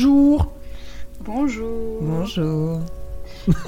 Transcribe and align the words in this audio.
Bonjour 0.00 0.50
Bonjour 1.20 1.98
Bonjour 2.00 2.80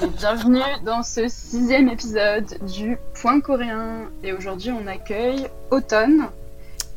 et 0.01 0.07
bienvenue 0.17 0.63
dans 0.83 1.03
ce 1.03 1.27
sixième 1.27 1.89
épisode 1.89 2.45
du 2.73 2.97
Point 3.13 3.39
coréen. 3.39 4.09
Et 4.23 4.33
aujourd'hui, 4.33 4.71
on 4.71 4.87
accueille 4.87 5.45
Automne, 5.69 6.23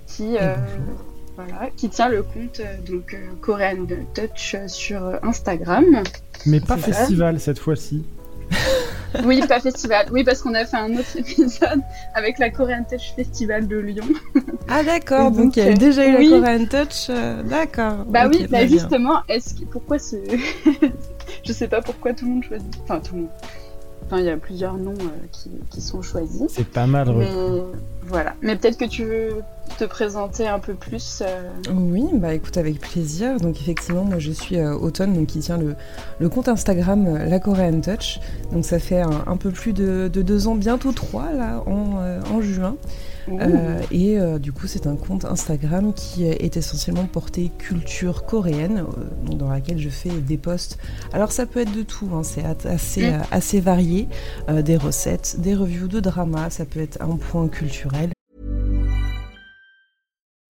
qui, 0.06 0.38
euh, 0.38 0.54
voilà, 1.34 1.68
qui 1.76 1.90
tient 1.90 2.08
le 2.08 2.22
compte 2.22 2.60
euh, 2.60 2.80
donc 2.90 3.12
euh, 3.12 3.18
Korean 3.42 3.84
Touch 4.14 4.56
sur 4.68 5.02
Instagram. 5.22 6.02
Mais 6.46 6.60
pas 6.60 6.78
festival 6.78 7.38
cette 7.38 7.58
fois-ci. 7.58 8.06
Oui, 9.24 9.40
pas 9.46 9.60
festival. 9.60 10.06
Oui, 10.12 10.24
parce 10.24 10.42
qu'on 10.42 10.54
a 10.54 10.64
fait 10.64 10.76
un 10.76 10.92
autre 10.94 11.16
épisode 11.16 11.80
avec 12.14 12.38
la 12.38 12.50
Korean 12.50 12.84
Touch 12.88 13.12
Festival 13.14 13.66
de 13.66 13.76
Lyon. 13.76 14.04
Ah 14.68 14.82
d'accord, 14.82 15.30
donc, 15.30 15.56
il 15.56 15.64
y 15.64 15.68
a 15.68 15.74
déjà 15.74 16.06
eu 16.06 16.12
la 16.12 16.38
Korean 16.38 16.64
Touch, 16.66 17.10
d'accord. 17.48 18.04
Bah 18.06 18.28
oui, 18.28 18.46
bah 18.50 18.66
justement, 18.66 19.20
est-ce 19.28 19.54
que 19.54 19.64
pourquoi 19.64 19.98
ce 19.98 20.16
je 21.44 21.52
sais 21.52 21.68
pas 21.68 21.80
pourquoi 21.80 22.12
tout 22.12 22.24
le 22.26 22.32
monde 22.32 22.44
choisit. 22.44 22.74
Enfin, 22.82 23.00
tout 23.00 23.14
le 23.14 23.20
monde. 23.22 23.30
Enfin, 24.04 24.18
il 24.20 24.26
y 24.26 24.30
a 24.30 24.36
plusieurs 24.36 24.74
noms 24.74 24.94
euh, 24.94 25.50
qui, 25.70 25.80
sont 25.80 26.00
choisis. 26.00 26.44
C'est 26.48 26.68
pas 26.68 26.86
mal. 26.86 27.12
Mais 27.12 27.28
voilà. 28.02 28.34
Mais 28.40 28.56
peut-être 28.56 28.78
que 28.78 28.84
tu 28.84 29.04
veux 29.04 29.42
te 29.78 29.84
présenter 29.84 30.46
un 30.46 30.58
peu 30.58 30.74
plus. 30.74 31.22
Euh. 31.24 31.50
Oui, 31.72 32.04
bah 32.14 32.34
écoute, 32.34 32.56
avec 32.56 32.80
plaisir. 32.80 33.38
Donc 33.38 33.60
effectivement, 33.60 34.04
moi 34.04 34.18
je 34.18 34.32
suis 34.32 34.56
euh, 34.56 34.74
Automne, 34.74 35.14
donc 35.14 35.26
qui 35.26 35.40
tient 35.40 35.58
le, 35.58 36.28
compte 36.28 36.48
Instagram 36.48 37.18
La 37.28 37.38
Korean 37.38 37.80
Touch. 37.80 38.20
Donc 38.52 38.64
ça 38.64 38.78
fait 38.78 39.00
un, 39.00 39.36
peu 39.36 39.50
plus 39.50 39.72
de, 39.72 40.08
deux 40.08 40.48
ans, 40.48 40.54
bientôt 40.54 40.92
trois 40.92 41.32
là, 41.32 41.62
en, 41.66 42.00
en 42.32 42.40
juin. 42.40 42.76
Euh, 43.28 43.82
et 43.90 44.18
euh, 44.18 44.38
du 44.38 44.52
coup, 44.52 44.66
c'est 44.66 44.86
un 44.86 44.96
compte 44.96 45.24
Instagram 45.24 45.92
qui 45.94 46.24
est 46.24 46.56
essentiellement 46.56 47.06
porté 47.06 47.50
culture 47.58 48.24
coréenne, 48.24 48.84
euh, 48.98 49.34
dans 49.36 49.50
laquelle 49.50 49.78
je 49.78 49.88
fais 49.88 50.10
des 50.10 50.36
posts. 50.36 50.78
Alors, 51.12 51.32
ça 51.32 51.46
peut 51.46 51.60
être 51.60 51.72
de 51.72 51.82
tout, 51.82 52.08
hein, 52.14 52.22
c'est 52.22 52.44
assez, 52.66 53.10
mm. 53.10 53.22
assez 53.30 53.60
varié. 53.60 54.08
des 54.48 54.76
recettes, 54.76 55.36
des 55.38 55.54
reviews 55.54 55.88
de 55.88 56.00
drama, 56.00 56.50
ça 56.50 56.64
peut 56.64 56.80
être 56.80 57.00
un 57.02 57.16
point 57.16 57.48
culturel. 57.48 58.10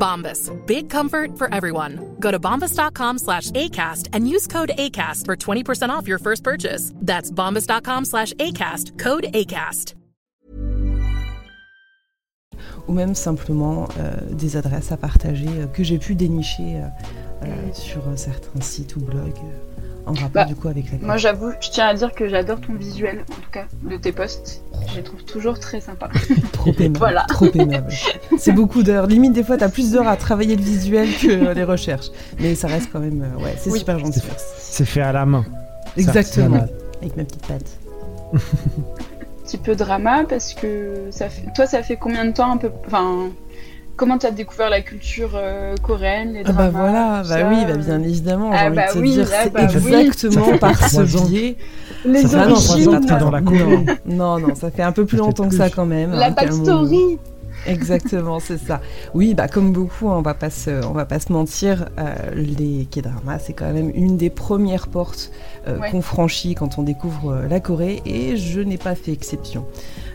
Bombas, 0.00 0.50
big 0.66 0.90
comfort 0.90 1.38
for 1.38 1.54
everyone. 1.54 2.16
Go 2.18 2.32
to 2.32 2.40
bombas.com 2.40 3.18
slash 3.18 3.52
ACAST 3.52 4.08
and 4.12 4.28
use 4.28 4.48
code 4.48 4.72
ACAST 4.76 5.26
for 5.26 5.36
20% 5.36 5.90
off 5.90 6.08
your 6.08 6.18
first 6.18 6.42
purchase. 6.42 6.92
That's 6.96 7.30
bombas.com 7.30 8.06
slash 8.06 8.32
ACAST, 8.32 8.98
code 8.98 9.26
ACAST. 9.32 9.94
ou 12.88 12.92
même 12.92 13.14
simplement 13.14 13.88
euh, 13.98 14.16
des 14.32 14.56
adresses 14.56 14.92
à 14.92 14.96
partager 14.96 15.48
euh, 15.48 15.66
que 15.66 15.84
j'ai 15.84 15.98
pu 15.98 16.14
dénicher 16.14 16.76
euh, 16.76 16.86
euh 17.44 17.72
sur 17.72 18.08
euh, 18.08 18.16
certains 18.16 18.60
sites 18.60 18.96
ou 18.96 19.00
blogs 19.00 19.32
euh. 19.38 19.69
En 20.10 20.14
rapport 20.14 20.30
bah, 20.32 20.44
du 20.44 20.54
coup 20.54 20.68
avec 20.68 20.90
la 20.92 20.98
Moi 21.06 21.16
j'avoue, 21.16 21.50
je 21.60 21.70
tiens 21.70 21.86
à 21.86 21.94
dire 21.94 22.12
que 22.12 22.28
j'adore 22.28 22.60
ton 22.60 22.74
visuel 22.74 23.24
en 23.30 23.34
tout 23.34 23.50
cas 23.50 23.64
de 23.82 23.96
tes 23.96 24.12
posts. 24.12 24.62
Je 24.88 24.96
les 24.96 25.02
trouve 25.02 25.22
toujours 25.24 25.58
très 25.58 25.80
sympas. 25.80 26.08
trop 26.52 26.72
aimable. 26.78 26.98
voilà. 26.98 27.24
Trop 27.28 27.50
aimable. 27.52 27.92
C'est 28.38 28.52
beaucoup 28.52 28.82
d'heures. 28.82 29.06
Limite 29.06 29.32
des 29.32 29.44
fois 29.44 29.56
t'as 29.56 29.68
plus 29.68 29.92
d'heures 29.92 30.08
à 30.08 30.16
travailler 30.16 30.56
le 30.56 30.62
visuel 30.62 31.08
que 31.16 31.52
les 31.52 31.64
recherches. 31.64 32.08
Mais 32.38 32.54
ça 32.54 32.68
reste 32.68 32.90
quand 32.92 33.00
même 33.00 33.20
ouais, 33.40 33.54
c'est 33.58 33.70
super 33.70 33.98
gentil. 33.98 34.20
C'est 34.58 34.84
fait 34.84 35.02
à 35.02 35.12
la 35.12 35.26
main. 35.26 35.44
Exactement. 35.96 36.66
Avec 37.00 37.16
ma 37.16 37.24
petite 37.24 37.46
patte. 37.46 37.78
petit 39.50 39.58
peu 39.58 39.74
drama 39.74 40.24
parce 40.28 40.54
que 40.54 41.08
ça 41.10 41.28
fait... 41.28 41.52
toi, 41.54 41.66
ça 41.66 41.82
fait 41.82 41.96
combien 41.96 42.24
de 42.24 42.32
temps 42.32 42.52
un 42.52 42.56
peu. 42.56 42.70
Enfin, 42.86 43.30
comment 44.00 44.16
tu 44.16 44.24
as 44.24 44.30
découvert 44.30 44.70
la 44.70 44.80
culture 44.80 45.32
euh, 45.34 45.74
coréenne, 45.82 46.32
les 46.32 46.42
ah 46.46 46.52
bah 46.52 46.70
voilà, 46.70 47.22
bah 47.28 47.50
oui, 47.50 47.66
bah 47.66 47.76
bien 47.76 48.02
évidemment. 48.02 48.50
Ah 48.50 48.70
bah 48.70 48.86
oui, 48.96 49.12
dire, 49.12 49.28
ah 49.30 49.50
bah 49.50 49.64
exactement 49.64 50.56
par 50.56 50.88
ce 50.88 51.02
biais. 51.28 51.56
Les 52.06 52.22
ça 52.22 52.48
origines. 52.48 53.06
Pas 53.06 53.16
dans 53.16 53.30
la 53.30 53.42
non, 53.42 53.84
non, 54.06 54.38
non, 54.38 54.54
ça 54.54 54.70
fait 54.70 54.82
un 54.82 54.92
peu 54.92 55.04
plus 55.04 55.18
longtemps 55.18 55.50
que 55.50 55.54
ça 55.54 55.68
quand 55.68 55.84
même. 55.84 56.12
La 56.12 56.28
hein, 56.28 56.30
backstory. 56.30 57.18
Exactement, 57.66 58.40
c'est 58.40 58.56
ça. 58.56 58.80
Oui, 59.12 59.34
bah 59.34 59.48
comme 59.48 59.72
beaucoup, 59.72 60.08
on 60.08 60.22
va 60.22 60.32
pas 60.32 60.48
se, 60.48 60.82
on 60.86 60.92
va 60.92 61.04
pas 61.04 61.20
se 61.20 61.30
mentir, 61.30 61.90
euh, 61.98 62.14
les 62.34 62.86
K-dramas, 62.90 63.38
c'est 63.38 63.52
quand 63.52 63.70
même 63.70 63.92
une 63.94 64.16
des 64.16 64.30
premières 64.30 64.88
portes 64.88 65.30
euh, 65.68 65.78
qu'on 65.90 66.00
franchit 66.00 66.54
quand 66.54 66.78
on 66.78 66.82
découvre 66.82 67.32
euh, 67.32 67.48
la 67.48 67.60
Corée, 67.60 68.00
et 68.06 68.38
je 68.38 68.60
n'ai 68.60 68.78
pas 68.78 68.94
fait 68.94 69.12
exception. 69.12 69.66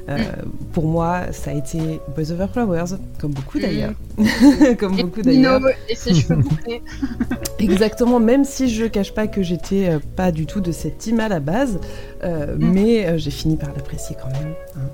Mm. 0.08 0.50
Pour 0.74 0.86
moi, 0.88 1.32
ça 1.32 1.52
a 1.52 1.54
été 1.54 2.00
Boys 2.16 2.32
Over 2.32 2.48
Flowers, 2.52 2.98
comme 3.20 3.32
beaucoup 3.32 3.60
d'ailleurs. 3.60 3.94
Mm. 4.18 4.76
comme 4.80 4.96
beaucoup 4.98 5.22
d'ailleurs. 5.22 5.62
Et 5.90 5.96
ses 5.96 6.14
cheveux 6.14 6.36
bouclés. 6.36 6.82
Exactement, 7.60 8.20
même 8.20 8.44
si 8.44 8.70
je 8.70 8.86
cache 8.86 9.14
pas 9.14 9.28
que 9.28 9.42
j'étais 9.42 9.98
pas 10.16 10.32
du 10.32 10.46
tout 10.46 10.62
de 10.62 10.72
cette 10.72 11.00
team 11.00 11.20
à 11.20 11.28
la 11.28 11.40
base, 11.40 11.80
mm. 12.24 12.28
mais 12.58 13.18
j'ai 13.18 13.32
fini 13.32 13.56
par 13.58 13.70
l'apprécier 13.74 14.16
quand 14.22 14.30
même. 14.30 14.54
Hein. 14.78 14.90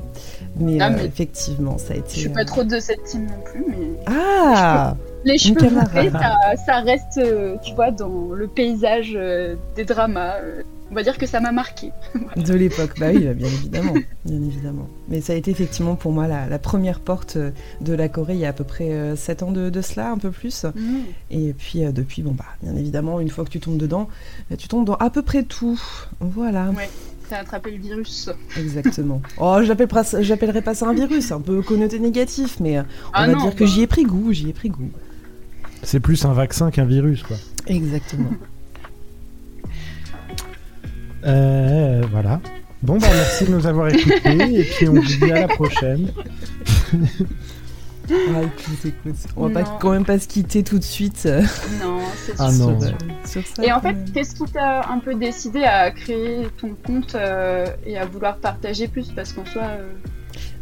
Ah, 0.80 0.90
mais, 0.90 1.06
effectivement, 1.06 1.78
ça 1.78 1.94
a 1.94 1.98
été. 1.98 2.14
Je 2.14 2.20
suis 2.20 2.30
pas 2.30 2.46
trop 2.46 2.64
de 2.64 2.80
cette 2.80 3.04
team 3.04 3.26
non 3.26 3.42
plus, 3.44 3.66
mais. 3.68 4.00
Ah 4.06 4.96
Les 5.24 5.38
cheveux 5.38 5.70
bouclés, 5.70 6.12
ça, 6.12 6.36
ça, 6.66 6.80
reste, 6.82 7.18
euh, 7.18 7.56
tu 7.64 7.74
vois, 7.74 7.92
dans 7.92 8.34
le 8.34 8.48
paysage 8.48 9.14
euh, 9.16 9.56
des 9.76 9.86
dramas. 9.86 10.36
Euh, 10.92 10.94
on 10.94 10.96
va 10.96 11.04
dire 11.04 11.18
que 11.18 11.26
ça 11.26 11.40
m'a 11.40 11.52
marqué. 11.52 11.92
De 12.36 12.54
l'époque, 12.54 13.00
bah 13.00 13.08
oui, 13.14 13.26
bah, 13.26 13.34
bien 13.34 13.48
évidemment, 13.48 13.94
bien 14.26 14.42
évidemment. 14.42 14.88
Mais 15.10 15.22
ça 15.22 15.34
a 15.34 15.36
été 15.36 15.52
effectivement 15.52 15.96
pour 15.96 16.12
moi 16.12 16.28
la, 16.28 16.60
première 16.60 17.00
porte 17.00 17.38
de 17.38 17.94
la 17.94 18.10
Corée 18.10 18.36
il 18.36 18.40
y 18.40 18.46
a 18.46 18.50
à 18.50 18.54
peu 18.54 18.64
près 18.64 19.16
7 19.16 19.44
ans 19.44 19.52
de, 19.52 19.82
cela, 19.82 20.12
un 20.12 20.18
peu 20.18 20.32
plus. 20.32 20.66
Mm. 20.66 21.00
Et 21.32 21.54
puis 21.54 21.82
depuis, 21.92 22.22
bon 22.22 22.32
bah, 22.32 22.46
bien 22.62 22.76
évidemment, 22.76 23.20
une 23.20 23.30
fois 23.30 23.46
que 23.46 23.50
tu 23.50 23.60
tombes 23.60 23.78
dedans, 23.78 24.08
tu 24.58 24.68
tombes 24.68 24.86
dans 24.86 24.96
à 24.96 25.10
peu 25.10 25.22
près 25.22 25.44
tout. 25.44 25.82
Voilà. 26.20 26.70
Ouais 26.72 26.90
attrapé 27.36 27.72
le 27.72 27.78
virus. 27.78 28.30
Exactement. 28.58 29.22
Oh, 29.38 29.60
j'appellerais 29.64 30.62
pas 30.62 30.76
ça 30.76 30.88
un 30.88 30.94
virus, 30.94 31.32
un 31.32 31.42
peu 31.42 31.62
connoté 31.62 32.00
négatif, 32.00 32.60
mais 32.60 32.78
euh, 32.78 32.84
on 33.08 33.12
ah 33.14 33.28
va 33.28 33.36
dire 33.36 33.56
que 33.56 33.64
bah. 33.64 33.70
j'y 33.70 33.82
ai 33.82 33.88
pris 33.88 34.04
goût, 34.04 34.32
j'y 34.32 34.50
ai 34.50 34.54
pris 34.54 34.70
goût. 34.70 34.92
C'est 35.84 36.00
plus 36.00 36.26
un 36.26 36.34
vaccin 36.34 36.70
qu'un 36.70 36.86
virus, 36.86 37.24
quoi. 37.24 37.38
Exactement. 37.66 38.32
Euh, 41.26 42.02
voilà. 42.12 42.40
Bon, 42.82 42.98
bah 42.98 43.08
merci 43.14 43.46
de 43.46 43.52
nous 43.52 43.68
avoir 43.68 43.90
écoutés, 43.90 44.60
et 44.60 44.64
puis 44.64 44.90
on 44.90 44.94
vous 44.94 45.02
dit 45.02 45.32
à 45.32 45.42
la 45.42 45.48
prochaine. 45.48 46.12
Ah, 48.10 48.42
écoute, 48.44 48.86
écoute. 48.86 49.16
On 49.38 49.48
va 49.48 49.64
pas, 49.64 49.78
quand 49.80 49.92
même 49.92 50.06
pas 50.06 50.20
se 50.20 50.28
quitter 50.28 50.64
tout 50.64 50.80
de 50.80 50.84
suite. 50.84 51.26
Non, 51.80 52.00
c'est 52.18 52.34
ah, 52.40 52.52
non. 52.52 52.78
Sur, 53.26 53.46
ça. 53.46 53.64
Et 53.64 53.72
en 53.72 53.80
fait, 53.80 53.96
qu'est-ce 54.14 54.36
qui 54.36 54.52
t'a 54.52 54.90
un 54.90 55.00
peu 55.00 55.16
décidé 55.16 55.64
à 55.64 55.92
créer 55.92 56.48
ton 56.60 56.76
compte 56.86 57.16
euh, 57.16 57.68
et 57.86 57.98
à 57.98 58.06
vouloir 58.06 58.38
partager 58.38 58.88
plus? 58.88 59.12
Parce 59.12 59.32
qu'en 59.32 59.46
soi. 59.46 59.64
Euh, 59.64 59.94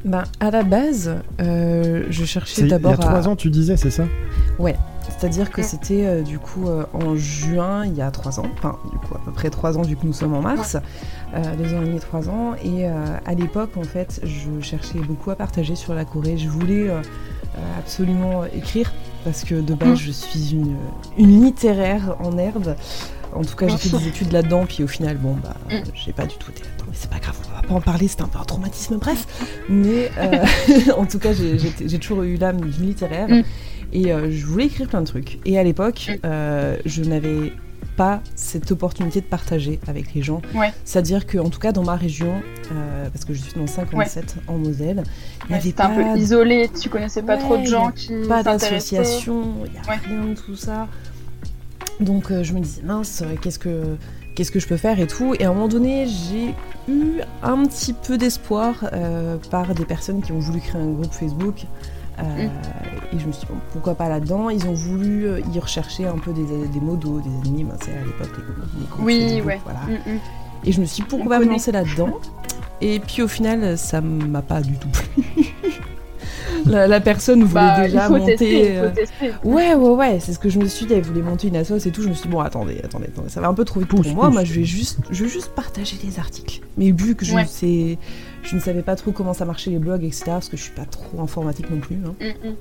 Ben, 0.05 0.23
à 0.39 0.49
la 0.49 0.63
base, 0.63 1.15
euh, 1.41 2.05
je 2.09 2.23
cherchais 2.25 2.55
C'est 2.55 2.61
il 2.61 2.67
y 2.67 2.69
d'abord 2.69 2.93
a 2.93 2.97
trois 2.97 3.27
à... 3.27 3.29
ans, 3.29 3.35
tu 3.35 3.49
disais, 3.49 3.75
c'est 3.77 3.91
ça? 3.91 4.05
C'est-à-dire 5.19 5.49
que 5.49 5.61
c'était 5.63 6.05
euh, 6.05 6.21
du 6.21 6.39
coup 6.39 6.67
euh, 6.69 6.85
en 6.93 7.15
juin, 7.15 7.85
il 7.85 7.95
y 7.95 8.01
a 8.01 8.09
trois 8.11 8.39
ans, 8.39 8.45
enfin 8.53 8.77
du 8.91 8.97
coup 8.99 9.15
à 9.15 9.19
peu 9.25 9.31
près 9.31 9.49
trois 9.49 9.77
ans, 9.77 9.81
du 9.81 9.97
coup 9.97 10.05
nous 10.07 10.13
sommes 10.13 10.33
en 10.35 10.41
mars, 10.41 10.77
euh, 11.33 11.41
deux 11.57 11.73
ans 11.73 11.81
et 11.81 11.85
demi, 11.85 11.99
trois 11.99 12.29
ans. 12.29 12.53
Et 12.63 12.87
euh, 12.87 12.91
à 13.25 13.33
l'époque, 13.33 13.71
en 13.75 13.83
fait, 13.83 14.21
je 14.23 14.61
cherchais 14.61 14.99
beaucoup 14.99 15.31
à 15.31 15.35
partager 15.35 15.75
sur 15.75 15.93
la 15.93 16.05
Corée. 16.05 16.37
Je 16.37 16.47
voulais 16.47 16.87
absolument 17.77 18.45
écrire 18.45 18.93
parce 19.25 19.43
que 19.43 19.55
de 19.55 19.73
base, 19.73 19.89
Mm. 19.93 19.95
je 19.97 20.11
suis 20.11 20.51
une, 20.53 20.75
une 21.17 21.43
littéraire 21.43 22.15
en 22.19 22.37
herbe. 22.37 22.75
En 23.35 23.43
tout 23.43 23.55
cas, 23.55 23.67
j'ai 23.67 23.77
fait 23.77 23.97
des 23.97 24.07
études 24.07 24.31
là-dedans, 24.31 24.65
puis 24.67 24.83
au 24.83 24.87
final, 24.87 25.17
bon, 25.17 25.35
bah, 25.35 25.55
Mm. 25.69 25.83
j'ai 25.93 26.13
pas 26.13 26.25
du 26.25 26.35
tout 26.35 26.51
été 26.51 26.61
là-dedans. 26.63 26.85
Mais 26.89 26.95
c'est 26.95 27.09
pas 27.09 27.19
grave, 27.19 27.35
on 27.51 27.55
va 27.55 27.61
pas 27.67 27.73
en 27.75 27.81
parler, 27.81 28.07
c'était 28.07 28.23
un 28.23 28.27
peu 28.27 28.39
un 28.39 28.43
traumatisme, 28.43 28.97
bref. 28.97 29.25
Mais 29.69 30.09
euh, 30.17 30.43
en 30.97 31.05
tout 31.05 31.19
cas, 31.19 31.29
j'ai 31.33 31.99
toujours 31.99 32.23
eu 32.23 32.35
l'âme 32.37 32.61
littéraire. 32.79 33.29
Mm. 33.29 33.43
Et 33.91 34.11
euh, 34.11 34.29
je 34.31 34.45
voulais 34.45 34.65
écrire 34.65 34.87
plein 34.87 35.01
de 35.01 35.07
trucs. 35.07 35.39
Et 35.45 35.57
à 35.59 35.63
l'époque, 35.63 36.07
Mm. 36.09 36.13
euh, 36.25 36.77
je 36.85 37.03
n'avais 37.03 37.53
pas 37.95 38.21
cette 38.33 38.71
opportunité 38.71 39.19
de 39.19 39.25
partager 39.25 39.77
avec 39.87 40.13
les 40.13 40.21
gens. 40.21 40.41
Ouais. 40.55 40.71
C'est-à-dire 40.85 41.25
que, 41.27 41.37
en 41.37 41.49
tout 41.49 41.59
cas, 41.59 41.73
dans 41.73 41.83
ma 41.83 41.95
région, 41.97 42.31
euh, 42.71 43.09
parce 43.11 43.25
que 43.25 43.33
je 43.33 43.41
suis 43.41 43.59
dans 43.59 43.67
57 43.67 44.35
en 44.47 44.57
Moselle, 44.57 45.03
il 45.49 45.55
Ouais, 45.55 45.71
pas, 45.73 45.85
un 45.87 46.13
peu 46.13 46.17
isolé, 46.17 46.69
tu 46.81 46.87
connaissais 46.89 47.21
pas 47.23 47.35
trop 47.37 47.57
de 47.57 47.65
gens 47.65 47.91
qui 47.91 48.13
pas 48.27 48.41
d'association, 48.41 49.53
il 49.65 49.71
n'y 49.73 49.77
a 49.77 49.81
rien 49.81 50.23
de 50.29 50.33
tout 50.39 50.55
ça. 50.55 50.87
Donc 51.99 52.31
euh, 52.31 52.43
je 52.43 52.53
me 52.53 52.59
disais, 52.61 52.81
mince, 52.83 53.21
euh, 53.21 53.35
qu'est-ce 53.41 53.59
que, 53.59 53.97
qu'est-ce 54.35 54.51
que 54.51 54.59
je 54.59 54.67
peux 54.67 54.77
faire 54.77 54.99
et 54.99 55.07
tout. 55.07 55.35
Et 55.39 55.45
à 55.45 55.49
un 55.49 55.53
moment 55.53 55.67
donné, 55.67 56.07
j'ai 56.07 56.55
eu 56.87 57.21
un 57.43 57.65
petit 57.65 57.93
peu 57.93 58.17
d'espoir 58.17 58.85
euh, 58.93 59.37
par 59.51 59.73
des 59.75 59.85
personnes 59.85 60.21
qui 60.21 60.31
ont 60.31 60.39
voulu 60.39 60.59
créer 60.59 60.81
un 60.81 60.91
groupe 60.91 61.13
Facebook. 61.13 61.63
Euh, 62.19 62.21
Mm. 62.21 63.15
Et 63.15 63.19
je 63.19 63.25
me 63.27 63.31
suis 63.31 63.47
dit, 63.47 63.47
bon, 63.49 63.59
pourquoi 63.71 63.95
pas 63.95 64.09
là-dedans 64.09 64.49
Ils 64.49 64.67
ont 64.67 64.73
voulu 64.73 65.27
y 65.53 65.59
rechercher 65.59 66.05
un 66.05 66.17
peu 66.17 66.33
des, 66.33 66.43
des 66.43 66.79
modos, 66.81 67.21
des 67.21 67.29
ennemis, 67.49 67.65
c'est 67.81 67.91
à 67.91 68.03
l'époque 68.05 68.37
les, 68.37 68.81
les 68.81 68.87
groupes 68.87 69.05
Oui, 69.05 69.21
Facebook, 69.21 69.47
ouais. 69.47 69.59
voilà. 69.63 69.79
Mm, 69.79 70.11
mm. 70.15 70.19
Et 70.65 70.71
je 70.73 70.81
me 70.81 70.85
suis 70.85 71.01
dit, 71.01 71.07
pourquoi 71.09 71.39
pas 71.39 71.45
me 71.45 71.49
lancer 71.49 71.71
là-dedans 71.71 72.11
Et 72.81 72.99
puis 72.99 73.21
au 73.21 73.27
final, 73.29 73.77
ça 73.77 74.01
m'a 74.01 74.41
pas 74.41 74.61
du 74.61 74.73
tout 74.73 74.89
plu. 74.89 75.23
la, 76.65 76.87
la 76.87 76.99
personne 76.99 77.43
voulait 77.43 77.53
Bah, 77.61 77.81
déjà 77.83 78.03
il 78.05 78.07
faut 78.07 78.17
monter. 78.17 78.35
tester, 78.37 78.59
il 78.73 78.77
euh, 78.77 78.89
faut 78.89 78.95
tester. 78.95 79.31
Ouais, 79.43 79.75
ouais, 79.75 79.89
ouais, 79.95 80.19
c'est 80.19 80.33
ce 80.33 80.39
que 80.39 80.49
je 80.49 80.59
me 80.59 80.65
suis 80.67 80.85
dit. 80.85 80.93
Elle 80.93 81.01
voulait 81.03 81.21
monter 81.21 81.47
une 81.49 81.55
assoce 81.57 81.85
et 81.85 81.91
tout. 81.91 82.01
Je 82.01 82.09
me 82.09 82.13
suis 82.13 82.23
dit, 82.23 82.29
bon, 82.29 82.39
attendez, 82.39 82.79
attendez, 82.83 83.07
attendez, 83.07 83.29
ça 83.29 83.41
va 83.41 83.47
un 83.47 83.53
peu 83.53 83.65
trop 83.65 83.79
vite 83.79 83.89
pour 83.89 84.01
Pousse, 84.01 84.13
moi. 84.13 84.25
pousse. 84.25 84.33
Moi, 84.33 84.43
je 84.43 84.53
vais 84.53 84.63
juste, 84.65 84.99
je 85.11 85.23
vais 85.23 85.29
juste 85.29 85.49
partager 85.55 85.97
des 86.03 86.19
articles. 86.19 86.61
Mais 86.77 86.91
vu 86.91 87.15
que 87.15 87.25
je, 87.25 87.33
Ouais. 87.35 87.43
ne 87.43 87.47
sais, 87.47 87.97
je 88.43 88.55
ne 88.55 88.59
savais 88.61 88.81
pas 88.81 88.95
trop 88.95 89.11
comment 89.11 89.33
ça 89.33 89.45
marchait 89.45 89.69
les 89.71 89.79
blogs, 89.79 90.03
etc., 90.03 90.23
parce 90.27 90.49
que 90.49 90.57
je 90.57 90.63
suis 90.63 90.73
pas 90.73 90.85
trop 90.85 91.21
informatique 91.21 91.69
non 91.69 91.79
plus. 91.79 91.97
hein. 92.05 92.13
Mm, 92.19 92.47
mm. 92.49 92.53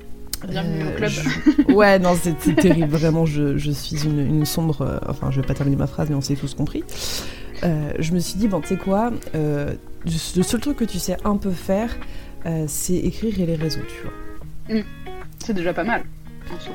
Bienvenue 0.51 0.83
au 0.85 0.87
Euh, 0.87 0.97
club. 0.97 1.11
je- 1.11 1.73
Ouais, 1.75 1.99
non, 1.99 2.17
c'est 2.21 2.55
terrible. 2.55 2.89
Vraiment, 2.97 3.27
je, 3.27 3.57
je 3.57 3.71
suis 3.73 4.05
une, 4.05 4.21
une 4.21 4.45
sombre. 4.45 4.83
euh, 4.83 4.99
Enfin, 5.09 5.31
je 5.33 5.41
vais 5.41 5.47
pas 5.47 5.55
terminer 5.55 5.77
ma 5.77 5.89
phrase, 5.89 6.09
mais 6.11 6.15
on 6.15 6.21
s'est 6.21 6.37
tous 6.37 6.55
compris. 6.55 6.85
Euh, 7.65 7.91
je 7.99 8.13
me 8.13 8.21
suis 8.21 8.39
dit, 8.39 8.47
bon, 8.47 8.61
tu 8.61 8.69
sais 8.69 8.77
quoi, 8.77 9.11
euh, 9.35 9.75
le 10.07 10.43
seul 10.43 10.61
truc 10.61 10.77
que 10.77 10.85
tu 10.85 11.01
sais 11.01 11.17
un 11.25 11.37
peu 11.37 11.51
faire, 11.51 11.91
euh, 12.47 12.65
c'est 12.69 12.95
écrire 12.97 13.39
et 13.41 13.47
les 13.47 13.57
réseaux, 13.57 13.81
tu 13.89 14.03
vois. 14.75 14.83
C'est 15.39 15.55
déjà 15.55 15.73
pas 15.73 15.85
mal. 15.85 16.03
en 16.55 16.61
soi. 16.61 16.73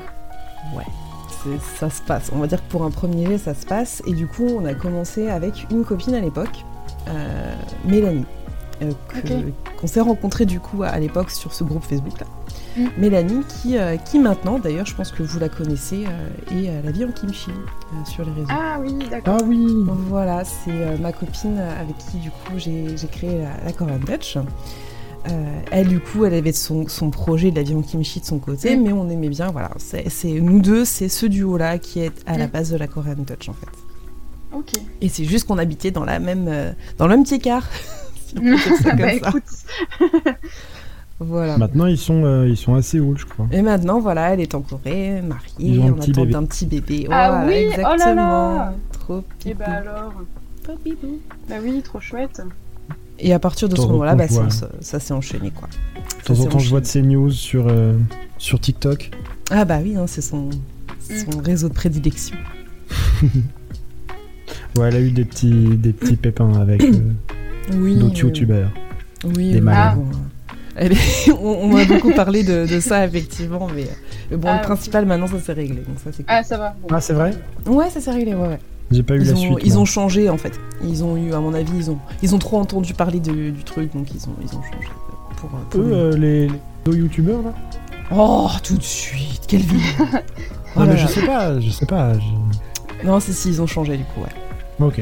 Ouais, 0.76 0.84
c'est- 1.28 1.78
ça 1.78 1.90
se 1.90 2.00
passe. 2.02 2.30
On 2.34 2.38
va 2.38 2.46
dire 2.46 2.58
que 2.64 2.70
pour 2.70 2.84
un 2.84 2.90
premier 2.90 3.26
jet, 3.26 3.38
ça 3.38 3.54
se 3.54 3.66
passe. 3.66 4.02
Et 4.06 4.12
du 4.12 4.26
coup, 4.26 4.46
on 4.46 4.64
a 4.64 4.74
commencé 4.74 5.28
avec 5.28 5.66
une 5.70 5.84
copine 5.84 6.14
à 6.14 6.20
l'époque, 6.20 6.64
euh, 7.08 7.54
Mélanie, 7.84 8.24
euh, 8.82 8.90
qu'on 9.80 9.86
s'est 9.86 10.00
rencontrés 10.00 10.46
du 10.46 10.60
coup 10.60 10.82
à, 10.82 10.88
à 10.88 10.98
l'époque 10.98 11.30
sur 11.30 11.52
ce 11.52 11.64
groupe 11.64 11.84
Facebook 11.84 12.18
là. 12.20 12.26
Mm. 12.76 12.86
Mélanie 12.98 13.44
qui, 13.48 13.78
euh, 13.78 13.96
qui 13.96 14.18
maintenant, 14.18 14.58
d'ailleurs, 14.58 14.86
je 14.86 14.94
pense 14.94 15.12
que 15.12 15.22
vous 15.22 15.38
la 15.38 15.48
connaissez, 15.48 16.04
euh, 16.06 16.56
est 16.60 16.68
à 16.70 16.82
la 16.82 16.90
vie 16.90 17.04
en 17.04 17.12
kimchi 17.12 17.50
euh, 17.50 18.04
sur 18.04 18.24
les 18.24 18.32
réseaux. 18.32 18.48
Ah 18.50 18.78
oui, 18.80 18.94
d'accord. 19.10 19.38
Ah 19.40 19.44
oui 19.46 19.66
Voilà, 20.08 20.44
c'est 20.44 20.70
euh, 20.70 20.96
ma 20.98 21.12
copine 21.12 21.58
avec 21.58 21.96
qui 21.98 22.18
du 22.18 22.30
coup 22.30 22.54
j'ai 22.58 22.96
j'ai 22.96 23.06
créé 23.08 23.38
la, 23.38 23.64
la 23.64 23.72
Korean 23.72 23.98
Dutch. 23.98 24.38
Euh, 25.30 25.58
elle 25.70 25.88
du 25.88 26.00
coup, 26.00 26.24
elle 26.26 26.34
avait 26.34 26.52
son, 26.52 26.86
son 26.88 27.10
projet 27.10 27.50
de 27.50 27.60
la 27.60 27.76
en 27.76 27.80
kimchi 27.82 28.20
de 28.20 28.26
son 28.26 28.38
côté, 28.38 28.76
Mm. 28.76 28.82
mais 28.82 28.92
on 28.92 29.08
aimait 29.08 29.28
bien, 29.30 29.50
voilà, 29.50 29.70
c'est 29.78 30.32
nous 30.40 30.60
deux, 30.60 30.84
c'est 30.84 31.08
ce 31.08 31.24
duo-là 31.26 31.78
qui 31.78 32.00
est 32.00 32.12
à 32.26 32.36
la 32.36 32.46
Mm. 32.46 32.50
base 32.50 32.70
de 32.72 32.76
la 32.76 32.86
Korean 32.88 33.14
Dutch 33.16 33.48
en 33.48 33.54
fait. 33.54 33.66
Ok. 34.56 34.72
Et 35.00 35.08
c'est 35.08 35.24
juste 35.24 35.46
qu'on 35.48 35.58
habitait 35.58 35.90
dans 35.90 36.04
la 36.04 36.18
même, 36.18 36.46
euh, 36.48 36.72
dans 36.98 37.06
le 37.06 37.16
même 37.16 37.24
petit 37.24 37.38
quart. 37.38 37.66
si 38.26 38.34
on 38.38 38.40
peut 38.42 38.50
dire 38.56 38.76
ça 38.82 38.90
comme 38.90 38.98
bah 38.98 39.08
ça. 39.08 39.28
écoute, 39.30 40.34
Voilà. 41.20 41.56
Maintenant, 41.58 41.86
ils 41.86 41.96
sont, 41.96 42.24
euh, 42.24 42.48
ils 42.48 42.56
sont 42.56 42.74
assez 42.74 42.98
old, 42.98 43.16
je 43.18 43.24
crois. 43.24 43.46
Et 43.52 43.62
maintenant, 43.62 44.00
voilà, 44.00 44.34
elle 44.34 44.40
est 44.40 44.52
en 44.54 44.60
Corée, 44.62 45.22
mariée, 45.22 45.44
Ils 45.60 45.78
ont 45.80 45.86
un 45.86 45.90
en 45.90 45.94
petit 45.94 46.10
attente 46.10 46.24
bébé. 46.24 46.32
d'un 46.32 46.44
petit 46.44 46.66
bébé. 46.66 47.06
Ah 47.08 47.30
Voilà, 47.30 47.46
oui, 47.46 47.54
oh 47.54 47.76
là 47.80 47.94
exactement. 47.94 48.54
là. 48.54 48.74
Trop 48.92 49.18
et 49.18 49.22
pipou. 49.38 49.58
bah 49.58 49.64
alors. 49.72 50.12
Trop 50.64 50.76
pipou. 50.82 51.18
Bah 51.48 51.54
oui, 51.62 51.80
trop 51.82 52.00
chouette. 52.00 52.42
Et 53.18 53.32
à 53.32 53.38
partir 53.38 53.68
de 53.68 53.76
ce 53.76 53.82
moment-là, 53.82 54.14
bah, 54.14 54.28
ça, 54.28 54.48
ça 54.80 55.00
s'est 55.00 55.14
enchaîné 55.14 55.50
quoi. 55.50 55.68
De 56.20 56.24
temps 56.34 56.40
en 56.40 56.46
temps, 56.46 56.58
je 56.58 56.68
vois 56.70 56.80
de 56.80 56.86
ces 56.86 57.02
news 57.02 57.30
sur, 57.30 57.66
euh, 57.68 57.94
sur 58.38 58.60
TikTok. 58.60 59.10
Ah 59.50 59.64
bah 59.64 59.78
oui, 59.82 59.96
hein, 59.96 60.06
c'est 60.06 60.22
son, 60.22 60.48
Mm. 61.10 61.16
son 61.32 61.38
réseau 61.40 61.68
de 61.68 61.74
prédilection. 61.74 62.36
Ouais, 64.76 64.88
elle 64.88 64.96
a 64.96 65.00
eu 65.00 65.10
des 65.10 65.24
petits, 65.24 65.76
des 65.76 65.92
petits 65.92 66.16
pépins 66.16 66.52
avec 66.60 66.82
euh, 66.82 66.90
Oui. 67.74 67.96
d'autres 67.96 68.14
oui, 68.14 68.20
youtubeurs. 68.20 68.70
Oui, 69.24 69.32
oui, 69.36 69.48
Des 69.50 69.54
oui, 69.56 69.60
malades. 69.60 69.98
euh, 69.98 70.16
elle 70.76 70.92
est- 70.92 71.30
on, 71.40 71.70
on 71.72 71.76
a 71.76 71.84
beaucoup 71.84 72.10
parlé 72.12 72.42
de, 72.42 72.66
de 72.66 72.80
ça 72.80 73.06
effectivement, 73.06 73.68
mais, 73.74 73.86
mais 74.30 74.36
bon, 74.36 74.48
Ah, 74.48 74.54
le 74.54 74.58
ok. 74.58 74.64
principal 74.64 75.06
maintenant 75.06 75.28
ça 75.28 75.38
s'est 75.38 75.52
réglé, 75.52 75.76
donc 75.76 75.98
ça 76.02 76.10
c'est 76.10 76.24
cool. 76.24 76.24
Ah, 76.26 76.42
ça 76.42 76.58
va. 76.58 76.74
Bon. 76.82 76.88
Ah, 76.90 77.00
c'est 77.00 77.12
vrai? 77.12 77.34
Ouais, 77.66 77.88
ça 77.90 78.00
s'est 78.00 78.10
réglé, 78.10 78.34
ouais, 78.34 78.48
ouais. 78.48 78.58
J'ai 78.90 79.02
pas 79.02 79.14
eu 79.14 79.20
Ils 79.22 79.26
la 79.28 79.32
ont, 79.32 79.36
suite. 79.36 79.58
ils 79.64 79.72
moi. 79.72 79.82
ont 79.82 79.84
changé 79.84 80.28
en 80.28 80.36
fait. 80.36 80.58
Ils 80.82 81.02
ont 81.04 81.16
eu, 81.16 81.32
à 81.32 81.40
mon 81.40 81.54
avis, 81.54 81.72
ils 81.76 81.90
ont, 81.90 81.98
ils 82.22 82.34
ont 82.34 82.38
trop 82.38 82.58
entendu 82.58 82.94
parler 82.94 83.18
de- 83.20 83.50
du 83.50 83.64
truc, 83.64 83.92
donc 83.94 84.08
ils 84.14 84.28
ont, 84.28 84.34
ils 84.42 84.48
ont 84.56 84.62
changé 84.62 84.88
pour. 85.36 85.50
euh, 85.50 85.62
pour 85.70 85.80
Eux, 85.80 85.88
le- 85.88 85.94
euh, 85.94 86.16
les, 86.16 86.46
les 86.48 86.52
deux 86.84 86.96
youtubeurs, 86.96 87.42
là 87.42 87.54
Oh, 88.14 88.48
tout 88.62 88.76
de 88.76 88.82
suite, 88.82 89.42
quelle 89.48 89.62
vie 89.62 89.80
Oh 90.76 90.80
Non, 90.80 90.86
mais 90.86 90.96
je 90.98 91.06
sais 91.06 91.24
pas, 91.24 91.58
je 91.60 91.70
sais 91.70 91.86
pas. 91.86 92.12
je- 92.18 93.06
Non, 93.06 93.18
si, 93.20 93.32
si, 93.32 93.48
ils 93.48 93.62
ont 93.62 93.66
changé 93.66 93.96
du 93.96 94.04
coup, 94.04 94.20
ouais. 94.20 94.86
Ok. 94.86 95.00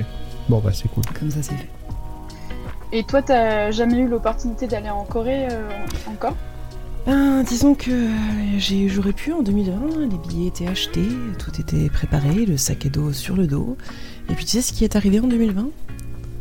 Bon, 0.49 0.61
bah, 0.65 0.71
c'est 0.73 0.89
cool. 0.89 1.03
Comme 1.19 1.31
ça 1.31 1.39
c'est 1.43 1.55
fait. 1.55 1.69
Et 2.93 3.05
toi, 3.05 3.23
t'as 3.23 3.71
jamais 3.71 3.99
eu 3.99 4.07
l'opportunité 4.09 4.67
d'aller 4.67 4.91
en 4.91 5.05
Corée 5.05 5.49
euh, 5.51 5.69
encore? 6.11 6.35
Ben, 7.07 7.43
disons 7.43 7.75
que 7.75 7.91
j'ai- 8.59 8.89
j'aurais 8.89 9.13
pu 9.13 9.33
en 9.33 9.43
2020, 9.43 9.73
les 10.09 10.29
billets 10.29 10.49
étaient 10.49 10.69
achetés, 10.69 11.09
tout 11.39 11.51
était 11.61 11.89
préparé, 11.91 12.47
le 12.47 12.57
sac 12.57 12.87
à 12.87 12.89
dos 12.89 13.13
sur 13.13 13.37
le 13.37 13.47
dos. 13.49 13.77
Et 14.31 14.35
puis 14.35 14.45
tu 14.45 14.53
sais 14.53 14.63
ce 14.63 14.73
qui 14.73 14.85
est 14.85 14.95
arrivé 14.95 15.19
en 15.19 15.27
2020 15.27 15.67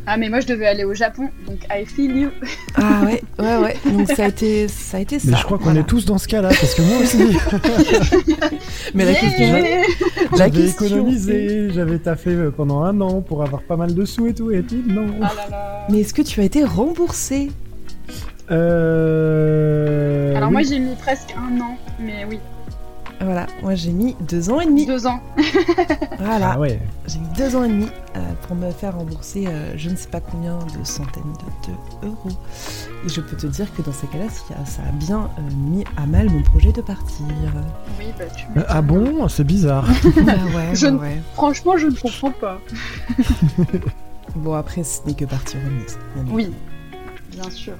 Ah, 0.06 0.18
mais 0.18 0.30
moi, 0.30 0.39
je 0.39 0.48
devais 0.48 0.68
aller 0.68 0.84
au 0.84 0.94
Japon, 0.94 1.30
donc 1.48 1.60
I 1.72 1.86
feel 1.86 2.15
you. 2.15 2.30
Ah 2.75 3.01
ouais, 3.06 3.24
ouais, 3.39 3.58
ouais. 3.58 3.75
Donc 3.91 4.08
ça 4.12 4.25
a 4.25 4.27
été, 4.27 4.68
ça 4.68 4.98
a 4.98 5.00
été 5.00 5.18
ça. 5.20 5.27
Mais 5.32 5.38
je 5.38 5.44
crois 5.44 5.58
qu'on 5.58 5.65
voilà. 5.65 5.80
est 5.82 5.84
tous 5.84 6.06
dans 6.06 6.18
ce 6.20 6.27
cas-là, 6.27 6.50
parce 6.50 6.74
que 6.75 6.82
moi 6.84 6.98
aussi, 7.01 7.18
Mais 8.94 9.06
la 9.06 9.12
Yeah 9.12 9.20
question, 9.22 9.53
la 10.32 10.38
j'avais 10.38 10.68
économisé, 10.70 11.70
j'avais 11.74 11.98
taffé 12.00 12.32
euh, 12.32 12.51
pendant 12.51 12.84
un 12.84 13.00
an 13.01 13.22
pour 13.22 13.41
avoir 13.44 13.62
pas 13.63 13.77
mal 13.77 13.94
de 13.96 14.06
sous 14.06 14.27
et 14.27 14.34
tout, 14.36 14.51
et 14.51 14.62
puis 14.62 14.84
non. 14.88 15.08
Ah 15.22 15.34
là 15.36 15.48
là. 15.50 15.88
Mais 15.89 16.01
est-ce 16.01 16.13
que 16.13 16.22
tu 16.24 16.39
as 16.39 16.44
été 16.44 16.63
remboursé? 16.63 17.51
Euh... 18.51 20.36
Alors 20.36 20.50
oui. 20.50 20.53
moi, 20.53 20.62
j'ai 20.63 20.79
mis 20.79 20.96
presque 20.96 21.34
un 21.38 21.60
an, 21.62 21.77
mais 22.00 22.25
oui, 22.29 22.39
Voilà, 23.20 23.46
moi 23.62 23.75
j'ai 23.75 23.91
mis 23.91 24.15
deux 24.22 24.50
ans 24.50 24.60
et 24.60 24.65
demi. 24.65 24.86
deux 24.86 25.05
ans. 25.08 25.20
Voilà, 26.20 26.51
Ah 26.53 26.60
ouais. 26.60 26.79
j'ai 27.08 27.17
mis 27.20 27.27
deux 27.36 27.55
ans 27.55 27.63
et 27.63 27.67
demi 27.70 27.88
euh, 28.15 28.20
pour 28.43 28.55
me 28.55 28.70
faire 28.72 28.96
rembourser 28.96 29.46
euh, 29.48 29.74
je 29.75 29.89
ne 29.89 29.96
sais 29.96 30.08
pas 30.08 30.20
combien 30.20 30.58
de 30.60 30.84
centaines 30.84 31.34
de, 31.63 31.72
de 31.72 32.08
euros. 32.10 32.29
Et 33.05 33.10
je 33.10 33.22
peux 33.22 33.36
te 33.36 33.48
dire 33.48 33.74
que 33.75 33.81
dans 33.81 33.91
ces 33.91 34.05
cas-là, 34.08 34.25
ça 34.29 34.53
ça 34.65 34.81
a 34.88 34.91
bien 34.91 35.29
euh, 35.39 35.41
mis 35.72 35.84
à 35.98 36.05
mal 36.05 36.29
mon 36.29 36.43
projet 36.43 36.72
de 36.72 36.81
partir. 36.81 37.25
Oui, 38.00 38.05
bah 38.17 38.25
tu 38.38 38.46
Euh, 38.60 38.63
Ah 38.67 38.81
bon? 38.84 39.27
C'est 39.29 39.43
bizarre. 39.43 39.88
bah 40.25 40.34
ouais, 40.55 40.70
Je 40.75 40.86
ouais, 40.88 40.91
ne- 40.91 40.98
ouais. 41.00 41.22
Franchement, 41.34 41.77
je 41.77 41.88
ne 41.88 41.96
comprends 41.96 42.31
pas. 42.31 42.60
Bon 44.36 44.53
après, 44.53 44.84
ce 44.84 45.00
n'est 45.08 45.15
que 45.15 45.25
partie 45.25 45.58
remise. 45.58 45.98
Oui, 46.31 46.51
bien 47.31 47.50
sûr. 47.50 47.74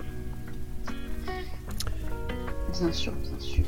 Bien 2.82 2.92
sûr, 2.92 3.12
bien 3.22 3.40
sûr. 3.40 3.64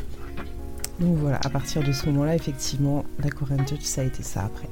Donc 1.00 1.18
voilà, 1.18 1.40
à 1.44 1.50
partir 1.50 1.84
de 1.84 1.92
ce 1.92 2.06
moment-là, 2.08 2.36
effectivement, 2.36 3.04
la 3.24 3.30
Korean 3.30 3.58
Touch, 3.58 3.82
ça 3.82 4.02
a 4.02 4.04
été 4.04 4.24
ça 4.24 4.44
après. 4.46 4.70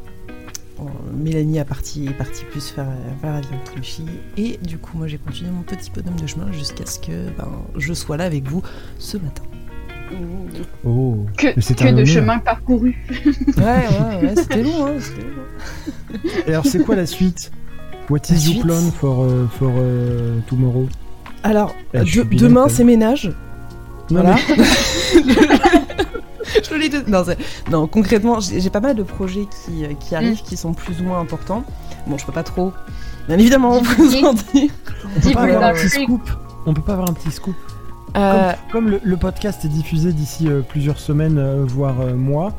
Euh, 0.80 0.84
Mélanie 1.16 1.60
a 1.60 1.66
parti, 1.66 2.08
est 2.08 2.14
partie 2.14 2.44
plus 2.46 2.70
faire, 2.70 2.88
faire 3.22 3.34
la 3.34 3.42
kimchi. 3.74 4.04
Et 4.38 4.58
du 4.64 4.78
coup, 4.78 4.98
moi, 4.98 5.08
j'ai 5.08 5.18
continué 5.18 5.52
mon 5.52 5.62
petit 5.62 5.92
bonhomme 5.92 6.20
de 6.20 6.26
chemin 6.28 6.52
jusqu'à 6.52 6.86
ce 6.86 7.00
que 7.00 7.30
ben, 7.38 7.48
je 7.78 7.94
sois 7.94 8.18
là 8.18 8.26
avec 8.26 8.48
vous 8.48 8.62
ce 8.98 9.18
matin. 9.18 9.44
Oh. 10.84 11.26
Que, 11.38 11.48
que 11.54 11.84
de 11.84 11.90
honneur. 11.90 12.06
chemin 12.06 12.40
parcouru. 12.40 12.98
Ouais, 13.58 13.64
ouais, 13.64 14.28
ouais, 14.28 14.34
c'était 14.36 14.64
long, 14.64 14.86
hein, 14.88 14.94
c'était 15.00 15.22
long. 15.22 16.42
Et 16.48 16.50
alors, 16.50 16.66
c'est 16.66 16.84
quoi 16.84 16.96
la 16.96 17.06
suite? 17.06 17.52
What 18.10 18.20
is 18.30 18.52
your 18.52 18.64
plan 18.64 18.92
for, 18.92 19.22
euh, 19.24 19.48
for 19.48 19.72
euh, 19.78 20.40
tomorrow? 20.48 20.88
Alors, 21.44 21.74
de- 21.94 22.36
demain 22.36 22.68
c'est 22.68 22.84
ménage. 22.84 23.32
Non, 24.10 24.22
Voilà. 24.24 24.36
Je 26.70 26.76
l'ai 26.76 26.90
dit- 26.90 26.98
non, 27.08 27.24
non, 27.70 27.88
concrètement, 27.88 28.40
j'ai 28.40 28.70
pas 28.70 28.80
mal 28.82 28.96
de 28.96 29.04
projets 29.04 29.46
qui, 29.66 29.86
euh, 29.86 29.94
qui 30.00 30.16
arrivent, 30.16 30.42
qui 30.42 30.58
sont 30.58 30.74
plus 30.74 31.00
ou 31.02 31.04
moins 31.06 31.20
importants. 31.20 31.64
Bon, 32.08 32.18
je 32.18 32.26
peux 32.26 32.32
pas 32.32 32.44
trop, 32.44 32.74
bien 33.28 33.38
évidemment, 33.38 33.80
vous 33.82 34.26
en 34.26 34.34
dire. 34.34 34.72
On 35.16 35.22
peut 35.22 35.32
pas 35.34 35.42
avoir 35.44 35.64
un 35.70 35.74
petit 35.74 35.90
scoop. 35.90 36.30
On 36.66 36.74
peut 36.74 36.82
pas 36.82 36.94
avoir 36.94 37.10
un 37.10 37.14
petit 37.14 37.32
scoop. 37.32 37.56
Euh, 38.18 38.52
Comme 38.72 38.90
le, 38.90 39.00
le 39.04 39.18
podcast 39.18 39.64
est 39.64 39.70
diffusé 39.70 40.12
d'ici 40.12 40.48
euh, 40.50 40.62
plusieurs 40.62 41.00
semaines, 41.00 41.38
euh, 41.38 41.64
voire 41.66 42.02
euh, 42.02 42.14
mois, 42.16 42.52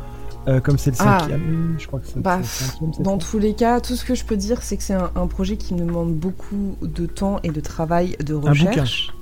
euh, 0.48 0.60
comme 0.60 0.78
c'est 0.78 0.90
le 0.92 0.96
Ah. 1.00 1.18
cinquième, 1.20 1.76
je 1.78 1.86
crois 1.86 2.00
que 2.00 2.06
c'est 2.06 2.20
Bah, 2.22 2.38
le 2.38 2.44
cinquième, 2.44 2.90
Dans 3.00 3.20
ça 3.20 3.26
tous 3.26 3.38
les 3.38 3.52
cas, 3.54 3.80
tout 3.80 3.94
ce 3.94 4.04
que 4.04 4.14
je 4.14 4.24
peux 4.24 4.36
dire, 4.36 4.62
c'est 4.62 4.76
que 4.78 4.82
c'est 4.82 4.94
un, 4.94 5.10
un 5.14 5.26
projet 5.26 5.56
qui 5.58 5.74
me 5.74 5.80
demande 5.80 6.14
beaucoup 6.14 6.76
de 6.80 7.04
temps 7.06 7.38
et 7.42 7.50
de 7.50 7.60
travail 7.60 8.16
de 8.24 8.34
bouquin. 8.34 8.50
recherche. 8.52 9.12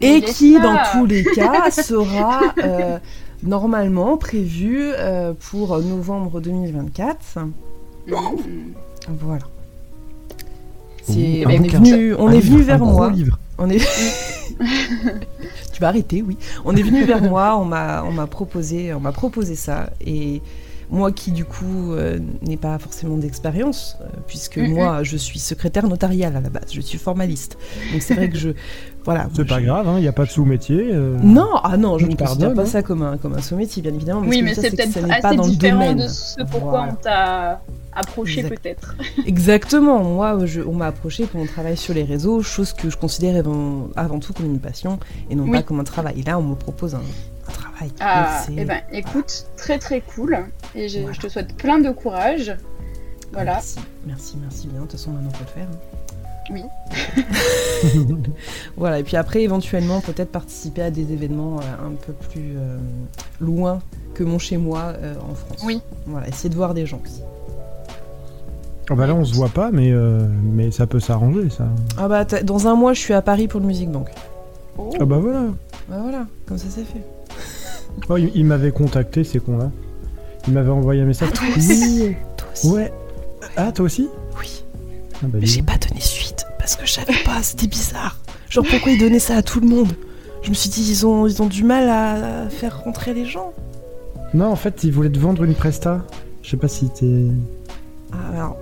Et 0.00 0.22
qui, 0.22 0.60
dans 0.60 0.76
tous 0.92 1.06
les 1.06 1.24
cas, 1.24 1.70
sera 1.72 2.54
euh, 2.62 2.98
normalement 3.42 4.16
prévu 4.16 4.78
euh, 4.80 5.32
pour 5.50 5.78
novembre 5.80 6.40
2024. 6.40 7.38
Mmh. 7.38 8.12
Voilà. 9.20 9.44
On 11.10 11.14
est 11.14 11.68
venu, 11.68 12.14
on 12.14 12.30
est 12.30 12.40
venu 12.40 12.62
vers 12.62 12.78
moi. 12.78 13.10
livre. 13.10 13.38
On 13.58 13.68
est. 13.70 13.78
tu 15.72 15.80
vas 15.80 15.88
arrêter, 15.88 16.22
oui. 16.22 16.36
On 16.64 16.76
est 16.76 16.82
venu 16.82 17.04
vers 17.04 17.22
moi. 17.22 17.56
On 17.56 17.64
m'a, 17.64 18.04
on 18.04 18.12
m'a 18.12 18.26
proposé, 18.26 18.92
on 18.92 19.00
m'a 19.00 19.12
proposé 19.12 19.56
ça. 19.56 19.90
Et 20.04 20.42
moi, 20.90 21.12
qui 21.12 21.32
du 21.32 21.44
coup 21.44 21.92
euh, 21.92 22.18
n'ai 22.42 22.56
pas 22.56 22.78
forcément 22.78 23.16
d'expérience, 23.16 23.96
euh, 24.00 24.06
puisque 24.26 24.58
Mhm. 24.58 24.74
moi, 24.74 25.02
je 25.02 25.16
suis 25.16 25.38
secrétaire 25.38 25.88
notariale 25.88 26.36
à 26.36 26.40
la 26.40 26.50
base. 26.50 26.72
Je 26.72 26.80
suis 26.80 26.98
formaliste. 26.98 27.58
Donc 27.92 28.02
c'est 28.02 28.14
vrai 28.14 28.28
que 28.28 28.38
je, 28.38 28.50
voilà. 29.08 29.28
C'est 29.34 29.46
pas 29.46 29.58
je- 29.60 29.64
grave, 29.64 29.86
il 29.96 30.00
n'y 30.02 30.08
a 30.08 30.12
pas 30.12 30.24
de 30.26 30.30
sous-métier. 30.30 30.90
euh. 30.92 31.16
Non, 31.22 31.48
ah 31.64 31.76
non, 31.78 31.96
je 31.98 32.04
Je 32.04 32.10
ne 32.10 32.16
considère 32.16 32.28
pardonne, 32.48 32.54
pas 32.54 32.62
hein. 32.62 32.66
ça 32.66 32.82
comme 32.82 33.02
un, 33.02 33.16
comme 33.16 33.32
un 33.34 33.40
sous-métier, 33.40 33.80
bien 33.82 33.94
évidemment. 33.94 34.20
Oui, 34.26 34.42
mais 34.42 34.54
c'est 34.54 34.70
peut-être 34.70 34.92
pas 35.08 35.28
assez 35.28 35.36
le 35.36 35.42
différent 35.44 35.78
domaine. 35.80 35.98
de 35.98 36.08
ce 36.08 36.42
pourquoi 36.42 36.70
Voilà. 36.70 36.92
on 36.92 36.94
t'a 36.96 37.60
approché 37.94 38.40
Exact. 38.40 38.60
peut-être. 38.60 38.96
Exactement, 39.26 40.04
moi 40.04 40.44
je- 40.44 40.60
on 40.60 40.74
m'a 40.74 40.86
approché 40.88 41.24
pour 41.26 41.40
mon 41.40 41.46
travail 41.46 41.76
sur 41.76 41.94
les 41.94 42.04
réseaux, 42.04 42.42
chose 42.42 42.72
que 42.72 42.90
je 42.90 42.96
considère 42.98 43.36
avant, 43.36 43.88
avant 43.96 44.18
tout 44.20 44.32
comme 44.34 44.46
une 44.46 44.60
passion 44.60 44.98
et 45.30 45.34
non 45.34 45.44
Oui. 45.44 45.52
pas 45.52 45.62
comme 45.62 45.80
un 45.80 45.84
travail. 45.84 46.20
Et 46.20 46.22
là 46.22 46.38
on 46.38 46.42
me 46.42 46.54
propose 46.54 46.94
un, 46.94 46.98
un 47.48 47.52
travail. 47.52 47.90
Ah, 48.00 48.42
c'est- 48.44 48.52
eh 48.56 48.64
ben, 48.66 48.80
écoute, 48.92 49.46
très 49.56 49.78
très 49.78 50.00
cool. 50.02 50.38
Et 50.74 50.88
je, 50.88 50.98
Voilà. 50.98 51.12
je 51.14 51.20
te 51.20 51.28
souhaite 51.28 51.54
plein 51.56 51.78
de 51.78 51.90
courage. 51.90 52.54
Voilà. 53.32 53.52
Merci, 53.54 53.78
merci, 54.06 54.36
merci 54.40 54.66
bien. 54.68 54.80
De 54.80 54.82
toute 54.86 54.92
façon 54.92 55.10
maintenant 55.12 55.30
faut 55.30 55.44
le 55.44 55.50
faire. 55.60 55.68
hein. 55.72 55.97
Oui. 56.50 56.62
Voilà, 58.76 58.98
et 58.98 59.04
puis 59.04 59.16
après 59.16 59.42
éventuellement 59.42 60.00
peut-être 60.00 60.32
participer 60.32 60.82
à 60.82 60.90
des 60.90 61.12
événements 61.12 61.58
euh, 61.60 61.86
un 61.88 61.92
peu 61.94 62.12
plus 62.12 62.54
euh, 62.56 62.76
loin 63.40 63.80
que 64.14 64.24
mon 64.24 64.38
chez 64.38 64.56
moi 64.56 64.94
euh, 65.00 65.14
en 65.30 65.34
France. 65.34 65.62
Oui. 65.64 65.80
Voilà, 66.06 66.26
essayer 66.28 66.48
de 66.48 66.54
voir 66.56 66.74
des 66.74 66.86
gens 66.86 67.00
aussi. 67.04 67.22
Ah 68.90 68.94
bah 68.94 69.06
là, 69.06 69.14
on 69.14 69.24
se 69.24 69.34
voit 69.34 69.50
pas, 69.50 69.70
mais, 69.70 69.92
euh, 69.92 70.26
mais 70.42 70.70
ça 70.70 70.86
peut 70.86 70.98
s'arranger, 70.98 71.50
ça. 71.50 71.68
Ah 71.98 72.08
bah 72.08 72.24
dans 72.24 72.66
un 72.68 72.74
mois 72.74 72.94
je 72.94 73.00
suis 73.00 73.14
à 73.14 73.22
Paris 73.22 73.46
pour 73.46 73.60
le 73.60 73.66
Music 73.66 73.90
Bank. 73.90 74.08
Oh. 74.78 74.90
Ah 74.98 75.04
bah 75.04 75.18
voilà. 75.18 75.42
Bah 75.88 75.98
voilà, 76.02 76.26
comme 76.46 76.58
ça 76.58 76.66
c'est 76.70 76.84
fait. 76.84 77.02
Oh, 78.08 78.16
il 78.16 78.30
il 78.34 78.44
m'avait 78.44 78.70
contacté, 78.72 79.24
ces 79.24 79.40
cons-là. 79.40 79.70
Il 80.46 80.54
m'avait 80.54 80.70
envoyé 80.70 81.02
un 81.02 81.04
message. 81.04 81.32
toi 81.32 81.46
aussi. 81.56 82.02
Oui. 82.02 82.16
Toi 82.36 82.48
aussi. 82.52 82.68
Ouais. 82.70 82.92
Ah, 83.56 83.70
toi 83.72 83.84
aussi 83.84 84.08
Oui. 84.40 84.64
ah 85.16 85.26
bah, 85.26 85.38
Mais 85.40 85.46
j'ai 85.46 85.62
pas 85.62 85.76
donné 85.76 86.00
suite 86.00 86.17
parce 86.68 86.76
que 86.76 86.86
je 86.86 86.92
savais 86.92 87.24
pas, 87.24 87.42
c'était 87.42 87.66
bizarre. 87.66 88.18
Genre 88.50 88.62
pourquoi 88.68 88.92
ils 88.92 89.00
donnaient 89.00 89.18
ça 89.18 89.36
à 89.36 89.42
tout 89.42 89.58
le 89.58 89.66
monde? 89.66 89.88
Je 90.42 90.50
me 90.50 90.54
suis 90.54 90.68
dit 90.68 90.86
ils 90.90 91.06
ont, 91.06 91.26
ils 91.26 91.40
ont 91.40 91.46
du 91.46 91.64
mal 91.64 91.88
à 91.88 92.50
faire 92.50 92.82
rentrer 92.84 93.14
les 93.14 93.24
gens. 93.24 93.54
Non, 94.34 94.48
en 94.48 94.56
fait, 94.56 94.84
il 94.84 94.92
voulait 94.92 95.08
te 95.08 95.18
vendre 95.18 95.44
une 95.44 95.54
presta. 95.54 96.04
Je 96.42 96.50
sais 96.50 96.56
pas 96.58 96.68
si 96.68 96.90
t'es. 96.90 97.24
Ah, 98.12 98.16
alors, 98.34 98.58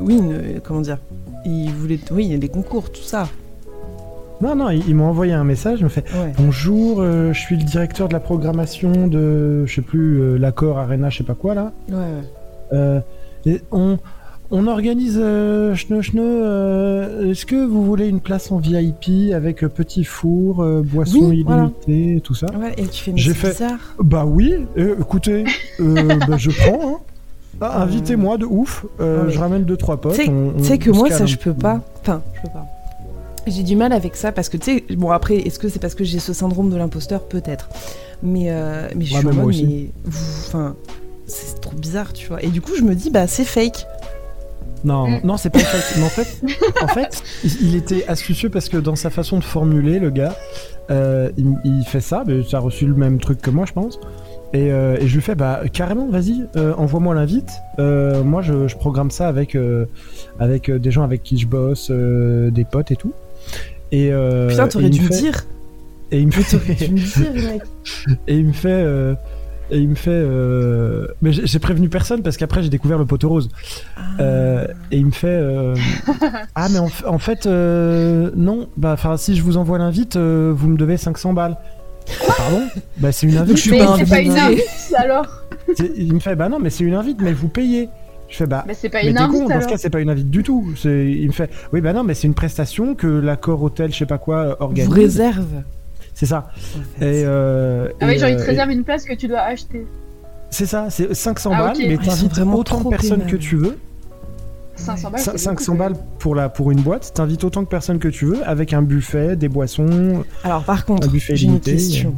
oui, 0.00 0.16
une- 0.16 0.60
comment 0.64 0.80
dire? 0.80 0.96
Ils 1.44 1.70
voulaient, 1.72 2.00
oui, 2.10 2.24
il 2.24 2.30
y 2.32 2.34
a 2.34 2.38
des 2.38 2.48
concours, 2.48 2.90
tout 2.90 3.02
ça. 3.02 3.28
Non, 4.40 4.54
non, 4.54 4.70
il, 4.70 4.88
il 4.88 4.94
m'a 4.94 5.04
envoyé 5.04 5.34
un 5.34 5.44
message. 5.44 5.80
Il 5.80 5.84
me 5.84 5.88
fait 5.90 6.06
Ouais. 6.14 6.32
Bonjour, 6.38 7.00
euh, 7.02 7.34
je 7.34 7.38
suis 7.38 7.56
le 7.58 7.64
directeur 7.64 8.08
de 8.08 8.14
la 8.14 8.20
programmation 8.20 9.08
de, 9.08 9.66
je 9.66 9.74
sais 9.74 9.82
plus, 9.82 10.22
euh, 10.22 10.38
l'accord 10.38 10.78
Arena, 10.78 11.10
je 11.10 11.18
sais 11.18 11.24
pas 11.24 11.34
quoi 11.34 11.54
là. 11.54 11.72
Ouais, 11.90 11.96
ouais. 11.96 12.24
Euh, 12.72 13.00
et 13.44 13.60
on, 13.72 13.98
on 14.52 14.66
organise 14.66 15.18
euh, 15.20 15.74
Schneu, 15.74 16.00
euh, 16.18 17.30
Est-ce 17.30 17.46
que 17.46 17.56
vous 17.64 17.84
voulez 17.84 18.06
une 18.08 18.20
place 18.20 18.52
en 18.52 18.58
VIP 18.58 19.32
avec 19.34 19.64
euh, 19.64 19.68
petit 19.68 20.04
four, 20.04 20.62
euh, 20.62 20.82
boisson 20.84 21.18
Oui, 21.30 21.42
voilà. 21.44 21.70
tout 22.22 22.34
ça? 22.34 22.46
Ouais, 22.56 22.72
et 22.76 22.86
tu 22.86 23.02
fais 23.02 23.12
mais 23.12 23.18
J'ai 23.18 23.34
fait- 23.34 23.50
bizarre. 23.50 23.78
Bah 23.98 24.24
oui, 24.26 24.54
écoutez, 24.76 25.44
bah, 25.78 26.36
je 26.36 26.50
prends. 26.50 26.88
hein. 26.96 26.98
Ah, 27.60 27.82
Invitez-moi 27.82 28.38
de 28.38 28.44
ouf. 28.44 28.84
ouais. 28.98 29.06
Je 29.28 29.38
ramène 29.38 29.64
deux 29.64 29.76
trois 29.76 30.00
potes. 30.00 30.14
Tu 30.16 30.24
sais- 30.64 30.78
que 30.78 30.90
moi 30.90 31.10
ça 31.10 31.26
je 31.26 31.36
peu. 31.36 31.52
peux 31.52 31.60
pas. 31.60 31.80
Enfin, 32.00 32.22
je 32.34 32.42
peux 32.42 32.48
pas. 32.52 32.66
J'ai 33.46 33.62
du 33.62 33.74
mal 33.76 33.92
avec 33.92 34.14
ça 34.16 34.32
parce 34.32 34.48
que 34.48 34.56
tu 34.56 34.64
sais, 34.88 34.94
bon 34.96 35.10
après, 35.10 35.36
est-ce 35.38 35.58
que 35.58 35.68
c'est 35.68 35.78
parce 35.80 35.94
que 35.94 36.04
j'ai 36.04 36.18
ce 36.20 36.32
syndrome 36.32 36.70
de 36.70 36.76
l'imposteur? 36.76 37.22
Peut-être. 37.22 37.68
Mais, 38.22 38.46
euh, 38.50 38.88
mais 38.96 39.04
je 39.04 39.14
Ouais, 39.14 39.20
suis 39.20 39.28
en 39.28 39.32
mode, 39.34 39.54
mais 39.68 39.86
enfin, 40.08 40.76
c'est 41.26 41.60
trop 41.60 41.74
bizarre, 41.74 42.12
tu 42.12 42.28
vois. 42.28 42.42
Et 42.42 42.48
du 42.48 42.60
coup, 42.60 42.72
je 42.76 42.82
me 42.82 42.94
dis, 42.94 43.10
bah 43.10 43.26
c'est 43.26 43.44
fake. 43.44 43.84
Non, 44.84 45.08
Mm. 45.08 45.20
non, 45.24 45.36
c'est 45.36 45.50
pas. 45.50 45.60
Mais 45.96 46.02
en 46.04 46.08
fait, 46.08 46.40
en 46.82 46.88
fait, 46.88 47.22
il, 47.62 47.76
était 47.76 48.04
astucieux 48.08 48.48
parce 48.50 48.68
que 48.68 48.76
dans 48.76 48.96
sa 48.96 49.10
façon 49.10 49.38
de 49.38 49.44
formuler, 49.44 49.98
le 50.00 50.10
gars, 50.10 50.34
euh, 50.90 51.30
il, 51.36 51.54
il 51.64 51.84
fait 51.84 52.00
ça. 52.00 52.24
Mais 52.26 52.42
ça 52.42 52.56
a 52.56 52.60
reçu 52.60 52.86
le 52.86 52.94
même 52.94 53.20
truc 53.20 53.40
que 53.40 53.50
moi, 53.50 53.64
je 53.66 53.72
pense. 53.72 53.98
Et, 54.54 54.70
euh, 54.70 54.96
et 55.00 55.06
je 55.08 55.14
lui 55.14 55.22
fais, 55.22 55.34
bah 55.34 55.62
carrément, 55.72 56.08
vas-y, 56.10 56.44
euh, 56.56 56.74
envoie-moi 56.76 57.14
l'invite. 57.14 57.50
Euh, 57.78 58.22
moi, 58.22 58.42
je, 58.42 58.68
je 58.68 58.76
programme 58.76 59.10
ça 59.10 59.28
avec 59.28 59.54
euh, 59.54 59.86
avec 60.38 60.68
euh, 60.68 60.78
des 60.78 60.90
gens 60.90 61.04
avec 61.04 61.22
qui 61.22 61.38
je 61.38 61.46
bosse, 61.46 61.88
euh, 61.90 62.50
des 62.50 62.64
potes 62.64 62.90
et 62.90 62.96
tout. 62.96 63.12
Et 63.92 64.12
euh, 64.12 64.48
Putain, 64.48 64.68
t'aurais 64.68 64.90
dû 64.90 65.00
me 65.00 65.06
fait- 65.08 65.16
dire. 65.18 65.44
Et 66.10 66.18
il 66.20 66.26
me 66.26 66.32
fait, 66.32 66.84
et 68.28 68.36
il 68.36 68.46
me 68.46 68.52
fait, 68.52 68.68
euh, 68.70 69.14
et 69.72 69.78
il 69.78 69.88
me 69.88 69.94
fait, 69.94 70.10
euh, 70.12 71.06
mais 71.22 71.32
j'ai 71.32 71.58
prévenu 71.58 71.88
personne 71.88 72.22
parce 72.22 72.36
qu'après 72.36 72.62
j'ai 72.62 72.68
découvert 72.68 72.98
le 72.98 73.06
poteau 73.06 73.30
rose. 73.30 73.48
Euh, 74.20 74.66
et 74.90 74.98
il 74.98 75.06
me 75.06 75.10
fait 75.10 75.28
euh, 75.28 75.74
Ah, 76.54 76.68
mais 76.70 76.78
en, 76.78 77.18
fait, 77.18 77.46
euh, 77.46 78.30
non, 78.36 78.68
bah, 78.76 78.96
si 79.16 79.34
je 79.34 79.42
vous 79.42 79.56
envoie 79.56 79.78
l'invite, 79.78 80.16
euh, 80.16 80.52
vous 80.54 80.68
me 80.68 80.76
devez 80.76 80.98
500 80.98 81.32
balles. 81.32 81.56
Pardon? 82.36 82.62
Bah, 82.98 83.12
c'est 83.12 83.26
une 83.26 83.38
invite. 83.38 83.56
je 83.56 83.62
suis 83.62 83.70
mais 83.70 83.78
pas 83.78 83.96
c'est 83.96 84.08
pas 84.10 84.20
une 84.20 84.30
invité. 84.32 84.62
invite 84.62 84.94
alors 84.98 85.26
Il 85.96 86.12
me 86.14 86.20
fait 86.20 86.36
Bah, 86.36 86.50
non, 86.50 86.58
mais 86.58 86.68
c'est 86.68 86.84
une 86.84 86.94
invite, 86.94 87.20
mais 87.22 87.32
vous 87.32 87.48
payez. 87.48 87.88
Je 88.28 88.36
fais 88.36 88.46
Bah, 88.46 88.64
Mais 88.66 88.74
c'est 88.74 88.90
pas 88.90 89.02
mais 89.02 89.08
une 89.10 89.16
t'es 89.16 89.22
invite 89.22 89.40
con, 89.40 89.48
dans 89.48 89.60
ce 89.60 89.68
cas, 89.68 89.76
c'est 89.78 89.88
pas 89.90 90.00
une 90.00 90.10
invite 90.10 90.28
du 90.28 90.42
tout. 90.42 90.66
Il 90.84 91.26
me 91.28 91.32
fait 91.32 91.48
Oui, 91.72 91.80
bah, 91.80 91.94
non, 91.94 92.04
mais 92.04 92.12
c'est 92.14 92.26
une 92.26 92.34
prestation 92.34 92.94
que 92.94 93.06
l'accord 93.06 93.62
hôtel, 93.62 93.90
je 93.92 93.98
sais 93.98 94.06
pas 94.06 94.18
quoi, 94.18 94.36
euh, 94.38 94.54
Vous 94.58 94.64
organise. 94.64 94.88
réserve. 94.92 95.62
C'est 96.22 96.26
ça. 96.26 96.46
en 96.54 97.00
fait. 97.00 97.04
Et, 97.20 97.24
euh, 97.26 97.88
Ah 98.00 98.06
oui, 98.06 98.16
genre 98.16 98.28
il 98.28 98.36
te 98.36 98.42
euh, 98.48 98.66
une 98.70 98.84
place 98.84 99.04
que 99.04 99.12
tu 99.12 99.26
dois 99.26 99.40
acheter. 99.40 99.84
C'est 100.50 100.66
ça, 100.66 100.86
c'est 100.88 101.12
500 101.14 101.50
Ah, 101.52 101.58
balles, 101.58 101.76
mais 101.78 101.96
Ah, 101.98 102.00
ils 102.00 102.08
t'invites 102.08 102.30
vraiment 102.30 102.54
autant 102.58 102.80
de 102.80 102.88
personnes 102.90 103.26
que 103.26 103.34
tu 103.34 103.56
veux. 103.56 103.76
500 104.76 105.10
balles. 105.10 105.20
Cin- 105.20 105.32
c'est 105.32 105.38
500 105.38 105.72
beaucoup, 105.72 105.78
balles 105.78 105.94
pour, 106.20 106.34
la, 106.36 106.48
pour 106.48 106.70
une 106.70 106.80
boîte, 106.80 107.12
t'invites 107.12 107.42
autant 107.42 107.62
de 107.62 107.66
personnes 107.66 107.98
que 107.98 108.06
tu 108.06 108.24
veux, 108.26 108.46
avec 108.46 108.72
un 108.72 108.82
buffet, 108.82 109.34
des 109.34 109.48
boissons. 109.48 110.22
Alors 110.44 110.62
par 110.62 110.84
contre, 110.84 111.08
Un 111.08 111.10
buffet 111.10 111.34
j'ai 111.34 111.46
une 111.48 111.58
question. 111.58 112.14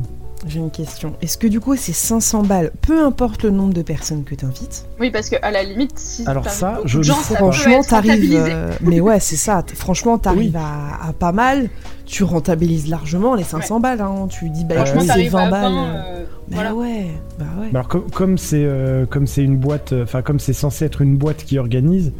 J'ai 0.46 0.58
une 0.58 0.70
question. 0.70 1.14
Est-ce 1.22 1.38
que 1.38 1.46
du 1.46 1.58
coup 1.60 1.74
c'est 1.76 1.92
500 1.94 2.42
balles, 2.42 2.70
peu 2.82 3.02
importe 3.02 3.44
le 3.44 3.50
nombre 3.50 3.72
de 3.72 3.82
personnes 3.82 4.24
que 4.24 4.34
t'invites 4.34 4.86
Oui, 5.00 5.10
parce 5.10 5.30
que 5.30 5.36
à 5.42 5.50
la 5.50 5.62
limite, 5.62 5.92
si 5.98 6.22
Alors 6.26 6.48
ça, 6.50 6.80
je 6.84 7.00
gens, 7.02 7.14
sais 7.14 7.32
ça 7.34 7.36
Franchement, 7.36 7.82
t'arrives. 7.82 8.34
euh, 8.36 8.70
mais 8.82 9.00
ouais, 9.00 9.20
c'est 9.20 9.36
ça. 9.36 9.64
Franchement, 9.74 10.18
t'arrives 10.18 10.54
Oui. 10.56 10.60
à, 10.62 11.08
à 11.08 11.12
pas 11.14 11.32
mal. 11.32 11.70
Tu 12.04 12.22
rentabilises 12.24 12.88
largement 12.88 13.34
les 13.34 13.44
500 13.44 13.80
balles. 13.80 14.02
Hein. 14.02 14.26
Tu 14.28 14.50
dis, 14.50 14.64
bah, 14.66 14.74
Franchement, 14.76 14.96
c'est 15.00 15.02
oui. 15.02 15.06
t'arrives 15.08 15.32
20 15.32 15.40
à 15.46 15.50
balles. 15.50 15.72
20. 15.72 15.78
euh, 15.78 15.94
euh, 15.96 16.24
Bah 16.48 16.56
voilà. 16.56 16.74
ouais, 16.74 17.06
bah 17.38 17.46
ouais. 17.60 17.68
Alors 17.70 17.88
comme 17.88 18.10
comme 18.10 18.36
c'est 18.38 18.64
euh, 18.64 19.06
comme 19.06 19.26
c'est 19.26 19.42
une 19.42 19.56
boîte, 19.56 19.94
enfin 20.02 20.20
comme 20.20 20.38
c'est 20.38 20.52
censé 20.52 20.84
être 20.84 21.00
une 21.00 21.16
boîte 21.16 21.44
qui 21.44 21.58
organise, 21.58 22.12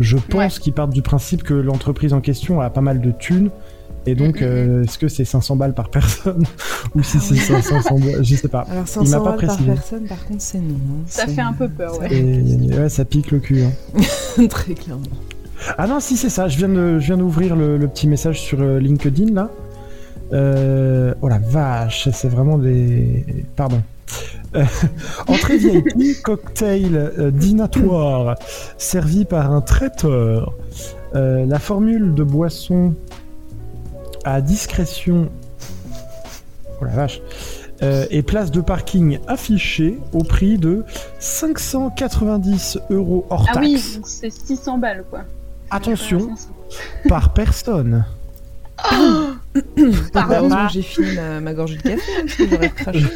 je 0.00 0.16
pense 0.16 0.58
qu'ils 0.58 0.72
partent 0.72 0.92
du 0.92 1.02
principe 1.02 1.44
que 1.44 1.54
l'entreprise 1.54 2.12
en 2.12 2.20
question 2.20 2.60
a 2.60 2.70
pas 2.70 2.80
mal 2.80 3.00
de 3.00 3.12
thunes. 3.12 3.50
Et 4.08 4.14
donc, 4.14 4.42
euh, 4.42 4.84
est-ce 4.84 4.98
que 4.98 5.08
c'est 5.08 5.24
500 5.24 5.56
balles 5.56 5.74
par 5.74 5.90
personne 5.90 6.44
ou 6.94 7.02
si 7.02 7.18
Ah 7.18 7.20
c'est 7.22 7.34
oui. 7.54 7.62
500 7.62 7.98
balles 7.98 8.24
Je 8.24 8.34
sais 8.36 8.48
pas. 8.48 8.60
Alors 8.70 8.82
m'a 8.82 8.86
500 8.86 9.10
pas 9.10 9.18
balles 9.18 9.24
par 9.24 9.48
précisé. 9.56 9.72
personne, 9.72 10.04
par 10.06 10.24
contre, 10.26 10.40
c'est 10.42 10.58
non. 10.58 10.74
hein. 10.74 11.02
Ça 11.06 11.26
fait 11.26 11.40
un 11.40 11.52
peu 11.52 11.68
peur, 11.68 11.98
ouais. 12.00 12.12
Et 12.14 12.78
ouais, 12.78 12.88
ça 12.88 13.04
pique 13.04 13.30
le 13.30 13.38
cul. 13.40 13.62
hein. 13.64 14.02
Très 14.48 14.74
clairement. 14.74 15.02
Ah 15.76 15.86
non, 15.86 16.00
si 16.00 16.16
c'est 16.16 16.30
ça. 16.30 16.48
Je 16.48 16.56
viens 16.56 16.68
de, 16.68 16.98
je 16.98 17.06
viens 17.06 17.16
d'ouvrir 17.16 17.56
le, 17.56 17.76
le 17.76 17.88
petit 17.88 18.06
message 18.08 18.40
sur 18.40 18.60
euh, 18.62 18.78
LinkedIn 18.78 19.34
là. 19.34 19.50
Euh, 20.32 21.14
oh 21.22 21.28
la 21.28 21.38
vache, 21.38 22.08
c'est 22.12 22.28
vraiment 22.28 22.58
des. 22.58 23.24
Pardon. 23.56 23.82
Euh, 24.54 24.64
entrée 25.26 25.58
VIP, 25.58 26.22
cocktail 26.22 26.96
euh, 26.96 27.30
dînatoire, 27.30 28.36
servi 28.78 29.24
par 29.24 29.52
un 29.52 29.60
traiteur. 29.60 30.54
Euh, 31.14 31.46
la 31.46 31.58
formule 31.58 32.14
de 32.14 32.22
boisson 32.22 32.94
à 34.34 34.40
discrétion. 34.40 35.30
Oh 36.80 36.84
la 36.84 36.92
vache. 36.92 37.20
Euh, 37.82 38.06
et 38.10 38.22
place 38.22 38.50
de 38.50 38.60
parking 38.60 39.20
affichée 39.28 39.98
au 40.12 40.24
prix 40.24 40.58
de 40.58 40.84
590 41.20 42.78
euros 42.90 43.24
hors 43.30 43.46
Ah 43.48 43.54
taxe 43.54 43.66
oui, 43.66 43.94
donc 43.94 44.08
c'est 44.08 44.30
600 44.30 44.78
balles 44.78 45.04
quoi. 45.08 45.20
Attention, 45.70 46.30
par 47.08 47.32
personne. 47.32 48.04
Heureusement 50.14 50.66
que 50.66 50.72
j'ai 50.72 50.82
fini 50.82 51.14
ma, 51.14 51.40
ma 51.40 51.54
gorgée 51.54 51.76
de 51.76 51.82
café, 51.82 52.12
hein, 52.16 52.22
parce 52.22 52.34
que 52.34 52.48
j'aurais 52.48 52.70
craché. 52.70 53.06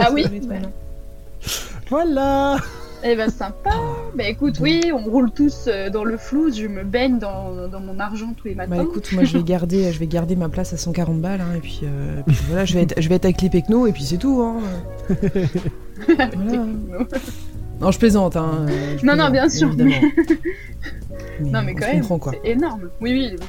Ah 0.00 0.10
oui. 0.12 0.26
Voilà 1.90 2.56
Eh 3.04 3.14
ben 3.14 3.30
sympa. 3.30 3.70
Bah 4.16 4.26
écoute, 4.28 4.58
oui, 4.60 4.80
on 4.94 5.10
roule 5.10 5.30
tous 5.30 5.66
euh, 5.68 5.90
dans 5.90 6.04
le 6.04 6.16
flou. 6.16 6.50
Je 6.50 6.66
me 6.66 6.84
baigne 6.84 7.18
dans, 7.18 7.68
dans 7.68 7.80
mon 7.80 7.98
argent 7.98 8.32
tous 8.34 8.48
les 8.48 8.54
matins. 8.54 8.76
Bah 8.76 8.82
écoute, 8.82 9.12
moi 9.12 9.24
je 9.24 9.36
vais 9.36 9.44
garder, 9.44 9.92
je 9.92 9.98
vais 9.98 10.06
garder 10.06 10.36
ma 10.36 10.48
place 10.48 10.72
à 10.72 10.78
140 10.78 11.20
balles, 11.20 11.42
hein, 11.42 11.54
et 11.54 11.60
puis, 11.60 11.80
euh, 11.84 12.22
puis 12.26 12.38
voilà, 12.48 12.64
je 12.64 12.74
vais, 12.74 12.82
être, 12.82 13.00
je 13.00 13.08
vais 13.10 13.16
être 13.16 13.26
avec 13.26 13.42
les 13.42 13.50
Pecno, 13.50 13.86
et 13.86 13.92
puis 13.92 14.04
c'est 14.04 14.16
tout. 14.16 14.40
Hein. 14.42 14.60
Voilà. 16.06 16.30
Non, 17.78 17.90
je 17.90 17.98
plaisante. 17.98 18.36
Hein, 18.36 18.64
je 18.96 19.04
Non, 19.04 19.16
non, 19.16 19.28
bien 19.28 19.50
sûr, 19.50 19.68
évidemment. 19.68 19.90
non 21.40 21.62
mais 21.62 21.74
quand 21.74 21.88
même, 21.88 22.02
c'est 22.02 22.50
énorme. 22.50 22.88
Oui, 23.02 23.12
oui. 23.12 23.36
oui. 23.38 23.46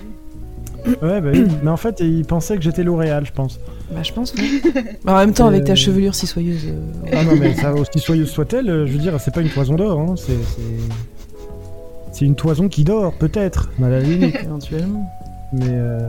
Ouais, 1.01 1.21
bah 1.21 1.29
oui. 1.33 1.45
Mais 1.63 1.69
en 1.69 1.77
fait, 1.77 1.99
il 1.99 2.23
pensait 2.25 2.55
que 2.57 2.63
j'étais 2.63 2.83
L'Oréal, 2.83 3.25
je 3.25 3.31
pense. 3.31 3.59
Bah 3.91 4.03
je 4.03 4.11
pense, 4.13 4.33
oui. 4.37 4.61
Bah, 5.03 5.13
en 5.15 5.17
même 5.19 5.33
temps, 5.33 5.47
avec 5.47 5.63
ta 5.65 5.73
Euh, 5.73 5.75
chevelure 5.75 6.13
si 6.15 6.27
soyeuse. 6.27 6.65
euh, 6.67 7.09
Ah 7.13 7.23
non, 7.23 7.35
mais 7.39 7.53
ça, 7.53 7.73
aussi 7.73 7.99
soyeuse 7.99 8.29
soit-elle, 8.29 8.69
euh, 8.69 8.85
je 8.87 8.91
veux 8.93 8.99
dire, 8.99 9.19
c'est 9.19 9.33
pas 9.33 9.41
une 9.41 9.49
toison 9.49 9.75
d'or, 9.75 9.99
hein. 9.99 10.15
C'est. 10.17 10.33
c'est- 10.33 10.61
C'est 12.13 12.25
une 12.25 12.35
toison 12.35 12.67
qui 12.67 12.83
dort, 12.83 13.13
peut-être, 13.13 13.69
à 13.83 13.89
la 13.89 13.99
limite. 13.99 14.35
éventuellement. 14.43 15.07
Mais. 15.53 15.65
euh, 15.69 15.99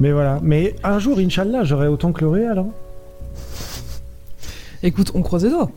Mais 0.00 0.12
voilà. 0.12 0.38
Mais 0.42 0.74
un 0.84 0.98
jour, 0.98 1.18
Inch'Allah, 1.18 1.64
j'aurai 1.64 1.86
autant 1.88 2.12
que 2.12 2.22
L'Oréal. 2.24 2.58
Hein. 2.58 2.66
Écoute, 4.82 5.12
on 5.14 5.22
croise 5.22 5.44
les 5.44 5.50
doigts. 5.50 5.70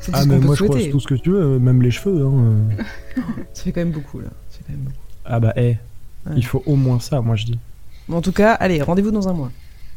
C'est 0.00 0.12
tout 0.12 0.18
Ah, 0.18 0.22
ce 0.22 0.28
mais 0.28 0.34
qu'on 0.36 0.40
peut 0.40 0.46
moi, 0.46 0.54
je 0.56 0.64
croise 0.64 0.78
souhaiter. 0.78 0.90
tout 0.92 1.00
ce 1.00 1.06
que 1.06 1.14
tu 1.14 1.30
veux, 1.30 1.58
même 1.58 1.82
les 1.82 1.90
cheveux. 1.90 2.24
Hein. 2.24 2.32
euh. 2.78 2.82
Ça 3.52 3.64
fait 3.64 3.72
quand 3.72 3.80
même 3.80 3.90
beaucoup 3.90 4.20
là. 4.20 4.28
Ça 4.50 4.58
fait 4.58 4.64
quand 4.66 4.72
même 4.72 4.82
beaucoup. 4.84 4.96
Ah 5.26 5.40
bah, 5.40 5.52
eh. 5.56 5.76
Ouais. 6.26 6.32
Il 6.36 6.44
faut 6.44 6.62
au 6.66 6.76
moins 6.76 7.00
ça, 7.00 7.20
moi, 7.20 7.36
je 7.36 7.46
dis. 7.46 7.58
Bon, 8.08 8.16
en 8.18 8.22
tout 8.22 8.32
cas, 8.32 8.52
allez, 8.52 8.80
rendez-vous 8.82 9.10
dans 9.10 9.28
un 9.28 9.32
mois. 9.32 9.50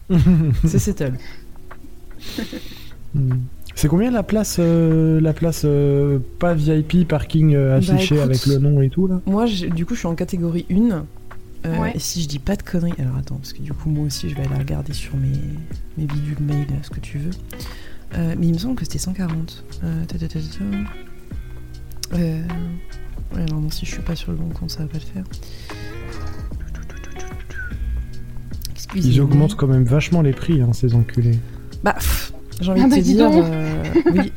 C'est 0.65 0.79
Settle. 0.79 1.13
Hmm. 3.13 3.31
C'est 3.75 3.87
combien 3.87 4.09
la 4.09 4.23
place, 4.23 4.57
euh, 4.59 5.21
la 5.21 5.33
place 5.33 5.61
euh, 5.65 6.17
pas 6.39 6.53
VIP, 6.55 7.07
parking 7.07 7.53
euh, 7.53 7.77
affiché 7.77 8.15
Bah, 8.15 8.21
écoute. 8.23 8.35
avec 8.35 8.45
le 8.47 8.57
nom 8.57 8.81
et 8.81 8.89
tout 8.89 9.05
là? 9.07 9.21
Moi, 9.27 9.45
j'ai- 9.45 9.69
du 9.69 9.85
coup, 9.85 9.93
je 9.93 9.99
suis 9.99 10.07
en 10.07 10.15
catégorie 10.15 10.65
1. 10.71 11.05
Euh, 11.65 11.77
Ouais. 11.79 11.91
Et 11.95 11.99
si 11.99 12.21
je 12.23 12.27
dis 12.27 12.39
pas 12.39 12.55
de 12.55 12.63
conneries, 12.63 12.93
alors 12.99 13.17
attends, 13.17 13.35
parce 13.35 13.51
que 13.53 13.61
du 13.61 13.73
coup, 13.73 13.89
moi 13.89 14.05
aussi, 14.05 14.29
je 14.29 14.35
vais 14.35 14.45
aller 14.45 14.55
regarder 14.57 14.93
sur 14.93 15.15
mes, 15.15 15.31
mes 15.97 16.05
bidules 16.05 16.41
mail, 16.41 16.67
ce 16.81 16.89
que 16.89 16.99
tu 16.99 17.17
veux. 17.19 17.31
Euh, 18.15 18.35
mais 18.39 18.47
il 18.47 18.53
me 18.53 18.57
semble 18.57 18.75
que 18.75 18.83
c'était 18.85 18.99
140. 18.99 19.63
Euh, 19.83 20.05
ta, 20.05 20.17
ta, 20.17 20.27
ta, 20.27 20.39
ta, 20.39 20.45
ta. 20.47 22.17
Euh, 22.17 22.41
Ouais, 23.35 23.41
alors 23.41 23.59
non, 23.59 23.69
si 23.69 23.85
je 23.85 23.91
suis 23.91 24.01
pas 24.01 24.15
sur 24.15 24.31
le 24.31 24.37
bon 24.37 24.47
compte, 24.53 24.71
ça 24.71 24.79
va 24.83 24.85
pas 24.87 24.97
le 24.99 25.03
faire. 25.03 25.23
Excusez-moi. 28.77 29.13
Ils 29.15 29.21
augmentent 29.21 29.55
quand 29.55 29.67
même 29.67 29.83
vachement 29.83 30.21
les 30.21 30.31
prix, 30.33 30.61
hein, 30.61 30.69
ces 30.71 30.93
enculés. 30.95 31.37
Bah, 31.83 31.95
j'ai 32.61 32.71
envie 32.71 32.81
Ah 32.81 32.85
de 32.85 32.89
bah, 32.91 32.95
te 32.95 33.01
dire, 33.01 33.29
euh, 33.31 33.83
oui, 34.13 34.31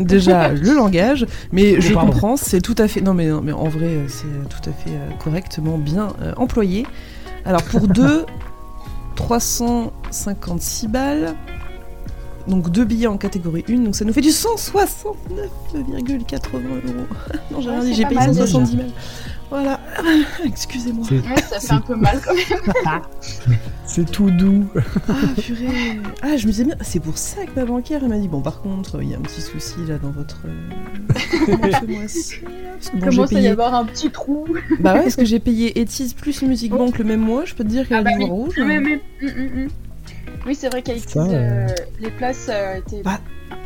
déjà 0.04 0.48
le 0.52 0.74
langage, 0.74 1.26
mais 1.52 1.80
je 1.80 1.92
pardon. 1.94 2.10
comprends, 2.12 2.36
c'est 2.36 2.60
tout 2.60 2.74
à 2.78 2.88
fait, 2.88 3.00
non 3.00 3.14
mais, 3.14 3.28
non, 3.28 3.40
mais 3.42 3.52
en 3.52 3.68
vrai, 3.68 3.98
c'est 4.08 4.26
tout 4.48 4.68
à 4.68 4.72
fait 4.72 4.90
euh, 4.90 5.10
correctement 5.22 5.78
bien 5.78 6.08
euh, 6.22 6.32
employé. 6.36 6.86
Alors 7.44 7.62
pour 7.62 7.86
deux, 7.88 8.24
356 9.16 10.88
balles, 10.88 11.34
donc 12.48 12.70
deux 12.70 12.84
billets 12.84 13.06
en 13.06 13.16
catégorie 13.18 13.64
1, 13.68 13.76
donc 13.78 13.94
ça 13.96 14.04
nous 14.04 14.12
fait 14.12 14.20
du 14.20 14.30
169,80 14.30 15.38
euros. 15.74 17.06
non, 17.50 17.60
j'ai 17.60 17.68
Ouais, 17.68 17.74
rien 17.76 17.84
dit, 17.84 17.94
j'ai 17.94 18.04
payé 18.04 18.16
mal, 18.16 18.34
170 18.34 18.76
balles. 18.76 18.90
Voilà, 19.52 19.78
excusez-moi. 20.46 21.06
Ouais, 21.10 21.42
ça 21.42 21.60
fait 21.60 21.72
un 21.74 21.80
peu 21.82 21.94
mal 21.94 22.18
quand 22.24 22.32
même. 22.34 23.02
C'est 23.86 24.10
tout 24.10 24.30
doux. 24.30 24.66
Ah 25.06 25.12
purée 25.38 26.00
Ah 26.22 26.38
je 26.38 26.46
me 26.46 26.52
disais 26.52 26.64
bien, 26.64 26.76
c'est 26.80 27.00
pour 27.00 27.18
ça 27.18 27.44
que 27.44 27.50
ma 27.54 27.66
banquière 27.66 28.00
elle 28.02 28.08
m'a 28.08 28.16
dit 28.16 28.28
bon 28.28 28.40
par 28.40 28.62
contre 28.62 29.02
il 29.02 29.10
y 29.10 29.14
a 29.14 29.18
un 29.18 29.20
petit 29.20 29.42
souci 29.42 29.74
là 29.86 29.98
dans 29.98 30.10
votre 30.12 30.38
euh, 30.46 31.68
j'ai 32.94 33.00
Commence 33.00 33.32
à 33.34 33.40
y 33.40 33.48
avoir 33.48 33.74
un 33.74 33.84
petit 33.84 34.10
trou. 34.10 34.46
bah 34.80 34.94
ouais 34.94 35.02
parce 35.02 35.16
que 35.16 35.26
j'ai 35.26 35.40
payé 35.40 35.78
Etis 35.78 36.14
plus 36.18 36.40
Music 36.40 36.72
Bank 36.72 36.96
le 36.98 37.04
même 37.04 37.20
mois 37.20 37.44
je 37.44 37.52
peux 37.54 37.64
te 37.64 37.68
dire 37.68 37.86
qu'elle 37.86 37.98
Ah 37.98 38.02
bah 38.02 38.10
a 38.14 38.16
du 38.16 38.24
oui. 38.24 38.30
rouge 38.30 38.54
Oui, 38.56 38.74
hein. 38.74 38.82
oui, 38.82 39.00
oui. 39.20 39.28
Mm, 39.28 39.42
mm, 39.60 39.64
mm. 39.64 39.68
Oui, 40.46 40.54
c'est 40.54 40.68
vrai 40.70 40.80
qu'Haïti, 40.82 41.08
Ça, 41.12 41.24
euh, 41.24 41.66
les 42.00 42.10
places 42.10 42.46
euh, 42.48 42.76
étaient 42.78 43.02
Bah, 43.02 43.20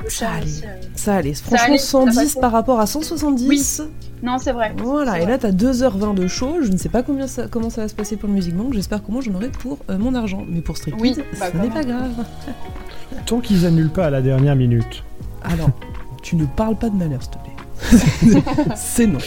ça 0.08 0.30
allait. 0.30 0.46
ça 0.94 1.14
allait 1.16 1.34
franchement 1.34 1.64
allait, 1.66 1.78
ça 1.78 1.86
110 1.86 2.16
passait. 2.16 2.40
par 2.40 2.52
rapport 2.52 2.80
à 2.80 2.86
170 2.86 3.82
Non, 4.22 4.38
c'est 4.38 4.52
vrai. 4.52 4.72
voilà 4.76 5.18
et 5.18 5.22
vrai. 5.22 5.32
là 5.32 5.38
t'as 5.38 5.50
2h20 5.50 6.14
de 6.14 6.26
show 6.26 6.56
je 6.62 6.70
ne 6.70 6.76
sais 6.76 6.88
pas 6.88 7.02
combien 7.02 7.26
ça, 7.26 7.46
comment 7.48 7.70
ça 7.70 7.82
va 7.82 7.88
se 7.88 7.94
passer 7.94 8.16
pour 8.16 8.28
le 8.28 8.34
Music 8.34 8.54
Bank 8.54 8.72
j'espère 8.74 9.02
qu'au 9.02 9.12
moins 9.12 9.20
j'en 9.22 9.34
aurai 9.34 9.48
pour 9.50 9.78
euh, 9.90 9.98
mon 9.98 10.14
argent 10.14 10.44
mais 10.48 10.60
pour 10.60 10.76
Street 10.76 10.92
Oui, 10.98 11.12
Kids, 11.14 11.22
bah, 11.38 11.46
n'est 11.54 11.68
pas 11.70 11.84
grave 11.84 12.10
Tant 13.26 13.40
qu'ils 13.40 13.66
annulent 13.66 13.90
pas 13.90 14.06
à 14.06 14.10
la 14.10 14.22
dernière 14.22 14.56
minute. 14.56 15.04
alors 15.42 15.70
tu 16.22 16.36
ne 16.36 16.44
parles 16.46 16.76
pas 16.76 16.88
de 16.90 16.96
malheur 16.96 17.22
s'il 17.22 17.30
te 17.32 17.38
plaît 17.38 18.42
c'est 18.76 19.06
non 19.06 19.18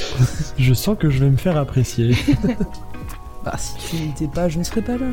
Je 0.58 0.74
sens 0.74 0.98
que 1.00 1.10
je 1.10 1.20
vais 1.24 1.30
me 1.30 1.38
faire 1.38 1.56
apprécier. 1.56 2.16
Bah, 3.46 3.54
si 3.58 3.74
tu 3.78 3.96
n'étais 4.04 4.28
pas, 4.28 4.50
je 4.50 4.58
ne 4.60 4.64
serais 4.64 4.82
pas 4.82 4.98
là. 4.98 5.06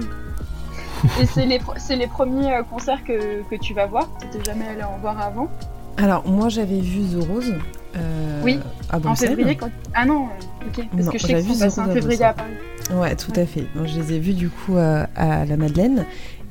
Et 1.20 1.26
c'est 1.26 1.46
les, 1.46 1.60
c'est 1.76 1.96
les 1.96 2.06
premiers 2.06 2.54
euh, 2.54 2.62
concerts 2.62 3.02
que, 3.04 3.42
que 3.48 3.56
tu 3.56 3.74
vas 3.74 3.86
voir. 3.86 4.08
T'étais 4.18 4.44
jamais 4.44 4.66
allé 4.68 4.82
en 4.82 4.98
voir 4.98 5.20
avant. 5.20 5.48
Alors, 5.96 6.26
moi, 6.28 6.48
j'avais 6.48 6.80
vu 6.80 7.00
The 7.02 7.24
Rose. 7.28 7.54
euh, 7.96 8.40
Oui, 8.44 8.60
à 8.90 8.98
En 9.06 9.14
février 9.14 9.56
quand... 9.56 9.70
Ah 9.94 10.04
non, 10.04 10.26
euh, 10.26 10.66
ok. 10.68 10.86
Parce 10.92 11.04
Non, 11.06 11.12
que 11.12 11.18
je 11.18 11.26
sais 11.26 11.40
vu 11.40 11.58
passés 11.58 11.80
en 11.80 11.86
février 11.86 12.24
à 12.24 12.32
Paris. 12.34 12.50
Ouais, 12.94 13.16
tout 13.16 13.32
à 13.36 13.46
fait. 13.46 13.66
Donc, 13.74 13.86
je 13.86 13.98
les 13.98 14.12
ai 14.14 14.18
vus 14.18 14.34
du 14.34 14.48
coup 14.50 14.76
à 14.76 15.06
la 15.44 15.56
Madeleine. 15.56 16.04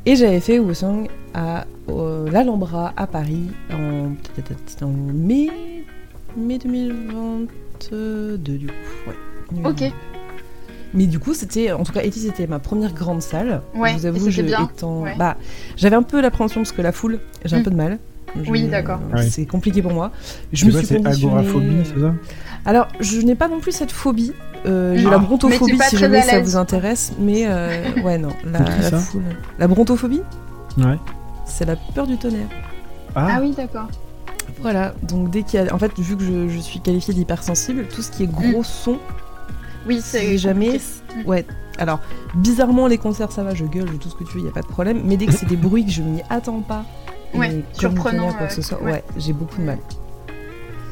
Et 0.07 0.15
j'avais 0.15 0.39
fait 0.39 0.59
Wusong 0.59 1.07
à 1.33 1.65
euh, 1.89 2.29
l'Alhambra 2.29 2.93
à 2.95 3.07
Paris 3.07 3.47
en, 3.73 4.11
en 4.85 4.87
mai, 4.87 5.49
mai 6.37 6.59
2022 6.59 8.37
du 8.37 8.67
coup. 8.67 8.73
Ouais. 9.07 9.65
Ok. 9.69 9.83
Mais 10.95 11.08
du 11.08 11.19
coup, 11.19 11.34
c'était, 11.34 11.71
en 11.73 11.84
tout 11.84 11.91
cas, 11.91 12.01
Eti, 12.03 12.19
c'était 12.21 12.47
ma 12.47 12.60
première 12.60 12.93
grande 12.93 13.21
salle. 13.21 13.62
Ouais, 13.75 13.91
je 13.91 13.97
vous 13.97 14.05
avoue, 14.05 14.19
c'était 14.19 14.31
je, 14.31 14.41
bien, 14.43 14.69
étant, 14.73 15.01
ouais. 15.01 15.15
bah, 15.17 15.36
j'avais 15.75 15.95
un 15.95 16.03
peu 16.03 16.21
l'appréhension 16.21 16.62
parce 16.62 16.71
que 16.71 16.81
la 16.81 16.91
foule, 16.91 17.19
j'ai 17.43 17.55
un 17.55 17.60
Mm. 17.60 17.63
peu 17.63 17.71
de 17.71 17.75
mal. 17.75 17.99
Je- 18.43 18.49
Oui, 18.49 18.63
d'accord. 18.67 18.99
Ouais. 19.13 19.27
C'est 19.29 19.45
compliqué 19.45 19.81
pour 19.81 19.93
moi. 19.93 20.12
Je 20.53 20.65
me 20.65 20.71
quoi, 20.71 20.79
suis 20.79 20.88
c'est 20.88 21.01
conditionnée- 21.01 21.34
agoraphobie, 21.38 21.84
c'est 21.86 21.99
ça? 22.01 22.13
Alors, 22.65 22.88
je 22.99 23.19
n'ai 23.21 23.36
pas 23.36 23.47
non 23.47 23.60
plus 23.60 23.71
cette 23.71 23.91
phobie. 23.91 24.34
Euh, 24.65 24.95
j'ai 24.97 25.05
Ah. 25.05 25.12
la 25.12 25.17
brontophobie 25.19 25.77
si 25.89 25.97
jamais 25.97 26.21
ça 26.21 26.39
vous 26.41 26.55
intéresse. 26.58 27.13
Mais 27.19 27.43
euh, 27.45 27.69
ouais, 28.03 28.17
non. 28.17 28.29
La, 28.45 28.65
foule. 28.99 29.21
La 29.60 29.67
brontophobie, 29.67 30.21
Ouais. 30.77 30.97
c'est 31.45 31.65
la 31.65 31.75
peur 31.75 32.08
du 32.08 32.17
tonnerre. 32.17 32.47
Ah 33.15 33.27
Ah, 33.36 33.39
oui, 33.41 33.53
d'accord. 33.55 33.88
Voilà. 34.62 34.93
Donc, 35.03 35.29
dès 35.29 35.43
qu'il 35.43 35.60
y 35.62 35.67
a. 35.67 35.73
En 35.73 35.77
fait, 35.77 35.91
vu 35.99 36.17
que 36.17 36.23
je, 36.23 36.47
je 36.49 36.60
suis 36.60 36.79
qualifiée 36.79 37.13
d'hypersensible, 37.13 37.86
tout 37.93 38.01
ce 38.01 38.10
qui 38.12 38.23
est 38.23 38.27
gros 38.31 38.63
son, 38.63 38.97
Oui, 39.86 39.98
si 40.02 40.02
c'est 40.10 40.38
jamais. 40.38 40.65
compliqué. 40.80 41.28
Ouais. 41.28 41.45
Alors, 41.78 42.00
bizarrement, 42.36 42.88
les 42.88 42.98
concerts, 42.98 43.32
ça 43.32 43.43
va, 43.43 43.54
je 43.54 43.65
gueule, 43.65 43.88
je 43.91 43.98
tout 43.98 44.10
ce 44.10 44.15
que 44.15 44.24
tu 44.24 44.38
veux, 44.38 44.45
y 44.45 44.48
a 44.48 44.52
pas 44.52 44.62
de 44.62 44.67
problème. 44.67 45.02
Mais 45.06 45.17
dès 45.17 45.26
que 45.26 45.34
c'est 45.34 45.45
des 45.45 45.58
bruits 45.58 45.86
que 45.86 45.91
je 45.91 46.02
m'y 46.02 46.21
attends 46.30 46.62
pas, 46.62 46.86
Ouais, 47.34 47.63
surprenant, 47.74 48.32
quoi 48.32 48.48
que 48.48 48.54
ce 48.54 48.62
soit, 48.62 48.82
ouais. 48.82 48.91
ouais, 48.93 49.04
j'ai 49.17 49.34
beaucoup 49.34 49.58
de 49.60 49.65
mal. 49.65 49.78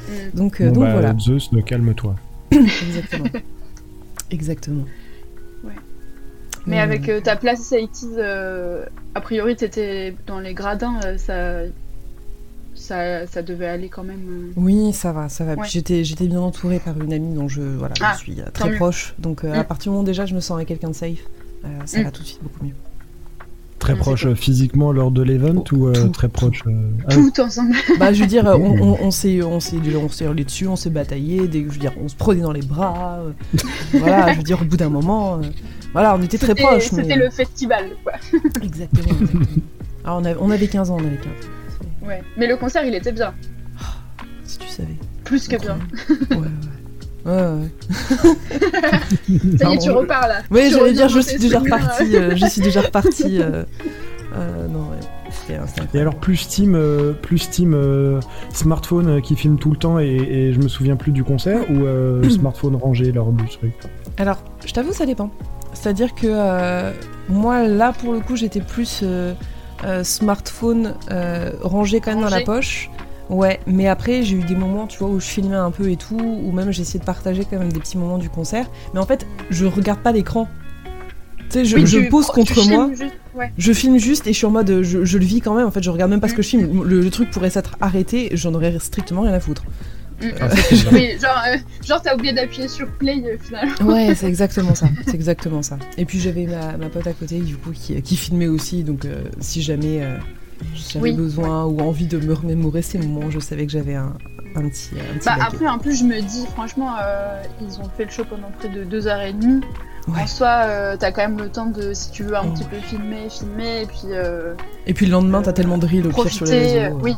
Mm. 0.10 0.38
Donc, 0.38 0.60
euh, 0.60 0.68
bon, 0.68 0.74
donc 0.74 0.84
bah, 0.84 0.92
voilà. 0.94 1.16
Zeus, 1.18 1.52
ne 1.54 1.62
calme-toi. 1.62 2.16
Exactement. 2.52 3.30
Exactement. 4.30 4.84
Ouais. 5.64 5.72
Mais 6.66 6.80
Euh, 6.80 6.84
avec 6.84 7.08
euh, 7.08 7.22
ta 7.22 7.36
place 7.38 7.72
Haïti, 7.72 8.10
euh, 8.18 8.86
a 9.16 9.22
priori, 9.22 9.56
t'étais 9.56 10.16
dans 10.28 10.40
les 10.40 10.54
gradins, 10.54 11.00
euh, 11.06 11.18
ça... 11.18 11.62
Ça, 12.84 13.26
ça 13.28 13.42
devait 13.42 13.68
aller 13.68 13.88
quand 13.88 14.04
même. 14.04 14.26
euh. 14.30 14.52
Oui, 14.58 14.92
ça 14.92 15.14
va, 15.14 15.30
ça 15.30 15.46
va. 15.46 15.54
Ouais. 15.56 15.66
J'étais, 15.70 16.04
j'étais 16.04 16.28
bien 16.28 16.42
entourée 16.42 16.80
par 16.80 17.00
une 17.02 17.14
amie 17.14 17.34
dont 17.34 17.48
je, 17.48 17.62
voilà, 17.62 17.94
Ah, 18.02 18.14
je 18.18 18.20
suis 18.24 18.42
euh, 18.42 18.46
très 18.54 18.70
mieux. 18.72 18.76
proche. 18.76 19.16
Donc 19.20 19.46
euh, 19.46 19.54
à 19.54 19.62
Mm. 19.62 19.68
partir 19.68 19.84
du 19.86 19.90
moment 19.92 20.02
où 20.04 20.06
déjà 20.06 20.26
je 20.26 20.36
me 20.36 20.42
sens 20.42 20.56
avec 20.56 20.68
quelqu'un 20.68 20.90
de 20.90 20.94
safe, 20.96 21.20
euh, 21.64 21.68
ça 21.86 22.00
Mm. 22.00 22.04
va 22.04 22.12
tout 22.12 22.22
de 22.22 22.28
suite 22.28 22.44
beaucoup 22.44 22.66
mieux. 22.66 22.74
Très 23.80 23.94
Ouais, 23.94 24.00
proche 24.00 24.34
physiquement 24.34 24.92
lors 24.92 25.12
de 25.12 25.22
l'event 25.22 25.64
Oh, 25.72 25.76
ou 25.76 25.88
euh, 25.88 25.94
tout, 25.94 26.10
très 26.10 26.28
proche. 26.30 26.62
euh, 26.68 26.90
ah. 27.08 27.14
Tout 27.14 27.40
ensemble. 27.40 27.74
Bah 28.00 28.12
je 28.14 28.22
veux 28.22 28.28
dire, 28.28 28.44
on, 28.46 28.82
on, 28.82 28.98
on 29.02 29.12
s'est, 29.12 29.42
on 29.44 29.60
s'est, 29.62 29.78
on 29.96 30.10
s'est 30.10 30.26
hurlé 30.26 30.44
dessus, 30.44 30.68
on 30.68 30.76
s'est 30.76 30.90
bataillé, 30.90 31.48
des, 31.48 31.64
je 31.64 31.70
veux 31.70 31.78
dire, 31.80 31.94
on 32.04 32.08
se 32.10 32.16
prenait 32.16 32.42
dans 32.42 32.52
les 32.54 32.62
bras. 32.62 33.20
euh, 33.20 33.32
voilà, 33.94 34.32
je 34.34 34.38
veux 34.38 34.44
dire, 34.44 34.62
au 34.62 34.66
bout 34.66 34.78
d'un 34.78 34.90
moment, 34.90 35.36
euh, 35.36 35.42
voilà, 35.94 36.16
on 36.16 36.22
était 36.22 36.38
très 36.38 36.48
C'était- 36.48 36.64
proches. 36.64 36.92
mais- 36.92 37.04
C'était 37.04 37.16
le 37.16 37.30
festival, 37.30 37.86
quoi. 38.04 38.14
Exactement. 38.62 39.08
exactement. 39.20 39.42
Ah, 40.06 40.18
on, 40.18 40.26
avait, 40.26 40.36
on 40.42 40.52
avait 40.52 40.68
15 40.68 40.92
ans, 40.92 40.98
on 41.00 41.06
avait 41.06 41.16
15. 41.16 41.32
Ouais. 42.02 42.22
Mais 42.38 42.48
le 42.48 42.58
concert, 42.58 42.84
il 42.86 42.96
était 42.96 43.12
bien. 43.12 43.34
Si 44.46 44.58
tu 44.58 44.68
savais. 44.68 44.96
Plus 45.24 45.48
que 45.48 45.56
bien. 45.58 45.78
Ouais, 46.32 46.38
ouais. 46.38 46.48
Ouais, 47.26 47.32
ouais. 47.32 47.70
Ça 49.58 49.70
y 49.70 49.74
est, 49.76 49.78
tu 49.78 49.90
repars 49.92 50.28
là. 50.28 50.42
Tu 50.52 50.72
j'allais 50.72 50.92
dire, 50.92 51.08
je 51.08 51.16
dans 51.16 51.22
suis 51.22 51.40
déjà 51.40 51.60
reparti. 51.60 52.18
euh, 52.18 52.36
je 52.36 52.46
suis 52.48 52.62
déjà 52.62 52.82
reparti. 52.82 53.38
euh, 53.42 53.64
euh, 54.36 54.68
non, 54.68 54.90
ouais. 54.90 54.98
C'était 55.32 55.98
Et 55.98 56.02
alors 56.02 56.16
plus 56.16 56.48
Team, 56.50 56.76
euh, 56.76 57.14
plus 57.14 57.50
Team 57.50 57.74
euh, 57.74 58.20
smartphone 58.54 59.08
euh, 59.08 59.22
qui 59.22 59.36
filme 59.38 59.58
tout 59.58 59.72
le 59.72 59.78
temps 59.78 60.00
et, 60.00 60.06
et 60.08 60.54
je 60.54 60.60
me 60.60 60.68
souviens 60.68 60.98
plus 60.98 61.12
du 61.14 61.24
concert 61.24 61.62
ou 61.72 61.86
euh, 61.86 62.28
smartphone 62.30 62.76
rangé 62.76 63.12
du 63.38 63.48
truc? 63.48 63.72
Alors, 64.18 64.44
je 64.66 64.74
t'avoue, 64.74 64.92
ça 64.92 65.06
dépend. 65.06 65.32
C'est-à-dire 65.74 66.14
que 66.14 66.28
euh, 66.28 66.92
moi, 67.30 67.68
là, 67.68 67.94
pour 67.94 68.12
le 68.14 68.20
coup, 68.20 68.36
j'étais 68.36 68.60
plus 68.62 69.00
euh, 69.02 69.34
euh, 69.34 69.34
smartphone 70.04 70.96
euh, 71.12 71.52
rangé 71.62 72.00
quand 72.00 72.12
même 72.14 72.22
dans 72.24 72.30
la 72.30 72.42
poche. 72.42 72.90
Ouais, 73.30 73.60
mais 73.68 73.88
après, 73.88 74.22
j'ai 74.24 74.36
eu 74.36 74.44
des 74.44 74.56
moments, 74.56 74.86
tu 74.86 75.00
vois, 75.00 75.08
où 75.10 75.20
je 75.20 75.26
filmais 75.26 75.56
un 75.56 75.72
peu 75.72 75.90
et 75.90 75.96
tout, 75.96 76.18
ou 76.20 76.52
même 76.52 76.72
j'essayais 76.72 77.00
de 77.00 77.06
partager 77.06 77.46
quand 77.50 77.58
même 77.58 77.72
des 77.72 77.80
petits 77.80 77.98
moments 77.98 78.18
du 78.18 78.30
concert. 78.30 78.66
Mais 78.94 79.00
en 79.00 79.06
fait, 79.06 79.26
je 79.50 79.66
regarde 79.66 80.00
pas 80.00 80.12
l'écran. 80.12 80.48
Tu 81.50 81.60
sais, 81.60 81.66
je, 81.66 81.76
Oui, 81.78 81.86
je 81.88 82.00
tu- 82.00 82.10
pose 82.10 82.28
contre 82.28 82.68
moi. 82.70 82.90
juste- 82.92 83.04
ouais. 83.36 83.52
Je 83.58 83.74
filme 83.74 83.98
juste 83.98 84.28
et 84.28 84.34
je 84.34 84.38
suis 84.38 84.46
en 84.46 84.52
mode, 84.52 84.70
euh, 84.70 84.84
je, 84.84 85.06
je 85.06 85.18
le 85.18 85.24
vis 85.26 85.40
quand 85.40 85.56
même. 85.56 85.66
En 85.68 85.72
fait, 85.72 85.82
je 85.84 85.90
regarde 85.90 86.12
même 86.12 86.20
pas 86.20 86.28
ce 86.28 86.34
que 86.34 86.42
je 86.42 86.50
filme. 86.50 86.84
Le, 86.84 87.00
le 87.02 87.10
truc 87.10 87.32
pourrait 87.32 87.50
s'être 87.50 87.76
arrêté, 87.80 88.30
j'en 88.34 88.54
aurais 88.54 88.78
strictement 88.80 89.22
rien 89.22 89.34
à 89.34 89.40
foutre. 89.40 89.64
Mm. 90.24 90.32
Ah. 90.42 90.48
Oui, 90.92 91.10
genre, 91.22 91.44
euh, 91.48 91.58
genre 91.86 92.02
t'as 92.02 92.16
oublié 92.16 92.34
d'appuyer 92.34 92.68
sur 92.68 92.88
play 92.88 93.22
euh, 93.26 93.38
finalement. 93.42 93.76
Ouais, 93.86 94.16
c'est 94.16 94.28
exactement 94.28 94.76
ça. 94.76 94.88
C'est 95.06 95.16
exactement 95.16 95.62
ça. 95.62 95.78
Et 95.98 96.06
puis 96.06 96.20
j'avais 96.20 96.46
ma, 96.46 96.78
ma 96.78 96.90
pote 96.90 97.08
à 97.08 97.14
côté, 97.14 97.40
du 97.40 97.58
coup, 97.58 97.72
qui, 97.72 98.02
qui 98.02 98.16
filmait 98.16 98.48
aussi. 98.48 98.84
Donc, 98.84 99.06
euh, 99.06 99.24
si 99.40 99.62
jamais 99.62 100.02
euh, 100.04 100.18
j'avais 100.76 101.10
Oui, 101.10 101.14
besoin 101.14 101.66
ou 101.66 101.80
envie 101.82 102.08
de 102.08 102.18
me 102.20 102.34
remémorer 102.34 102.82
ces 102.82 102.98
moments, 102.98 103.30
je 103.30 103.40
savais 103.40 103.66
que 103.66 103.72
j'avais 103.72 103.96
un, 103.96 104.14
un 104.56 104.70
petit, 104.70 104.92
un 104.94 105.18
petit 105.18 105.26
Bah 105.26 105.38
après, 105.42 105.68
en 105.68 105.78
plus, 105.80 106.00
je 106.00 106.04
me 106.04 106.22
dis, 106.22 106.46
franchement, 106.54 106.96
euh, 107.02 107.42
ils 107.62 107.80
ont 107.80 107.90
fait 107.98 108.06
le 108.06 108.12
show 108.12 108.24
pendant 108.26 108.50
près 108.60 108.70
de 108.70 108.84
deux 108.84 109.08
heures 109.08 109.22
et 109.22 109.34
demie. 109.34 109.62
Ouais. 110.08 110.22
En 110.24 110.28
soi, 110.28 110.48
euh, 110.66 110.98
t'as 111.00 111.12
quand 111.12 111.22
même 111.22 111.38
le 111.38 111.48
temps 111.50 111.66
de, 111.68 111.94
si 111.94 112.12
tu 112.12 112.24
veux 112.24 112.36
un 112.36 112.44
Oh. 112.46 112.52
petit 112.52 112.66
peu 112.66 112.76
filmer, 112.78 113.30
filmer, 113.30 113.84
et 113.84 113.86
puis 113.86 114.00
euh, 114.12 114.54
Et 114.86 114.94
puis 114.94 115.06
le 115.06 115.14
lendemain, 115.14 115.42
t'as 115.42 115.54
tellement 115.54 115.78
de 115.78 115.86
reels 115.86 116.08
au 116.08 116.10
pire 116.12 116.30
sur 116.30 116.46
les 116.46 116.52
profiter. 116.52 116.80
réseaux. 116.82 116.96
euh, 116.98 117.02
oui, 117.02 117.16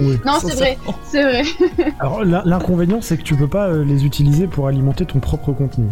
Oui. 0.00 0.18
non, 0.26 0.32
c'est 0.40 0.54
vrai, 0.56 0.78
c'est 1.08 1.22
vrai. 1.22 1.42
Alors 2.00 2.24
l'in- 2.24 2.42
l'inconvénient 2.44 3.00
c'est 3.00 3.16
que 3.16 3.22
tu 3.22 3.36
peux 3.36 3.46
pas 3.48 3.68
euh, 3.68 3.84
les 3.84 4.04
utiliser 4.04 4.48
pour 4.48 4.66
alimenter 4.66 5.06
ton 5.06 5.20
propre 5.20 5.52
contenu. 5.52 5.86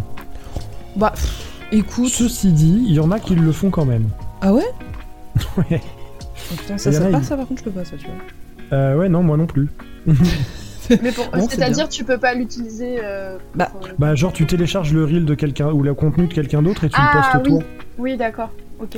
Bah, 0.96 1.12
pff, 1.14 1.46
écoute. 1.70 2.08
Ceci 2.08 2.52
dit, 2.52 2.84
il 2.88 2.94
y 2.94 3.00
en 3.00 3.12
a 3.12 3.20
qui 3.20 3.36
le 3.36 3.52
font 3.52 3.70
quand 3.70 3.84
même. 3.84 4.08
Ah 4.40 4.52
ouais? 4.52 4.66
Ouais. 5.56 5.80
Oh, 5.80 6.54
Putain, 6.58 6.78
ça, 6.78 6.90
ça 6.90 7.22
ça 7.22 7.36
par 7.36 7.46
contre, 7.46 7.60
je 7.60 7.64
peux 7.64 7.70
pas, 7.70 7.84
ça, 7.84 7.96
tu 7.96 8.06
vois. 8.06 8.76
Euh, 8.76 8.96
ouais 8.96 9.08
non 9.08 9.22
moi 9.22 9.36
non 9.36 9.46
plus. 9.46 9.68
Mais 11.02 11.12
pour, 11.12 11.30
Bon, 11.30 11.46
c'est 11.48 11.56
c'est-à-dire, 11.56 11.88
tu 11.88 12.04
peux 12.04 12.18
pas 12.18 12.34
l'utiliser. 12.34 12.96
euh, 13.02 13.38
Bah, 13.54 13.66
pour, 13.72 13.80
Bah 13.98 14.14
genre 14.14 14.32
tu 14.32 14.46
télécharges 14.46 14.92
le 14.92 15.04
reel 15.04 15.24
de 15.24 15.34
quelqu'un 15.34 15.70
ou 15.70 15.82
le 15.82 15.94
contenu 15.94 16.26
de 16.26 16.32
quelqu'un 16.34 16.62
d'autre 16.62 16.84
et 16.84 16.88
tu 16.88 16.96
Ah, 16.98 17.10
le 17.14 17.20
postes 17.20 17.44
oui. 17.44 17.48
toi. 17.58 17.62
Oui, 17.98 18.16
d'accord. 18.16 18.50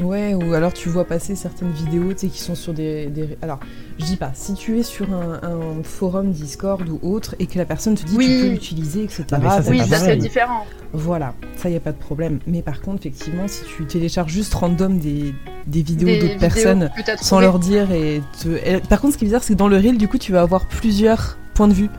Ouais, 0.02 0.32
ou 0.32 0.54
alors 0.54 0.72
tu 0.72 0.88
vois 0.88 1.04
passer 1.04 1.34
certaines 1.34 1.70
vidéos, 1.70 2.14
tu 2.14 2.20
sais, 2.20 2.28
qui 2.28 2.38
sont 2.40 2.54
sur 2.54 2.72
des, 2.72 3.04
des- 3.08 3.36
Alors, 3.42 3.60
je 3.98 4.06
dis 4.06 4.16
pas, 4.16 4.30
si 4.32 4.54
tu 4.54 4.78
es 4.78 4.82
sur 4.82 5.12
un, 5.12 5.40
un 5.46 5.82
forum 5.82 6.30
Discord 6.30 6.88
ou 6.88 6.98
autre 7.02 7.34
et 7.38 7.44
que 7.46 7.58
la 7.58 7.66
personne 7.66 7.94
te 7.94 8.02
dit 8.06 8.16
Oui. 8.16 8.38
tu 8.40 8.46
peux 8.46 8.52
l'utiliser, 8.52 9.02
etc. 9.04 9.24
Ah, 9.32 9.38
mais 9.42 9.48
ça, 9.50 9.62
c'est 9.62 9.70
Oui, 9.72 9.78
pas 9.80 9.84
ça 9.84 9.98
c'est 9.98 10.16
différent. 10.16 10.64
Voilà, 10.94 11.34
ça 11.56 11.68
y 11.68 11.76
a 11.76 11.80
pas 11.80 11.92
de 11.92 11.98
problème. 11.98 12.38
Mais 12.46 12.62
par 12.62 12.80
contre, 12.80 13.00
effectivement, 13.06 13.46
si 13.46 13.62
tu 13.76 13.84
télécharges 13.84 14.32
juste 14.32 14.54
random 14.54 14.96
des, 14.98 15.34
des 15.66 15.82
vidéos 15.82 16.16
d'autres 16.18 16.38
personnes 16.38 16.90
sans 17.20 17.40
leur 17.40 17.58
dire 17.58 17.92
et 17.92 18.22
te... 18.42 18.78
par 18.88 19.02
contre, 19.02 19.12
ce 19.14 19.18
qui 19.18 19.24
est 19.24 19.28
bizarre, 19.28 19.42
c'est 19.42 19.52
que 19.52 19.58
dans 19.58 19.68
le 19.68 19.76
reel, 19.76 19.98
du 19.98 20.08
coup, 20.08 20.16
tu 20.16 20.32
vas 20.32 20.40
avoir 20.40 20.66
plusieurs 20.66 21.36
points 21.54 21.68
de 21.68 21.74
vue 21.74 21.90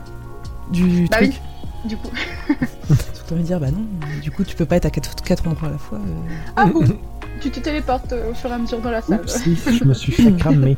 du 0.70 1.06
Bah 1.10 1.18
truc. 1.18 1.40
Du 1.84 1.96
coup. 1.96 2.08
Tu 3.28 3.34
vas 3.34 3.40
me 3.40 3.44
dire, 3.44 3.58
bah 3.60 3.70
non, 3.70 3.84
du 4.22 4.30
coup, 4.30 4.44
tu 4.44 4.54
peux 4.56 4.64
pas 4.66 4.76
être 4.76 4.86
à 4.86 4.90
quatre, 4.90 5.14
quatre 5.22 5.46
endroits 5.48 5.68
à 5.68 5.72
la 5.72 5.78
fois. 5.78 5.98
euh. 5.98 6.32
Ah 6.56 6.66
bon 6.66 6.84
Tu 7.40 7.50
te 7.50 7.60
téléportes 7.60 8.12
euh, 8.12 8.30
au 8.30 8.34
fur 8.34 8.50
et 8.50 8.52
à 8.54 8.58
mesure 8.58 8.80
dans 8.80 8.90
la 8.90 9.02
salle. 9.02 9.20
Oupsie, 9.20 9.56
je 9.78 9.84
me 9.84 9.94
suis 9.94 10.12
fait 10.12 10.32
cramer. 10.38 10.76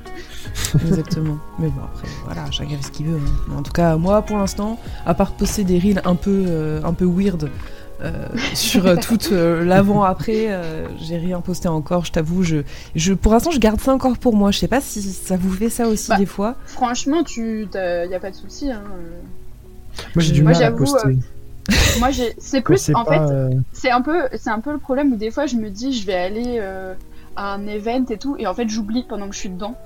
Exactement. 0.86 1.38
Mais 1.58 1.68
bon, 1.68 1.80
après, 1.84 2.08
voilà, 2.24 2.50
chacun 2.50 2.76
fait 2.76 2.82
ce 2.84 2.90
qu'il 2.90 3.06
veut. 3.06 3.16
hein. 3.18 3.30
Mais 3.48 3.56
en 3.56 3.62
tout 3.62 3.72
cas, 3.72 3.96
moi, 3.96 4.22
pour 4.22 4.36
l'instant, 4.38 4.78
à 5.06 5.14
part 5.14 5.32
poster 5.32 5.64
des 5.64 5.78
reels 5.78 6.02
un 6.04 6.14
peu, 6.14 6.44
euh, 6.48 6.80
un 6.84 6.92
peu 6.94 7.04
weird 7.06 7.50
sur 8.54 8.86
euh, 8.86 8.96
tout 8.96 9.18
euh, 9.32 9.64
l'avant-après, 9.64 10.46
euh, 10.48 10.86
j'ai 11.00 11.16
rien 11.16 11.40
posté 11.40 11.68
encore, 11.68 12.04
je 12.04 12.12
t'avoue. 12.12 12.42
Je, 12.42 12.58
je, 12.94 13.12
pour 13.14 13.32
l'instant, 13.32 13.50
je 13.50 13.58
garde 13.58 13.80
ça 13.80 13.92
encore 13.92 14.16
pour 14.18 14.34
moi. 14.36 14.50
Je 14.50 14.58
sais 14.58 14.68
pas 14.68 14.80
si 14.80 15.02
ça 15.02 15.36
vous 15.36 15.50
fait 15.52 15.70
ça 15.70 15.88
aussi 15.88 16.08
Bah, 16.10 16.16
des 16.16 16.26
fois. 16.26 16.54
Franchement, 16.66 17.24
tu 17.24 17.66
t'as- 17.70 18.06
y 18.06 18.14
a 18.14 18.20
pas 18.20 18.30
de 18.30 18.36
souci. 18.36 18.70
Hein. 18.70 18.82
euh. 18.86 20.02
Moi 20.14 20.22
j'ai 20.22 20.32
du 20.32 20.42
Moi, 20.42 20.52
mal 20.52 20.62
à 20.62 20.70
poster. 20.70 21.16
Moi, 21.98 22.10
j'ai. 22.10 22.34
C'est 22.38 22.60
plus. 22.60 22.90
En 22.94 23.04
pas, 23.04 23.26
fait, 23.26 23.32
euh, 23.34 23.50
c'est 23.72 23.90
un 23.90 24.00
peu, 24.00 24.22
c'est 24.38 24.50
un 24.50 24.60
peu 24.60 24.72
le 24.72 24.78
problème 24.78 25.12
où 25.12 25.16
des 25.16 25.30
fois, 25.30 25.46
je 25.46 25.56
me 25.56 25.68
dis, 25.68 25.92
je 25.92 26.06
vais 26.06 26.14
aller 26.14 26.58
euh, 26.60 26.94
à 27.36 27.52
un 27.54 27.66
event 27.66 28.04
et 28.08 28.16
tout, 28.16 28.36
et 28.38 28.46
en 28.46 28.54
fait, 28.54 28.68
j'oublie 28.68 29.04
pendant 29.08 29.28
que 29.28 29.34
je 29.34 29.40
suis 29.40 29.48
dedans. 29.50 29.76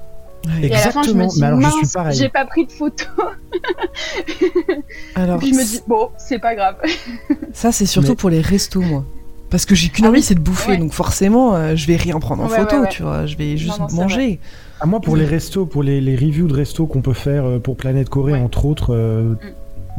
Ouais. 0.46 0.68
Et 0.68 0.72
à 0.74 0.86
la 0.86 0.90
fin, 0.90 1.02
je 1.02 1.12
me 1.12 1.22
Exactement. 1.24 1.26
dis, 1.26 1.40
Mais 1.40 1.46
alors, 1.46 1.60
je 1.60 1.66
suis 1.68 1.76
mince, 1.82 1.92
pareil. 1.92 2.16
j'ai 2.18 2.28
pas 2.28 2.44
pris 2.46 2.66
de 2.66 2.72
photos. 2.72 3.06
Alors, 5.14 5.38
Puis 5.38 5.52
je 5.52 5.54
me 5.58 5.64
dis, 5.64 5.80
bon, 5.86 6.10
c'est 6.18 6.38
pas 6.38 6.54
grave. 6.54 6.76
ça, 7.52 7.72
c'est 7.72 7.86
surtout 7.86 8.10
Mais- 8.10 8.16
pour 8.16 8.30
les 8.30 8.40
restos, 8.40 8.80
moi. 8.80 9.04
Parce 9.50 9.66
que 9.66 9.74
j'ai 9.74 9.90
qu'une 9.90 10.06
Ah 10.06 10.08
envie, 10.08 10.20
oui. 10.20 10.24
c'est 10.24 10.34
de 10.34 10.40
bouffer. 10.40 10.72
Ouais. 10.72 10.76
Donc 10.78 10.92
forcément, 10.92 11.54
euh, 11.54 11.76
je 11.76 11.86
vais 11.86 11.96
rien 11.96 12.18
prendre 12.18 12.42
en 12.42 12.48
Ouais, 12.48 12.56
photo, 12.58 12.76
ouais, 12.76 12.82
ouais. 12.82 12.88
tu 12.88 13.02
vois. 13.02 13.26
Je 13.26 13.36
vais 13.36 13.56
juste 13.58 13.78
non, 13.78 13.86
manger. 13.92 14.40
À 14.80 14.86
moi, 14.86 14.98
pour 15.00 15.14
les 15.14 15.26
restos, 15.26 15.66
pour 15.66 15.82
les, 15.82 16.00
les 16.00 16.16
reviews 16.16 16.48
de 16.48 16.54
restos 16.54 16.86
qu'on 16.86 17.02
peut 17.02 17.12
faire 17.12 17.44
euh, 17.44 17.58
pour 17.58 17.76
Planète 17.76 18.08
Corée, 18.08 18.32
Ouais. 18.32 18.40
entre 18.40 18.64
autres, 18.64 18.94
euh, 18.94 19.34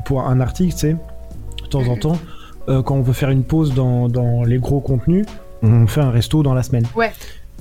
pour 0.05 0.21
un 0.27 0.39
article, 0.41 0.73
tu 0.73 0.79
sais, 0.79 0.93
de 1.61 1.67
temps 1.69 1.81
en 1.87 1.93
Mhm. 1.93 1.99
temps, 1.99 2.17
euh, 2.67 2.81
quand 2.81 2.95
on 2.95 3.01
veut 3.03 3.13
faire 3.13 3.29
une 3.29 3.43
pause 3.43 3.75
dans, 3.75 4.09
dans 4.09 4.43
les 4.43 4.57
gros 4.57 4.79
contenus, 4.79 5.25
on 5.61 5.85
fait 5.85 6.01
un 6.01 6.09
resto 6.11 6.41
dans 6.41 6.55
la 6.55 6.63
semaine. 6.63 6.85
Ouais. 6.95 7.13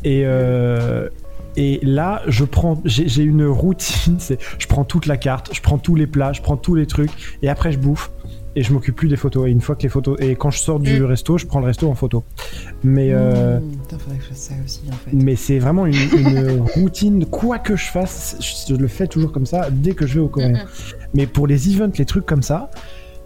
Et, 0.03 0.23
euh, 0.25 1.09
et 1.57 1.81
là, 1.83 2.23
je 2.29 2.45
prends, 2.45 2.81
j'ai 2.85 3.23
une 3.23 3.45
routine, 3.47 4.17
c'est, 4.19 4.39
je 4.59 4.67
prends 4.67 4.85
toute 4.85 5.07
la 5.07 5.17
carte, 5.17 5.51
je 5.53 5.61
prends 5.61 5.79
tous 5.79 5.95
les 5.95 6.07
plats, 6.07 6.33
je 6.33 6.43
prends 6.43 6.57
tous 6.57 6.75
les 6.75 6.87
trucs, 6.87 7.11
et 7.43 7.49
après 7.49 7.73
je 7.73 7.79
bouffe. 7.79 8.11
Et 8.55 8.63
je 8.63 8.71
m'occupe 8.75 8.97
plus 8.97 9.09
des 9.09 9.17
photos. 9.17 9.49
Et 9.49 9.51
une 9.51 9.63
fois 9.63 9.77
que 9.77 9.83
les 9.83 9.89
photos. 9.89 10.19
Et 10.21 10.37
quand 10.37 10.51
je 10.51 10.59
sors 10.59 10.79
du 10.79 11.01
Mm. 11.01 11.05
resto, 11.07 11.39
je 11.39 11.47
prends 11.47 11.61
le 11.61 11.65
resto 11.65 11.89
en 11.89 11.95
photo. 11.95 12.23
Mais. 12.85 13.09
euh, 13.13 13.59
Mmh, 13.61 13.71
putain, 13.71 13.97
faudrait 13.99 14.19
que 14.19 14.25
je 14.25 14.29
fasse 14.29 14.39
ça 14.39 14.55
aussi, 14.63 14.81
en 14.91 14.93
fait. 14.93 15.11
mais 15.15 15.37
c'est 15.37 15.59
vraiment 15.59 15.87
une, 15.87 15.95
une 15.95 16.61
routine, 16.75 17.25
quoi 17.25 17.59
que 17.59 17.77
je 17.77 17.87
fasse, 17.87 18.37
je 18.69 18.75
le 18.75 18.89
fais 18.89 19.07
toujours 19.07 19.33
comme 19.33 19.47
ça 19.47 19.71
dès 19.71 19.95
que 19.95 20.07
je 20.07 20.15
vais 20.17 20.21
au 20.21 20.29
Coréen. 20.29 20.67
Mais 21.15 21.27
pour 21.27 21.47
les 21.47 21.71
events, 21.75 21.93
les 21.97 22.05
trucs 22.05 22.27
comme 22.27 22.43
ça, 22.43 22.71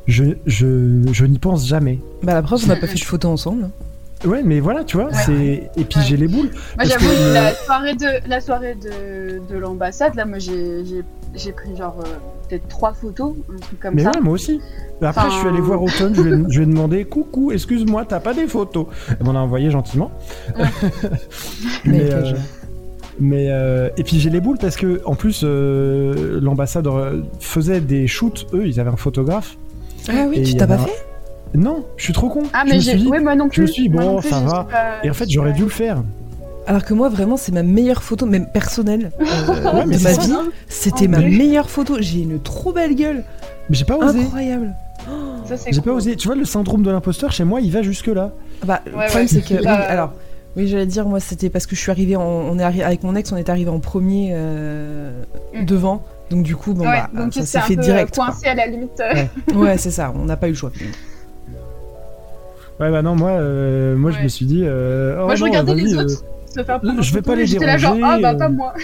je, 0.07 0.23
je, 0.47 1.03
je 1.11 1.25
n'y 1.27 1.41
pense 1.41 1.67
jamais. 1.67 1.99
Bah, 2.23 2.35
la 2.35 2.43
preuve, 2.43 2.61
on 2.62 2.69
n'a 2.69 2.77
pas 2.77 2.87
fait 2.87 2.95
de 2.95 3.01
photos 3.01 3.33
ensemble. 3.33 3.69
Ouais, 4.27 4.43
mais 4.45 4.61
voilà, 4.61 4.85
tu 4.85 4.97
vois, 4.97 5.07
Ouais. 5.07 5.12
c'est... 5.25 5.71
Et 5.81 5.85
puis 5.85 5.99
Ouais. 6.01 6.05
j'ai 6.07 6.17
les 6.17 6.29
boules. 6.29 6.51
Moi, 6.77 6.85
j'avoue, 6.85 7.07
que, 7.07 7.33
la 7.35 7.55
soirée 7.55 7.95
de, 7.95 8.29
la 8.29 8.41
soirée 8.41 8.75
de, 8.75 9.41
de 9.53 9.59
l'ambassade, 9.59 10.15
là, 10.17 10.25
moi, 10.27 10.39
j'ai, 10.39 10.85
j'ai, 10.85 11.03
j'ai 11.35 11.53
pris 11.53 11.77
genre 11.77 11.97
euh, 12.01 12.09
peut-être 12.49 12.67
trois 12.69 12.93
photos, 12.93 13.35
un 13.55 13.59
truc 13.59 13.79
comme 13.81 13.95
Mais 13.95 14.03
ça. 14.03 14.11
ouais, 14.11 14.21
moi 14.21 14.33
aussi. 14.35 14.61
Après, 15.03 15.21
Enfin- 15.23 15.31
je 15.31 15.39
suis 15.39 15.49
allé 15.49 15.61
voir 15.61 15.83
Automne, 15.83 16.15
je 16.15 16.23
lui 16.23 16.33
ai, 16.33 16.45
je 16.51 16.57
lui 16.59 16.62
ai 16.65 16.67
demandé 16.67 17.05
Coucou, 17.05 17.53
excuse-moi, 17.53 18.05
t'as 18.09 18.21
pas 18.21 18.35
des 18.35 18.47
photos? 18.47 18.87
Elle 19.19 19.25
m'en 19.27 19.35
a 19.37 19.41
envoyé 19.41 19.71
gentiment. 19.71 20.11
Mais 20.59 20.67
mais, 21.85 22.12
euh, 22.12 22.33
mais, 23.19 23.47
euh, 23.51 23.89
et 23.97 24.03
puis 24.03 24.19
j'ai 24.21 24.29
les 24.31 24.41
boules 24.41 24.59
parce 24.59 24.77
que, 24.77 25.01
en 25.07 25.15
plus, 25.15 25.43
euh, 25.45 26.39
l'ambassade 26.43 26.89
faisait 27.41 27.81
des 27.81 28.07
shoots, 28.07 28.47
eux, 28.53 28.67
ils 28.67 28.79
avaient 28.81 28.91
un 28.91 28.97
photographe. 28.97 29.57
Ah 30.09 30.27
oui, 30.29 30.43
tu 30.43 30.55
t'as 30.57 30.67
pas 30.67 30.75
a- 30.75 30.79
fait? 30.79 30.93
Non, 31.57 31.85
je 31.97 32.05
suis 32.05 32.12
trop 32.12 32.29
con. 32.29 32.42
Ah, 32.53 32.62
Je 32.64 32.71
mais 32.71 32.77
me 32.77 32.81
j'ai, 32.81 32.90
suis 32.92 33.01
dit- 33.01 33.07
ouais, 33.09 33.21
moi 33.21 33.35
non 33.35 33.49
je 33.51 33.61
me 33.62 33.66
plus. 33.66 33.73
suis 33.73 33.83
dit, 33.85 33.88
bon, 33.88 34.21
plus, 34.21 34.29
ça 34.29 34.40
va. 34.40 34.64
pas- 34.71 35.05
Et 35.05 35.11
en 35.11 35.14
fait, 35.14 35.29
j'aurais 35.29 35.53
dû 35.53 35.62
le 35.62 35.69
faire. 35.69 36.03
Alors 36.69 36.85
que 36.85 36.95
moi, 36.95 37.09
vraiment, 37.09 37.37
c'est 37.37 37.53
ma 37.53 37.62
meilleure 37.62 38.03
photo, 38.03 38.27
même 38.27 38.47
personnelle, 38.53 39.12
euh, 39.21 39.73
Ouais, 39.73 39.87
mais 39.87 39.97
de 39.99 40.03
ma 40.03 40.12
ça. 40.14 40.21
vie. 40.21 40.33
C'était 40.69 41.07
En 41.07 41.11
ma 41.11 41.19
vrai. 41.19 41.31
meilleure 41.31 41.71
photo. 41.71 41.97
J'ai 42.01 42.21
une 42.23 42.40
trop 42.40 42.73
belle 42.73 42.95
gueule. 42.95 43.23
Mais 43.71 43.77
j'ai 43.77 43.85
pas 43.85 43.97
osé. 43.97 44.21
Incroyable. 44.21 44.75
J'ai 45.71 45.81
pas 45.81 45.92
osé. 45.92 46.16
Tu 46.16 46.27
vois, 46.27 46.37
le 46.37 46.45
syndrome 46.45 46.83
de 46.83 46.90
l'imposteur, 46.90 47.31
chez 47.33 47.45
moi, 47.45 47.61
il 47.61 47.71
va 47.71 47.83
jusque-là. 47.83 48.33
Bah, 48.64 48.81
le 48.85 48.90
problème, 48.92 49.11
ouais. 49.14 49.27
c'est 49.29 49.42
que. 49.42 49.55
Oui, 49.59 49.64
Bah, 49.64 49.75
alors. 49.75 50.12
Oui, 50.57 50.66
j'allais 50.69 50.87
dire, 50.87 51.07
moi, 51.07 51.21
c'était 51.21 51.51
parce 51.51 51.66
que 51.66 51.77
je 51.77 51.81
suis 51.83 51.90
arrivée 51.90 52.16
en. 52.16 52.23
On 52.23 52.59
est 52.59 52.62
arri- 52.64 52.83
Avec 52.83 53.03
mon 53.05 53.14
ex, 53.14 53.31
on 53.31 53.37
est 53.37 53.49
arrivé 53.51 53.71
en 53.71 53.79
premier 53.79 54.31
euh, 54.33 55.11
Mm. 55.55 55.64
devant. 55.66 56.03
Donc, 56.31 56.42
du 56.42 56.57
coup, 56.57 56.73
bon, 56.73 56.85
ouais, 56.85 57.03
bah, 57.12 57.23
donc 57.23 57.35
ça 57.35 57.42
s'est 57.45 57.61
fait 57.61 57.77
direct. 57.77 58.14
coincé 58.16 58.47
à 58.49 58.55
la 58.55 58.66
limite. 58.66 59.01
Ouais, 59.55 59.79
c'est 59.79 59.90
ça, 59.92 60.12
on 60.16 60.25
n'a 60.25 60.37
pas 60.37 60.49
eu 60.49 60.53
le 60.53 60.57
choix. 60.57 60.73
Ouais, 62.81 62.91
bah 62.91 63.03
non, 63.03 63.15
moi, 63.17 63.31
euh, 63.31 63.97
moi 63.97 64.11
je 64.11 64.21
me 64.23 64.29
suis 64.29 64.45
dit. 64.47 64.62
euh, 64.65 65.17
oh 65.21 65.25
moi, 65.27 65.35
je 65.35 65.41
non, 65.45 65.51
regardais 65.51 65.73
vas-y, 65.75 65.85
les 65.85 65.95
euh, 65.95 66.01
autres 66.03 66.25
se 66.55 66.62
faire 66.65 66.81
prendre 66.81 66.99
en 66.99 67.03
je 67.03 67.15
vais 67.15 67.23
pas 67.23 67.35
les 67.35 67.43
et 67.43 67.47
j'étais 67.47 67.67
là, 67.67 67.77
genre, 67.79 67.95
déranger, 67.97 68.15
ah 68.17 68.21
bah, 68.23 68.35
euh, 68.35 68.39
pas 68.39 68.49
moi. 68.49 68.75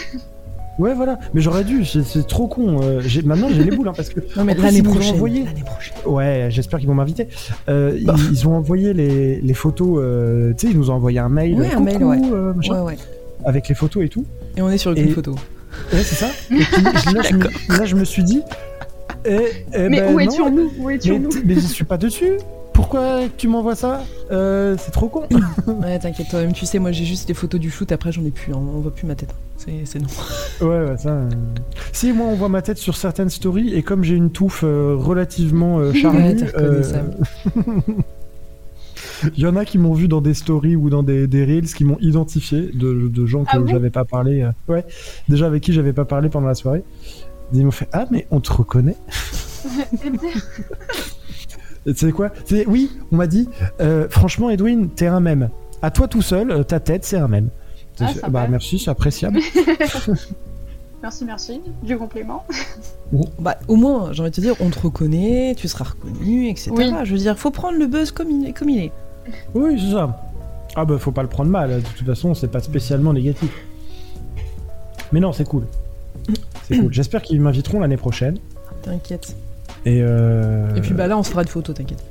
Ouais, 0.79 0.95
voilà. 0.95 1.19
Mais 1.35 1.41
j'aurais 1.43 1.65
dû. 1.65 1.85
c'est- 1.85 2.27
trop 2.27 2.47
con. 2.47 2.81
euh, 2.83 3.03
Maintenant, 3.27 3.49
j'ai 3.51 3.63
les 3.63 3.77
boules, 3.77 3.89
hein, 3.89 3.93
parce 3.95 4.09
que. 4.09 4.21
Non, 4.37 4.45
mais 4.45 4.59
En 4.59 4.63
l'année 4.63 4.81
nous 4.81 4.91
prochaine. 4.93 5.15
envoyé. 5.15 5.45
L'année 5.45 5.63
prochaine. 5.65 5.95
Ouais, 6.07 6.47
j'espère 6.51 6.79
qu'ils 6.79 6.89
vont 6.89 6.95
m'inviter. 6.95 7.29
Euh, 7.69 7.99
Bah. 8.05 8.15
ils, 8.17 8.33
ils 8.33 8.49
ont 8.49 8.57
envoyé 8.57 8.95
les, 8.95 9.41
les 9.43 9.55
photos. 9.55 9.99
euh, 10.01 10.53
tu 10.57 10.67
sais, 10.67 10.73
ils 10.73 10.79
nous 10.79 10.91
ont 10.91 10.95
envoyé 10.95 11.19
un 11.19 11.29
mail. 11.29 11.55
Ouais, 11.61 11.67
un 11.67 11.71
coucou, 11.71 11.85
mail, 11.85 12.03
ouais. 12.05 12.21
euh, 12.33 12.55
machin, 12.55 12.75
Ouais, 12.75 12.93
ouais. 12.93 12.97
Avec 13.45 13.69
les 13.69 13.75
photos 13.75 14.03
et 14.05 14.09
tout. 14.09 14.25
Et 14.57 14.63
on 14.63 14.71
est 14.71 14.79
sur 14.79 14.97
Et- 14.97 15.01
une 15.03 15.11
photo. 15.11 15.33
Ouais, 15.93 16.03
c'est 16.03 16.15
ça. 16.15 16.29
Et 16.51 16.57
puis, 16.65 16.83
là, 17.15 17.23
je 17.23 17.35
me, 17.37 17.45
là, 17.79 17.85
je 17.85 17.95
me 17.97 18.05
suis 18.05 18.25
dit, 18.25 18.41
Eh, 19.27 19.37
eh 19.75 19.89
Mais 19.91 20.01
ben 20.01 20.13
où 20.15 20.17
Mais, 20.17 20.25
étions-nous? 20.25 21.29
t- 21.29 21.43
mais 21.45 21.55
je 21.55 21.61
suis 21.61 21.85
pas 21.85 21.97
dessus. 21.99 22.33
Pourquoi 22.73 23.21
tu 23.37 23.49
m'envoies 23.49 23.75
ça? 23.77 24.03
Euh, 24.31 24.77
C'est 24.79 24.91
trop 24.93 25.09
con. 25.09 25.23
Ouais, 25.67 25.99
t'inquiète, 25.99 26.29
toi-même, 26.31 26.53
tu 26.53 26.67
sais, 26.67 26.79
moi 26.79 26.91
j'ai 26.93 27.05
juste 27.05 27.29
des 27.29 27.35
photos 27.35 27.61
du 27.61 27.71
shoot, 27.71 27.91
après 27.93 28.13
j'en 28.13 28.25
ai 28.25 28.31
plus, 28.31 28.53
hein, 28.53 28.59
on 28.59 28.81
voit 28.81 28.95
plus 28.95 29.07
ma 29.07 29.15
tête. 29.15 29.35
C'est 29.59 29.85
c'est 29.85 30.01
non. 30.01 30.09
Ouais, 30.61 30.85
ouais, 30.91 30.97
ça. 30.99 31.11
euh. 31.11 31.29
Si, 31.93 32.13
moi, 32.13 32.27
on 32.27 32.35
voit 32.35 32.49
ma 32.49 32.63
tête 32.63 32.79
sur 32.79 32.97
certaines 32.97 33.31
stories, 33.31 33.75
et 33.75 33.83
comme 33.83 34.03
j'ai 34.03 34.15
une 34.17 34.31
touffe 34.31 34.63
euh, 34.65 34.97
relativement 34.99 35.79
euh, 35.79 35.93
charnue. 35.95 36.23
Ouais, 36.23 36.35
t'es 36.37 36.47
reconnaissable. 36.47 37.15
Il 39.37 39.43
y 39.43 39.47
en 39.47 39.55
a 39.55 39.65
qui 39.65 39.79
m'ont 39.79 39.95
vu 39.95 40.09
dans 40.09 40.21
des 40.21 40.35
stories 40.35 40.75
ou 40.75 40.91
dans 40.91 41.05
des, 41.05 41.29
des 41.29 41.45
reels 41.45 41.73
qui 41.73 41.85
m'ont 41.85 41.99
identifié 42.01 42.71
de, 42.75 43.07
de 43.09 43.27
gens 43.27 43.45
que 43.45 43.51
Ah 43.53 43.59
j'avais 43.69 43.91
pas 43.91 44.05
parlé. 44.05 44.43
euh, 44.43 44.51
ouais, 44.67 44.85
déjà 45.29 45.47
avec 45.47 45.63
qui 45.63 45.73
j'avais 45.73 45.93
pas 45.93 46.05
parlé 46.05 46.29
pendant 46.29 46.49
la 46.49 46.57
soirée. 46.57 46.83
Ils 47.53 47.65
m'ont 47.65 47.71
fait 47.71 47.89
Ah, 47.93 48.07
mais 48.11 48.27
on 48.33 48.41
te 48.41 48.53
reconnaît 48.53 48.97
Tu 51.87 51.95
sais 51.95 52.13
quoi? 52.13 52.31
C'est- 52.45 52.67
Oui, 52.67 52.91
on 53.11 53.17
m'a 53.17 53.27
dit 53.27 53.49
euh, 53.81 54.07
Franchement, 54.09 54.51
Edwin, 54.51 54.89
t'es 54.91 55.07
un 55.07 55.21
mème. 55.21 55.51
À 55.83 55.91
toi 55.91 56.07
tout 56.09 56.23
seul, 56.23 56.51
euh, 56.51 56.63
ta 56.63 56.79
tête, 56.81 57.05
c'est 57.05 57.17
un 57.17 57.29
mème. 57.29 57.49
Ah, 58.01 58.31
bah 58.31 58.47
merci, 58.49 58.79
c'est 58.79 58.91
appréciable. 58.91 59.39
Merci, 61.03 61.25
merci 61.25 61.61
du 61.83 61.99
compliment. 61.99 62.45
Bah, 63.41 63.59
au 63.67 63.75
moins, 63.75 64.13
j'ai 64.13 64.21
envie 64.23 64.31
de 64.31 64.37
te 64.37 64.41
dire, 64.41 64.55
on 64.61 64.71
te 64.71 64.79
reconnaît, 64.79 65.53
tu 65.57 65.67
seras 65.67 65.85
reconnu, 65.85 66.49
etc. 66.49 66.71
Oui. 66.73 66.93
Je 67.03 67.13
veux 67.13 67.19
dire, 67.19 67.37
faut 67.37 67.51
prendre 67.51 67.77
le 67.77 67.89
buzz 67.89 68.13
comme 68.13 68.31
il 68.31 68.47
est. 68.49 68.53
Comme 68.53 68.69
il 68.69 68.85
est. 68.85 68.93
oui, 69.53 69.81
c'est 69.85 69.91
ça. 69.93 70.21
Ah 70.77 70.85
bah 70.85 70.97
faut 70.99 71.11
pas 71.11 71.23
le 71.23 71.29
prendre 71.29 71.51
mal, 71.51 71.83
de 71.83 71.89
toute 71.97 72.07
façon, 72.07 72.35
c'est 72.35 72.47
pas 72.49 72.61
spécialement 72.61 73.13
négatif. 73.13 73.51
Mais 75.11 75.19
non, 75.19 75.33
c'est 75.33 75.45
cool. 75.45 75.67
C'est 76.69 76.79
cool. 76.79 76.93
J'espère 76.95 77.21
qu'ils 77.23 77.41
m'inviteront 77.41 77.81
l'année 77.81 77.97
prochaine. 77.97 78.39
T'inquiète. 78.83 79.35
Et, 79.85 80.01
euh... 80.03 80.75
Et 80.77 80.81
puis 80.81 80.95
bah 80.95 81.07
là, 81.07 81.17
on 81.19 81.23
se 81.23 81.31
fera 81.31 81.45
de 81.45 81.49
photos, 81.49 81.75
t'inquiète. 81.75 82.03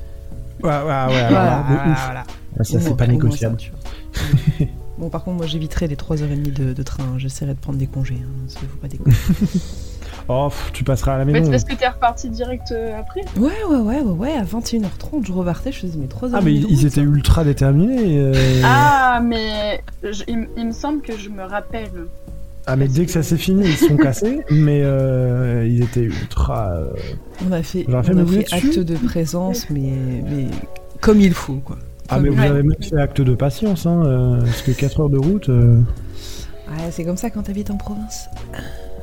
Ouais, 0.63 0.69
ouais, 0.69 0.75
ouais, 0.77 0.84
Voilà, 0.84 1.29
voilà, 1.29 1.63
de 1.86 1.91
ouf. 1.91 2.05
voilà. 2.05 2.23
Ah, 2.60 2.63
ça, 2.63 2.79
c'est 2.79 2.95
pas 2.97 3.07
négociable. 3.07 3.57
ça, 3.60 3.65
tu 3.65 3.71
vois. 3.71 4.67
bon, 4.97 5.10
par 5.10 5.23
contre, 5.23 5.38
moi 5.38 5.47
j'éviterai 5.47 5.88
les 5.88 5.95
3h30 5.95 6.53
de, 6.53 6.73
de 6.73 6.84
train. 6.84 7.03
J'essaierai 7.17 7.53
de 7.53 7.60
prendre 7.60 7.79
des 7.79 7.88
congés. 7.88 8.17
Hein, 8.21 8.29
parce 8.45 8.55
qu'il 8.60 8.67
faut 8.67 8.77
pas 8.77 8.88
déconner. 8.88 9.15
Oh, 10.27 10.49
pff, 10.49 10.71
tu 10.71 10.84
passeras 10.84 11.15
à 11.15 11.17
la 11.17 11.25
Mais 11.25 11.31
maison. 11.34 11.45
c'est 11.45 11.51
parce 11.51 11.63
que 11.63 11.73
t'es 11.75 11.88
reparti 11.88 12.29
direct 12.29 12.71
euh, 12.71 12.99
après 12.99 13.21
ouais, 13.38 13.49
ouais, 13.67 13.75
ouais, 13.77 14.01
ouais, 14.01 14.12
ouais. 14.12 14.34
À 14.34 14.43
21h30, 14.43 15.25
je 15.25 15.31
repartais, 15.31 15.71
je 15.71 15.79
faisais 15.79 15.97
mes 15.97 16.05
3h30. 16.05 16.31
Ah, 16.36 16.41
mais 16.41 16.53
ils, 16.53 16.69
ils 16.69 16.86
étaient 16.86 17.01
ultra 17.01 17.43
déterminés. 17.43 18.19
euh. 18.19 18.62
Ah, 18.63 19.19
mais 19.23 19.84
je- 20.03 20.23
il 20.27 20.65
me 20.67 20.71
semble 20.71 21.01
que 21.01 21.17
je 21.17 21.29
me 21.29 21.43
rappelle. 21.43 21.89
Ah, 22.67 22.76
mais 22.76 22.88
dès 22.88 23.06
que 23.06 23.12
ça 23.12 23.24
s'est 23.24 23.38
fini, 23.38 23.63
ils 23.65 23.76
se 23.76 23.88
sont 23.88 23.97
cassés. 23.97 24.41
Mais 24.52 24.82
euh, 24.84 25.67
ils 25.67 25.82
étaient 25.82 26.02
ultra. 26.04 26.69
euh, 26.71 26.89
On 27.47 27.52
a 27.52 27.63
fait, 27.63 27.86
on 27.88 27.93
a 27.95 28.04
fait 28.04 28.54
acte 28.54 28.80
de 28.80 28.95
présence, 28.97 29.69
mais, 29.71 29.91
mais 30.30 30.45
comme 31.02 31.19
il 31.19 31.34
faut, 31.34 31.56
quoi. 31.65 31.78
Ah, 32.10 32.19
mais 32.19 32.30
vous 32.30 32.39
Ouais. 32.39 32.47
avez 32.47 32.62
même 32.63 32.76
fait 32.82 32.97
acte 33.00 33.21
de 33.21 33.34
patience, 33.36 33.86
hein. 33.86 34.04
euh, 34.06 34.39
parce 34.41 34.62
que 34.62 34.71
4 34.71 35.00
heures 35.02 35.10
de 35.10 35.17
route. 35.17 35.50
euh, 35.50 35.80
Ouais, 36.69 36.91
c'est 36.91 37.04
comme 37.04 37.17
ça 37.17 37.30
quand 37.30 37.41
t'habites 37.43 37.71
en 37.71 37.78
province. 37.78 38.28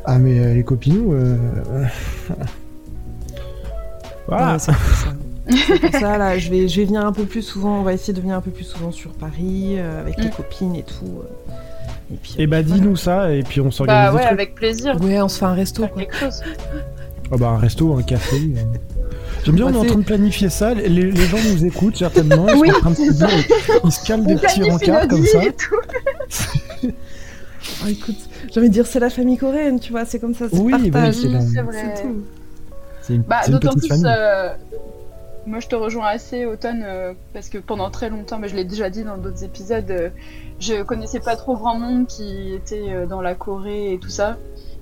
Ah, 0.04 0.18
mais 0.18 0.38
euh, 0.38 0.54
les 0.54 0.62
copinous. 0.62 1.12
euh, 1.14 1.36
Voilà. 4.26 4.52
Ouais, 4.52 4.58
c'est 4.58 4.72
pour 4.72 4.94
ça. 4.94 5.14
C'est 5.66 5.80
pour 5.80 5.90
ça, 5.92 6.18
là, 6.18 6.36
je 6.38 6.50
vais, 6.50 6.68
je 6.68 6.78
vais 6.78 6.84
venir 6.86 7.06
un 7.06 7.12
peu 7.12 7.24
plus 7.24 7.40
souvent, 7.40 7.80
on 7.80 7.82
va 7.82 7.94
essayer 7.94 8.12
de 8.12 8.20
venir 8.20 8.36
un 8.36 8.42
peu 8.42 8.50
plus 8.50 8.64
souvent 8.64 8.92
sur 8.92 9.12
Paris, 9.12 9.76
euh, 9.78 10.02
avec 10.02 10.18
les 10.18 10.26
Mm. 10.28 10.32
copines 10.36 10.74
et 10.76 10.82
tout. 10.82 11.06
euh. 11.22 11.52
Et 12.12 12.16
puis, 12.22 12.34
Et 12.38 12.46
bah, 12.46 12.62
dis-nous 12.62 12.96
ça, 12.96 13.32
et 13.32 13.42
puis 13.42 13.60
on 13.60 13.70
s'organise. 13.70 14.04
Bah 14.06 14.10
des 14.10 14.16
ouais, 14.16 14.22
trucs. 14.22 14.32
avec 14.32 14.54
plaisir. 14.54 15.00
Ouais, 15.02 15.20
on 15.20 15.28
se 15.28 15.38
fait 15.38 15.44
un 15.44 15.54
resto, 15.54 15.86
quoi. 15.86 16.02
quelque 16.02 16.16
chose. 16.16 16.40
Ah 17.30 17.36
bah, 17.36 17.48
un 17.48 17.58
resto, 17.58 17.94
un 17.96 18.02
café. 18.02 18.36
euh. 18.36 18.60
J'aime 19.44 19.56
bien, 19.56 19.66
on 19.66 19.72
est 19.74 19.76
en 19.76 19.84
train 19.84 19.98
de 19.98 20.04
planifier 20.04 20.48
ça. 20.48 20.72
Les, 20.74 20.88
les 20.88 21.26
gens 21.26 21.36
nous 21.52 21.64
écoutent 21.66 21.96
certainement. 21.96 22.46
Ils 22.48 22.54
Oui, 22.56 22.68
sont 22.70 22.76
en 22.76 22.80
train 22.80 22.90
de 22.90 22.96
se 22.96 23.12
dire, 23.12 23.28
ils 23.84 23.92
se 23.92 24.06
calent 24.06 24.24
des 24.24 24.36
petits 24.36 24.62
rencarts 24.62 25.08
comme 25.08 25.24
ça. 25.26 25.40
Ah, 27.84 27.90
écoute, 27.90 28.16
j'ai 28.52 28.60
envie 28.60 28.68
de 28.68 28.72
dire, 28.74 28.86
c'est 28.86 28.98
la 29.00 29.10
famille 29.10 29.36
coréenne, 29.36 29.78
tu 29.78 29.92
vois, 29.92 30.04
c'est 30.04 30.18
comme 30.18 30.34
ça, 30.34 30.46
c'est 30.50 30.58
Oui, 30.58 30.72
c'est 30.82 30.90
vrai. 30.90 31.12
C'est 31.12 32.02
tout. 32.02 32.22
C'est 33.02 33.14
une, 33.14 33.22
Bah, 33.22 33.40
d'autant 33.48 33.68
petite 33.74 33.80
plus, 33.80 33.88
famille. 33.88 34.04
euh, 34.06 34.48
moi 35.46 35.60
je 35.60 35.66
te 35.68 35.74
rejoins 35.76 36.06
assez, 36.06 36.46
Automne, 36.46 36.82
euh, 36.86 37.12
parce 37.34 37.48
que 37.48 37.58
pendant 37.58 37.90
très 37.90 38.10
longtemps, 38.10 38.38
mais 38.38 38.48
je 38.48 38.56
l'ai 38.56 38.64
déjà 38.64 38.88
dit 38.90 39.02
dans 39.04 39.16
d'autres 39.18 39.44
épisodes, 39.44 39.90
euh, 39.90 40.08
je 40.60 40.82
connaissais 40.82 41.20
pas 41.20 41.36
trop 41.36 41.56
grand 41.56 41.78
monde 41.78 42.06
qui 42.06 42.52
était 42.54 42.86
euh, 42.88 43.06
dans 43.06 43.20
la 43.20 43.34
Corée 43.34 43.92
et 43.94 43.98
tout 43.98 44.08
ça. 44.10 44.36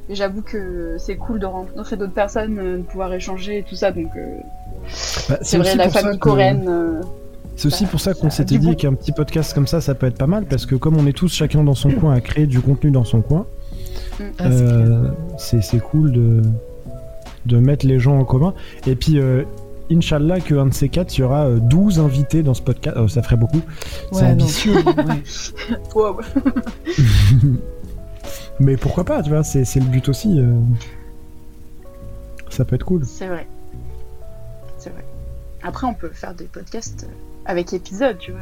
Et 0.09 0.15
j'avoue 0.15 0.43
que 0.43 0.97
c'est 0.99 1.17
cool 1.17 1.41
de 1.41 1.47
rencontrer 1.47 1.97
d'autres 1.97 2.13
personnes, 2.13 2.59
euh, 2.59 2.77
de 2.79 2.83
pouvoir 2.83 3.13
échanger 3.13 3.59
et 3.59 3.63
tout 3.65 3.75
ça, 3.75 3.91
donc 3.91 4.07
euh, 4.17 4.37
Bah, 5.29 5.39
c'est 5.43 5.59
vrai, 5.59 5.69
aussi 5.69 5.77
la 5.79 5.85
pour 5.85 5.93
ça 5.95 6.01
famille 6.01 6.19
que- 6.19 6.23
coréenne. 6.23 6.65
euh, 6.69 7.03
C'est 7.57 7.67
aussi 7.67 7.87
pour 7.87 7.99
ça 8.01 8.15
qu'on 8.15 8.31
s'était 8.31 8.59
dit 8.59 8.77
qu'un 8.77 8.95
petit 8.95 9.11
podcast 9.13 9.53
comme 9.55 9.67
ça, 9.67 9.81
ça 9.81 9.95
peut 9.95 10.07
être 10.07 10.17
pas 10.19 10.27
mal, 10.29 10.45
parce 10.45 10.65
que 10.67 10.75
comme 10.77 10.97
on 10.97 11.07
est 11.07 11.13
tous 11.17 11.33
chacun 11.33 11.65
dans 11.65 11.75
son 11.75 11.91
coin 11.91 12.13
à 12.15 12.21
créer 12.21 12.47
du 12.47 12.61
contenu 12.61 12.91
dans 12.93 13.05
son 13.05 13.21
coin, 13.21 13.47
Ah, 14.39 14.45
c'est 15.39 15.75
euh, 15.77 15.81
cool 15.91 16.13
de, 16.13 16.43
de 17.47 17.57
mettre 17.59 17.85
les 17.87 17.99
gens 17.99 18.17
en 18.19 18.25
commun. 18.25 18.55
Et 18.87 18.95
puis, 18.95 19.19
euh, 19.19 19.43
Inch'Allah, 19.91 20.41
qu'un 20.41 20.67
de 20.67 20.75
ces 20.75 20.89
quatre, 20.89 21.17
il 21.17 21.21
y 21.21 21.25
aura 21.25 21.47
euh, 21.47 21.59
12 21.61 22.01
invités 22.01 22.43
dans 22.43 22.55
ce 22.55 22.63
podcast. 22.63 22.97
Oh, 23.01 23.09
ça 23.09 23.23
ferait 23.23 23.37
beaucoup. 23.37 23.61
c'est 24.13 24.19
Ouais, 24.23 24.31
ambitieux. 24.33 24.75
Ouais. 24.75 25.23
wow. 25.95 26.21
Mais 28.61 28.77
pourquoi 28.77 29.05
pas, 29.05 29.23
tu 29.23 29.31
vois, 29.31 29.45
c'est 29.45 29.65
c'est 29.65 29.81
le 29.81 29.87
but 29.87 30.09
aussi. 30.09 30.39
euh. 30.41 30.55
Ça 32.49 32.65
peut 32.65 32.75
être 32.77 32.85
cool. 32.85 33.05
C'est 33.05 33.27
vrai. 33.29 33.47
C'est 34.79 34.91
vrai. 34.91 35.05
Après, 35.63 35.87
on 35.87 35.95
peut 35.95 36.09
faire 36.11 36.35
des 36.35 36.45
podcasts 36.47 37.05
euh, 37.05 37.13
avec 37.45 37.73
épisodes, 37.73 38.17
tu 38.19 38.33
vois. 38.33 38.41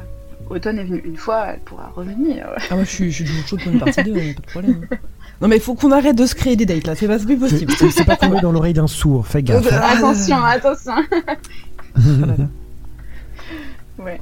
Automne 0.51 0.79
est 0.79 0.85
venue 0.85 1.03
une 1.05 1.17
fois, 1.17 1.47
elle 1.55 1.61
pourra 1.61 1.91
revenir. 1.97 2.47
Ah, 2.71 2.75
moi 2.75 2.85
je 2.85 2.91
suis, 2.91 3.11
je 3.11 3.25
suis 3.25 3.25
toujours 3.25 3.47
chaud 3.47 3.57
pour 3.57 3.73
une 3.73 3.79
partie 3.81 4.03
2, 4.05 4.13
pas 4.13 4.21
de 4.21 4.47
problème. 4.47 4.87
Non, 5.45 5.49
mais 5.51 5.57
il 5.57 5.63
faut 5.63 5.75
qu'on 5.75 5.93
arrête 5.93 6.17
de 6.17 6.25
se 6.25 6.35
créer 6.35 6.57
des 6.57 6.65
dates 6.65 6.87
là, 6.87 6.95
c'est 6.95 7.07
pas 7.07 7.19
plus 7.19 7.37
possible. 7.37 7.71
c'est- 7.79 8.05
pas 8.07 8.17
tombé 8.17 8.41
dans 8.41 8.51
l'oreille 8.51 8.73
d'un 8.73 8.87
sourd, 8.87 9.27
fais 9.27 9.43
gaffe. 9.43 9.71
hein. 9.71 9.79
attention, 9.83 10.43
attention. 10.43 10.95
Là. 10.97 12.35
Ouais. 13.99 14.21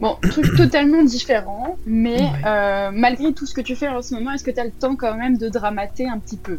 Bon, 0.00 0.16
truc 0.28 0.56
totalement 0.56 1.04
différent, 1.04 1.76
mais 1.86 2.20
Ouais. 2.20 2.30
euh, 2.46 2.90
malgré 2.92 3.32
tout 3.32 3.46
ce 3.46 3.54
que 3.54 3.60
tu 3.60 3.76
fais 3.76 3.86
en 3.88 4.02
ce 4.02 4.12
moment, 4.14 4.32
est-ce 4.32 4.42
que 4.44 4.50
tu 4.50 4.58
as 4.60 4.64
le 4.64 4.70
temps 4.72 4.96
quand 4.96 5.14
même 5.16 5.36
de 5.38 5.48
dramater 5.48 6.06
un 6.08 6.18
petit 6.18 6.36
peu? 6.36 6.58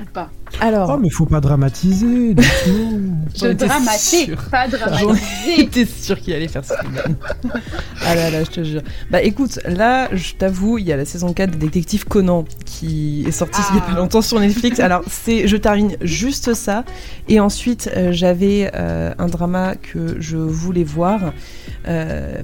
Ou 0.00 0.04
pas 0.12 0.30
Alors, 0.60 0.90
Oh, 0.94 0.98
mais 1.00 1.10
faut 1.10 1.26
pas 1.26 1.40
dramatiser, 1.40 2.34
De 2.34 2.42
étais 3.34 3.54
dramater, 3.54 3.98
sûre. 4.26 4.42
pas 4.50 4.66
dramatiser. 4.68 5.56
J'étais 5.56 5.84
sûre 5.86 6.18
qu'il 6.18 6.32
allait 6.34 6.48
faire 6.48 6.64
ça. 6.64 6.76
ah 8.04 8.14
là 8.14 8.30
là, 8.30 8.44
je 8.44 8.50
te 8.50 8.64
jure. 8.64 8.82
Bah 9.10 9.22
écoute, 9.22 9.58
là, 9.66 10.08
je 10.12 10.34
t'avoue, 10.34 10.78
il 10.78 10.86
y 10.86 10.92
a 10.92 10.96
la 10.96 11.04
saison 11.04 11.32
4 11.32 11.50
de 11.52 11.56
Détective 11.56 12.04
Conan 12.06 12.44
qui 12.64 13.24
est 13.26 13.32
sortie 13.32 13.60
il 13.70 13.76
y 13.76 13.78
a 13.80 13.82
Ah. 13.86 13.90
pas 13.92 13.98
longtemps 13.98 14.22
sur 14.22 14.40
Netflix. 14.40 14.80
Alors, 14.80 15.02
c'est, 15.10 15.46
je 15.46 15.56
termine 15.56 15.96
juste 16.00 16.54
ça. 16.54 16.84
Et 17.28 17.38
ensuite, 17.40 17.90
euh, 17.96 18.12
j'avais 18.12 18.70
euh, 18.74 19.12
un 19.18 19.26
drama 19.26 19.74
que 19.76 20.16
je 20.20 20.36
voulais 20.36 20.84
voir. 20.84 21.32
Euh, 21.88 22.42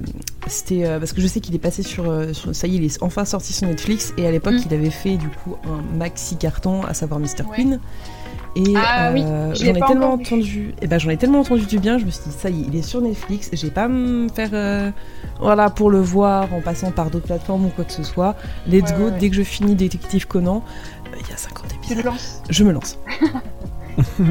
c'était 0.49 0.85
euh, 0.85 0.99
parce 0.99 1.13
que 1.13 1.21
je 1.21 1.27
sais 1.27 1.39
qu'il 1.39 1.55
est 1.55 1.59
passé 1.59 1.83
sur, 1.83 2.09
euh, 2.09 2.33
sur- 2.33 2.53
Ça 2.55 2.67
y 2.67 2.75
est, 2.75 2.77
il 2.79 2.83
est 2.85 3.01
enfin 3.03 3.23
sorti 3.25 3.53
sur 3.53 3.67
Netflix. 3.67 4.13
Et 4.17 4.27
à 4.27 4.31
l'époque, 4.31 4.53
Mm. 4.55 4.63
il 4.69 4.73
avait 4.73 4.89
fait 4.89 5.17
du 5.17 5.27
coup 5.29 5.55
un 5.65 5.81
maxi 5.97 6.35
carton, 6.37 6.83
à 6.83 6.93
savoir 6.93 7.19
Mr. 7.19 7.27
Ouais. 7.49 7.55
Queen. 7.55 7.79
Et 8.55 8.73
Ah 8.75 9.11
oui, 9.13 9.21
euh, 9.23 9.53
je 9.53 9.63
j'en 9.65 9.75
ai 9.75 9.79
tellement 9.79 10.15
vu. 10.17 10.23
entendu. 10.23 10.73
Et 10.81 10.87
ben 10.87 10.99
j'en 10.99 11.11
ai 11.11 11.17
tellement 11.17 11.41
entendu 11.41 11.65
du 11.67 11.77
bien, 11.77 11.99
je 11.99 12.05
me 12.05 12.09
suis 12.09 12.23
dit 12.29 12.35
ça 12.35 12.49
y 12.49 12.61
est, 12.61 12.65
il 12.67 12.75
est 12.75 12.81
sur 12.81 12.99
Netflix. 12.99 13.49
J'ai 13.53 13.69
pas 13.69 13.83
à 13.83 13.87
me 13.87 14.27
faire 14.29 14.91
voilà 15.39 15.69
pour 15.69 15.91
le 15.91 15.99
voir 16.01 16.51
en 16.53 16.59
passant 16.59 16.89
par 16.91 17.11
d'autres 17.11 17.27
plateformes 17.27 17.65
ou 17.65 17.69
quoi 17.69 17.85
que 17.85 17.91
ce 17.93 18.01
soit. 18.03 18.35
Let's 18.67 18.89
Ouais, 18.91 18.97
go. 18.97 19.05
ouais. 19.05 19.11
Dès 19.19 19.29
que 19.29 19.35
je 19.35 19.43
finis 19.43 19.75
Détective 19.75 20.25
Conan, 20.27 20.63
il 21.21 21.29
y 21.29 21.33
a 21.33 21.37
50 21.37 21.67
Tu 21.69 21.75
épisodes. 21.93 22.05
lances. 22.05 22.41
Je 22.49 22.63
me 22.63 22.71
lance. 22.71 22.97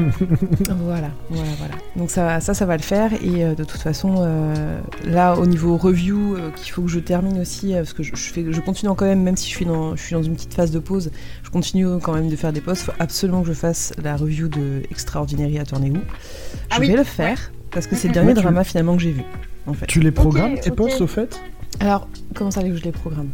voilà, 0.83 1.09
voilà, 1.29 1.51
voilà. 1.57 1.73
Donc 1.95 2.09
ça, 2.11 2.39
ça, 2.39 2.53
ça 2.53 2.65
va 2.65 2.77
le 2.77 2.81
faire. 2.83 3.11
Et 3.23 3.43
euh, 3.43 3.55
de 3.55 3.63
toute 3.63 3.79
façon, 3.81 4.15
euh, 4.19 4.79
là, 5.05 5.35
au 5.37 5.45
niveau 5.45 5.77
review, 5.77 6.35
euh, 6.35 6.49
qu'il 6.55 6.71
faut 6.71 6.81
que 6.81 6.87
je 6.89 6.99
termine 6.99 7.39
aussi, 7.39 7.73
euh, 7.73 7.77
parce 7.79 7.93
que 7.93 8.03
je, 8.03 8.11
je 8.15 8.21
fais, 8.33 8.45
je 8.49 8.61
continue 8.61 8.91
quand 8.95 9.05
même, 9.05 9.21
même 9.23 9.37
si 9.37 9.49
je 9.49 9.55
suis 9.55 9.65
dans, 9.65 9.95
je 9.95 10.01
suis 10.01 10.13
dans 10.15 10.23
une 10.23 10.33
petite 10.35 10.53
phase 10.53 10.71
de 10.71 10.79
pause, 10.79 11.11
je 11.43 11.49
continue 11.49 11.87
quand 12.01 12.13
même 12.13 12.29
de 12.29 12.35
faire 12.35 12.53
des 12.53 12.61
posts. 12.61 12.81
Il 12.83 12.85
faut 12.85 12.97
absolument 12.99 13.41
que 13.41 13.47
je 13.47 13.53
fasse 13.53 13.93
la 14.01 14.15
review 14.15 14.47
de 14.47 14.81
Extraordinary 14.91 15.59
Attorney 15.59 15.91
Who. 15.91 15.97
Je 15.97 16.57
Ah 16.71 16.79
vais 16.79 16.87
oui. 16.87 16.93
le 16.95 17.03
faire 17.03 17.51
parce 17.71 17.85
que 17.87 17.95
c'est 17.95 18.07
le 18.07 18.13
dernier 18.13 18.29
Ouais, 18.29 18.35
tu- 18.35 18.41
drama 18.41 18.63
finalement 18.63 18.95
que 18.95 19.01
j'ai 19.03 19.11
vu. 19.11 19.23
En 19.67 19.73
fait. 19.73 19.85
Tu 19.85 19.99
les 19.99 20.11
programmes, 20.11 20.59
tes 20.59 20.71
ok. 20.71 20.77
posts, 20.77 21.01
au 21.01 21.07
fait? 21.07 21.39
Alors, 21.79 22.07
comment 22.33 22.49
ça 22.51 22.61
que 22.63 22.75
je 22.75 22.83
les 22.83 22.91
programme? 22.91 23.29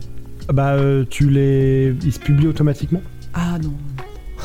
Bah, 0.53 0.73
euh, 0.73 1.05
tu 1.09 1.29
les. 1.29 1.95
Ils 2.03 2.11
se 2.13 2.19
publient 2.19 2.47
automatiquement 2.47 3.01
Ah 3.33 3.57
non. 3.63 3.73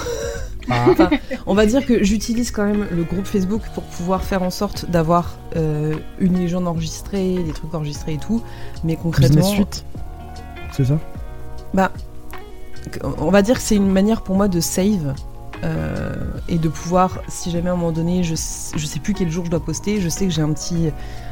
Ah. 0.69 0.87
Enfin, 0.91 1.11
on 1.47 1.55
va 1.55 1.67
dire 1.67 1.87
que 1.87 2.05
j'utilise 2.05 2.51
quand 2.51 2.65
même 2.67 2.87
le 2.95 3.03
groupe 3.05 3.27
Facebook 3.27 3.63
pour 3.75 3.83
pouvoir 3.85 4.23
faire 4.23 4.43
en 4.43 4.51
sorte 4.51 4.91
d'avoir 4.91 5.39
euh, 5.57 5.95
une 6.19 6.39
légende 6.39 6.69
enregistrée, 6.69 7.37
des 7.43 7.53
trucs 7.53 7.75
enregistrés 7.75 8.15
et 8.15 8.19
tout. 8.19 8.43
Mais 8.85 8.97
concrètement, 8.97 9.43
Suite 9.43 9.85
C'est 10.73 10.85
ça? 10.85 10.99
On 13.19 13.31
va 13.31 13.43
dire 13.43 13.57
que 13.57 13.63
c'est 13.63 13.77
une 13.77 13.91
manière 13.91 14.23
pour 14.23 14.37
moi 14.37 14.49
de 14.49 14.59
save 14.61 15.15
euh, 15.63 16.15
et 16.49 16.57
de 16.57 16.69
pouvoir, 16.69 17.21
si 17.29 17.51
jamais 17.51 17.69
à 17.69 17.73
un 17.73 17.77
moment 17.77 17.93
donné, 17.93 18.23
je, 18.25 18.35
je 18.35 18.87
sais 18.87 18.99
plus 18.99 19.13
quel 19.13 19.31
jour 19.31 19.45
je 19.45 19.51
dois 19.51 19.61
poster, 19.61 20.01
je 20.01 20.09
sais 20.09 20.25
que 20.27 20.33
j'ai 20.33 20.41
un 20.43 20.53
petit, 20.53 20.89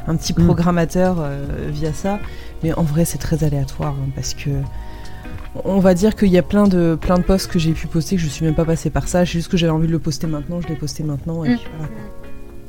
un 0.07 0.15
petit 0.15 0.33
Mm. 0.33 0.45
programmateur 0.45 1.17
euh, 1.19 1.45
via 1.69 1.91
ça, 1.93 2.19
mais 2.63 2.71
en 2.73 2.83
vrai 2.83 3.05
c'est 3.05 3.17
très 3.17 3.43
aléatoire 3.43 3.95
hein, 3.99 4.09
parce 4.15 4.33
que 4.35 4.49
on 5.65 5.79
va 5.79 5.93
dire 5.93 6.15
qu'il 6.15 6.29
y 6.29 6.37
a 6.37 6.43
plein 6.43 6.67
de, 6.67 6.97
plein 6.99 7.17
de 7.17 7.23
posts 7.23 7.47
que 7.51 7.59
j'ai 7.59 7.71
pu 7.73 7.87
poster 7.87 8.15
que 8.15 8.21
je 8.21 8.27
suis 8.27 8.45
même 8.45 8.55
pas 8.55 8.65
passé 8.65 8.89
par 8.89 9.07
ça, 9.07 9.19
c'est 9.25 9.31
juste 9.31 9.49
que 9.51 9.57
j'avais 9.57 9.71
envie 9.71 9.87
de 9.87 9.91
le 9.91 9.99
poster 9.99 10.27
maintenant, 10.27 10.61
je 10.61 10.67
l'ai 10.67 10.75
posté 10.75 11.03
maintenant 11.03 11.43
et 11.43 11.49
Mm. 11.49 11.57
puis 11.57 11.67
voilà. 11.77 11.91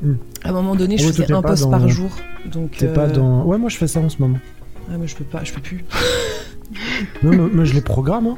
Mm. 0.03 0.17
À 0.43 0.49
un 0.49 0.53
moment 0.53 0.75
donné, 0.75 0.97
je 0.97 1.05
Ouais, 1.07 1.13
faisais 1.13 1.31
un 1.31 1.41
pas 1.41 1.49
post 1.49 1.63
dans- 1.63 1.69
par 1.71 1.87
jour, 1.87 2.09
donc 2.51 2.71
T'es 2.77 2.87
pas 2.87 3.05
euh, 3.07 3.11
dans. 3.11 3.43
Ouais, 3.45 3.57
moi 3.57 3.69
je 3.69 3.77
fais 3.77 3.87
ça 3.87 3.99
en 3.99 4.09
ce 4.09 4.17
moment. 4.19 4.39
ah, 4.91 4.95
mais 4.99 5.07
je 5.07 5.15
peux 5.15 5.23
pas, 5.23 5.43
je 5.43 5.53
peux 5.53 5.61
plus. 5.61 5.83
Non, 7.23 7.49
mais 7.53 7.65
je 7.65 7.73
les 7.73 7.81
programme. 7.81 8.27
Hein. 8.27 8.37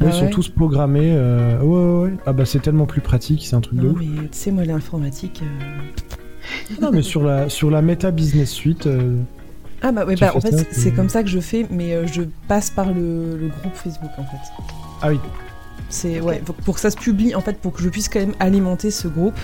Ah 0.00 0.04
Ouais, 0.04 0.10
ils 0.10 0.18
sont 0.18 0.28
tous 0.28 0.48
programmés. 0.48 1.12
euh, 1.16 1.58
Ouais, 1.60 2.04
ouais, 2.04 2.10
ouais. 2.10 2.16
Ah 2.26 2.32
bah 2.32 2.44
c'est 2.46 2.60
tellement 2.60 2.86
plus 2.86 3.00
pratique, 3.00 3.44
c'est 3.46 3.56
un 3.56 3.60
truc 3.60 3.78
de 3.78 3.86
Non 3.88 3.92
ouf. 3.94 3.98
mais 4.00 4.22
tu 4.22 4.28
sais 4.32 4.50
moi 4.52 4.64
l'informatique. 4.64 5.42
euh, 5.42 6.80
Non, 6.80 6.90
mais 6.92 7.02
sur 7.02 7.22
la, 7.24 7.48
sur 7.48 7.70
la 7.70 7.82
Meta 7.82 8.10
Business 8.10 8.50
Suite, 8.50 8.86
euh, 8.86 9.16
Ah 9.86 9.92
bah 9.92 10.04
oui, 10.06 10.16
bah, 10.18 10.32
en 10.34 10.40
fait 10.40 10.50
c'est- 10.56 10.72
c'est 10.74 10.90
comme 10.92 11.08
ça 11.10 11.22
que 11.22 11.28
je 11.28 11.38
fais, 11.40 11.66
mais 11.70 11.92
euh, 11.92 12.06
je 12.06 12.22
passe 12.48 12.70
par 12.70 12.86
le, 12.92 13.36
le 13.36 13.48
groupe 13.48 13.74
Facebook 13.74 14.10
en 14.18 14.24
fait. 14.24 14.38
Ah 15.02 15.08
oui. 15.10 15.20
C'est 15.90 16.20
ouais 16.20 16.38
pour, 16.44 16.54
pour 16.56 16.74
que 16.74 16.80
ça 16.80 16.90
se 16.90 16.96
publie 16.96 17.34
en 17.34 17.40
fait 17.40 17.58
pour 17.60 17.72
que 17.72 17.82
je 17.82 17.88
puisse 17.90 18.08
quand 18.08 18.18
même 18.20 18.34
alimenter 18.40 18.90
ce 18.90 19.06
groupe 19.08 19.38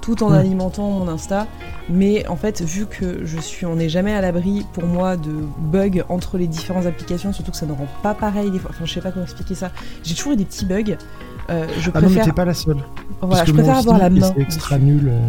tout 0.00 0.22
en 0.22 0.30
Mm. 0.30 0.34
alimentant 0.34 0.90
mon 0.90 1.08
Insta. 1.08 1.46
Mais 1.90 2.26
en 2.28 2.36
fait 2.36 2.62
vu 2.62 2.86
que 2.86 3.24
je 3.26 3.38
suis, 3.38 3.66
on 3.66 3.76
n'est 3.76 3.88
jamais 3.90 4.14
à 4.14 4.20
l'abri 4.22 4.64
pour 4.72 4.84
moi 4.86 5.16
de 5.16 5.30
bugs 5.58 6.02
entre 6.08 6.38
les 6.38 6.46
différentes 6.46 6.86
applications, 6.86 7.32
surtout 7.34 7.50
que 7.52 7.56
ça 7.58 7.66
ne 7.66 7.72
rend 7.72 7.86
pas 8.02 8.14
pareil 8.14 8.50
des 8.50 8.58
fois. 8.58 8.70
Enfin 8.74 8.86
je 8.86 8.92
sais 8.94 9.00
pas 9.02 9.10
comment 9.12 9.24
expliquer 9.26 9.54
ça. 9.54 9.70
J'ai 10.02 10.14
toujours 10.14 10.32
eu 10.32 10.36
des 10.36 10.46
petits 10.46 10.64
bugs. 10.64 10.96
Euh, 11.50 11.66
je 11.78 11.90
Ah 11.92 12.00
non, 12.00 12.08
mais 12.08 12.14
préfère, 12.14 12.24
t'es 12.24 12.32
pas 12.32 12.44
la 12.46 12.54
seule. 12.54 12.76
voilà, 13.20 13.36
Parce 13.36 13.48
je 13.48 13.52
préfère 13.52 13.76
avoir 13.78 13.98
la 13.98 14.08
main. 14.10 14.32
C'est 14.34 14.40
extra 14.42 14.76
dessus, 14.78 14.86
nul. 14.90 15.08
euh. 15.08 15.20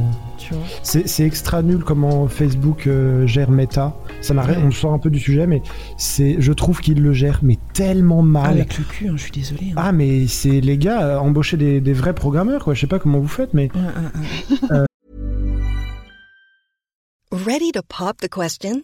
C'est 0.83 1.07
c'est 1.07 1.25
extra 1.25 1.61
nul 1.63 1.83
comment 1.83 2.27
Facebook 2.27 2.87
euh, 2.87 3.25
gère 3.25 3.49
Meta. 3.51 3.95
Ça 4.21 4.33
rien, 4.39 4.57
Ouais. 4.59 4.63
on 4.67 4.71
sort 4.71 4.93
un 4.93 4.99
peu 4.99 5.09
du 5.09 5.19
sujet, 5.19 5.47
mais 5.47 5.61
c'est, 5.97 6.35
je 6.39 6.53
trouve 6.53 6.81
qu'il 6.81 7.01
le 7.01 7.13
gère 7.13 7.39
mais 7.41 7.57
tellement 7.73 8.21
mal. 8.21 8.51
Avec 8.51 8.77
le 8.77 8.83
cul, 8.85 9.07
hein, 9.09 9.13
je 9.15 9.23
suis 9.23 9.31
désolée. 9.31 9.71
hein. 9.71 9.75
Ah 9.77 9.91
mais 9.91 10.27
c'est 10.27 10.61
les 10.61 10.77
gars 10.77 11.01
euh, 11.03 11.17
embaucher 11.17 11.57
des, 11.57 11.81
des 11.81 11.93
vrais 11.93 12.13
programmeurs 12.13 12.63
quoi. 12.63 12.73
Je 12.75 12.81
sais 12.81 12.87
pas 12.87 12.99
comment 12.99 13.19
vous 13.19 13.27
faites 13.27 13.53
mais 13.53 13.69
Ouais, 13.73 13.81
ouais, 13.81 14.69
ouais. 14.79 14.85
Ready 17.31 17.71
to 17.73 17.81
pop 17.87 18.17
the 18.21 18.29
question? 18.29 18.83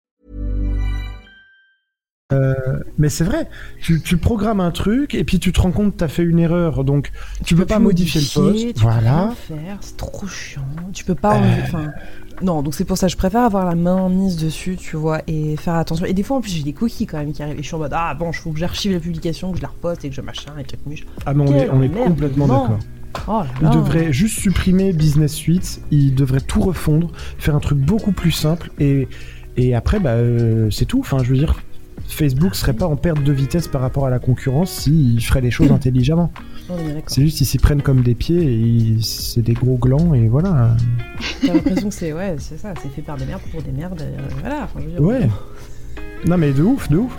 Mais 2.97 3.09
c'est 3.09 3.23
vrai. 3.23 3.47
Tu, 3.81 4.01
tu 4.01 4.17
programmes 4.17 4.59
un 4.59 4.71
truc 4.71 5.15
et 5.15 5.23
puis 5.23 5.39
tu 5.39 5.51
te 5.51 5.61
rends 5.61 5.71
compte 5.71 5.93
que 5.93 5.97
t'as 5.97 6.07
fait 6.07 6.23
une 6.23 6.39
erreur 6.39 6.83
donc 6.83 7.11
tu, 7.45 7.55
peux 7.55 7.65
pas 7.65 7.79
modifier, 7.79 8.21
le 8.21 8.27
post. 8.33 8.75
tu 8.75 8.81
Voilà. 8.81 9.33
Peux 9.47 9.53
rien 9.53 9.63
faire, 9.65 9.77
c'est 9.81 9.97
trop 9.97 10.27
chiant. 10.27 10.61
Tu 10.93 11.05
peux 11.05 11.15
pas. 11.15 11.39
Enfin, 11.63 11.91
non, 12.41 12.61
donc 12.63 12.73
c'est 12.73 12.85
pour 12.85 12.97
ça 12.97 13.07
je 13.07 13.17
préfère 13.17 13.41
avoir 13.41 13.65
la 13.65 13.75
main 13.75 14.09
mise 14.09 14.37
dessus, 14.37 14.75
tu 14.75 14.95
vois, 14.95 15.21
et 15.27 15.55
faire 15.57 15.75
attention. 15.75 16.05
Et 16.05 16.13
des 16.13 16.23
fois 16.23 16.37
en 16.37 16.41
plus 16.41 16.51
j'ai 16.51 16.63
des 16.63 16.73
cookies 16.73 17.05
quand 17.05 17.17
même 17.17 17.33
qui 17.33 17.43
arrivent 17.43 17.59
et 17.59 17.63
je 17.63 17.67
suis 17.67 17.75
en 17.75 17.79
mode 17.79 17.93
ah 17.93 18.13
bon, 18.13 18.31
il 18.31 18.35
faut 18.35 18.51
que 18.51 18.59
j'archive 18.59 18.91
la 18.93 18.99
publication, 18.99 19.51
que 19.51 19.57
je 19.57 19.61
la 19.61 19.69
reposte 19.69 20.03
et 20.05 20.09
que 20.09 20.15
je 20.15 20.21
machin 20.21 20.51
et 20.59 20.63
truc 20.63 20.79
muche. 20.85 21.05
Ah 21.25 21.33
mais 21.33 21.43
on 21.43 21.53
est, 21.53 21.69
on 21.69 21.81
est 21.81 21.89
complètement 21.89 22.47
d'accord. 22.47 22.79
Oh 23.27 23.41
Il 23.61 23.69
devrait 23.69 24.13
juste 24.13 24.39
supprimer 24.39 24.93
Business 24.93 25.33
Suite, 25.33 25.81
il 25.91 26.15
devrait 26.15 26.39
tout 26.39 26.61
refondre, 26.61 27.11
faire 27.37 27.55
un 27.55 27.59
truc 27.59 27.77
beaucoup 27.77 28.13
plus 28.13 28.31
simple 28.31 28.71
et, 28.79 29.07
et 29.57 29.75
après 29.75 29.99
bah 29.99 30.11
euh, 30.11 30.69
c'est 30.71 30.85
tout. 30.85 30.99
Enfin 30.99 31.17
je 31.21 31.29
veux 31.29 31.37
dire, 31.37 31.61
Facebook 32.13 32.55
serait 32.55 32.73
pas 32.73 32.85
en 32.87 32.95
perte 32.95 33.23
de 33.23 33.31
vitesse 33.31 33.67
par 33.67 33.81
rapport 33.81 34.05
à 34.05 34.09
la 34.09 34.19
concurrence 34.19 34.71
s'il 34.71 35.23
ferait 35.23 35.41
les 35.41 35.51
choses 35.51 35.71
intelligemment. 35.71 36.31
Bien 36.67 36.77
d'accord. 36.77 37.01
C'est 37.07 37.21
juste 37.21 37.37
qu'ils 37.37 37.47
s'y 37.47 37.57
prennent 37.57 37.81
comme 37.81 38.01
des 38.03 38.15
pieds 38.15 38.41
et 38.43 38.53
ils- 38.59 39.03
c'est 39.03 39.41
des 39.41 39.53
gros 39.53 39.77
glands 39.77 40.13
et 40.13 40.27
voilà. 40.27 40.75
T'as 41.45 41.53
l'impression 41.53 41.89
que 41.89 41.95
c'est 41.95 42.13
ouais, 42.13 42.35
c'est 42.39 42.57
ça, 42.57 42.73
c'est 42.81 42.89
fait 42.89 43.01
par 43.01 43.17
des 43.17 43.25
merdes 43.25 43.41
pour 43.51 43.61
des 43.61 43.71
merdes. 43.71 44.01
euh, 44.01 44.17
voilà. 44.41 44.63
Enfin, 44.63 44.79
je 44.79 44.85
veux 44.85 44.91
dire, 44.91 45.01
Ouais. 45.01 45.29
Non 46.25 46.37
mais 46.37 46.51
de 46.51 46.61
ouf, 46.63 46.89
de 46.89 46.97
ouf. 46.97 47.15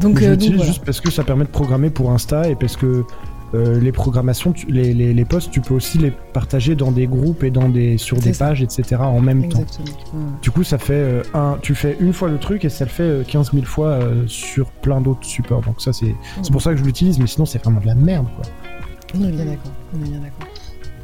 Donc, 0.00 0.16
euh, 0.16 0.20
donc, 0.20 0.30
l'utilise 0.32 0.56
voilà. 0.56 0.70
juste 0.72 0.84
parce 0.84 1.00
que 1.00 1.10
ça 1.10 1.24
permet 1.24 1.44
de 1.44 1.50
programmer 1.50 1.90
pour 1.90 2.10
Insta 2.10 2.48
et 2.50 2.54
parce 2.54 2.76
que 2.76 3.04
euh, 3.54 3.78
les 3.80 3.92
programmations, 3.92 4.52
tu- 4.52 4.66
les, 4.66 4.92
les, 4.94 5.14
les 5.14 5.24
posts, 5.24 5.50
tu 5.50 5.60
peux 5.60 5.74
aussi 5.74 5.98
les 5.98 6.10
partager 6.10 6.74
dans 6.74 6.90
des 6.92 7.06
groupes 7.06 7.42
et 7.44 7.50
dans 7.50 7.68
des 7.68 7.96
sur 7.98 8.18
des 8.18 8.32
ça. 8.32 8.46
pages, 8.46 8.62
etc. 8.62 8.96
en 9.00 9.20
même 9.20 9.48
temps. 9.48 9.64
Du 10.42 10.50
coup, 10.50 10.64
ça 10.64 10.78
fait 10.78 10.92
euh, 10.94 11.22
un, 11.34 11.56
tu 11.62 11.74
fais 11.74 11.96
une 12.00 12.12
fois 12.12 12.28
le 12.28 12.38
truc 12.38 12.64
et 12.64 12.68
ça 12.68 12.84
le 12.84 12.90
fait 12.90 13.02
euh, 13.02 13.22
15 13.24 13.52
000 13.52 13.64
fois 13.64 13.88
euh, 13.88 14.24
sur 14.26 14.66
plein 14.70 15.00
d'autres 15.00 15.24
supports. 15.24 15.62
Donc 15.62 15.80
ça, 15.80 15.92
c'est 15.92 16.14
c'est 16.42 16.50
pour 16.52 16.62
ça 16.62 16.72
que 16.72 16.76
je 16.78 16.84
l'utilise, 16.84 17.18
mais 17.18 17.26
sinon 17.26 17.46
c'est 17.46 17.62
vraiment 17.62 17.80
de 17.80 17.86
la 17.86 17.94
merde, 17.94 18.26
quoi. 18.36 18.44
On 19.14 19.24
est 19.24 19.30
bien 19.32 19.44
d'accord. 19.44 19.72
On 19.94 20.04
est 20.04 20.08
bien 20.08 20.18
d'accord. 20.20 20.48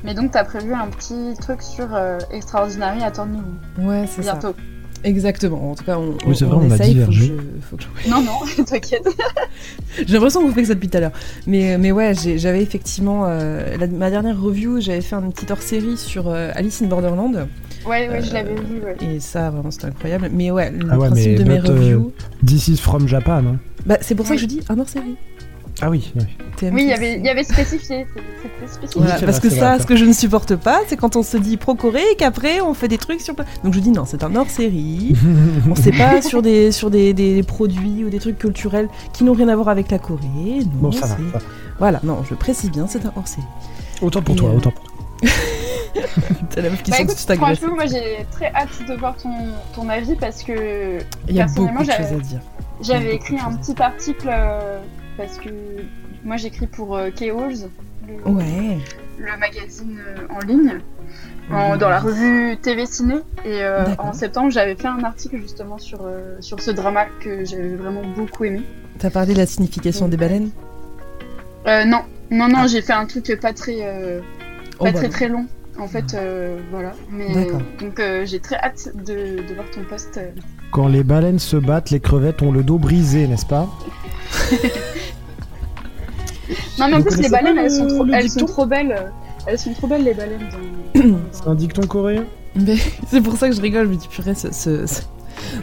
Mais 0.04 0.14
donc, 0.14 0.32
t'as 0.32 0.42
prévu 0.42 0.74
un 0.74 0.88
petit 0.88 1.34
truc 1.40 1.62
sur 1.62 1.86
euh, 1.94 2.18
Extraordinary 2.32 3.04
à 3.04 3.12
nous 3.24 3.86
Ouais, 3.88 4.04
c'est 4.08 4.22
ça. 4.24 4.32
bientôt. 4.32 4.56
Exactement. 5.04 5.70
En 5.70 5.74
tout 5.74 5.84
cas, 5.84 5.98
on, 5.98 6.10
Oui, 6.26 6.36
on- 6.42 6.46
vrai, 6.46 6.46
on 6.56 6.66
on 6.66 6.70
a 6.70 6.74
essaye. 6.74 6.94
Faut 6.94 7.06
que 7.06 7.10
divergé. 7.10 7.26
je- 7.36 7.60
faut 7.66 7.76
que 7.76 7.82
je- 8.04 8.10
Non, 8.10 8.22
non, 8.22 8.64
t'inquiète. 8.64 9.08
J'ai 9.96 10.14
l'impression 10.14 10.40
que 10.42 10.46
vous 10.46 10.52
faites 10.54 10.66
ça 10.66 10.74
depuis 10.74 10.88
tout 10.88 10.96
à 10.96 11.00
l'heure. 11.00 11.12
Mais, 11.46 11.76
mais 11.78 11.92
ouais, 11.92 12.12
j'avais 12.36 12.62
effectivement. 12.62 13.24
euh, 13.26 13.76
la- 13.76 13.86
ma 13.86 14.10
dernière 14.10 14.40
review, 14.40 14.80
j'avais 14.80 15.00
fait 15.00 15.16
une 15.16 15.32
petite 15.32 15.50
hors 15.50 15.62
série 15.62 15.96
sur 15.96 16.28
euh, 16.28 16.50
Alice 16.54 16.80
in 16.82 16.86
Borderland. 16.86 17.48
Ouais, 17.84 18.08
ouais, 18.08 18.22
je 18.22 18.30
Euh, 18.30 18.34
l'avais 18.34 18.54
vu, 18.54 18.80
ouais. 18.84 18.96
Et 19.14 19.18
ça, 19.20 19.50
vraiment, 19.50 19.70
c'était 19.72 19.86
incroyable. 19.86 20.30
Mais 20.32 20.50
ouais, 20.52 20.70
le 20.70 20.86
Ah 20.90 20.98
ouais, 20.98 21.08
principe 21.08 21.26
mais 21.30 21.34
de 21.34 21.44
mes 21.44 21.58
euh, 21.58 21.62
reviews. 21.62 22.12
This 22.46 22.68
is 22.68 22.76
from 22.76 23.08
Japan. 23.08 23.42
Hein. 23.46 23.56
Bah, 23.84 23.98
c'est 24.00 24.14
pour 24.14 24.26
ça 24.26 24.34
que 24.36 24.40
je 24.40 24.46
dis 24.46 24.60
un 24.68 24.78
hors 24.78 24.88
série. 24.88 25.16
Ah 25.80 25.90
oui, 25.90 26.12
oui. 26.14 26.22
Il 26.62 26.86
y 26.86 26.92
avait, 26.92 27.16
il 27.18 27.24
y 27.24 27.28
avait 27.28 27.42
spécifié. 27.42 28.06
C'était. 28.70 28.98
Voilà, 28.98 29.14
parce 29.18 29.38
vrai, 29.40 29.48
que 29.48 29.54
ça, 29.54 29.70
vrai, 29.70 29.80
ce 29.80 29.86
que 29.86 29.96
je 29.96 30.04
ne 30.04 30.12
supporte 30.12 30.54
pas, 30.54 30.80
c'est 30.86 30.96
quand 30.96 31.16
on 31.16 31.22
se 31.24 31.36
dit 31.36 31.56
pro-Corée 31.56 32.04
et 32.12 32.16
qu'après 32.16 32.60
on 32.60 32.72
fait 32.74 32.86
des 32.88 32.98
trucs 32.98 33.20
sur. 33.20 33.34
Donc 33.64 33.74
je 33.74 33.80
dis 33.80 33.90
non, 33.90 34.04
c'est 34.04 34.22
un 34.22 34.36
hors-série. 34.36 35.16
on 35.70 35.74
sait 35.74 35.90
pas 35.90 36.22
sur 36.22 36.40
des 36.42 36.70
sur 36.70 36.90
des, 36.90 37.14
des 37.14 37.42
produits 37.42 38.04
ou 38.04 38.10
des 38.10 38.20
trucs 38.20 38.38
culturels 38.38 38.88
qui 39.12 39.24
n'ont 39.24 39.32
rien 39.32 39.48
à 39.48 39.56
voir 39.56 39.68
avec 39.70 39.90
la 39.90 39.98
Corée. 39.98 40.20
Non, 40.26 40.64
Bon, 40.74 40.92
ça 40.92 41.06
va. 41.06 41.16
ça 41.16 41.22
va. 41.32 41.38
Voilà, 41.78 42.00
non, 42.04 42.22
je 42.28 42.34
précise 42.34 42.70
bien, 42.70 42.86
c'est 42.86 43.04
un 43.04 43.12
hors-série. 43.16 43.42
Autant 44.02 44.22
pour 44.22 44.34
Et, 44.36 44.38
toi, 44.38 44.50
euh, 44.50 44.56
autant 44.58 44.70
pour 44.70 44.84
toi. 45.20 45.30
T'as 46.50 46.60
la 46.62 46.70
meuf 46.70 46.82
qui 46.82 46.90
Bah 46.90 46.98
sent 46.98 47.02
écoute, 47.04 47.14
que 47.16 47.20
tu 47.20 47.26
t'agresses. 47.26 47.58
franchement, 47.58 47.74
moi 47.76 47.86
j'ai 47.86 48.24
très 48.30 48.52
hâte 48.54 48.68
de 48.88 48.94
voir 48.94 49.16
ton, 49.16 49.30
ton 49.74 49.88
avis 49.88 50.14
parce 50.16 50.42
que 50.44 50.98
Il 51.28 51.34
y 51.34 51.40
a 51.40 51.44
personnellement, 51.44 51.80
beaucoup 51.80 51.84
de 51.86 51.90
j'avais- 51.92 52.08
choses 52.08 52.18
à 52.18 52.20
dire. 52.20 52.40
j'avais 52.82 53.12
beaucoup 53.18 53.34
écrit 53.34 53.38
un 53.40 53.56
petit 53.56 53.82
article 53.82 54.28
euh, 54.30 54.78
parce 55.16 55.38
que 55.38 55.48
moi 56.24 56.36
j'écris 56.36 56.66
pour 56.66 56.96
euh, 56.96 57.10
K-Halls, 57.10 57.68
le, 58.08 58.30
Ouais. 58.32 58.78
le 59.18 59.38
magazine 59.38 59.98
euh, 60.06 60.34
en 60.34 60.38
ligne, 60.46 60.78
en- 61.52 61.76
dans 61.76 61.88
la 61.88 62.00
revue 62.00 62.56
TV 62.60 62.86
Ciné. 62.86 63.16
Et 63.44 63.62
euh, 63.62 63.84
en 63.98 64.12
septembre, 64.12 64.50
j'avais 64.50 64.74
fait 64.74 64.88
un 64.88 65.02
article 65.04 65.38
justement 65.40 65.78
sur, 65.78 66.00
euh, 66.04 66.36
sur 66.40 66.60
ce 66.60 66.70
drama 66.70 67.06
que 67.20 67.44
j'avais 67.44 67.74
vraiment 67.76 68.02
beaucoup 68.16 68.44
aimé. 68.44 68.62
T'as 68.98 69.10
parlé 69.10 69.32
de 69.34 69.38
la 69.38 69.46
signification 69.46 70.08
des 70.08 70.16
baleines? 70.16 70.50
Euh, 71.66 71.84
non, 71.84 72.00
non, 72.30 72.48
non, 72.48 72.66
j'ai 72.66 72.82
fait 72.82 72.92
un 72.92 73.06
truc 73.06 73.38
pas 73.40 73.52
très, 73.52 73.76
euh, 73.80 74.20
Oh, 74.78 74.84
pas 74.84 74.92
bah 74.92 74.98
très 74.98 75.06
non. 75.08 75.12
très 75.12 75.28
long. 75.28 75.46
En 75.78 75.86
fait, 75.88 76.14
euh, 76.14 76.58
voilà. 76.70 76.92
Mais 77.10 77.32
D'accord. 77.34 77.62
donc 77.80 77.98
euh, 77.98 78.26
j'ai 78.26 78.40
très 78.40 78.56
hâte 78.56 78.88
de, 78.94 79.42
de 79.48 79.54
voir 79.54 79.70
ton 79.70 79.82
post. 79.84 80.16
euh. 80.18 80.30
Quand 80.70 80.86
les 80.88 81.02
baleines 81.02 81.38
se 81.38 81.56
battent, 81.56 81.90
les 81.90 82.00
crevettes 82.00 82.42
ont 82.42 82.52
le 82.52 82.62
dos 82.62 82.78
brisé, 82.78 83.26
n'est-ce 83.26 83.46
pas? 83.46 83.68
Non, 86.78 86.88
mais 86.88 86.94
en 86.94 86.98
Vous 87.00 87.04
plus, 87.04 87.20
les 87.22 87.28
baleines, 87.28 87.56
le- 87.56 87.62
elles 87.62 87.70
sont 87.70 87.86
trop, 87.86 88.06
elles 88.12 88.30
sont 88.30 88.46
trop 88.46 88.66
belles. 88.66 89.12
Elles 89.46 89.58
sont 89.58 89.72
trop 89.74 89.86
belles 89.86 90.04
les 90.04 90.14
baleines. 90.14 90.48
Dans... 90.94 91.18
C'est 91.32 91.46
un 91.48 91.54
dicton 91.54 91.82
coréen 91.86 92.24
Mais 92.54 92.76
c'est 93.08 93.20
pour 93.20 93.36
ça 93.36 93.48
que 93.48 93.54
je 93.56 93.60
rigole, 93.60 93.86
je 93.86 93.90
me 93.90 93.96
dis 93.96 94.08
purée, 94.08 94.34
ce, 94.34 94.52
ce, 94.52 94.86
ce- 94.86 95.02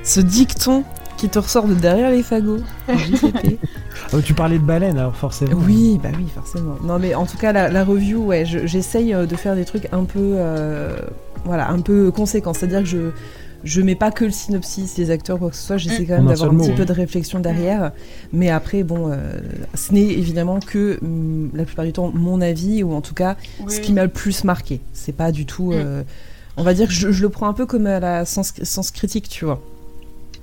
ce 0.03 0.19
dicton 0.19 0.83
qui 1.17 1.29
te 1.29 1.39
ressort 1.39 1.67
de 1.67 1.73
derrière 1.73 2.11
les 2.11 2.23
fagots. 2.23 2.59
Ah, 4.11 4.17
Tu 4.23 4.33
parlais 4.33 4.57
de 4.57 4.63
baleine, 4.63 4.97
alors 4.97 5.15
forcément. 5.15 5.51
oui, 5.65 5.99
bah 6.01 6.09
oui, 6.17 6.25
forcément. 6.33 6.75
Non 6.83 6.97
mais 6.97 7.13
en 7.13 7.25
tout 7.25 7.37
cas, 7.37 7.51
la, 7.51 7.69
la 7.69 7.83
review, 7.83 8.23
ouais, 8.25 8.43
je- 8.45 8.65
j'essaye 8.65 9.13
euh, 9.13 9.25
de 9.27 9.35
faire 9.35 9.55
des 9.55 9.65
trucs 9.65 9.87
un 9.91 10.03
peu, 10.05 10.19
euh, 10.37 10.95
voilà, 11.45 11.69
un 11.69 11.79
peu 11.81 12.09
conséquents. 12.09 12.53
C'est-à-dire 12.53 12.79
que 12.79 12.85
je 12.87 12.97
je 13.63 13.81
mets 13.81 13.95
pas 13.95 14.11
que 14.11 14.25
le 14.25 14.31
synopsis, 14.31 14.97
les 14.97 15.11
acteurs, 15.11 15.39
quoi 15.39 15.49
que 15.49 15.55
ce 15.55 15.63
soit. 15.65 15.77
J'essaie 15.77 16.05
quand 16.05 16.15
même 16.17 16.27
d'avoir 16.27 16.51
un 16.51 16.55
petit 16.57 16.69
mot, 16.69 16.75
peu 16.75 16.81
hein. 16.83 16.85
de 16.85 16.93
réflexion 16.93 17.39
derrière. 17.39 17.91
Mais 18.33 18.49
après, 18.49 18.83
bon, 18.83 19.11
euh, 19.11 19.17
ce 19.75 19.93
n'est 19.93 20.01
évidemment 20.07 20.59
que 20.59 20.97
hum, 21.01 21.49
la 21.53 21.65
plupart 21.65 21.85
du 21.85 21.93
temps 21.93 22.11
mon 22.13 22.41
avis 22.41 22.83
ou 22.83 22.93
en 22.93 23.01
tout 23.01 23.13
cas 23.13 23.35
Oui, 23.59 23.71
ce 23.73 23.79
qui 23.81 23.93
m'a 23.93 24.03
le 24.03 24.09
plus 24.09 24.43
marqué. 24.43 24.81
C'est 24.93 25.15
pas 25.15 25.31
du 25.31 25.45
tout. 25.45 25.71
Mm. 25.71 25.75
euh, 25.75 26.03
on 26.57 26.63
va 26.63 26.73
dire 26.73 26.87
que 26.87 26.93
je, 26.93 27.11
je 27.11 27.21
le 27.21 27.29
prends 27.29 27.47
un 27.47 27.53
peu 27.53 27.65
comme 27.65 27.85
à 27.87 27.99
la 27.99 28.25
sens, 28.25 28.53
sens 28.63 28.91
critique, 28.91 29.29
tu 29.29 29.45
vois. 29.45 29.61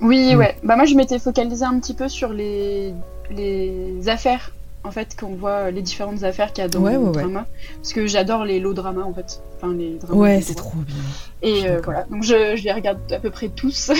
Oui, 0.01 0.33
Mm. 0.35 0.37
ouais. 0.37 0.55
Bah 0.63 0.75
moi, 0.75 0.85
je 0.85 0.95
m'étais 0.95 1.19
focalisée 1.19 1.65
un 1.65 1.79
petit 1.79 1.93
peu 1.93 2.07
sur 2.09 2.31
les, 2.33 2.93
les 3.35 4.07
affaires, 4.07 4.53
en 4.83 4.91
fait, 4.91 5.15
qu'on 5.19 5.35
voit 5.35 5.69
les 5.71 5.81
différentes 5.81 6.23
affaires 6.23 6.53
qu'il 6.53 6.63
y 6.63 6.65
a 6.65 6.69
dans 6.69 6.79
Ouais, 6.79 6.93
le 6.93 6.99
ouais. 6.99 7.11
drama. 7.11 7.45
Parce 7.77 7.93
que 7.93 8.07
j'adore 8.07 8.45
les 8.45 8.59
lots 8.59 8.73
dramas, 8.73 9.03
en 9.03 9.13
fait. 9.13 9.41
Enfin, 9.57 9.73
les 9.73 9.95
dramas 9.95 10.19
Ouais, 10.21 10.41
c'est 10.41 10.55
trop 10.55 10.77
bien. 10.77 10.95
Et 11.41 11.67
euh, 11.67 11.81
voilà, 11.83 12.03
donc 12.09 12.23
je, 12.23 12.55
je 12.55 12.63
les 12.63 12.71
regarde 12.71 12.99
à 13.11 13.19
peu 13.19 13.29
près 13.29 13.49
tous. 13.49 13.91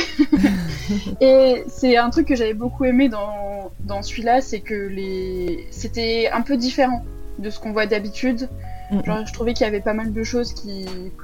et 1.21 1.63
c'est 1.67 1.97
un 1.97 2.09
truc 2.09 2.27
que 2.27 2.35
j'avais 2.35 2.53
beaucoup 2.53 2.85
aimé 2.85 3.09
dans, 3.09 3.71
dans 3.81 4.01
celui-là, 4.01 4.41
c'est 4.41 4.61
que 4.61 4.75
les... 4.75 5.67
c'était 5.71 6.29
un 6.31 6.41
peu 6.41 6.57
différent 6.57 7.03
de 7.39 7.49
ce 7.49 7.59
qu'on 7.59 7.71
voit 7.73 7.85
d'habitude. 7.85 8.47
Mm, 8.91 9.01
je 9.25 9.33
trouvais 9.33 9.53
qu'il 9.53 9.65
y 9.65 9.67
avait 9.67 9.81
pas 9.81 9.93
mal 9.93 10.13
de 10.13 10.23
choses 10.23 10.53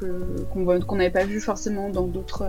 qu'on 0.02 0.96
n'avait 0.96 1.10
pas 1.10 1.24
vu 1.24 1.40
forcément 1.40 1.90
dans 1.90 2.08
d'autres 2.08 2.44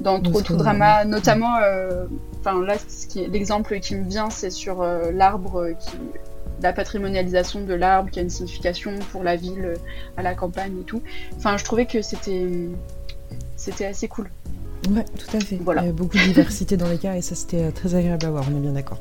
dans 0.00 0.18
D'autres, 0.18 0.38
d'autres 0.38 0.56
dramas, 0.56 1.04
notamment. 1.04 1.56
euh, 1.62 2.06
Enfin 2.40 2.62
là, 2.64 2.76
l'exemple 3.30 3.80
qui 3.80 3.96
me 3.96 4.08
vient, 4.08 4.30
c'est 4.30 4.50
sur 4.50 4.82
euh, 4.82 5.10
l'arbre 5.12 5.56
euh, 5.62 5.72
qui 5.72 5.96
la 6.62 6.72
patrimonialisation 6.72 7.60
de 7.64 7.74
l'arbre 7.74 8.08
qui 8.10 8.18
a 8.18 8.22
une 8.22 8.30
signification 8.30 8.92
pour 9.12 9.22
la 9.22 9.36
ville, 9.36 9.74
à 10.16 10.22
la 10.22 10.34
campagne 10.34 10.72
et 10.80 10.84
tout. 10.84 11.02
Enfin, 11.36 11.58
je 11.58 11.64
trouvais 11.64 11.84
que 11.86 12.00
c'était 12.02 12.48
c'était 13.56 13.84
assez 13.86 14.08
cool. 14.08 14.30
Ouais, 14.90 15.04
tout 15.18 15.36
à 15.36 15.40
fait. 15.40 15.56
Voilà. 15.56 15.82
Il 15.82 15.84
y 15.84 15.88
avait 15.88 15.96
beaucoup 15.96 16.16
de 16.16 16.22
diversité 16.22 16.76
dans 16.78 16.88
les 16.88 16.96
cas 16.98 17.14
et 17.16 17.20
ça 17.20 17.34
c'était 17.34 17.70
très 17.72 17.94
agréable 17.94 18.24
à 18.24 18.30
voir, 18.30 18.44
on 18.50 18.56
est 18.56 18.60
bien 18.60 18.72
d'accord. 18.72 18.98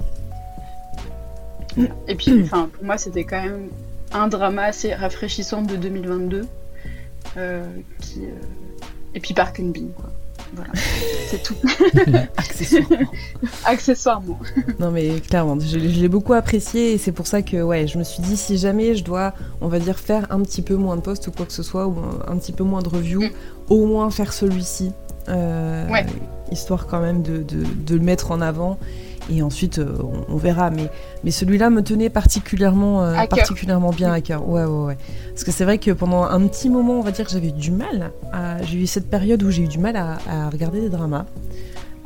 Et 2.08 2.16
puis, 2.16 2.42
enfin, 2.44 2.70
pour 2.74 2.84
moi, 2.86 2.98
c'était 2.98 3.26
quand 3.26 3.42
même 3.42 3.68
un 4.14 4.28
drama 4.28 4.64
assez 4.64 4.94
rafraîchissant 4.94 5.62
de 5.62 5.76
2022. 5.76 6.48
euh, 7.38 7.64
qui, 8.02 8.26
euh, 8.26 8.30
Et 9.14 9.20
puis 9.20 9.34
Park 9.34 9.60
and 9.60 9.68
Bean, 9.70 9.88
quoi. 9.96 10.10
Voilà, 10.56 10.72
c'est 11.30 11.44
tout. 11.44 11.56
Accessoirement. 12.38 12.98
Accessoirement. 13.66 14.40
non 14.80 14.92
mais 14.92 15.20
clairement, 15.20 15.58
je, 15.60 15.68
je 15.80 16.00
l'ai 16.00 16.08
beaucoup 16.10 16.34
apprécié 16.34 16.94
et 16.94 16.98
c'est 16.98 17.12
pour 17.12 17.28
ça 17.28 17.42
que 17.42 17.62
ouais, 17.62 17.88
je 17.88 17.98
me 17.98 18.04
suis 18.04 18.22
dit 18.22 18.38
si 18.38 18.58
jamais 18.58 18.96
je 18.96 19.04
dois, 19.04 19.34
on 19.62 19.68
va 19.68 19.80
dire, 19.80 20.00
faire 20.00 20.28
un 20.32 20.42
petit 20.42 20.62
peu 20.62 20.76
moins 20.76 20.96
de 20.96 21.02
posts 21.02 21.28
ou 21.28 21.32
quoi 21.32 21.46
que 21.46 21.54
ce 21.54 21.64
soit, 21.64 21.88
ou 21.88 21.96
un, 22.00 22.34
un 22.34 22.38
petit 22.38 22.52
peu 22.54 22.64
moins 22.64 22.82
de 22.82 22.90
reviews, 22.90 23.22
Mm. 23.24 23.30
au 23.70 23.86
moins 23.86 24.10
faire 24.12 24.34
celui-ci. 24.34 24.92
euh, 25.30 25.90
Ouais. 25.90 26.06
Histoire 26.52 26.86
quand 26.88 27.02
même 27.02 27.22
de, 27.24 27.38
de- 27.38 27.64
de 27.86 27.96
le 27.96 28.02
mettre 28.02 28.32
en 28.32 28.40
avant. 28.42 28.78
Et 29.32 29.42
ensuite, 29.42 29.80
euh, 29.80 29.98
on, 30.30 30.34
on 30.36 30.38
verra. 30.38 30.70
Mais, 30.70 30.90
mais 31.24 31.32
celui-là 31.32 31.70
me 31.70 31.82
tenait 31.82 32.10
particulièrement, 32.10 33.04
euh, 33.04 33.16
À 33.16 33.28
particulièrement 33.28 33.90
bien 33.92 34.12
à 34.12 34.22
cœur. 34.22 34.48
Ouais, 34.48 34.64
ouais, 34.64 34.86
ouais. 34.86 34.98
Parce 35.32 35.44
que 35.44 35.52
c'est 35.52 35.64
vrai 35.64 35.78
que 35.80 35.92
pendant 35.92 36.24
un 36.24 36.48
petit 36.48 36.70
moment, 36.70 36.94
on 36.94 37.02
va 37.02 37.12
dire 37.12 37.26
que 37.26 37.32
j'avais 37.32 37.48
eu 37.50 37.52
du 37.54 37.72
mal. 37.72 38.12
à- 38.32 38.62
J'ai 38.64 38.78
eu 38.78 38.88
cette 38.88 39.10
période 39.10 39.42
où 39.44 39.50
j'ai 39.52 39.64
eu 39.64 39.68
du 39.68 39.80
mal 39.80 39.96
à, 39.96 40.18
à 40.30 40.50
regarder 40.50 40.80
des 40.82 40.90
dramas. 40.90 41.26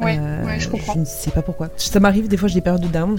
Ouais, 0.02 0.18
Euh, 0.18 0.46
ouais, 0.46 0.60
je 0.60 0.70
comprends. 0.70 0.94
Je 0.94 1.00
ne 1.00 1.06
sais 1.06 1.32
pas 1.32 1.42
pourquoi. 1.42 1.70
Ça 1.76 2.00
m'arrive 2.00 2.28
des 2.30 2.38
fois, 2.38 2.48
j'ai 2.48 2.56
des 2.56 2.62
périodes 2.62 2.84
de 2.84 2.88
down. 2.88 3.18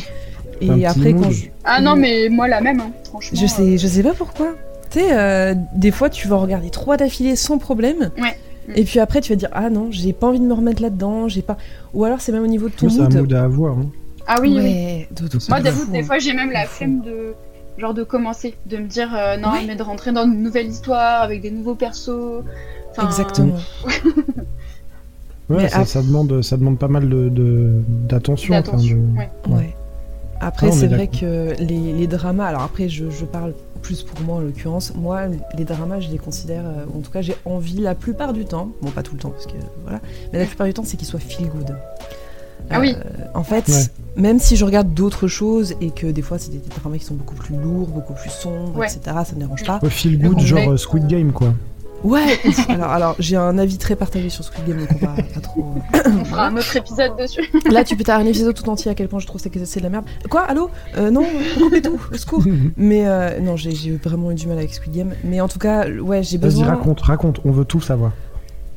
Et 0.63 0.87
après, 0.87 1.13
quand 1.13 1.31
je. 1.31 1.47
Ah 1.65 1.81
non, 1.81 1.95
mais 1.97 2.29
moi, 2.31 2.49
la 2.49 2.61
même, 2.61 2.81
hein, 2.81 2.91
franchement. 3.05 3.39
Je 3.41 3.47
sais, 3.47 3.77
je 3.79 3.87
sais 3.87 4.03
pas 4.03 4.15
pourquoi. 4.15 4.55
Tu 4.91 4.99
sais, 5.01 5.09
euh, 5.13 5.55
des 5.75 5.91
fois, 5.91 6.11
tu 6.11 6.27
vas 6.27 6.37
regarder 6.37 6.71
trois 6.71 6.97
d'affilée 6.97 7.37
sans 7.37 7.59
problème. 7.59 8.11
Ouais. 8.19 8.37
Et 8.77 8.85
puis 8.85 8.99
après, 9.01 9.21
tu 9.21 9.33
vas 9.33 9.37
dire 9.37 9.49
Ah 9.53 9.71
non, 9.71 9.89
j'ai 9.91 10.13
pas 10.13 10.27
envie 10.29 10.41
de 10.41 10.45
me 10.45 10.55
remettre 10.55 10.83
là-dedans. 10.83 11.29
J'ai 11.29 11.43
pas. 11.43 11.57
Ou 11.95 12.05
alors, 12.05 12.21
c'est 12.21 12.33
même 12.33 12.43
au 12.45 12.47
niveau 12.49 12.69
de 12.69 12.75
ton 12.75 12.89
C'est 12.89 13.01
un 13.01 13.05
mood. 13.05 13.17
mood 13.19 13.33
à 13.35 13.45
avoir. 13.45 13.79
hein. 13.79 13.87
Ah 14.27 14.37
oui, 14.41 14.51
oui. 14.51 14.59
ouais, 14.59 15.09
de- 15.17 15.29
de- 15.29 15.39
Moi, 15.49 15.61
de 15.61 15.65
j'avoue, 15.67 15.85
fou, 15.87 15.93
des 15.93 16.03
fois, 16.03 16.19
j'ai 16.19 16.33
même 16.35 16.51
la 16.53 16.65
De 16.65 16.69
flemme 16.69 17.01
de 17.03 17.35
genre 17.79 17.95
de 17.95 18.03
commencer, 18.05 18.55
de 18.67 18.77
me 18.77 18.87
dire 18.87 19.09
euh, 19.17 19.37
non, 19.39 19.51
Ouais. 19.53 19.65
mais 19.67 19.75
de 19.75 19.83
rentrer 19.83 20.13
dans 20.13 20.25
une 20.25 20.43
nouvelle 20.43 20.67
histoire 20.69 21.23
avec 21.23 21.41
des 21.41 21.51
nouveaux 21.51 21.75
persos. 21.75 22.11
Enfin, 22.91 23.07
Exactement. 23.09 23.55
Ouais, 25.49 25.69
ça, 25.69 26.03
demande, 26.03 26.43
ça 26.43 26.57
demande 26.57 26.79
pas 26.79 26.87
mal 26.89 27.09
de, 27.09 27.29
de- 27.29 27.73
d'attention. 28.09 28.55
enfin, 28.55 28.63
D'attention, 28.63 28.97
de- 28.99 29.19
ouais. 29.19 29.29
Ouais. 29.49 29.75
Après, 30.41 30.69
Ah, 30.69 30.73
c'est 30.73 30.85
est 30.85 30.89
vrai 30.89 31.09
que 31.09 31.55
les, 31.59 31.93
les 31.93 32.07
dramas, 32.07 32.47
alors 32.47 32.63
après, 32.63 32.89
je, 32.89 33.11
je 33.11 33.25
parle 33.25 33.53
plus 33.81 34.03
pour 34.03 34.21
moi 34.21 34.37
en 34.37 34.41
l'occurrence, 34.41 34.93
moi, 34.95 35.23
les 35.57 35.65
dramas, 35.65 36.01
je 36.01 36.09
les 36.11 36.19
considère, 36.19 36.63
euh, 36.65 36.85
ou 36.93 36.99
en 36.99 37.01
tout 37.03 37.11
cas, 37.11 37.23
j'ai 37.23 37.35
envie 37.45 37.79
la 37.81 37.95
plupart 37.95 38.33
du 38.33 38.45
temps, 38.45 38.71
bon, 38.83 38.91
pas 38.91 39.03
tout 39.03 39.15
le 39.15 39.21
temps, 39.21 39.31
parce 39.31 39.47
que 39.47 39.53
voilà, 39.85 40.01
mais 40.33 40.39
la 40.39 40.47
plupart 40.47 40.67
du 40.67 40.75
temps, 40.75 40.85
c'est 40.85 40.97
qu'ils 40.97 41.09
soient 41.09 41.21
feel 41.21 41.49
good. 41.49 41.75
Ah 42.73 42.79
oui. 42.79 42.95
En 43.35 43.43
fait, 43.43 43.67
Ouais. 43.69 43.83
même 44.17 44.39
si 44.39 44.55
je 44.57 44.65
regarde 44.65 44.95
d'autres 44.95 45.27
choses 45.27 45.75
et 45.81 45.91
que 45.91 46.07
des 46.07 46.23
fois, 46.23 46.39
c'est 46.39 46.51
des, 46.53 46.59
des 46.59 46.69
dramas 46.69 46.99
qui 46.99 47.05
sont 47.05 47.15
beaucoup 47.15 47.35
plus 47.35 47.57
lourds, 47.57 47.89
beaucoup 47.89 48.13
plus 48.15 48.31
sombres, 48.31 48.77
Ouais. 48.79 48.87
etc., 48.87 49.01
ça 49.27 49.35
me 49.35 49.41
dérange 49.41 49.65
pas. 49.65 49.81
Ouais, 49.83 49.91
feel 49.91 50.19
good, 50.21 50.39
genre 50.41 50.71
euh, 50.71 50.77
Squid 50.77 51.07
Game, 51.09 51.33
quoi. 51.33 51.53
Ouais, 52.03 52.39
alors, 52.69 52.91
alors 52.91 53.17
j'ai 53.19 53.37
un 53.37 53.59
avis 53.59 53.77
très 53.79 53.95
partagé 53.97 54.31
sur 54.31 54.43
Squid 54.45 54.67
Game, 54.67 54.79
donc 54.79 54.89
on 55.03 55.07
va 55.07 55.23
pas 55.23 55.41
trop. 55.41 55.75
On 56.07 56.25
fera 56.25 56.47
un 56.47 56.57
autre 56.57 56.75
épisode 56.77 57.17
dessus. 57.19 57.45
Là, 57.71 57.85
tu 57.85 57.95
peux 57.97 58.05
faire 58.05 58.19
un 58.19 58.27
épisode 58.27 58.55
tout 58.55 58.69
entier 58.71 58.91
à 58.91 58.95
quel 58.95 59.09
point 59.09 59.19
je 59.19 59.27
trouve 59.27 59.43
que 59.43 59.65
c'est 59.65 59.81
de 59.81 59.85
la 59.85 59.91
merde. 59.91 60.05
Quoi 60.31 60.41
Allô? 60.43 60.71
Euh, 60.97 61.11
Non, 61.11 61.25
coupez 61.59 61.83
tout, 61.83 62.01
au 62.13 62.17
secours. 62.17 62.43
Mais 62.77 63.07
euh, 63.07 63.39
non, 63.41 63.57
j'ai 63.57 63.73
j'ai 63.73 63.93
vraiment 63.97 64.31
eu 64.31 64.35
du 64.35 64.47
mal 64.47 64.57
avec 64.59 64.73
Squid 64.73 64.95
Game. 64.95 65.13
Mais 65.25 65.41
en 65.41 65.49
tout 65.49 65.59
cas, 65.59 65.89
ouais, 65.91 66.23
j'ai 66.23 66.39
Vas-y, 66.39 66.51
besoin. 66.51 66.67
raconte, 66.69 67.01
raconte, 67.03 67.41
on 67.45 67.51
veut 67.53 67.65
tout 67.67 67.81
savoir. 67.81 68.13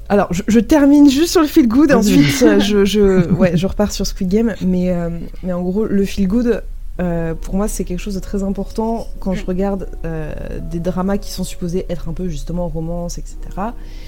Alors, 0.10 0.28
je, 0.32 0.42
je 0.48 0.60
termine 0.60 1.10
juste 1.10 1.32
sur 1.32 1.42
le 1.42 1.48
feel 1.48 1.68
good, 1.68 1.90
Vas-y. 1.92 1.98
ensuite 1.98 2.44
euh, 2.44 2.60
je, 2.60 2.84
je, 2.84 3.30
ouais, 3.32 3.56
je 3.56 3.66
repars 3.66 3.92
sur 3.94 4.06
Squid 4.06 4.28
Game. 4.28 4.54
Mais, 4.62 4.92
euh, 4.92 5.10
mais 5.44 5.54
en 5.54 5.62
gros, 5.62 5.86
le 5.86 6.04
feel 6.06 6.28
good, 6.28 6.62
euh, 7.00 7.34
pour 7.34 7.56
moi, 7.56 7.68
c'est 7.68 7.86
quelque 7.86 8.00
chose 8.00 8.16
de 8.16 8.20
très 8.20 8.44
important 8.44 9.08
quand 9.20 9.34
je 9.34 9.46
regarde 9.46 9.90
euh, 10.06 10.34
des 10.62 10.80
dramas 10.80 11.18
qui 11.18 11.32
sont 11.32 11.44
supposés 11.44 11.86
être 11.90 12.08
un 12.08 12.14
peu 12.14 12.30
justement 12.30 12.68
romance, 12.68 13.18
etc. 13.18 13.38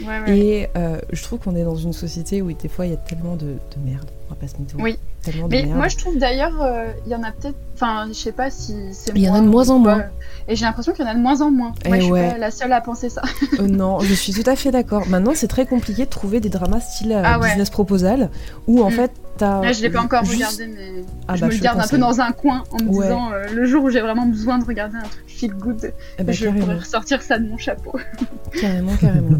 Ouais, 0.01 0.07
ouais. 0.07 0.37
Et 0.37 0.67
euh, 0.75 0.99
je 1.11 1.23
trouve 1.23 1.39
qu'on 1.39 1.55
est 1.55 1.63
dans 1.63 1.75
une 1.75 1.93
société 1.93 2.41
où 2.41 2.51
des 2.53 2.67
fois 2.67 2.85
il 2.85 2.91
y 2.91 2.93
a 2.93 2.97
tellement 2.97 3.35
de, 3.35 3.45
de 3.45 3.83
merde, 3.83 4.09
on 4.27 4.29
va 4.29 4.35
pas 4.35 4.47
se 4.47 4.57
mytho. 4.57 4.77
Oui. 4.79 4.99
Tellement 5.25 5.47
de 5.47 5.55
Mais 5.55 5.63
merde. 5.63 5.77
moi, 5.77 5.87
je 5.87 5.97
trouve 5.97 6.17
d'ailleurs, 6.17 6.61
euh, 6.61 6.85
il 7.05 7.11
y 7.11 7.15
en 7.15 7.23
a 7.23 7.31
peut-être. 7.31 7.55
Enfin, 7.73 8.05
je 8.07 8.13
sais 8.13 8.31
pas 8.31 8.49
si 8.49 8.73
c'est. 8.93 9.11
Il 9.15 9.21
y 9.21 9.29
en 9.29 9.33
a 9.33 9.41
de 9.41 9.47
moins 9.47 9.69
en 9.69 9.79
moins. 9.79 10.03
Et 10.47 10.55
j'ai 10.55 10.63
l'impression 10.65 10.93
qu'il 10.93 11.03
y 11.03 11.07
en 11.07 11.11
a 11.11 11.15
de 11.15 11.19
moins 11.19 11.41
en 11.41 11.51
moins. 11.51 11.73
Eh 11.83 11.89
Moi, 11.89 11.97
je 11.97 12.03
suis 12.03 12.11
ouais. 12.13 12.31
pas 12.31 12.37
la 12.37 12.51
seule 12.51 12.71
à 12.71 12.79
penser 12.81 13.09
ça. 13.09 13.21
Euh, 13.59 13.67
non, 13.67 13.99
je 13.99 14.13
suis 14.13 14.31
tout 14.33 14.47
à 14.49 14.55
fait 14.55 14.71
d'accord. 14.71 15.07
Maintenant, 15.07 15.31
c'est 15.35 15.47
très 15.47 15.65
compliqué 15.65 16.05
de 16.05 16.09
trouver 16.09 16.39
des 16.39 16.49
dramas 16.49 16.79
style 16.79 17.11
euh, 17.11 17.21
Ah 17.25 17.39
ouais. 17.39 17.49
business 17.49 17.69
proposal 17.69 18.29
où 18.67 18.81
en 18.83 18.89
Mm. 18.89 18.93
fait 18.93 19.11
t'as. 19.37 19.61
Là, 19.61 19.71
je 19.73 19.81
l'ai 19.81 19.89
pas 19.89 20.01
encore 20.01 20.23
juste- 20.23 20.35
regardé, 20.35 20.67
mais 20.67 21.03
Ah 21.27 21.35
je 21.35 21.41
bah, 21.41 21.47
me 21.47 21.51
je 21.51 21.57
le 21.57 21.63
garde 21.63 21.79
un 21.79 21.87
peu 21.87 21.97
dans 21.97 22.21
un 22.21 22.31
coin 22.31 22.63
en 22.71 22.83
me 22.83 22.89
Ouais. 22.89 23.05
disant 23.07 23.31
euh, 23.31 23.45
le 23.53 23.65
jour 23.65 23.83
où 23.83 23.89
j'ai 23.89 24.01
vraiment 24.01 24.25
besoin 24.27 24.57
de 24.59 24.65
regarder 24.65 24.97
un 24.97 25.01
truc 25.07 25.23
feel 25.27 25.53
good, 25.53 25.91
Eh 26.19 26.23
bah, 26.23 26.31
je 26.31 26.45
carrément, 26.45 26.65
pourrais 26.65 26.79
ressortir 26.79 27.21
ça 27.21 27.37
de 27.39 27.47
mon 27.47 27.57
chapeau. 27.57 27.97
carrément, 28.61 28.95
carrément. 28.99 29.39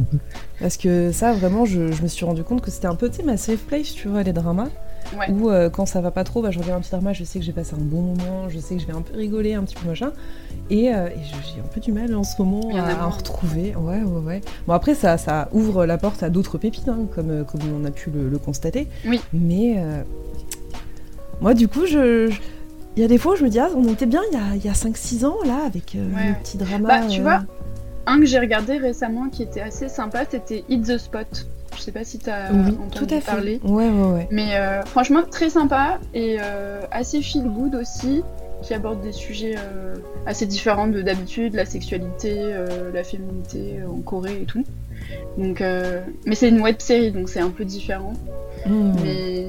Parce 0.60 0.76
que 0.78 1.12
ça, 1.14 1.32
vraiment, 1.34 1.66
je, 1.66 1.92
je 1.92 2.02
me 2.02 2.08
suis 2.08 2.26
rendu 2.26 2.44
compte 2.44 2.62
que 2.62 2.72
c'était 2.72 2.88
un 2.88 2.96
peu, 2.96 3.10
ma 3.26 3.38
safe 3.38 3.60
place, 3.60 3.94
tu 3.94 4.08
vois, 4.10 4.24
les 4.24 4.34
dramas. 4.34 4.68
Ouais. 5.18 5.30
Où 5.32 5.50
euh, 5.50 5.70
quand 5.70 5.86
ça 5.86 6.02
va 6.02 6.12
pas 6.12 6.24
trop, 6.24 6.42
bah, 6.42 6.52
je 6.52 6.60
regarde 6.60 6.80
un 6.80 6.82
petit 6.82 6.92
drama, 6.92 7.14
je 7.14 7.24
sais 7.24 7.40
que 7.40 7.46
j'ai 7.46 7.52
passé 7.52 7.74
un 7.76 7.82
bon 7.84 8.02
moment, 8.02 8.50
je 8.50 8.60
sais 8.60 8.76
que 8.76 8.82
je 8.82 8.88
vais 8.88 8.94
un 8.94 9.02
peu 9.02 9.16
rigoler, 9.18 9.54
un 9.54 9.64
petit 9.64 9.76
peu 9.76 9.88
machin. 9.88 10.12
Et, 10.70 10.94
euh, 10.94 11.08
et 11.08 11.20
j'ai 11.24 11.60
un 11.62 11.68
peu 11.74 11.80
du 11.80 11.92
mal 11.92 12.14
en 12.16 12.24
ce 12.24 12.42
moment 12.42 12.68
en 12.68 12.78
à, 12.78 13.06
en 13.06 13.10
retrouver. 13.10 13.76
Ouais, 13.76 14.02
ouais, 14.02 14.22
ouais. 14.26 14.42
Bon, 14.68 14.74
après, 14.74 14.96
ça, 14.96 15.18
ça 15.18 15.48
ouvre 15.52 15.86
la 15.86 15.98
porte 15.98 16.24
à 16.24 16.30
d'autres 16.30 16.58
pépites, 16.58 16.90
hein, 16.90 17.06
comme, 17.14 17.30
euh, 17.30 17.44
comme 17.44 17.62
on 17.80 17.86
a 17.86 17.92
pu 17.92 18.10
le, 18.10 18.30
le 18.30 18.38
constater. 18.40 18.88
Oui. 19.06 19.22
Mais 19.34 19.76
euh, 19.78 20.02
moi, 21.42 21.54
du 21.54 21.68
coup, 21.68 21.86
je. 21.86 22.30
je- 22.30 22.40
Il 22.98 23.02
y 23.02 23.04
a 23.06 23.10
des 23.10 23.18
fois 23.18 23.34
où 23.34 23.36
je 23.36 23.44
me 23.44 23.50
dis, 23.50 23.60
ah, 23.60 23.68
on 23.76 23.84
était 23.92 24.06
bien 24.06 24.22
il 24.32 24.64
y 24.64 24.68
a, 24.70 24.72
a 24.72 24.74
5-6 24.74 25.26
ans, 25.26 25.36
là, 25.46 25.60
avec 25.66 25.96
euh, 25.96 26.16
Ouais, 26.16 26.30
le 26.30 26.36
petit 26.42 26.58
drama. 26.58 26.88
Bah, 27.02 27.08
tu 27.10 27.20
euh, 27.20 27.24
vois, 27.24 27.44
Un 28.08 28.20
que 28.20 28.26
j'ai 28.26 28.40
regardé 28.40 28.78
récemment 28.78 29.28
qui 29.30 29.44
était 29.44 29.60
assez 29.62 29.90
sympa, 29.90 30.24
c'était 30.30 30.64
Hit 30.70 30.84
the 30.88 30.98
Spot. 30.98 31.28
Je 31.76 31.82
sais 31.82 31.92
pas 31.92 32.04
si 32.04 32.20
t'as 32.20 32.52
oui, 32.52 32.72
entendu 32.72 32.90
tout 32.98 33.14
à 33.14 33.20
fait. 33.20 33.32
parler. 33.32 33.60
Ouais, 33.64 33.90
ouais, 33.90 34.12
ouais. 34.14 34.28
Mais 34.32 34.56
euh, 34.56 34.84
franchement, 34.84 35.22
très 35.30 35.50
sympa 35.50 36.00
et 36.14 36.38
euh, 36.40 36.82
assez 36.92 37.22
feel 37.22 37.44
good 37.44 37.76
aussi, 37.76 38.24
qui 38.62 38.74
aborde 38.74 39.02
des 39.02 39.12
sujets 39.12 39.56
euh, 39.58 39.96
assez 40.26 40.46
différents 40.46 40.88
de 40.88 41.02
d'habitude, 41.02 41.54
la 41.54 41.66
sexualité, 41.66 42.36
la 42.94 43.04
féminité 43.04 43.80
en 43.88 44.02
Corée 44.02 44.42
et 44.42 44.46
tout. 44.46 44.64
Donc, 45.38 45.62
mais 46.26 46.36
c'est 46.36 46.50
une 46.50 46.62
web 46.62 46.78
série, 46.80 47.12
donc 47.12 47.30
c'est 47.30 47.42
un 47.42 47.52
peu 47.52 47.66
différent. 47.66 48.14
Mm. 48.66 48.92
Mais 49.04 49.48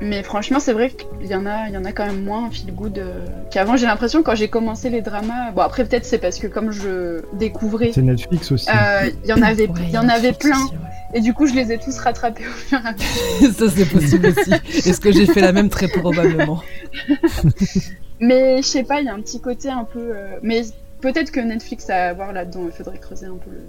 Mais 0.00 0.22
franchement, 0.22 0.60
c'est 0.60 0.74
vrai 0.74 0.90
qu'il 0.90 1.26
y 1.30 1.34
en 1.34 1.46
a, 1.46 1.68
il 1.68 1.74
y 1.74 1.78
en 1.78 1.84
a 1.84 1.92
quand 1.92 2.04
même 2.06 2.22
moins 2.22 2.50
feel 2.50 2.74
good 2.74 2.98
euh, 2.98 3.24
qu'avant. 3.50 3.76
J'ai 3.76 3.86
l'impression 3.86 4.22
quand 4.22 4.34
j'ai 4.34 4.48
commencé 4.48 4.90
les 4.90 5.00
dramas. 5.00 5.52
Bon 5.52 5.62
après 5.62 5.84
peut-être 5.86 6.04
c'est 6.04 6.18
parce 6.18 6.38
que 6.38 6.46
comme 6.46 6.70
je 6.70 7.22
découvrais, 7.32 7.92
C'est 7.94 8.02
Netflix 8.02 8.52
aussi. 8.52 8.68
euh, 8.68 9.10
il 9.24 9.30
y 9.30 9.32
en 9.32 9.40
avait, 9.40 9.66
Ouais, 9.68 9.74
il 9.84 9.90
y 9.90 9.98
en 9.98 10.08
avait 10.08 10.28
Netflix 10.28 10.38
plein. 10.56 10.64
aussi, 10.66 10.74
ouais. 10.74 10.80
Et 11.14 11.20
du 11.20 11.32
coup, 11.32 11.46
je 11.46 11.54
les 11.54 11.72
ai 11.72 11.78
tous 11.78 11.96
rattrapés 11.98 12.42
au 12.46 12.50
fur 12.50 12.78
et 12.78 12.88
à 12.88 12.92
mesure. 12.92 13.52
Ça, 13.58 13.70
c'est 13.74 13.86
possible 13.86 14.26
aussi. 14.26 14.88
Est-ce 14.88 15.00
que 15.00 15.12
j'ai 15.12 15.24
fait 15.24 15.40
la 15.40 15.52
même 15.52 15.70
très 15.70 15.88
probablement? 15.88 16.60
Mais 18.20 18.58
je 18.58 18.66
sais 18.66 18.82
pas, 18.82 19.00
il 19.00 19.06
y 19.06 19.08
a 19.08 19.14
un 19.14 19.20
petit 19.20 19.40
côté 19.40 19.68
un 19.70 19.84
peu. 19.84 20.00
euh, 20.14 20.38
Mais 20.42 20.62
peut-être 21.00 21.30
que 21.30 21.40
Netflix 21.40 21.88
a 21.90 22.08
à 22.08 22.12
voir 22.12 22.32
là-dedans. 22.32 22.62
Il 22.66 22.72
faudrait 22.72 22.98
creuser 22.98 23.26
un 23.26 23.36
peu 23.36 23.50
le, 23.50 23.60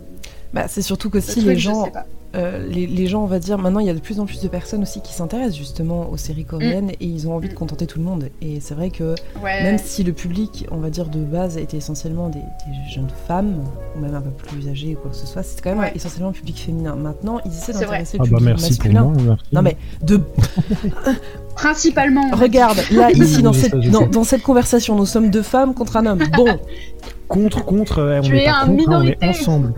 Bah, 0.53 0.65
c'est 0.67 0.82
surtout 0.82 1.09
que 1.09 1.19
si 1.19 1.41
les 1.41 1.55
je 1.55 1.59
gens, 1.59 1.86
sais 1.86 1.91
pas. 1.91 2.05
Euh, 2.36 2.67
les, 2.67 2.86
les 2.88 3.07
gens, 3.07 3.23
on 3.23 3.28
va 3.28 3.39
dire, 3.39 3.57
maintenant 3.57 3.80
il 3.80 3.88
y 3.88 3.89
a 3.89 3.93
de 3.93 3.99
plus 3.99 4.19
en 4.19 4.25
plus 4.25 4.41
de 4.41 4.47
personnes 4.47 4.82
aussi 4.82 5.01
qui 5.01 5.13
s'intéressent 5.13 5.55
justement 5.57 6.09
aux 6.09 6.17
séries 6.17 6.43
coréennes 6.45 6.89
et 6.91 7.05
ils 7.05 7.28
ont 7.28 7.34
envie 7.36 7.47
de 7.47 7.53
Mm. 7.53 7.57
contenter 7.57 7.88
tout 7.88 7.99
le 7.99 8.05
monde. 8.05 8.30
Et 8.41 8.59
c'est 8.59 8.73
vrai 8.75 8.89
que 8.89 9.15
Ouais. 9.43 9.63
même 9.63 9.78
si 9.78 10.03
le 10.03 10.11
public, 10.13 10.67
on 10.71 10.78
va 10.78 10.89
dire 10.89 11.07
de 11.07 11.19
base, 11.19 11.57
était 11.57 11.78
essentiellement 11.78 12.28
des, 12.30 12.39
des 12.39 12.91
jeunes 12.93 13.07
femmes 13.28 13.63
ou 13.95 13.99
même 14.01 14.13
un 14.13 14.21
peu 14.21 14.30
plus 14.32 14.67
âgées 14.69 14.95
ou 14.95 14.99
quoi 14.99 15.11
que 15.11 15.17
ce 15.17 15.25
soit, 15.25 15.41
c'est 15.43 15.61
quand 15.61 15.69
même 15.71 15.80
Ouais. 15.80 15.91
essentiellement 15.95 16.30
un 16.30 16.34
public 16.34 16.59
féminin. 16.59 16.95
Maintenant, 16.95 17.39
ils 17.45 17.51
essaient 17.51 17.65
C'est 17.73 17.86
vrai. 17.86 17.99
d'intéresser 18.03 18.17
Ah 18.19 18.23
le 18.25 18.30
bah 18.30 18.38
public 18.38 18.45
merci 18.55 18.78
pour 18.78 18.86
masculin. 18.86 19.03
moi. 19.03 19.13
merci. 19.25 19.43
Non 19.53 19.61
mais 19.61 19.78
de 20.03 20.21
Principalement. 21.55 22.30
regarde 22.34 22.78
là 22.91 23.11
ici 23.11 23.41
dans 23.41 23.53
cette 23.53 23.75
dans, 23.89 24.23
cette 24.23 24.43
conversation 24.43 24.95
nous 24.95 25.05
sommes 25.05 25.30
deux 25.32 25.41
femmes 25.41 25.73
contre 25.73 25.97
un 25.97 26.05
homme. 26.05 26.23
Bon 26.36 26.45
Contre, 27.28 27.65
contre, 27.65 27.99
euh, 27.99 28.19
on 28.19 28.21
Tu 28.21 28.32
n'est 28.32 28.43
es 28.43 28.45
pas 28.45 28.61
un 28.63 28.67
contre, 28.67 28.89
hein, 28.93 29.01
on 29.03 29.07
est 29.07 29.23
ensemble. 29.28 29.73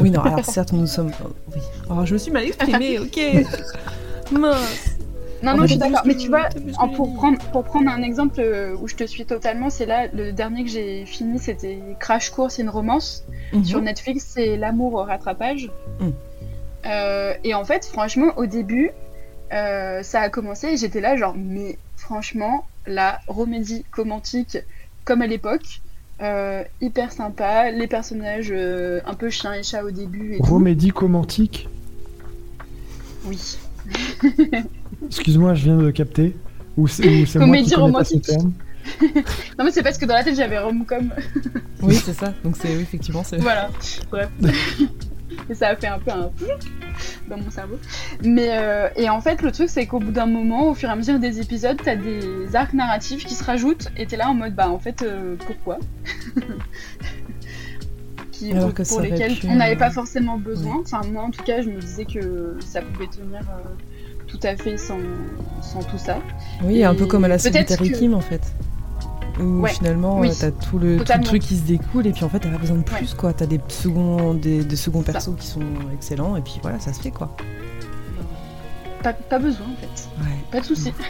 oui 0.00 0.10
non 0.10 0.20
alors 0.22 0.44
certes 0.44 0.72
nous 0.72 0.86
sommes 0.88 1.12
oui. 1.56 1.62
Oh, 1.90 2.04
je 2.04 2.12
me 2.14 2.18
suis 2.18 2.30
mal 2.30 2.44
exprimée 2.44 2.98
ok 3.00 3.18
mince. 4.30 4.96
Non, 5.42 5.54
non, 5.54 5.62
fait, 5.62 5.66
je 5.68 5.72
suis 5.72 5.78
d'accord. 5.78 6.02
Mais 6.06 6.16
tu 6.16 6.28
vois, 6.28 6.48
en- 6.78 6.88
prendre, 6.88 7.38
pour 7.52 7.64
prendre 7.64 7.90
un 7.90 8.02
exemple 8.02 8.40
euh, 8.40 8.74
où 8.80 8.88
je 8.88 8.96
te 8.96 9.04
suis 9.04 9.26
totalement, 9.26 9.70
c'est 9.70 9.86
là, 9.86 10.06
le 10.12 10.32
dernier 10.32 10.64
que 10.64 10.70
j'ai 10.70 11.04
fini, 11.04 11.38
c'était 11.38 11.78
Crash 12.00 12.30
Course, 12.30 12.58
une 12.58 12.70
romance. 12.70 13.24
Mhm. 13.52 13.64
Sur 13.64 13.82
Netflix, 13.82 14.26
c'est 14.34 14.56
L'amour 14.56 14.94
au 14.94 15.02
rattrapage. 15.02 15.70
Mm. 16.00 16.08
Euh, 16.86 17.34
et 17.44 17.54
en 17.54 17.64
fait, 17.64 17.84
franchement, 17.84 18.32
au 18.36 18.46
début, 18.46 18.90
euh, 19.52 20.02
ça 20.02 20.20
a 20.20 20.28
commencé 20.30 20.68
et 20.68 20.76
j'étais 20.76 21.00
là, 21.00 21.16
genre, 21.16 21.34
mais 21.36 21.78
franchement, 21.96 22.64
la 22.86 23.20
romédie 23.26 23.84
romantique, 23.94 24.58
comme 25.04 25.20
à 25.22 25.26
l'époque, 25.26 25.80
euh, 26.22 26.62
hyper 26.80 27.12
sympa, 27.12 27.70
les 27.70 27.86
personnages 27.86 28.48
euh, 28.50 29.00
un 29.06 29.14
peu 29.14 29.28
chien 29.30 29.52
et 29.52 29.62
chat 29.62 29.82
au 29.84 29.90
début 29.90 30.34
et 30.34 30.38
tout. 30.38 30.44
Romédie 30.44 30.90
romantique. 30.90 31.68
Oui. 33.24 33.58
Excuse-moi, 35.06 35.54
je 35.54 35.64
viens 35.64 35.76
de 35.76 35.90
capter. 35.90 36.34
Ou 36.76 36.88
c'est 36.88 37.24
Comédie 37.34 37.70
pas 37.70 37.76
ce 37.76 37.80
romantique. 37.80 38.22
terme. 38.24 38.52
Non, 39.58 39.64
mais 39.64 39.72
c'est 39.72 39.82
parce 39.82 39.98
que 39.98 40.04
dans 40.04 40.14
la 40.14 40.22
tête, 40.22 40.36
j'avais 40.36 40.58
rom-com. 40.58 41.12
Oui 41.82 41.96
c'est 41.96 42.12
ça 42.12 42.32
donc 42.44 42.56
c'est 42.56 42.68
oui, 42.68 42.82
effectivement 42.82 43.24
c'est 43.24 43.38
Voilà, 43.38 43.68
bref. 44.10 44.28
et 45.50 45.54
ça 45.54 45.68
a 45.70 45.76
fait 45.76 45.88
un 45.88 45.98
peu 45.98 46.12
un 46.12 46.30
dans 47.28 47.36
mon 47.36 47.50
cerveau. 47.50 47.78
Mais 48.22 48.48
euh, 48.50 48.88
et 48.96 49.08
en 49.10 49.20
fait, 49.20 49.42
le 49.42 49.52
truc, 49.52 49.68
c'est 49.68 49.86
qu'au 49.86 49.98
bout 49.98 50.12
d'un 50.12 50.26
moment, 50.26 50.70
au 50.70 50.74
fur 50.74 50.88
et 50.88 50.92
à 50.92 50.96
mesure 50.96 51.18
des 51.18 51.40
épisodes, 51.40 51.76
t'as 51.82 51.96
des 51.96 52.54
arcs 52.54 52.74
narratifs 52.74 53.24
qui 53.24 53.34
se 53.34 53.44
rajoutent 53.44 53.88
et 53.96 54.06
t'es 54.06 54.16
là 54.16 54.28
en 54.28 54.34
mode 54.34 54.54
bah 54.54 54.70
en 54.70 54.78
fait, 54.78 55.02
euh, 55.02 55.36
pourquoi? 55.46 55.78
Qui, 58.32 58.52
Alors 58.52 58.74
pour, 58.74 58.98
que 58.98 59.02
lesquels 59.02 59.34
pu, 59.34 59.46
on 59.48 59.56
n'avait 59.56 59.76
pas 59.76 59.90
forcément 59.90 60.36
besoin. 60.36 60.80
Enfin, 60.82 61.00
moi 61.10 61.22
en 61.22 61.30
tout 61.30 61.42
cas, 61.42 61.62
je 61.62 61.70
me 61.70 61.80
disais 61.80 62.04
que 62.04 62.56
ça 62.60 62.82
pouvait 62.82 63.06
tenir 63.06 63.40
euh, 63.40 63.62
tout 64.26 64.38
à 64.42 64.56
fait 64.56 64.76
sans, 64.76 64.98
sans 65.62 65.82
tout 65.82 65.96
ça. 65.96 66.18
Oui, 66.62 66.84
un 66.84 66.94
peu 66.94 67.06
comme 67.06 67.24
à 67.24 67.28
la 67.28 67.38
peut-être 67.38 67.54
Solitary 67.54 67.90
que- 67.92 67.96
Kim 67.98 68.12
en 68.14 68.20
fait. 68.20 68.42
Où 69.38 69.60
Ouais, 69.60 69.70
finalement 69.70 70.18
oui, 70.20 70.30
euh, 70.30 70.34
t'as 70.38 70.50
tout 70.50 70.78
le, 70.78 70.96
tout 70.98 71.12
le 71.16 71.22
truc 71.24 71.42
qui 71.42 71.56
se 71.56 71.62
découle 71.62 72.06
et 72.06 72.12
puis 72.12 72.24
en 72.24 72.28
fait 72.28 72.40
t'as 72.40 72.50
pas 72.50 72.58
besoin 72.58 72.78
de 72.78 72.82
plus 72.82 73.12
quoi. 73.14 73.32
T'as 73.32 73.46
des 73.46 73.60
seconds, 73.68 74.34
des, 74.34 74.64
des 74.64 74.76
seconds 74.76 75.02
persos 75.02 75.34
qui 75.38 75.46
sont 75.46 75.60
excellents 75.92 76.36
et 76.36 76.40
puis 76.40 76.58
voilà, 76.62 76.80
ça 76.80 76.92
se 76.92 77.00
fait 77.02 77.10
quoi. 77.10 77.36
Pas, 79.02 79.12
pas 79.12 79.38
besoin 79.38 79.66
en 79.66 79.76
fait, 79.76 80.08
Ouais. 80.20 80.36
pas 80.50 80.60
de 80.60 80.64
souci. 80.64 80.92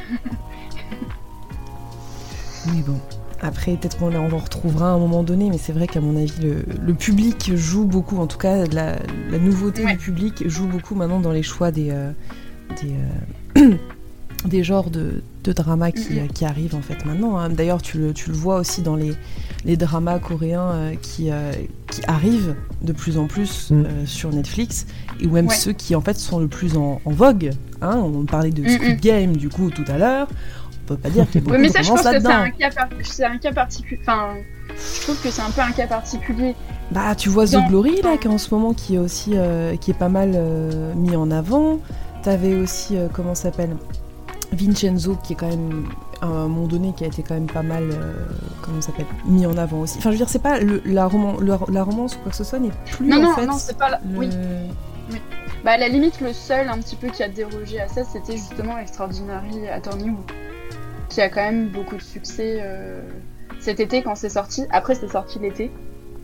Mais 2.74 2.82
bon. 2.82 2.98
Après, 3.42 3.76
peut-être 3.76 3.98
qu'on 3.98 4.14
on 4.14 4.32
en 4.32 4.38
retrouvera 4.38 4.88
à 4.90 4.92
un 4.94 4.98
moment 4.98 5.22
donné, 5.22 5.50
mais 5.50 5.58
c'est 5.58 5.72
vrai 5.74 5.86
qu'à 5.86 6.00
mon 6.00 6.16
avis, 6.16 6.32
le, 6.40 6.64
le 6.80 6.94
public 6.94 7.54
joue 7.54 7.84
beaucoup, 7.84 8.16
en 8.16 8.26
tout 8.26 8.38
cas, 8.38 8.64
la, 8.66 8.96
la 9.30 9.38
nouveauté 9.38 9.84
Ouais. 9.84 9.92
du 9.92 9.98
public 9.98 10.48
joue 10.48 10.66
beaucoup 10.66 10.94
maintenant 10.94 11.20
dans 11.20 11.32
les 11.32 11.42
choix 11.42 11.70
des, 11.70 11.90
euh, 11.90 12.12
des, 12.82 12.94
euh, 13.62 13.76
des 14.48 14.62
genres 14.64 14.90
de, 14.90 15.22
de 15.44 15.52
dramas 15.52 15.90
qui, 15.92 16.20
qui 16.34 16.44
arrivent 16.44 16.74
en 16.74 16.80
fait 16.82 17.04
maintenant. 17.04 17.38
hein. 17.38 17.48
D'ailleurs, 17.50 17.82
tu 17.82 17.98
le, 17.98 18.12
tu 18.12 18.30
le 18.30 18.36
vois 18.36 18.56
aussi 18.58 18.82
dans 18.82 18.96
les, 18.96 19.12
les 19.64 19.76
dramas 19.76 20.18
coréens 20.18 20.70
euh, 20.72 20.94
qui, 21.00 21.30
euh, 21.30 21.52
qui 21.90 22.00
arrivent 22.06 22.54
de 22.82 22.92
plus 22.92 23.18
en 23.18 23.26
plus 23.26 23.70
Mhm. 23.70 23.84
euh, 23.86 24.06
sur 24.06 24.30
Netflix, 24.32 24.86
et 25.20 25.26
ou 25.26 25.30
même 25.32 25.46
Ouais. 25.48 25.54
ceux 25.54 25.72
qui 25.72 25.94
en 25.94 26.00
fait 26.00 26.16
sont 26.18 26.38
le 26.38 26.48
plus 26.48 26.76
en, 26.76 27.00
en 27.04 27.10
vogue. 27.10 27.50
hein. 27.80 27.96
On 27.96 28.24
parlait 28.24 28.50
de. 28.50 28.66
Squid 28.68 29.00
Game 29.00 29.36
du 29.36 29.48
coup 29.48 29.70
tout 29.70 29.84
à 29.88 29.98
l'heure. 29.98 30.28
On 30.84 30.88
peut 30.90 30.96
pas 30.96 31.10
dire 31.10 31.26
qu'il 31.28 31.36
y 31.36 31.38
a 31.38 31.40
beaucoup 31.40 31.56
Oui, 31.56 31.62
mais 31.62 31.68
de 31.68 31.72
ça, 31.72 31.82
je 31.82 31.88
romance 31.88 32.04
pense 32.04 32.12
que 32.14 32.20
c'est 32.20 32.26
un 32.32 32.50
cas, 32.50 32.70
par- 32.70 32.88
c'est 33.02 33.24
un 33.24 33.38
cas 33.38 33.52
particulier. 33.52 34.00
Enfin, 34.02 34.34
je 34.68 35.02
trouve 35.02 35.20
que 35.20 35.30
c'est 35.30 35.42
un 35.42 35.50
peu 35.50 35.60
un 35.62 35.72
cas 35.72 35.86
particulier. 35.88 36.54
Bah, 36.92 37.16
tu 37.16 37.28
vois 37.28 37.44
The 37.46 37.56
Glory 37.68 38.00
là, 38.02 38.16
qui 38.18 38.28
en 38.28 38.38
ce 38.38 38.54
moment 38.54 38.72
qui 38.72 38.94
est 38.94 38.98
aussi 38.98 39.32
euh, 39.34 39.74
qui 39.76 39.90
est 39.90 39.94
pas 39.98 40.08
mal 40.08 40.30
euh, 40.36 40.94
mis 40.94 41.16
en 41.16 41.32
avant. 41.32 41.80
T'avais 42.22 42.54
aussi 42.54 42.96
euh, 42.96 43.08
comment 43.12 43.34
ça 43.34 43.44
s'appelle? 43.50 43.76
Vincenzo 44.52 45.16
qui 45.22 45.32
est 45.32 45.36
quand 45.36 45.48
même 45.48 45.86
à 46.22 46.26
un 46.26 46.48
moment 46.48 46.66
donné 46.66 46.92
qui 46.96 47.04
a 47.04 47.08
été 47.08 47.22
quand 47.22 47.34
même 47.34 47.46
pas 47.46 47.62
mal 47.62 47.84
euh, 47.90 48.12
comment 48.62 48.80
ça 48.80 48.88
s'appelle 48.88 49.06
mis 49.26 49.44
en 49.46 49.56
avant 49.58 49.80
aussi. 49.80 49.98
Enfin, 49.98 50.10
je 50.10 50.14
veux 50.14 50.18
dire, 50.18 50.28
c'est 50.28 50.38
pas 50.42 50.58
le, 50.60 50.80
la, 50.86 51.06
roman, 51.06 51.36
le- 51.38 51.58
la 51.72 51.82
romance 51.82 52.16
ou 52.16 52.18
quoi 52.20 52.30
que 52.30 52.36
ce 52.36 52.44
soit 52.44 52.58
n'est 52.58 52.70
plus 52.92 53.06
Non, 53.06 53.18
en 53.18 53.22
non, 53.22 53.34
fait. 53.34 53.46
non, 53.46 53.52
c'est 53.58 53.76
pas. 53.76 53.90
La... 53.90 54.00
le- 54.04 54.18
Oui. 54.18 54.28
Bah, 55.64 55.72
à 55.72 55.78
la 55.78 55.88
limite, 55.88 56.20
le 56.20 56.32
seul 56.32 56.68
un 56.68 56.78
petit 56.78 56.96
peu 56.96 57.08
qui 57.08 57.22
a 57.22 57.28
dérogé 57.28 57.80
à 57.80 57.88
ça, 57.88 58.02
c'était 58.04 58.36
justement 58.36 58.78
Extraordinary 58.78 59.68
Attorney 59.68 60.10
Who, 60.10 60.16
qui 61.08 61.20
a 61.20 61.28
quand 61.28 61.42
même 61.42 61.68
beaucoup 61.68 61.96
de 61.96 62.02
succès 62.02 62.58
euh, 62.62 63.02
cet 63.60 63.80
été 63.80 64.02
quand 64.02 64.14
c'est 64.14 64.28
sorti. 64.28 64.64
Après, 64.70 64.94
c'est 64.94 65.08
sorti 65.10 65.38
l'été. 65.38 65.70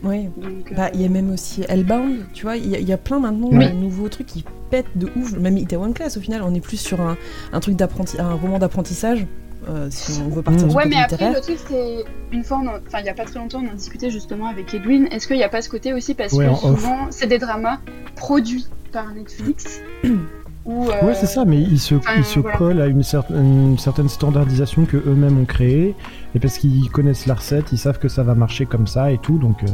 Euh, 0.04 0.28
Bah, 0.76 0.90
il 0.94 1.00
y 1.02 1.04
a 1.04 1.08
même 1.08 1.30
aussi 1.32 1.62
Hellbound, 1.68 2.26
tu 2.32 2.42
vois, 2.44 2.56
il 2.56 2.68
y, 2.68 2.74
a- 2.74 2.78
il 2.80 2.88
y 2.88 2.92
a 2.92 2.96
plein 2.98 3.18
maintenant 3.20 3.48
Oui. 3.52 3.68
de 3.68 3.74
nouveaux 3.74 4.08
trucs 4.08 4.26
qui 4.26 4.44
pètent 4.70 4.86
de 4.96 5.08
ouf. 5.16 5.32
Même 5.38 5.56
Itaewon 5.58 5.92
Class, 5.92 6.16
au 6.16 6.20
final, 6.20 6.42
on 6.42 6.54
est 6.54 6.60
plus 6.60 6.78
sur 6.78 7.00
un, 7.00 7.16
un 7.52 7.60
truc 7.60 7.76
d'apprenti, 7.76 8.20
un 8.20 8.32
roman 8.34 8.58
d'apprentissage, 8.58 9.26
euh, 9.68 9.86
si 9.90 10.20
on 10.22 10.28
veut 10.28 10.42
partir 10.42 10.66
Mmh. 10.66 10.70
du 10.70 10.74
Ouais, 10.76 10.86
mais 10.88 10.96
après, 10.96 11.32
le 11.32 11.40
truc, 11.40 11.58
c'est. 11.68 12.04
Une 12.32 12.42
fois, 12.42 12.58
enfin, 12.86 12.98
il 13.00 13.06
y 13.06 13.10
a 13.10 13.14
pas 13.14 13.24
très 13.24 13.38
longtemps, 13.38 13.62
on 13.64 13.70
en 13.70 13.74
discutait 13.74 14.10
justement 14.10 14.46
avec 14.48 14.72
Edwin. 14.74 15.06
Est-ce 15.12 15.26
qu'il 15.28 15.36
n'y 15.36 15.44
a 15.44 15.48
pas 15.48 15.62
ce 15.62 15.68
côté 15.68 15.92
aussi 15.92 16.14
Parce 16.14 16.32
Ouais, 16.32 16.46
que 16.48 16.54
souvent, 16.56 17.06
c'est 17.10 17.26
des 17.28 17.38
dramas 17.38 17.78
produits 18.16 18.66
par 18.90 19.12
Netflix. 19.14 19.80
euh, 20.68 21.06
Ouais, 21.06 21.14
c'est 21.14 21.26
ça, 21.26 21.44
mais 21.44 21.60
ils 21.60 21.78
se, 21.80 21.94
enfin, 21.96 22.12
ils 22.18 22.24
se 22.24 22.40
voilà. 22.40 22.56
collent 22.56 22.80
à 22.80 22.86
une, 22.86 23.00
cer- 23.02 23.24
une 23.30 23.78
certaine 23.78 24.08
standardisation 24.08 24.84
que 24.84 24.96
eux-mêmes 24.96 25.38
ont 25.40 25.44
créée, 25.44 25.94
et 26.34 26.38
parce 26.38 26.58
qu'ils 26.58 26.88
connaissent 26.90 27.26
la 27.26 27.34
recette, 27.34 27.72
ils 27.72 27.78
savent 27.78 27.98
que 27.98 28.08
ça 28.08 28.22
va 28.22 28.34
marcher 28.34 28.66
comme 28.66 28.86
ça 28.86 29.10
et 29.12 29.18
tout, 29.18 29.38
donc 29.38 29.62
euh, 29.64 29.66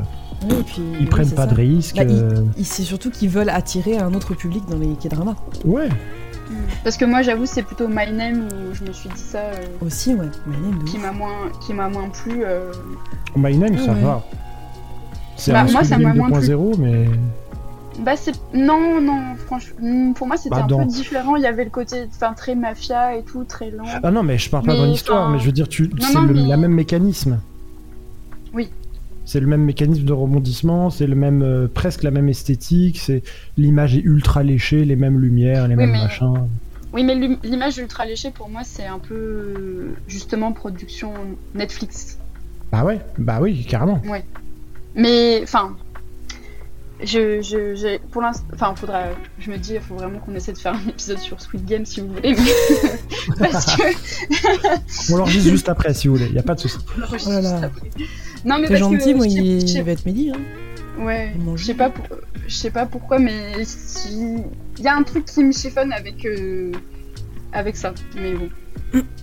Ouais, 0.49 0.61
et 0.61 0.63
puis, 0.63 0.83
ils 0.95 0.99
oui, 1.01 1.07
prennent 1.07 1.31
pas 1.31 1.43
ça. 1.49 1.49
de 1.49 1.55
risques. 1.55 1.97
Bah, 1.97 2.05
ils- 2.05 2.15
euh, 2.15 2.43
C'est 2.63 2.83
surtout 2.85 3.11
qu'ils 3.11 3.29
veulent 3.31 3.49
attirer 3.51 3.99
un 3.99 4.15
autre 4.15 4.35
public 4.35 4.63
dans 4.71 4.79
les 4.79 4.95
K-dramas. 4.95 5.37
Ouais. 5.65 5.89
Parce 6.83 6.97
que 6.97 7.05
moi, 7.05 7.21
j'avoue, 7.21 7.45
c'est 7.45 7.63
plutôt 7.63 7.89
My 7.89 8.11
Name 8.11 8.49
où 8.49 8.75
je 8.75 8.83
me 8.85 8.93
suis 8.93 9.11
dit 9.11 9.21
ça. 9.21 9.39
euh, 9.39 9.85
Aussi, 9.85 10.15
ouais. 10.15 10.27
My 10.47 10.57
Name, 10.57 10.85
qui 10.85 10.97
m'a 10.97 11.13
moins 11.13 11.51
qui 11.67 11.75
m'a 11.75 11.89
moins 11.91 12.09
plu 12.09 12.43
euh, 12.45 12.73
My 13.37 13.55
Name, 13.59 13.77
ça 13.79 13.93
Ouais. 13.93 14.01
va. 14.01 14.23
C'est 15.37 15.53
Bah, 15.53 15.61
un 15.69 15.71
moi, 15.73 15.85
ça 15.85 15.99
m'a 15.99 16.15
moins 16.15 16.31
plu. 16.31 16.49
2.0, 16.49 16.77
mais 16.79 17.05
bah 18.05 18.17
c'est 18.17 18.33
non 18.55 19.01
non 19.01 19.35
franchement 19.37 20.13
pour 20.15 20.27
moi 20.27 20.37
c'était 20.37 20.51
Bah, 20.57 20.63
un 20.65 20.67
dans- 20.67 20.79
peu 20.79 20.85
différent 20.87 21.37
il 21.37 21.43
y 21.43 21.47
avait 21.47 21.65
le 21.65 21.71
côté 21.71 22.05
enfin 22.09 22.33
très 22.33 22.55
mafia 22.55 23.17
et 23.17 23.23
tout 23.25 23.45
très 23.45 23.71
lent 23.71 23.85
ah 24.03 24.11
non, 24.11 24.23
mais 24.23 24.39
je 24.39 24.49
parle 24.51 24.65
pas 24.65 24.73
Mais, 24.73 24.79
dans 24.79 24.87
l'histoire, 24.87 25.23
enfin, 25.25 25.33
mais 25.33 25.39
je 25.41 25.47
veux 25.47 25.53
dire, 25.53 25.69
tu, 25.69 25.91
c'est 26.01 26.15
le 26.21 26.33
mais- 26.35 26.47
la 26.47 26.57
même 26.57 26.73
mécanisme. 26.75 27.41
Oui. 28.55 28.71
C'est 29.25 29.41
le 29.41 29.47
même 29.47 29.63
mécanisme 29.65 30.05
de 30.05 30.13
rebondissement, 30.13 30.89
c'est 30.91 31.07
le 31.07 31.15
même, 31.15 31.43
euh, 31.43 31.69
presque 31.69 32.03
la 32.03 32.11
même 32.11 32.29
esthétique, 32.31 32.99
c'est 32.99 33.23
l'image 33.59 33.95
est 33.97 34.01
ultra 34.01 34.43
léchée, 34.43 34.85
les 34.87 34.97
mêmes 34.97 35.19
lumières, 35.21 35.69
les 35.69 35.75
Oui, 35.75 35.83
mêmes 35.85 35.93
mais- 35.93 36.03
machins. 36.05 36.49
oui 36.95 37.05
mais 37.05 37.15
l'im- 37.15 37.39
l'image 37.43 37.77
ultra 37.79 38.07
léchée 38.07 38.31
pour 38.31 38.49
moi 38.49 38.63
c'est 38.65 38.87
un 38.87 38.99
peu 38.99 39.15
euh, 39.15 39.95
justement 40.07 40.53
production 40.53 41.13
Netflix 41.55 42.19
Bah 42.73 42.85
ouais, 42.85 43.01
bah 43.19 43.39
oui, 43.43 43.67
carrément. 43.69 44.01
mais 44.95 45.41
enfin 45.43 45.77
je, 47.03 47.41
je, 47.43 47.99
pour 48.09 48.23
l'instant, 48.23 48.45
enfin, 48.55 48.75
faudra, 48.77 49.03
je 49.39 49.51
me 49.51 49.57
dis, 49.57 49.75
il 49.75 49.81
faut 49.81 49.95
vraiment 49.95 50.19
qu'on 50.19 50.35
essaie 50.35 50.53
de 50.53 50.59
faire 50.59 50.75
un 50.75 50.89
épisode 50.89 51.19
sur 51.19 51.41
Squid 51.41 51.65
Game 51.65 51.85
si 51.87 52.01
vous 52.01 52.09
voulez, 52.09 52.35
mais 52.35 53.39
parce 53.51 53.77
que 53.77 55.13
On 55.13 55.17
l'enregistre 55.17 55.51
juste 55.51 55.69
après 55.69 55.95
si 55.95 56.09
vous 56.09 56.17
voulez, 56.17 56.31
y 56.31 56.39
a 56.39 56.43
pas 56.43 56.55
de 56.55 56.61
souci. 56.61 56.79
Oh 56.97 57.31
là 57.31 57.41
là. 57.41 57.71
non 58.45 58.59
mais 58.59 58.67
parce 58.69 58.81
gentil, 58.81 59.13
que 59.13 59.17
moi, 59.17 59.27
il, 59.27 59.69
il 59.69 59.83
va 59.83 59.93
être 59.93 60.07
midi. 60.07 60.31
Hein. 60.35 60.41
Ouais, 61.05 61.33
Il 61.39 61.57
je 61.57 61.65
sais 61.65 61.75
pas, 61.75 61.91
pour... 61.91 62.05
je 62.49 62.55
sais 62.55 62.71
pas 62.71 62.85
pourquoi, 62.87 63.21
mais 63.21 63.65
si- 63.65 64.43
il 64.79 64.85
y 64.85 64.89
a 64.89 64.97
un 64.97 65.05
truc 65.05 65.25
qui 65.27 65.45
me 65.45 65.53
chiffonne 65.53 65.93
avec 65.93 66.25
euh, 66.27 66.73
avec 67.53 67.77
ça. 67.77 67.93
Mais 68.17 68.35
bon. 68.35 68.49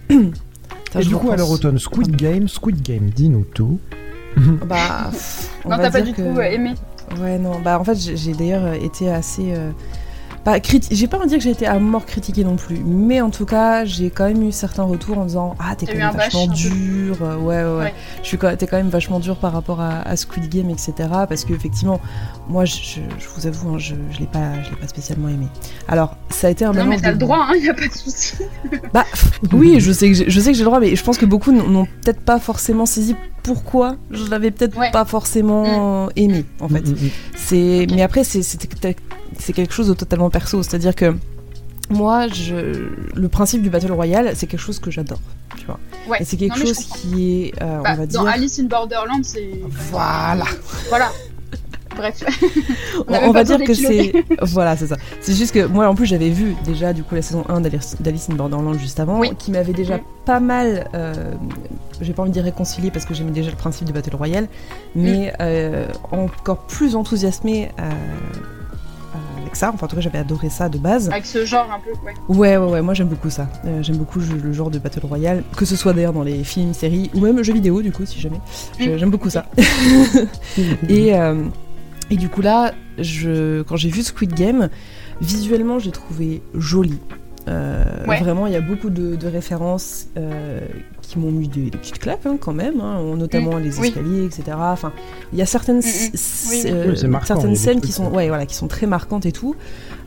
Et 0.09 0.99
du 1.03 1.09
coup, 1.09 1.15
repense. 1.27 1.33
alors 1.33 1.51
automne, 1.51 1.77
Squid 1.77 2.15
Game, 2.15 2.47
Squid 2.47 2.81
Game, 2.81 3.09
dis-nous 3.09 3.45
tout. 3.53 3.79
Bah, 4.37 5.11
non, 5.65 5.77
t'as 5.77 5.91
pas 5.91 5.99
du 6.01 6.13
que- 6.13 6.21
tout 6.21 6.39
euh, 6.39 6.43
aimé. 6.43 6.73
Ouais, 7.19 7.37
non, 7.37 7.59
bah 7.59 7.79
en 7.79 7.83
fait, 7.83 7.95
j'ai 7.95 8.33
d'ailleurs 8.33 8.65
euh, 8.65 8.73
été 8.73 9.09
assez. 9.11 9.53
Pas 10.45 10.59
criti- 10.59 10.89
J'ai 10.91 11.07
pas 11.07 11.17
envie 11.17 11.25
de 11.25 11.29
dire 11.31 11.39
que 11.39 11.43
j'ai 11.43 11.49
été 11.49 11.65
à 11.65 11.79
mort 11.79 12.05
critiquée 12.05 12.43
non 12.43 12.55
plus, 12.55 12.77
mais 12.85 13.19
en 13.19 13.31
tout 13.31 13.45
cas, 13.45 13.83
j'ai 13.83 14.11
quand 14.11 14.25
même 14.27 14.47
eu 14.47 14.51
certains 14.51 14.83
retours 14.83 15.17
en 15.17 15.25
disant 15.25 15.55
Ah, 15.59 15.75
t'es 15.75 15.87
quand 15.87 15.93
même 15.97 16.13
bâche, 16.13 16.33
vachement 16.33 16.47
dur, 16.47 17.17
euh, 17.23 17.35
ouais, 17.37 17.63
ouais, 17.63 17.63
ouais. 17.63 17.83
Ouais. 17.85 17.93
Je 18.21 18.27
suis 18.27 18.37
quand, 18.37 18.55
t'es 18.55 18.67
quand 18.67 18.77
même 18.77 18.89
vachement 18.89 19.19
dur 19.19 19.37
par 19.37 19.51
rapport 19.53 19.81
à, 19.81 20.01
à 20.01 20.15
Squid 20.15 20.47
Game, 20.47 20.69
etc. 20.69 20.93
Parce 21.27 21.45
que, 21.45 21.53
effectivement, 21.53 21.99
moi, 22.47 22.63
je, 22.65 22.75
je- 22.75 23.01
je 23.19 23.27
vous 23.35 23.47
avoue, 23.47 23.69
hein, 23.73 23.77
je, 23.79 23.95
je 24.11 24.19
l'ai 24.19 24.27
pas, 24.27 24.61
je 24.63 24.69
l'ai 24.69 24.75
pas 24.75 24.87
spécialement 24.87 25.29
aimé. 25.29 25.47
Alors, 25.87 26.15
ça 26.29 26.45
a 26.45 26.49
été 26.51 26.63
un 26.63 26.73
Non, 26.73 26.85
mais 26.85 26.99
t'as 27.01 27.11
le 27.11 27.17
droit, 27.17 27.47
hein, 27.49 27.55
y 27.55 27.67
a 27.67 27.73
pas 27.73 27.87
de 27.87 27.91
souci. 27.93 28.35
bah 28.93 29.03
pff, 29.09 29.39
oui, 29.51 29.79
je 29.79 29.91
sais 29.91 30.09
que 30.09 30.13
j'ai- 30.13 30.29
je 30.29 30.39
sais 30.39 30.51
que 30.51 30.57
j'ai 30.57 30.63
le 30.63 30.69
droit, 30.69 30.79
mais 30.79 30.95
je 30.95 31.03
pense 31.03 31.17
que 31.17 31.25
beaucoup 31.25 31.51
n'ont- 31.51 31.67
n'ont 31.67 31.85
peut-être 32.03 32.21
pas 32.21 32.39
forcément 32.39 32.85
saisi 32.85 33.15
pourquoi 33.41 33.95
je 34.11 34.29
l'avais 34.29 34.51
peut-être 34.51 34.77
Ouais. 34.77 34.91
pas 34.91 35.05
forcément 35.05 36.09
aimé 36.15 36.45
en 36.61 36.67
fait. 36.69 36.81
Mm, 36.81 36.91
mm, 36.91 37.05
mm. 37.05 37.09
C'est 37.35 37.87
mais 37.93 38.01
après 38.01 38.23
c'est 38.23 38.41
c'est 38.41 38.57
c'est 39.39 39.53
quelque 39.53 39.73
chose 39.73 39.87
de 39.87 39.93
totalement 39.93 40.29
perso, 40.29 40.63
c'est-à-dire 40.63 40.95
que 40.95 41.15
moi 41.89 42.27
je 42.27 42.89
le 43.15 43.27
principe 43.29 43.61
du 43.61 43.69
battle 43.69 43.91
royale, 43.91 44.31
c'est 44.35 44.47
quelque 44.47 44.59
chose 44.59 44.79
que 44.79 44.89
j'adore, 44.91 45.19
tu 45.57 45.65
vois. 45.65 45.79
Ouais. 46.09 46.17
Et 46.21 46.25
c'est 46.25 46.37
quelque 46.37 46.59
Non, 46.59 46.65
chose 46.65 46.77
qui 46.85 47.43
est 47.43 47.61
euh, 47.61 47.81
Bah, 47.81 47.91
on 47.93 47.95
va 47.97 48.05
dans 48.07 48.23
dire 48.23 48.27
Alice 48.27 48.59
in 48.59 48.63
Borderland, 48.65 49.23
c'est. 49.23 49.49
voilà. 49.91 50.45
Voilà. 50.89 51.11
Bref. 51.95 52.25
On, 53.07 53.31
va 53.31 53.45
dire 53.45 53.63
que 53.63 53.73
c'est 53.73 54.11
voilà, 54.41 54.75
c'est 54.75 54.87
ça. 54.87 54.97
C'est 55.21 55.33
juste 55.33 55.53
que 55.53 55.65
moi 55.65 55.87
en 55.87 55.95
plus 55.95 56.05
j'avais 56.05 56.29
vu 56.29 56.53
déjà 56.65 56.91
du 56.91 57.03
coup 57.03 57.15
la 57.15 57.21
saison 57.21 57.45
1 57.47 57.61
d'Alice 57.61 58.27
in 58.29 58.35
Borderland 58.35 58.77
juste 58.77 58.99
avant 58.99 59.17
Oui. 59.17 59.31
qui 59.39 59.49
m'avait 59.51 59.71
déjà 59.71 59.97
Mm. 59.99 60.01
pas 60.25 60.41
mal 60.41 60.89
euh, 60.93 61.13
j'ai 62.01 62.11
pas 62.11 62.23
envie 62.23 62.31
de 62.31 62.33
dire 62.33 62.43
réconcilié 62.43 62.91
parce 62.91 63.05
que 63.05 63.13
j'aimais 63.13 63.31
déjà 63.31 63.49
le 63.49 63.55
principe 63.55 63.85
du 63.87 63.93
battle 63.93 64.13
royale 64.17 64.49
mais 64.93 65.27
Mm. 65.27 65.35
euh, 65.39 65.87
encore 66.11 66.63
plus 66.67 66.97
enthousiasmé 66.97 67.69
avec 69.55 69.57
ça. 69.57 69.71
Enfin 69.73 69.85
en 69.85 69.89
tout 69.89 69.95
cas 69.95 70.01
j'avais 70.01 70.17
adoré 70.17 70.49
ça 70.49 70.69
de 70.69 70.77
base. 70.77 71.09
Avec 71.09 71.25
ce 71.25 71.45
genre 71.45 71.69
un 71.71 71.79
peu, 71.79 71.91
ouais. 72.05 72.13
Ouais, 72.27 72.57
ouais, 72.57 72.71
ouais, 72.73 72.81
moi 72.81 72.93
j'aime 72.93 73.07
beaucoup 73.07 73.29
ça. 73.29 73.47
Euh, 73.65 73.81
j'aime 73.81 73.97
beaucoup 73.97 74.19
le, 74.19 74.53
genre 74.53 74.69
de 74.69 74.79
Battle 74.79 75.05
Royale, 75.05 75.43
que 75.55 75.65
ce 75.65 75.75
soit 75.75 75.93
d'ailleurs 75.93 76.13
dans 76.13 76.23
les 76.23 76.43
films, 76.43 76.73
séries 76.73 77.09
ou 77.13 77.21
même 77.21 77.41
jeux 77.43 77.53
vidéo, 77.53 77.81
du 77.81 77.91
coup, 77.91 78.05
si 78.05 78.19
jamais. 78.19 78.39
J'aime 78.79 79.09
beaucoup 79.09 79.29
ça. 79.29 79.45
et, 80.89 81.15
euh, 81.15 81.45
et 82.09 82.17
du 82.17 82.29
coup, 82.29 82.41
là, 82.41 82.73
je, 82.97 83.61
quand 83.63 83.77
j'ai 83.77 83.89
vu 83.89 84.01
Squid 84.03 84.33
Game, 84.33 84.69
visuellement, 85.21 85.79
j'ai 85.79 85.91
trouvé 85.91 86.41
joli. 86.53 86.99
Euh, 87.47 87.83
Ouais. 88.07 88.19
Vraiment, 88.19 88.45
il 88.47 88.53
y 88.53 88.55
a 88.55 88.61
beaucoup 88.61 88.89
de, 88.91 89.15
de 89.15 89.27
références 89.27 90.07
euh, 90.17 90.59
qui 91.01 91.17
m'ont 91.19 91.31
mis 91.31 91.47
des, 91.47 91.69
des 91.71 91.77
petites 91.77 91.97
claques 91.99 92.25
hein, 92.25 92.37
quand 92.39 92.53
même, 92.53 92.79
hein, 92.81 93.01
notamment 93.15 93.57
les 93.57 93.79
Oui. 93.79 93.87
escaliers, 93.87 94.25
etc. 94.25 94.43
Enfin, 94.59 94.93
il 95.33 95.39
y 95.39 95.41
a 95.41 95.45
certaines, 95.47 95.77
Mm, 95.77 95.79
mm. 95.79 96.13
s- 96.13 96.47
Oui, 96.51 96.61
oui. 96.65 96.71
euh, 96.71 97.07
marquant, 97.07 97.27
certaines 97.27 97.55
scènes 97.55 97.81
qui 97.81 97.91
sont, 97.91 98.11
ouais. 98.11 98.27
voilà, 98.27 98.45
qui 98.45 98.53
sont 98.55 98.67
très 98.67 98.85
marquantes 98.87 99.25
et 99.25 99.31
tout. 99.31 99.55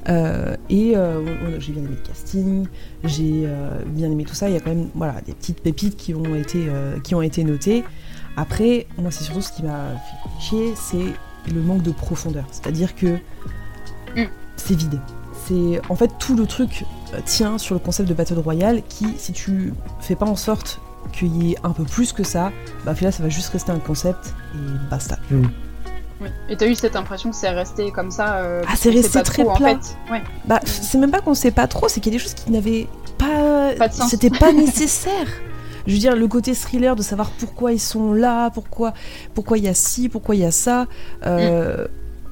Euh, 0.09 0.57
et 0.71 0.93
euh, 0.97 1.21
on- 1.21 1.57
on- 1.57 1.61
j'ai 1.61 1.73
bien 1.73 1.83
aimé 1.83 1.97
le 2.01 2.07
casting, 2.09 2.67
j'ai 3.05 3.43
euh, 3.47 3.71
bien 3.87 4.11
aimé 4.11 4.25
tout 4.25 4.35
ça. 4.35 4.49
Il 4.49 4.55
y 4.55 4.57
a 4.57 4.61
quand 4.61 4.71
même 4.71 4.89
voilà, 4.95 5.17
des 5.27 5.33
petites 5.33 5.61
pépites 5.61 5.97
qui 5.97 6.15
ont 6.15 6.35
été, 6.37 6.67
euh, 6.69 6.99
qui 7.01 7.15
ont 7.17 7.23
été 7.23 7.43
notées. 7.45 7.85
Après, 8.37 8.87
moi, 8.97 9.11
c'est 9.11 9.25
surtout 9.25 9.43
ce 9.43 9.53
qui 9.53 9.65
m'a 9.65 9.91
fait 9.97 10.41
chier, 10.45 10.73
c'est 10.77 11.53
le 11.53 11.61
manque 11.61 11.83
de 11.83 11.91
profondeur. 11.91 12.45
C'est-à-dire 12.53 12.95
que 12.95 13.17
Mm. 14.17 14.25
c'est 14.57 14.75
vide. 14.77 15.01
C'est 15.47 15.81
en 15.89 15.97
fait 15.97 16.11
tout 16.19 16.37
le 16.37 16.47
truc 16.47 16.85
tient 17.25 17.59
sur 17.59 17.75
le 17.75 17.81
concept 17.81 18.09
de 18.09 18.15
Battle 18.15 18.39
Royale 18.39 18.83
qui, 18.89 19.07
si 19.19 19.33
tu 19.33 19.73
fais 20.01 20.15
pas 20.15 20.27
en 20.27 20.37
sorte 20.37 20.81
qu'il 21.13 21.43
y 21.43 21.53
ait 21.53 21.57
un 21.65 21.71
peu 21.71 21.85
plus 21.85 22.13
que 22.13 22.23
ça, 22.23 22.53
bah 22.85 22.95
là 23.01 23.13
ça 23.13 23.23
va 23.23 23.29
juste 23.29 23.51
rester 23.51 23.73
un 23.73 23.79
concept 23.79 24.35
et 24.55 24.91
basta. 24.91 25.19
Oui. 25.31 25.47
Et 26.49 26.57
t'as 26.57 26.67
eu 26.67 26.75
cette 26.75 26.97
impression 26.97 27.31
que 27.31 27.37
c'est 27.37 27.49
resté 27.49 27.93
comme 27.93 28.11
ça 28.11 28.39
euh, 28.39 28.63
Ah, 28.67 28.75
c'est 28.77 28.91
resté 28.91 29.23
très 29.23 29.45
trop, 29.45 29.55
plat. 29.55 29.75
En 29.75 29.81
fait. 29.81 29.97
Ouais. 30.11 30.23
Bah 30.47 30.61
c'est 30.65 30.99
même 30.99 31.11
pas 31.11 31.21
qu'on 31.21 31.35
sait 31.35 31.53
pas 31.53 31.69
trop, 31.69 31.89
c'est 31.89 32.01
qu'il 32.01 32.13
y 32.13 32.17
a 32.17 32.19
des 32.19 32.23
choses 32.23 32.35
qui 32.35 32.51
n'avaient 32.51 32.89
pas, 33.19 33.73
Pas 33.79 33.89
de 33.89 33.95
sens. 33.95 34.11
c'était 34.11 34.31
pas 34.31 34.53
nécessaire. 34.53 35.29
Je 35.87 35.93
veux 35.93 35.99
dire 35.99 36.17
le 36.17 36.29
côté 36.29 36.55
thriller 36.55 36.97
de 36.97 37.03
savoir 37.03 37.31
pourquoi 37.31 37.73
ils 37.73 37.81
sont 37.81 38.13
là, 38.13 38.51
pourquoi 38.51 38.93
pourquoi 39.35 39.59
il 39.59 39.65
y 39.65 39.69
a 39.69 39.75
ci, 39.75 40.09
pourquoi 40.09 40.35
il 40.35 40.43
y 40.43 40.45
a 40.45 40.51
ça, 40.51 40.87
euh, 41.25 41.87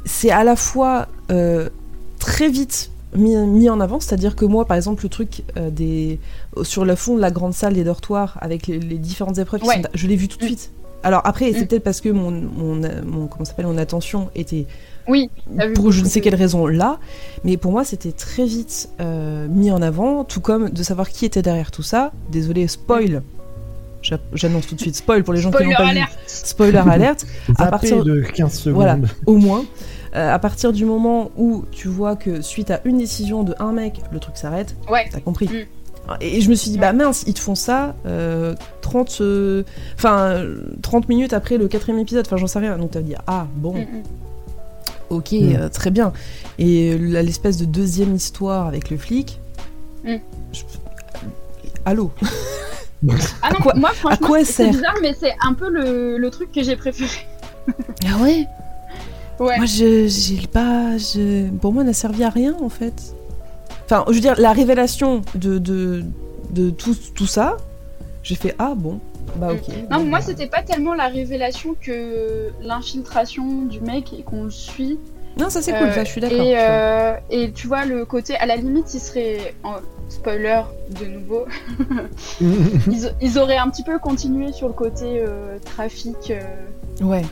c'est 0.05 0.31
à 0.31 0.45
la 0.45 0.57
fois 0.57 1.07
euh, 1.31 1.71
très 2.19 2.49
vite 2.49 2.91
mis, 3.15 3.37
mis 3.37 3.69
en 3.71 3.81
avant, 3.81 4.01
c'est-à-dire 4.01 4.35
que 4.37 4.45
moi, 4.45 4.65
par 4.65 4.77
exemple, 4.77 5.03
le 5.05 5.09
truc 5.09 5.43
euh, 5.57 5.71
des 5.71 6.19
sur 6.63 6.85
le 6.85 6.95
fond 6.97 7.17
de 7.17 7.21
la 7.21 7.31
grande 7.31 7.55
salle 7.55 7.75
des 7.75 7.85
dortoirs 7.85 8.37
avec 8.41 8.67
les, 8.67 8.79
les 8.79 8.99
différentes 8.99 9.39
épreuves, 9.39 9.61
qui 9.61 9.69
Ouais. 9.69 9.77
sont- 9.83 9.89
je 9.95 10.07
l'ai 10.07 10.17
vu 10.17 10.29
tout 10.29 10.39
de 10.39 10.45
Mm. 10.45 10.49
suite. 10.49 10.71
Alors 11.03 11.21
après, 11.25 11.53
c'est 11.53 11.63
Mm. 11.63 11.67
peut-être 11.67 11.85
parce 11.85 12.01
que 12.01 12.09
mon, 12.09 12.31
mon, 12.31 12.81
mon 13.07 13.27
comment 13.29 13.45
s'appelle 13.45 13.67
mon 13.67 13.79
attention 13.79 14.29
était 14.35 14.67
Oui, 15.09 15.31
pour 15.77 15.93
je 15.93 16.03
ne 16.03 16.09
sais 16.09 16.21
quelle 16.21 16.35
raison 16.35 16.67
là, 16.67 16.99
mais 17.45 17.57
pour 17.57 17.71
moi 17.71 17.85
c'était 17.85 18.11
très 18.11 18.45
vite 18.45 18.89
euh, 19.01 19.47
mis 19.49 19.71
en 19.71 19.83
avant, 19.83 20.25
tout 20.25 20.41
comme 20.41 20.71
de 20.71 20.83
savoir 20.83 21.09
qui 21.11 21.25
était 21.25 21.43
derrière 21.43 21.71
tout 21.71 21.85
ça. 21.85 22.11
Désolé, 22.33 22.67
spoil. 22.67 23.23
J'a- 24.03 24.19
J'annonce 24.35 24.67
tout 24.67 24.75
de 24.75 24.81
suite 24.81 24.97
spoil 24.97 25.23
pour 25.25 25.33
les 25.35 25.41
gens 25.41 25.51
qui 25.51 25.57
Spoiler 25.59 25.71
n'ont 25.73 25.77
pas 25.85 25.91
alert. 25.91 26.11
vu. 26.11 26.17
Spoiler 26.27 26.79
alerte. 26.91 27.27
À 27.57 27.67
partir- 27.67 28.03
de 28.05 28.21
15 28.23 28.55
secondes. 28.55 28.75
Voilà. 28.77 28.99
au 29.27 29.37
moins. 29.37 29.65
Euh, 30.15 30.33
à 30.33 30.39
partir 30.39 30.73
du 30.73 30.85
moment 30.85 31.31
où 31.37 31.65
tu 31.73 31.89
vois 31.89 32.17
que 32.17 32.41
suite 32.43 32.71
à 32.71 32.81
une 32.85 32.99
décision 32.99 33.43
de 33.43 33.55
un 33.59 33.73
mec, 33.73 34.01
le 34.13 34.19
truc 34.21 34.37
s'arrête, 34.37 34.77
Ouais. 34.91 35.09
t'as 35.11 35.21
compris. 35.21 35.47
Mm. 35.49 36.13
Et 36.21 36.41
je 36.41 36.49
me 36.49 36.55
suis 36.55 36.71
dit, 36.71 36.79
bah 36.79 36.93
mince, 36.93 37.25
ils 37.27 37.35
te 37.35 37.41
font 37.41 37.57
ça 37.57 37.97
euh, 38.07 38.55
30, 38.83 39.19
euh, 39.23 39.65
enfin, 39.97 40.19
euh, 40.21 40.61
30 40.81 41.09
minutes 41.09 41.33
après 41.33 41.59
le 41.59 41.67
quatrième 41.67 41.99
épisode, 42.01 42.25
enfin 42.27 42.37
j'en 42.37 42.47
sais 42.47 42.61
rien. 42.61 42.79
Donc 42.79 42.93
t'as 42.93 43.01
dit, 43.01 43.15
ah 43.27 43.49
bon, 43.57 43.75
Mm, 43.75 43.81
mm. 43.81 44.03
ok, 45.11 45.33
Mm. 45.33 45.57
euh, 45.57 45.69
très 45.69 45.91
bien. 45.91 46.13
Et 46.61 46.97
l'espèce 46.97 47.57
de 47.57 47.65
deuxième 47.65 48.15
histoire 48.15 48.67
avec 48.69 48.89
le 48.91 48.97
flic. 48.99 49.41
Mm. 50.05 50.15
je- 50.53 50.61
Allô? 51.85 52.11
Ah 53.43 53.51
non, 53.53 53.61
quoi- 53.61 53.75
moi 53.75 53.91
franchement, 53.93 54.29
c'est 54.39 54.45
sert? 54.45 54.71
bizarre, 54.71 54.95
mais 55.03 55.13
c'est 55.19 55.35
un 55.47 55.53
peu 55.55 55.69
le, 55.69 56.17
le 56.19 56.31
truc 56.31 56.51
que 56.51 56.63
j'ai 56.63 56.77
préféré. 56.77 57.11
Ah 58.05 58.17
ouais? 58.23 58.47
Ouais. 59.39 59.57
Moi, 59.57 59.67
je, 59.67 60.07
j'ai 60.09 60.47
pas. 60.47 60.97
je- 60.99 61.49
Pour 61.59 61.73
moi, 61.73 61.85
n'a 61.85 61.93
servi 61.93 62.25
à 62.25 62.31
rien 62.31 62.55
en 62.63 62.69
fait. 62.69 63.15
Enfin, 63.85 64.05
je 64.09 64.15
veux 64.15 64.21
dire, 64.21 64.35
la 64.39 64.53
révélation 64.53 65.23
de, 65.35 65.59
de, 65.59 66.03
de 66.51 66.71
tout, 66.71 66.97
tout 67.15 67.27
ça, 67.27 67.57
j'ai 68.23 68.35
fait 68.35 68.55
Ah 68.59 68.75
bon, 68.77 68.99
bah 69.37 69.49
ok. 69.53 69.69
Non, 69.91 69.99
bon, 69.99 70.05
moi 70.07 70.21
c'était 70.21 70.47
pas 70.49 70.63
tellement 70.63 70.95
la 70.95 71.07
révélation 71.09 71.77
que 71.81 72.49
l'infiltration 72.63 73.63
du 73.63 73.81
mec 73.81 74.13
et 74.19 74.23
qu'on 74.23 74.45
le 74.45 74.51
suit. 74.51 74.99
Non, 75.39 75.51
ça 75.51 75.61
c'est 75.61 75.73
cool, 75.73 75.89
Euh, 75.89 75.93
ça 75.95 76.03
je 76.05 76.09
suis 76.11 76.21
d'accord. 76.21 76.41
Et, 76.41 76.45
tu 76.45 76.55
vois. 76.57 76.59
euh, 76.59 77.15
et 77.31 77.53
tu 77.53 77.67
vois, 77.69 77.85
le 77.85 78.05
côté, 78.07 78.37
à 78.37 78.47
la 78.47 78.57
limite, 78.57 78.93
il 78.95 79.01
serait, 79.01 79.55
en 79.63 79.75
spoiler 80.09 80.63
de 80.99 81.05
nouveau, 81.07 81.45
ils, 82.41 83.13
ils 83.21 83.39
auraient 83.39 83.59
un 83.59 83.69
petit 83.69 83.83
peu 83.83 83.99
continué 83.99 84.53
sur 84.53 84.67
le 84.69 84.75
côté 84.75 85.05
euh, 85.21 85.59
trafic 85.65 86.31
euh, 86.31 86.41
Ouais. 87.05 87.23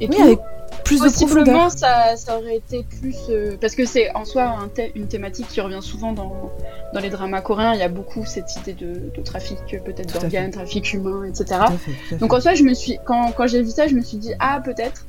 Et 0.00 0.08
Oui, 0.08 0.16
tout. 0.16 0.22
avec 0.22 0.38
plus 0.84 1.00
de 1.00 1.04
Possiblement, 1.04 1.44
profondeur. 1.68 1.70
ça, 1.72 2.16
ça 2.16 2.38
aurait 2.38 2.56
été 2.56 2.84
plus. 3.00 3.16
euh, 3.30 3.56
parce 3.60 3.74
que 3.74 3.84
c'est 3.84 4.14
en 4.14 4.24
soi 4.24 4.44
un 4.44 4.68
une 4.94 5.06
thématique 5.06 5.48
qui 5.48 5.60
revient 5.60 5.80
souvent 5.82 6.12
dans, 6.12 6.50
dans 6.94 7.00
les 7.00 7.10
dramas 7.10 7.40
coréens. 7.40 7.74
Il 7.74 7.80
y 7.80 7.82
a 7.82 7.88
beaucoup 7.88 8.24
cette 8.24 8.54
idée 8.56 8.72
de, 8.74 9.10
de 9.14 9.22
trafic, 9.22 9.58
euh, 9.74 9.78
peut-être 9.84 10.12
d'organes, 10.20 10.50
trafic 10.50 10.92
humain, 10.92 11.24
etc. 11.24 11.44
Tout 11.46 11.54
à 11.54 11.70
fait, 11.78 11.90
tout 12.08 12.14
à 12.14 12.18
Donc 12.18 12.32
en 12.32 12.40
soi, 12.40 12.54
je 12.54 12.62
me 12.64 12.74
suis, 12.74 12.98
quand, 13.04 13.32
quand 13.32 13.46
j'ai 13.46 13.62
vu 13.62 13.70
ça, 13.70 13.86
je 13.86 13.94
me 13.94 14.02
suis 14.02 14.18
dit 14.18 14.32
ah 14.40 14.60
peut-être, 14.64 15.06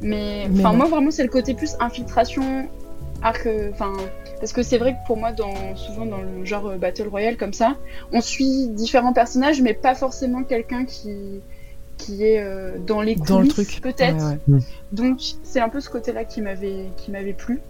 mais 0.00 0.46
Mais 0.50 0.62
moi 0.72 0.86
vraiment 0.86 1.10
c'est 1.10 1.22
le 1.24 1.28
côté 1.30 1.54
plus 1.54 1.76
infiltration, 1.80 2.68
arc, 3.22 3.46
euh, 3.46 3.70
enfin 3.72 3.92
parce 4.40 4.52
que 4.52 4.62
c'est 4.64 4.78
vrai 4.78 4.94
que 4.94 5.06
pour 5.06 5.16
moi 5.16 5.30
dans 5.32 5.76
souvent 5.76 6.04
dans 6.04 6.18
le 6.20 6.44
genre 6.44 6.72
battle 6.76 7.06
royale 7.08 7.36
comme 7.36 7.52
ça, 7.52 7.76
on 8.12 8.20
suit 8.20 8.66
différents 8.68 9.12
personnages, 9.12 9.62
mais 9.62 9.72
pas 9.72 9.94
forcément 9.94 10.42
quelqu'un 10.42 10.84
qui 10.84 11.40
qui 11.98 12.24
est 12.24 12.40
euh, 12.40 12.76
dans 12.86 13.00
les 13.00 13.14
coulisses 13.14 13.28
Dans 13.28 13.40
le 13.40 13.48
truc. 13.48 13.80
peut-être. 13.82 14.16
Ouais, 14.24 14.38
ouais. 14.56 14.60
Donc 14.92 15.18
c'est 15.44 15.60
un 15.60 15.68
peu 15.68 15.80
ce 15.80 15.88
côté-là 15.90 16.24
qui 16.24 16.40
m'avait 16.42 16.86
qui 16.96 17.10
m'avait 17.10 17.32
plu. 17.32 17.60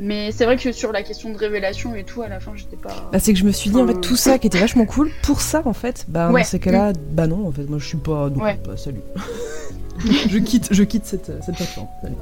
Mais 0.00 0.32
c'est 0.32 0.44
vrai 0.44 0.56
que 0.56 0.72
sur 0.72 0.90
la 0.90 1.04
question 1.04 1.32
de 1.32 1.38
révélation 1.38 1.94
et 1.94 2.02
tout, 2.02 2.22
à 2.22 2.28
la 2.28 2.40
fin, 2.40 2.50
j'étais 2.56 2.74
pas. 2.76 3.08
Bah, 3.12 3.20
c'est 3.20 3.32
que 3.32 3.38
je 3.38 3.44
me 3.44 3.52
suis 3.52 3.70
dit, 3.70 3.76
en 3.76 3.86
fait, 3.86 4.00
tout 4.00 4.16
ça 4.16 4.38
qui 4.40 4.48
était 4.48 4.58
vachement 4.58 4.86
cool, 4.86 5.08
pour 5.22 5.40
ça, 5.40 5.62
en 5.66 5.72
fait, 5.72 6.06
bah, 6.08 6.32
Ouais. 6.32 6.40
dans 6.40 6.46
ces 6.48 6.58
cas-là, 6.58 6.92
bah 7.12 7.28
non, 7.28 7.46
en 7.46 7.52
fait, 7.52 7.68
moi, 7.70 7.78
je 7.78 7.86
suis 7.86 7.98
pas. 7.98 8.26
Ouais. 8.26 8.58
bah, 8.66 8.76
salut. 8.76 9.02
je 10.28 10.38
quitte, 10.38 10.68
je 10.72 10.82
quitte 10.82 11.04
cette, 11.06 11.30
cette 11.44 11.54
plateforme. 11.54 11.86
Salut. 12.02 12.14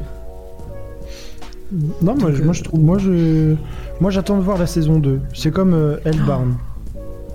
Non, 2.02 2.14
moi, 2.14 2.14
Donc, 2.14 2.32
je- 2.34 2.42
euh, 2.42 2.44
moi 2.44 2.52
je 2.52 2.62
trouve. 2.62 2.80
Moi, 2.80 2.98
je... 2.98 3.54
moi 4.00 4.10
j'attends 4.10 4.36
de 4.36 4.42
voir 4.42 4.58
la 4.58 4.66
saison 4.66 4.98
2. 4.98 5.20
C'est 5.34 5.50
comme 5.50 5.72
euh, 5.72 5.96
Hellbound. 6.04 6.54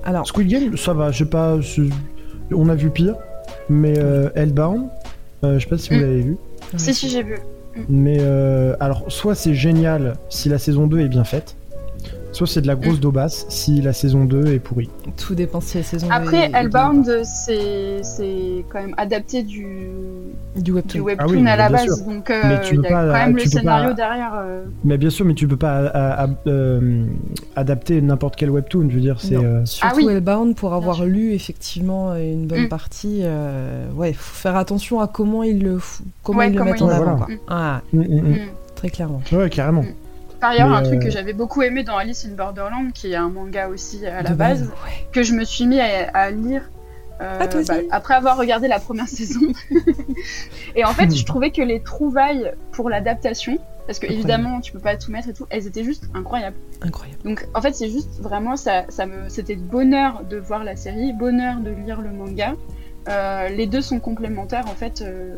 Alors, 0.03 0.27
Squid 0.27 0.47
Game, 0.47 0.77
ça 0.77 0.93
va, 0.93 1.11
je 1.11 1.17
sais 1.19 1.29
pas. 1.29 1.59
je- 1.61 1.81
On 2.53 2.69
a 2.69 2.75
vu 2.75 2.91
pire. 2.91 3.15
Mais 3.69 3.95
euh, 3.99 4.29
Hellbound, 4.35 4.87
euh, 5.43 5.59
je 5.59 5.63
sais 5.63 5.69
pas 5.69 5.77
si 5.77 5.89
vous 5.89 5.95
Mm. 5.95 6.01
l'avez 6.01 6.21
vu. 6.21 6.37
Si 6.77 6.93
si 6.93 7.09
j'ai 7.09 7.23
vu. 7.23 7.35
Mais 7.89 8.17
euh, 8.21 8.75
alors, 8.79 9.03
soit 9.09 9.35
c'est 9.35 9.53
génial 9.53 10.15
si 10.29 10.49
la 10.49 10.57
saison 10.57 10.87
2 10.87 11.01
est 11.01 11.07
bien 11.09 11.23
faite, 11.23 11.55
soit 12.31 12.47
c'est 12.47 12.61
de 12.61 12.67
la 12.67 12.75
grosse 12.75 12.99
daubasse 12.99 13.45
si 13.49 13.81
la 13.81 13.93
saison 13.93 14.25
2 14.25 14.47
est 14.47 14.59
pourrie. 14.59 14.89
Tout 15.17 15.33
dépend 15.35 15.59
si 15.61 15.77
la 15.77 15.83
saison 15.83 16.07
Après, 16.11 16.37
est- 16.37 16.51
est 16.51 16.55
Hellbound, 16.55 17.23
c'est 17.23 18.03
c'est 18.03 18.65
quand 18.69 18.79
même 18.81 18.93
adapté 18.97 19.43
du, 19.43 19.65
du 20.55 20.71
webtoon. 20.71 20.99
du 20.99 21.01
webtoon 21.01 21.25
Ah 21.27 21.31
oui, 21.31 21.47
à 21.47 21.55
la 21.55 21.69
base. 21.69 21.83
sûr. 21.85 22.05
Donc, 22.05 22.29
euh, 22.29 22.41
Mais 22.45 22.61
tu 22.61 22.75
il 22.75 22.81
y 22.81 22.85
a 22.85 22.89
pas- 22.89 23.07
quand 23.07 23.13
même 23.25 23.35
le 23.35 23.45
scénario 23.45 23.87
pas- 23.89 23.93
derrière. 23.95 24.33
euh. 24.35 24.63
Mais 24.83 24.97
bien 24.97 25.09
sûr, 25.09 25.25
mais 25.25 25.33
tu 25.33 25.47
peux 25.47 25.57
pas 25.57 25.87
a- 25.87 26.27
euh, 26.47 27.03
adapter 27.55 28.01
n'importe 28.01 28.35
quel 28.35 28.49
webtoon. 28.51 28.87
Je 28.89 28.95
veux 28.95 29.01
dire, 29.01 29.19
c'est. 29.19 29.35
Euh, 29.35 29.65
Surtout 29.65 29.87
Ah 29.91 29.97
oui. 29.97 30.07
Hellbound, 30.09 30.55
pour 30.55 30.73
avoir 30.73 31.05
lu 31.05 31.33
effectivement 31.33 32.15
une 32.15 32.45
bonne 32.47 32.63
Mm. 32.65 32.69
partie, 32.69 33.21
euh, 33.23 33.89
ouais, 33.95 34.13
faut 34.13 34.35
faire 34.35 34.55
attention 34.55 34.99
à 34.99 35.07
comment 35.07 35.43
ils 35.43 35.61
le, 35.63 35.79
comment 36.23 36.39
Ouais, 36.39 36.47
ils 36.49 36.53
le 36.53 36.57
comment 36.59 36.71
mettent 36.71 36.79
ils 36.81 36.83
en 36.83 36.87
le 36.87 36.93
avant. 36.93 37.15
Mm. 37.17 37.37
Ah, 37.47 37.81
mm, 37.93 37.99
mm, 37.99 38.03
mm. 38.21 38.29
Mm. 38.29 38.37
très 38.75 38.89
clairement. 38.89 39.21
Ouais, 39.31 39.49
carrément. 39.49 39.83
Par 40.39 40.51
ailleurs, 40.51 40.71
un 40.71 40.83
truc 40.83 41.01
euh, 41.01 41.05
que 41.05 41.09
j'avais 41.09 41.33
beaucoup 41.33 41.61
aimé 41.63 41.83
dans 41.83 41.97
Alice 41.97 42.25
in 42.25 42.35
Borderland, 42.35 42.91
qui 42.93 43.11
est 43.11 43.15
un 43.15 43.29
manga 43.29 43.67
aussi 43.69 44.05
à 44.05 44.21
la 44.21 44.31
base, 44.31 44.63
ouais. 44.63 45.07
que 45.11 45.23
je 45.23 45.33
me 45.33 45.43
suis 45.43 45.65
mis 45.65 45.79
à, 45.79 46.09
à 46.13 46.29
lire 46.31 46.69
euh, 47.21 47.39
Ah, 47.41 47.55
aussi 47.57 47.67
bah, 47.67 47.75
après 47.91 48.13
avoir 48.13 48.37
regardé 48.37 48.67
la 48.67 48.79
première 48.79 49.07
saison. 49.19 49.41
et 50.75 50.85
en 50.85 50.91
fait, 50.93 51.15
je 51.15 51.25
trouvais 51.25 51.49
que 51.51 51.61
les 51.63 51.79
trouvailles 51.81 52.51
pour 52.71 52.89
l'adaptation, 52.89 53.57
parce 53.87 53.97
que 53.99 54.05
Incroyable. 54.05 54.13
évidemment, 54.29 54.61
tu 54.61 54.71
peux 54.71 54.79
pas 54.79 54.95
tout 54.97 55.11
mettre 55.11 55.29
et 55.29 55.33
tout, 55.33 55.47
elles 55.49 55.65
étaient 55.65 55.83
juste 55.83 56.07
incroyables. 56.13 56.57
Incroyable. 56.81 57.19
Donc 57.23 57.47
en 57.55 57.61
fait, 57.61 57.73
c'est 57.73 57.89
juste 57.89 58.19
vraiment 58.19 58.55
ça, 58.57 58.85
ça 58.89 59.05
me, 59.07 59.29
c'était 59.29 59.55
bonheur 59.55 60.23
de 60.29 60.37
voir 60.37 60.63
la 60.63 60.75
série, 60.75 61.13
bonheur 61.13 61.57
de 61.61 61.71
lire 61.71 62.01
le 62.01 62.11
manga. 62.11 62.53
Euh, 63.09 63.47
les 63.49 63.65
deux 63.65 63.81
sont 63.81 63.99
complémentaires 63.99 64.65
en 64.67 64.75
fait. 64.75 65.01
euh, 65.01 65.37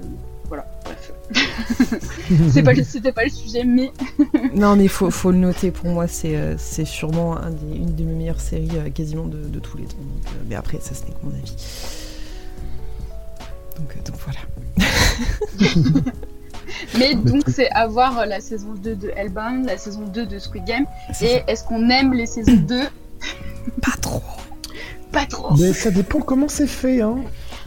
voilà, 0.49 0.65
bref. 0.83 1.13
C'est 2.51 2.63
pas, 2.63 2.73
c'était 2.83 3.11
pas 3.11 3.23
le 3.23 3.29
sujet, 3.29 3.63
mais 3.63 3.91
Non, 4.53 4.75
mais 4.75 4.87
faut, 4.87 5.09
faut 5.11 5.31
le 5.31 5.37
noter. 5.37 5.71
Pour 5.71 5.89
moi, 5.89 6.07
c'est 6.07 6.35
euh, 6.35 6.55
c'est 6.57 6.85
sûrement 6.85 7.37
un 7.37 7.51
des- 7.51 7.75
une 7.77 7.95
de 7.95 8.03
mes 8.03 8.13
meilleures 8.13 8.41
séries 8.41 8.69
euh, 8.75 8.89
quasiment 8.89 9.25
de, 9.25 9.37
de 9.37 9.59
tous 9.59 9.77
les 9.77 9.85
temps. 9.85 9.95
Donc, 9.97 10.25
euh, 10.33 10.37
mais 10.49 10.55
après, 10.55 10.79
ça, 10.81 10.93
ce 10.95 11.03
n'est 11.05 11.11
que 11.11 11.17
mon 11.23 11.31
avis. 11.31 11.55
Donc, 13.77 14.03
donc 14.05 14.15
voilà. 14.25 14.39
Mais 16.97 17.15
donc 17.15 17.43
c'est 17.47 17.69
avoir 17.71 18.25
la 18.25 18.39
saison 18.41 18.73
2 18.73 18.95
de 18.95 19.09
Hellbound, 19.15 19.65
la 19.65 19.77
saison 19.77 20.01
2 20.05 20.25
de 20.25 20.39
Squid 20.39 20.65
Game. 20.65 20.85
C'est 21.13 21.25
Et 21.25 21.43
est-ce 21.51 21.63
qu'on 21.63 21.89
aime 21.89 22.13
les 22.13 22.25
saisons 22.25 22.53
2 22.55 22.81
Pas 23.81 23.97
trop. 24.01 24.21
Pas 25.11 25.25
trop. 25.25 25.55
Mais 25.57 25.73
ça 25.73 25.89
dépend 25.91 26.19
comment 26.19 26.47
c'est 26.47 26.67
fait. 26.67 27.01
Hein. 27.01 27.17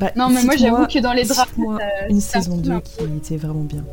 Bah, 0.02 0.10
Non 0.16 0.28
mais 0.30 0.42
moi 0.44 0.54
j'avoue 0.56 0.86
que 0.86 0.98
dans 1.00 1.12
les 1.12 1.24
draps, 1.24 1.48
cite-moi 1.48 1.78
euh, 1.80 2.08
une 2.10 2.20
saison 2.20 2.52
fout 2.56 2.62
2 2.62 2.72
un 2.72 2.80
qui 2.80 3.04
était 3.18 3.36
vraiment 3.36 3.62
bien. 3.62 3.84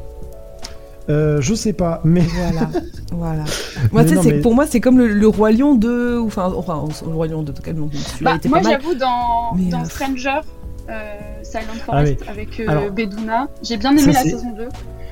Euh, 1.09 1.41
je 1.41 1.55
sais 1.55 1.73
pas, 1.73 2.01
mais. 2.03 2.21
Voilà, 2.21 2.69
voilà. 3.11 3.43
Moi, 3.91 4.03
Mais 4.03 4.03
tu 4.03 4.09
sais, 4.09 4.15
non, 4.15 4.21
c'est- 4.21 4.31
mais- 4.33 4.41
pour 4.41 4.53
moi, 4.53 4.65
c'est 4.67 4.79
comme 4.79 4.99
le, 4.99 5.07
le 5.07 5.27
Roi 5.27 5.51
Lion 5.51 5.73
2, 5.73 6.19
ou 6.19 6.27
enfin, 6.27 6.53
enfin, 6.55 6.83
le 7.05 7.13
Roi 7.13 7.27
Lion 7.27 7.41
2, 7.41 7.51
totalement. 7.53 7.89
Celui-là 7.91 8.31
Bah, 8.31 8.37
était 8.37 8.49
moi 8.49 8.61
j'avoue 8.61 8.93
dans, 8.93 9.55
Mais, 9.55 9.69
dans 9.71 9.81
euh, 9.81 9.85
Stranger, 9.85 10.41
euh, 10.89 11.15
Silent 11.41 11.61
Ah 11.73 11.83
Forest 11.85 12.23
avec 12.27 12.59
euh, 12.59 12.65
Alors, 12.67 12.91
Beduna, 12.91 13.47
j'ai 13.63 13.77
bien 13.77 13.91
aimé 13.91 14.01
ça, 14.01 14.11
la 14.11 14.21
saison 14.23 14.51
2. 14.55 14.67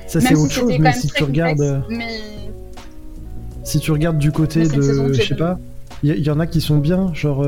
Ça, 0.06 0.20
c'est 0.20 0.28
si 0.28 0.34
autre 0.34 0.52
chose, 0.52 0.72
mais 0.78 0.92
si 0.92 1.08
tu 1.08 1.24
regardes. 1.24 1.82
complexe, 1.88 2.08
Si 3.64 3.80
tu 3.80 3.90
regardes 3.90 4.18
du 4.18 4.30
côté 4.32 4.68
de. 4.68 5.12
Je 5.12 5.22
sais 5.22 5.34
pas. 5.34 5.58
Il 6.04 6.14
y, 6.16 6.20
y 6.22 6.30
en 6.30 6.38
a 6.38 6.46
qui 6.46 6.60
sont 6.60 6.78
bien, 6.78 7.12
genre. 7.12 7.44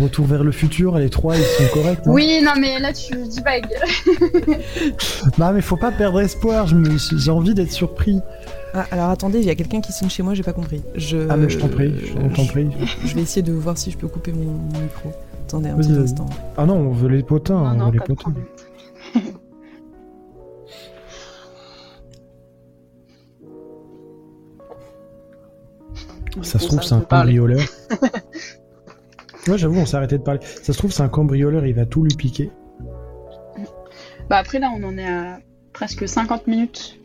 Retour 0.00 0.26
vers 0.26 0.44
le 0.44 0.52
futur, 0.52 0.98
les 0.98 1.08
trois, 1.08 1.36
ils 1.36 1.42
sont 1.42 1.64
corrects. 1.72 2.00
hein. 2.04 2.10
oui, 2.10 2.40
non 2.44 2.52
mais 2.60 2.78
là 2.78 2.92
tu 2.92 3.14
divagues. 3.26 3.66
Bah, 5.38 5.52
mais 5.52 5.60
faut 5.60 5.76
pas 5.76 5.90
perdre 5.92 6.20
espoir, 6.20 6.66
je 6.66 6.74
me- 6.76 6.96
j'ai 6.98 7.30
envie 7.30 7.54
d'être 7.54 7.72
surpris. 7.72 8.20
Ah, 8.74 8.84
alors 8.90 9.10
attendez, 9.10 9.38
il 9.38 9.44
y 9.46 9.50
a 9.50 9.54
quelqu'un 9.54 9.80
qui 9.80 9.92
sonne 9.92 10.10
chez 10.10 10.22
moi, 10.22 10.34
j'ai 10.34 10.42
pas 10.42 10.52
compris. 10.52 10.82
Je, 10.94 11.16
Ah, 11.30 11.36
mais 11.36 11.48
je 11.48 11.58
t'en 11.58 11.68
prie, 11.68 11.94
je 12.04 12.12
t'en 12.34 12.42
je- 12.44 12.50
prie. 12.50 12.68
Je 13.04 13.14
vais 13.14 13.22
essayer 13.22 13.42
de 13.42 13.52
voir 13.52 13.76
si 13.78 13.90
je 13.90 13.96
peux 13.98 14.08
couper 14.08 14.32
mon, 14.32 14.44
mon 14.52 14.80
micro. 14.80 15.12
Attendez 15.46 15.70
un 15.70 15.76
petit 15.76 15.92
instant. 15.92 16.26
Ah 16.56 16.66
non, 16.66 16.74
on 16.76 16.90
veut 16.92 17.08
les 17.08 17.22
potins, 17.22 17.54
non, 17.54 17.70
on 17.70 17.74
non, 17.74 17.86
veut 17.86 17.92
les 17.92 18.00
potins. 18.00 18.32
Ça 26.42 26.58
se 26.58 26.66
trouve, 26.66 26.82
c'est 26.82 26.94
un 26.94 27.00
cambrioleur. 27.00 27.60
ouais, 29.48 29.58
j'avoue, 29.58 29.80
on 29.80 29.86
s'est 29.86 29.96
arrêté 29.96 30.18
de 30.18 30.22
parler. 30.22 30.40
Ça 30.62 30.72
se 30.72 30.78
trouve, 30.78 30.92
c'est 30.92 31.02
un 31.02 31.08
cambrioleur, 31.08 31.66
il 31.66 31.74
va 31.74 31.86
tout 31.86 32.02
lui 32.02 32.14
piquer. 32.14 32.50
Bah 34.28 34.38
après 34.38 34.58
là 34.58 34.72
on 34.76 34.82
en 34.82 34.98
est 34.98 35.06
à 35.08 35.38
presque 35.72 36.08
50 36.08 36.46
minutes. 36.48 36.98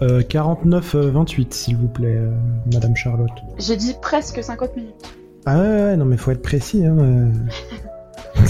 Euh, 0.00 0.22
49-28, 0.22 1.52
s'il 1.52 1.76
vous 1.76 1.88
plaît, 1.88 2.16
euh, 2.16 2.30
Madame 2.72 2.96
Charlotte. 2.96 3.28
J'ai 3.58 3.76
dit 3.76 3.94
presque 4.00 4.42
50 4.42 4.74
minutes. 4.76 5.14
Ah 5.44 5.60
ouais, 5.60 5.68
ouais, 5.68 5.96
non, 5.96 6.06
mais 6.06 6.16
faut 6.16 6.30
être 6.30 6.40
précis, 6.42 6.84
hein. 6.86 6.96
euh. 6.98 7.30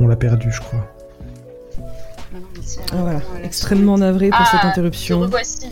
On 0.00 0.06
l'a 0.06 0.16
perdu, 0.16 0.50
je 0.52 0.60
crois. 0.60 0.86
Ah 2.32 2.36
Ah, 2.92 2.96
voilà, 2.96 3.18
voilà, 3.30 3.44
extrêmement 3.44 3.98
navré 3.98 4.28
pour 4.30 4.38
Ah, 4.40 4.48
cette 4.50 4.60
Te 4.60 4.66
interruption. 4.66 5.20
revoici. 5.20 5.68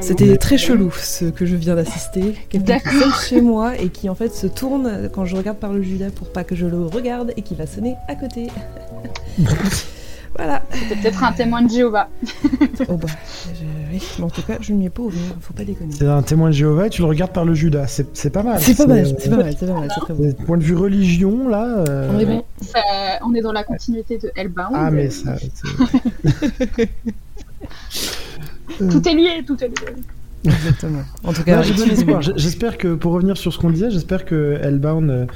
C'était 0.00 0.36
très 0.38 0.56
chelou 0.58 0.90
ce 0.92 1.26
que 1.26 1.44
je 1.46 1.56
viens 1.56 1.74
d'assister. 1.74 2.34
Quelqu'un 2.48 2.78
qui 2.78 2.84
D'accord. 2.84 2.92
sonne 3.02 3.12
chez 3.28 3.40
moi 3.40 3.76
et 3.78 3.88
qui 3.90 4.08
en 4.08 4.14
fait 4.14 4.34
se 4.34 4.46
tourne 4.46 5.10
quand 5.12 5.24
je 5.26 5.36
regarde 5.36 5.58
par 5.58 5.72
le 5.72 5.82
Judas 5.82 6.10
pour 6.14 6.32
pas 6.32 6.42
que 6.44 6.54
je 6.56 6.66
le 6.66 6.86
regarde 6.86 7.32
et 7.36 7.42
qui 7.42 7.54
va 7.54 7.66
sonner 7.66 7.94
à 8.08 8.14
côté. 8.14 8.48
voilà. 10.36 10.62
C'était 10.72 10.96
peut-être 11.00 11.22
un 11.22 11.32
témoin 11.32 11.62
de 11.62 11.70
Jéhovah. 11.70 12.08
Oh 12.88 12.96
bah, 12.96 13.08
je- 13.52 13.64
oui, 13.92 14.02
mais 14.18 14.24
en 14.24 14.30
tout 14.30 14.42
cas, 14.42 14.56
je 14.60 14.72
ne 14.72 14.78
m'y 14.78 14.86
ai 14.86 14.90
pas 14.90 15.02
ouvert, 15.02 15.20
faut 15.40 15.52
pas 15.54 15.64
déconner. 15.64 15.92
C'est 15.96 16.06
un 16.06 16.22
témoin 16.22 16.48
de 16.48 16.54
Jéhovah 16.54 16.86
et 16.86 16.90
tu 16.90 17.02
le 17.02 17.06
regardes 17.08 17.32
par 17.32 17.44
le 17.44 17.54
Judas. 17.54 17.86
C'est 17.86 18.30
pas 18.30 18.42
mal. 18.42 18.60
C'est 18.60 18.74
pas 18.76 18.86
mal, 18.86 19.04
euh, 19.04 19.12
c'est 19.18 19.28
pas 19.30 19.36
mal, 19.36 19.54
c'est 19.58 19.66
pas 19.66 19.72
mal, 19.74 19.88
c'est 19.94 20.00
très 20.00 20.14
bon. 20.14 20.24
euh, 20.24 20.32
Point 20.46 20.56
de 20.56 20.64
vue 20.64 20.74
religion, 20.76 21.46
là. 21.48 21.84
euh, 21.88 22.10
On 22.12 22.18
est 22.18 22.26
bon. 22.26 22.42
Ça- 22.62 22.80
on 23.24 23.34
est 23.34 23.42
dans 23.42 23.52
la 23.52 23.64
continuité 23.64 24.18
de 24.18 24.32
Hellbound. 24.34 24.70
Ah, 24.74 24.90
mais 24.90 25.10
ça. 25.10 25.36
c'est- 28.78 28.88
Tout 28.88 29.08
est 29.08 29.14
lié, 29.14 29.44
tout 29.46 29.56
est 29.62 29.68
lié. 29.68 29.74
Exactement. 30.46 31.02
En 31.24 31.32
tout 31.32 31.42
cas, 31.42 31.56
Non, 31.56 31.62
j'ai 31.62 31.72
bon 31.72 31.82
excusez-moi. 31.84 32.18
espoir. 32.20 32.22
J- 32.22 32.32
J'espère 32.42 32.76
que, 32.78 32.94
pour 32.94 33.12
revenir 33.12 33.36
sur 33.36 33.52
ce 33.52 33.58
qu'on 33.58 33.70
disait, 33.70 33.90
j'espère 33.90 34.24
que 34.26 34.58
Hellbound 34.62 35.10
euh, 35.10 35.26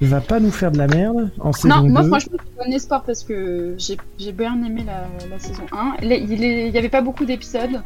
va 0.00 0.20
pas 0.20 0.40
nous 0.40 0.50
faire 0.50 0.72
de 0.72 0.78
la 0.78 0.88
merde 0.88 1.30
en 1.38 1.52
saison 1.52 1.68
Non, 1.82 1.88
moi 1.88 2.02
2. 2.02 2.08
franchement, 2.08 2.36
j'ai 2.40 2.64
bon 2.70 2.74
espoir 2.74 3.04
parce 3.04 3.22
que 3.22 3.76
j'ai 4.18 4.32
bien 4.32 4.54
aimé 4.64 4.82
la, 4.84 5.06
la 5.30 5.38
saison 5.38 5.62
1. 5.72 6.04
Là, 6.04 6.16
Il 6.16 6.42
est- 6.44 6.68
il 6.68 6.74
y 6.74 6.78
avait 6.78 6.88
pas 6.88 7.00
beaucoup 7.00 7.24
d'épisodes. 7.24 7.80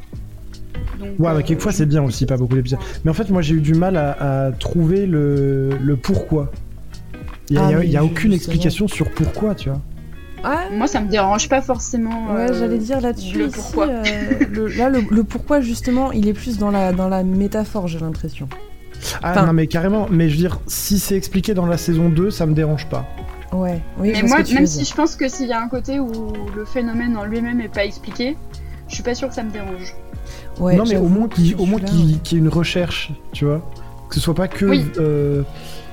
Donc, 0.99 1.09
Ouais, 1.18 1.29
euh, 1.29 1.35
mais 1.37 1.43
quelquefois 1.45 1.70
c'est 1.72 1.87
bien 1.87 2.03
aussi, 2.03 2.24
pas 2.26 2.37
beaucoup 2.39 2.55
d'épisodes. 2.55 2.79
Mais 3.05 3.11
en 3.11 3.14
fait, 3.14 3.29
moi 3.31 3.43
j'ai 3.43 3.55
eu 3.55 3.61
du 3.61 3.74
mal 3.74 3.97
à, 3.97 4.47
à 4.47 4.53
trouver 4.53 5.07
le, 5.07 5.70
le 5.81 5.97
pourquoi. 5.97 6.51
Il 7.51 7.57
y 7.57 7.59
a, 7.59 7.62
Ah, 7.62 7.68
il 7.68 7.70
y 7.70 7.74
a- 7.74 7.79
mais 7.79 7.87
il 7.87 7.93
y 7.93 7.97
a 7.97 8.05
aucune 8.05 8.33
explication 8.33 8.89
sur 8.89 9.11
pourquoi, 9.11 9.55
tu 9.55 9.68
vois. 9.68 9.81
Ah, 10.51 10.64
Moi, 10.72 10.86
ça 10.86 11.01
me 11.01 11.09
dérange 11.09 11.49
pas 11.49 11.61
forcément. 11.61 12.32
Ouais, 12.32 12.51
euh, 12.51 12.59
j'allais 12.59 12.78
dire 12.78 13.01
là-dessus. 13.01 13.36
le 13.38 13.46
ici, 13.49 13.55
pourquoi. 13.57 13.86
euh, 13.86 14.03
le- 14.51 14.68
là, 14.68 14.88
le, 14.88 15.03
le 15.11 15.24
pourquoi, 15.24 15.61
justement, 15.61 16.12
il 16.12 16.26
est 16.28 16.32
plus 16.32 16.59
dans 16.59 16.70
la, 16.70 16.92
dans 16.92 17.09
la 17.09 17.22
métaphore, 17.22 17.88
j'ai 17.88 17.99
l'impression. 17.99 18.49
Ah 19.22 19.30
Enfin- 19.32 19.46
non, 19.46 19.53
mais 19.53 19.66
carrément, 19.66 20.07
mais 20.11 20.28
je 20.28 20.34
veux 20.34 20.40
dire, 20.40 20.59
si 20.66 20.99
c'est 20.99 21.16
expliqué 21.16 21.55
dans 21.55 21.66
la 21.66 21.76
saison 21.78 22.09
2, 22.09 22.30
ça 22.30 22.46
me 22.46 22.55
dérange 22.55 22.86
pas. 22.88 23.07
Ouais, 23.53 23.80
oui, 23.99 24.12
Mais 24.14 24.22
moi, 24.28 24.38
même 24.53 24.66
si 24.66 24.84
je 24.84 24.94
pense 24.94 25.16
que 25.16 25.28
s'il 25.28 25.46
y 25.49 25.53
a 25.53 25.61
un 25.62 25.68
côté 25.68 26.01
où 26.01 26.11
le 26.55 26.64
phénomène 26.64 27.16
en 27.16 27.24
lui-même 27.24 27.61
est 27.61 27.72
pas 27.72 27.84
expliqué, 27.84 28.36
je 28.88 28.94
suis 28.94 29.03
pas 29.03 29.14
sûre 29.14 29.28
que 29.28 29.34
ça 29.34 29.42
me 29.42 29.51
dérange. 29.51 29.94
Ouais, 30.61 30.76
non, 30.76 30.84
mais 30.86 30.96
au 30.96 31.09
moins 31.09 31.28
qu'il 31.28 31.57
que 31.57 31.62
au 31.62 31.64
moins 31.64 31.78
celui-là, 31.80 31.96
qu'il 32.07 32.20
qu'il 32.20 32.38
y 32.38 32.40
ait 32.40 32.44
une 32.44 32.51
recherche, 32.51 33.12
tu 33.32 33.44
vois. 33.46 33.62
Que 34.09 34.14
ce 34.16 34.20
soit 34.20 34.34
pas 34.34 34.49
que, 34.49 34.66
Oui. 34.66 34.84
euh, 34.99 35.42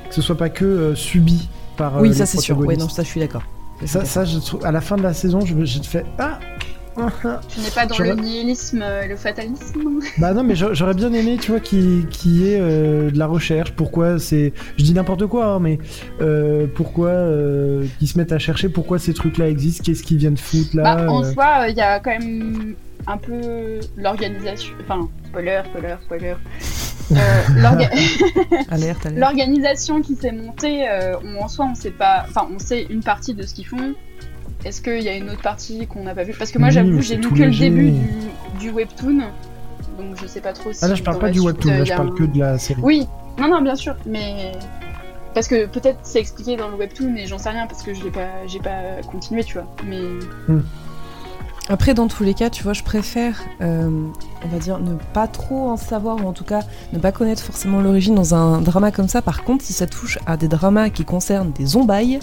que 0.10 0.16
ce 0.16 0.22
soit 0.22 0.36
pas 0.38 0.50
que 0.50 0.66
euh, 0.66 0.96
subi 0.96 1.48
par. 1.78 2.02
Oui, 2.02 2.14
ça 2.14 2.26
c'est 2.26 2.40
sûr. 2.42 2.58
Ouais, 2.58 2.76
non, 2.76 2.90
ça 2.90 3.04
je 3.04 3.08
suis 3.08 3.20
d'accord. 3.22 3.44
Ça, 3.86 4.06
ça, 4.06 4.24
je 4.26 4.40
trouve- 4.40 4.66
à 4.66 4.72
la 4.72 4.82
fin 4.82 4.96
de 4.96 5.04
la 5.04 5.14
saison, 5.14 5.42
je 5.42 5.54
me- 5.54 5.66
j'ai 5.66 5.84
fait 5.84 6.06
ah. 6.18 6.40
ah, 6.98 7.10
ah. 7.26 7.42
Tu 7.50 7.60
n'es 7.60 7.70
pas 7.76 7.86
dans 7.86 7.94
J'aurais- 7.96 8.16
le 8.16 8.22
nihilisme 8.22 8.82
et 9.04 9.08
le 9.08 9.16
fatalisme 9.18 9.82
Bah 10.18 10.34
non, 10.34 10.44
mais 10.44 10.56
j'a- 10.56 10.74
j'aurais 10.74 10.94
bien 10.94 11.12
aimé, 11.12 11.38
tu 11.42 11.52
vois, 11.52 11.60
qu'il 11.60 12.08
qui 12.08 12.48
ait 12.48 12.58
euh, 12.60 13.12
de 13.12 13.20
la 13.20 13.28
recherche. 13.28 13.72
Pourquoi 13.74 14.18
c'est. 14.18 14.54
Je 14.78 14.84
dis 14.84 14.94
n'importe 14.94 15.28
quoi, 15.28 15.46
hein, 15.48 15.60
mais 15.60 15.78
euh, 16.22 16.68
pourquoi 16.74 17.10
euh, 17.10 17.86
qu'ils 18.00 18.08
se 18.08 18.18
mettent 18.18 18.32
à 18.32 18.40
chercher 18.40 18.70
pourquoi 18.70 18.98
ces 18.98 19.14
trucs-là 19.14 19.50
existent, 19.50 19.84
qu'est-ce 19.86 20.04
qu'ils 20.04 20.18
viennent 20.18 20.38
foutre 20.38 20.76
là 20.76 20.96
Bah, 20.96 21.12
en 21.12 21.24
euh. 21.24 21.32
soi, 21.34 21.66
il 21.70 21.76
y 21.76 21.82
a 21.82 22.00
quand 22.00 22.12
même 22.18 22.76
un 23.08 23.18
peu 23.18 23.80
l'organisation. 23.98 24.74
Enfin, 24.84 25.08
spoiler, 25.36 25.62
spoiler, 25.66 25.96
spoiler. 26.04 26.36
Euh. 27.12 29.12
L'organisation 29.16 30.02
qui 30.02 30.16
s'est 30.16 30.32
montée, 30.32 30.88
euh, 30.90 31.16
on- 31.24 31.44
en 31.44 31.48
soi, 31.48 31.68
on 31.72 31.76
sait 31.76 31.92
pas. 31.92 32.26
Enfin, 32.28 32.48
on 32.54 32.60
sait 32.60 32.86
une 32.90 33.04
partie 33.04 33.34
de 33.34 33.44
ce 33.44 33.54
qu'ils 33.54 33.68
font. 33.68 33.94
Est-ce 34.64 34.82
qu'il 34.82 35.02
y 35.02 35.10
a 35.10 35.16
une 35.16 35.30
autre 35.30 35.42
partie 35.42 35.86
qu'on 35.88 36.04
n'a 36.04 36.16
pas 36.16 36.24
vue? 36.24 36.34
Parce 36.38 36.52
que 36.52 36.58
moi, 36.58 36.70
Oui, 36.70 36.74
j'avoue, 36.74 37.02
j'ai 37.02 37.18
lu 37.18 37.30
que 37.30 37.44
le 37.44 37.52
début 37.52 37.92
du, 37.92 38.10
du 38.60 38.70
webtoon. 38.72 39.20
Donc, 40.00 40.16
je 40.22 40.28
sais 40.28 40.42
pas 40.42 40.54
trop 40.54 40.74
si. 40.74 40.80
Ah 40.84 40.88
là, 40.88 40.96
je 40.96 41.04
parle 41.04 41.20
pas 41.20 41.28
du 41.30 41.40
suite, 41.40 41.46
webtoon, 41.48 41.72
là, 41.72 41.84
je 41.84 41.94
a 41.94 41.96
parle 41.98 42.10
un- 42.10 42.16
que 42.16 42.24
de 42.24 42.40
la 42.40 42.58
série. 42.58 42.82
Oui, 42.82 43.08
non, 43.40 43.48
non, 43.50 43.62
bien 43.62 43.76
sûr, 43.76 43.96
mais. 44.06 44.54
Parce 45.36 45.48
que 45.50 45.66
peut-être 45.66 46.00
c'est 46.04 46.20
expliqué 46.20 46.56
dans 46.56 46.70
le 46.70 46.76
webtoon, 46.76 47.12
mais 47.14 47.28
j'en 47.28 47.38
sais 47.38 47.50
rien 47.50 47.68
parce 47.68 47.84
que 47.84 47.94
je 47.94 48.02
l'ai 48.06 48.10
pas, 48.10 48.30
j'ai 48.48 48.60
pas 48.60 49.02
continué, 49.12 49.44
tu 49.44 49.56
vois. 49.56 49.68
Mais 49.86 50.00
Après, 51.68 51.96
dans 51.96 52.08
tous 52.08 52.24
les 52.24 52.36
cas, 52.36 52.52
tu 52.52 52.62
vois, 52.64 52.74
je 52.74 52.84
préfère, 52.84 53.40
euh, 53.62 53.90
on 54.44 54.48
va 54.50 54.60
dire, 54.60 54.78
ne 54.80 54.94
pas 55.14 55.26
trop 55.28 55.70
en 55.70 55.78
savoir, 55.78 56.24
ou 56.24 56.28
en 56.28 56.34
tout 56.34 56.44
cas, 56.44 56.60
ne 56.94 57.00
pas 57.00 57.12
connaître 57.12 57.42
forcément 57.42 57.82
l'origine 57.82 58.14
dans 58.14 58.36
un 58.36 58.62
drama 58.62 58.92
comme 58.92 59.08
ça. 59.08 59.24
Par 59.24 59.44
contre, 59.44 59.64
si 59.66 59.74
ça 59.74 59.88
touche 59.88 60.20
à 60.28 60.38
des 60.38 60.48
dramas 60.48 60.90
qui 60.92 61.06
concernent 61.06 61.52
des 61.54 61.66
zombailles, 61.66 62.20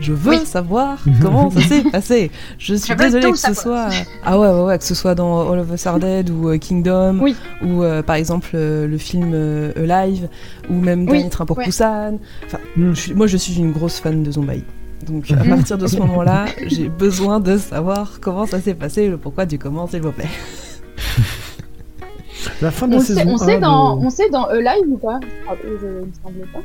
je 0.00 0.12
veux 0.12 0.32
Oui. 0.32 0.44
savoir 0.46 0.98
comment 1.22 1.50
ça 1.50 1.60
s'est 1.62 1.82
passé. 1.90 2.30
Je 2.58 2.74
suis 2.74 2.92
Je 2.92 2.98
désolée 2.98 3.30
que 3.32 3.38
ce 3.38 3.54
savoir. 3.54 3.90
soit. 3.90 4.02
Ah 4.24 4.38
ouais, 4.38 4.48
ouais, 4.48 4.62
ouais, 4.64 4.78
que 4.78 4.84
ce 4.84 4.94
soit 4.94 5.14
dans 5.14 5.50
All 5.50 5.58
of 5.60 5.72
Us 5.72 5.86
Are 5.86 5.98
Dead 5.98 6.28
ou 6.28 6.50
euh, 6.50 6.58
Kingdom, 6.58 7.18
Oui. 7.22 7.34
ou 7.64 7.82
euh, 7.82 8.02
par 8.02 8.16
exemple 8.16 8.50
euh, 8.54 8.86
le 8.86 8.98
film 8.98 9.32
Alive, 9.76 10.28
ou 10.68 10.74
même 10.74 11.00
Oui, 11.08 11.12
Dernier 11.18 11.30
Train 11.30 11.46
pour. 11.46 11.56
Busan. 11.56 12.18
Enfin, 12.44 12.58
Mm. 12.76 12.92
moi, 13.16 13.26
je 13.26 13.36
suis 13.38 13.54
une 13.56 13.72
grosse 13.72 13.98
fan 13.98 14.22
de 14.22 14.30
zombailles. 14.30 14.62
Donc, 15.08 15.30
à 15.30 15.36
Mhm. 15.36 15.48
partir 15.56 15.78
de 15.78 15.86
ce 15.86 15.96
moment-là, 15.98 16.46
j'ai 16.66 16.88
besoin 16.88 17.38
de 17.40 17.56
savoir 17.58 18.18
comment 18.20 18.46
ça 18.46 18.60
s'est 18.60 18.74
passé, 18.74 19.08
le 19.08 19.16
pourquoi 19.16 19.46
du 19.46 19.58
comment, 19.58 19.86
s'il 19.86 20.02
vous 20.02 20.12
plaît. 20.12 20.28
La 22.62 22.70
fin 22.70 22.86
de 22.88 22.94
On 22.94 22.98
la 22.98 23.04
sait, 23.04 23.14
saison 23.14 23.30
on, 23.34 23.38
sait 23.38 23.56
1 23.56 23.60
dans, 23.60 23.96
de- 23.96 24.06
on 24.06 24.10
sait 24.10 24.30
dans 24.30 24.44
Alive 24.44 24.84
ou 24.88 24.96
pas? 24.98 25.18
Ah, 25.48 25.52
euh, 25.64 25.76
Je 25.80 25.86
ne 25.86 25.92
me 26.06 26.12
semble 26.22 26.46
pas. 26.52 26.60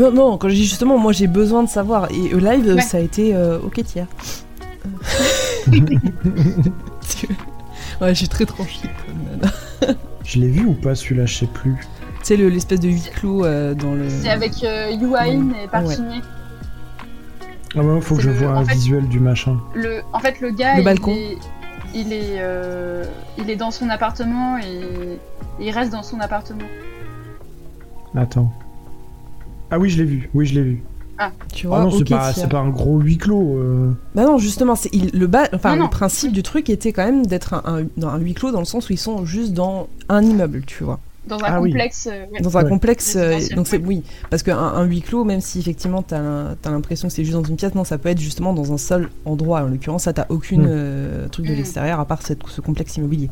Non, 0.00 0.10
non, 0.12 0.38
quand 0.38 0.48
je 0.48 0.54
dis 0.54 0.64
justement, 0.64 0.98
moi 0.98 1.12
j'ai 1.12 1.26
besoin 1.26 1.62
de 1.62 1.68
savoir. 1.68 2.08
Et 2.10 2.28
live, 2.34 2.74
Ouais. 2.74 2.80
ça 2.80 2.96
a 2.98 3.00
été 3.00 3.34
euh, 3.34 3.58
ok 3.64 3.82
tiers. 3.84 4.06
ouais, 8.00 8.08
je 8.10 8.14
suis 8.14 8.28
très 8.28 8.46
tranchée. 8.46 8.88
Je 10.24 10.40
l'ai 10.40 10.48
vu 10.48 10.66
ou 10.66 10.72
pas 10.72 10.94
celui-là, 10.96 11.24
je 11.26 11.34
sais 11.38 11.46
plus. 11.46 11.76
Tu 12.18 12.24
sais, 12.24 12.36
le- 12.36 12.48
l'espèce 12.48 12.80
de 12.80 12.88
huis 12.88 13.08
clos 13.14 13.44
euh, 13.44 13.74
dans 13.74 13.94
le. 13.94 14.08
C'est 14.10 14.28
avec 14.28 14.52
euh, 14.64 14.90
Yuain 14.90 15.50
et 15.50 15.68
Ouais. 15.78 15.94
Ah 17.76 17.82
ouais, 17.82 18.00
faut 18.00 18.16
que 18.16 18.22
je 18.22 18.30
le- 18.30 18.36
vois 18.36 18.48
un 18.52 18.64
fait- 18.64 18.74
visuel 18.74 19.06
du 19.08 19.20
machin. 19.20 19.58
Le, 19.74 20.00
en 20.12 20.18
fait, 20.18 20.40
le 20.40 20.50
gars, 20.50 20.74
Le 20.76 20.80
il 20.80 20.84
balcon. 20.84 21.12
est, 21.12 21.36
il 21.94 22.12
est, 22.12 22.36
euh, 22.38 23.04
il 23.38 23.50
est 23.50 23.56
dans 23.56 23.70
son 23.70 23.88
appartement 23.90 24.58
et 24.58 25.18
il 25.60 25.70
reste 25.70 25.92
dans 25.92 26.02
son 26.02 26.20
appartement. 26.20 26.64
Attends. 28.14 28.50
Ah 29.70 29.78
oui, 29.78 29.90
je 29.90 29.98
l'ai 29.98 30.04
vu. 30.04 30.30
Oui, 30.34 30.46
je 30.46 30.54
l'ai 30.54 30.62
vu. 30.62 30.82
Tu 31.52 31.66
Ah 31.66 31.70
vois, 31.70 31.80
non, 31.80 31.90
c'est 31.90 32.04
pas, 32.08 32.32
c'est 32.34 32.48
pas 32.48 32.58
un 32.60 32.68
gros 32.68 32.98
huis 33.00 33.16
clos. 33.16 33.56
euh. 33.56 33.90
Bah 34.14 34.24
non, 34.26 34.36
justement, 34.36 34.74
c'est 34.74 34.90
il- 34.94 35.10
le 35.18 35.26
bas, 35.26 35.48
enfin 35.54 35.70
Non, 35.72 35.76
non. 35.76 35.84
le 35.84 35.90
principe 35.90 36.32
du 36.32 36.42
truc 36.42 36.68
était 36.68 36.92
quand 36.92 37.04
même 37.06 37.24
d'être 37.26 37.54
un, 37.54 37.84
un 38.02 38.18
huis 38.18 38.34
clos 38.34 38.52
dans 38.52 38.58
le 38.58 38.66
sens 38.66 38.90
où 38.90 38.92
ils 38.92 38.98
sont 38.98 39.24
juste 39.24 39.54
dans 39.54 39.88
un 40.10 40.22
immeuble, 40.22 40.62
tu 40.66 40.84
vois. 40.84 41.00
Dans 41.26 41.38
un 41.38 41.44
Ah 41.44 41.58
complexe. 41.58 42.08
euh, 42.10 42.24
ouais. 42.32 42.40
Dans 42.40 42.56
un 42.56 42.62
Ouais. 42.62 42.68
complexe, 42.68 43.14
euh, 43.16 43.40
donc 43.54 43.66
c'est 43.66 43.78
oui, 43.78 44.02
parce 44.30 44.42
qu'un 44.42 44.56
un 44.58 44.84
huis 44.84 45.02
clos, 45.02 45.24
même 45.24 45.40
si 45.40 45.58
effectivement 45.58 46.02
t'as 46.02 46.20
as, 46.64 46.70
l'impression 46.70 47.08
que 47.08 47.14
c'est 47.14 47.24
juste 47.24 47.36
dans 47.36 47.42
une 47.44 47.56
pièce, 47.56 47.74
non, 47.74 47.84
ça 47.84 47.98
peut 47.98 48.08
être 48.08 48.20
justement 48.20 48.52
dans 48.52 48.72
un 48.72 48.78
seul 48.78 49.10
endroit. 49.24 49.62
En 49.62 49.66
l'occurrence, 49.68 50.04
ça 50.04 50.12
t'as 50.12 50.26
aucune 50.28 50.62
Mm. 50.62 50.68
euh, 50.68 51.28
truc 51.28 51.46
de 51.46 51.52
Mm. 51.52 51.56
l'extérieur 51.56 52.00
à 52.00 52.04
part 52.04 52.22
cette- 52.22 52.46
ce 52.48 52.60
complexe 52.60 52.96
immobilier. 52.96 53.30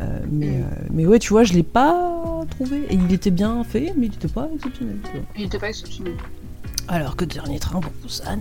Euh, 0.00 0.20
mais, 0.30 0.46
Mm. 0.46 0.50
euh, 0.62 0.64
mais 0.92 1.06
ouais, 1.06 1.18
tu 1.18 1.30
vois, 1.30 1.42
je 1.42 1.54
l'ai 1.54 1.62
pas 1.62 2.44
trouvé. 2.50 2.82
Et 2.90 2.94
il 2.94 3.12
était 3.12 3.30
bien 3.30 3.64
fait, 3.64 3.92
mais 3.96 4.06
il 4.06 4.14
était 4.14 4.28
pas 4.28 4.48
exceptionnel. 4.54 4.96
tu 5.04 5.10
vois. 5.18 5.26
Il 5.36 5.44
était 5.46 5.58
pas 5.58 5.68
exceptionnel. 5.68 6.12
Alors 6.88 7.16
que 7.16 7.24
Dernier 7.24 7.58
Train 7.58 7.80
pour 7.80 7.90
Busan. 8.02 8.38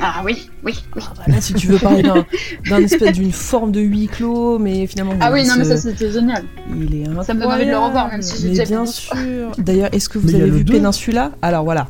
Ah 0.00 0.22
oui, 0.24 0.48
oui, 0.64 0.74
oui. 0.96 1.02
Ah 1.06 1.12
bah 1.16 1.22
là, 1.28 1.40
si 1.40 1.54
tu 1.54 1.66
veux 1.68 1.78
parler 1.78 2.02
d'un 2.02 2.24
d'un 2.68 2.78
espèce 2.78 3.12
d'une 3.12 3.32
forme 3.32 3.70
de 3.72 3.80
huis 3.80 4.08
clos, 4.08 4.58
mais 4.58 4.86
finalement. 4.86 5.14
Ah 5.20 5.30
oui, 5.32 5.46
non, 5.46 5.54
mais 5.56 5.64
se- 5.64 5.70
ça 5.70 5.76
c'était 5.76 6.10
génial. 6.10 6.44
Il 6.70 6.94
est 6.94 7.00
incroyable. 7.02 7.24
Ça 7.24 7.34
me 7.34 7.40
donne 7.40 7.52
envie 7.52 7.66
de 7.66 7.70
le 7.70 7.78
revoir, 7.78 8.08
même 8.08 8.22
si 8.22 8.42
j'ai 8.42 8.48
déjà 8.48 8.64
bien 8.64 8.86
sûr. 8.86 9.52
D'ailleurs, 9.58 9.88
est-ce 9.92 10.08
que 10.08 10.18
vous 10.18 10.28
Mais 10.28 10.34
avez 10.40 10.50
vu 10.50 10.64
deux. 10.64 10.74
Peninsula 10.74 11.30
Alors 11.42 11.64
voilà, 11.64 11.86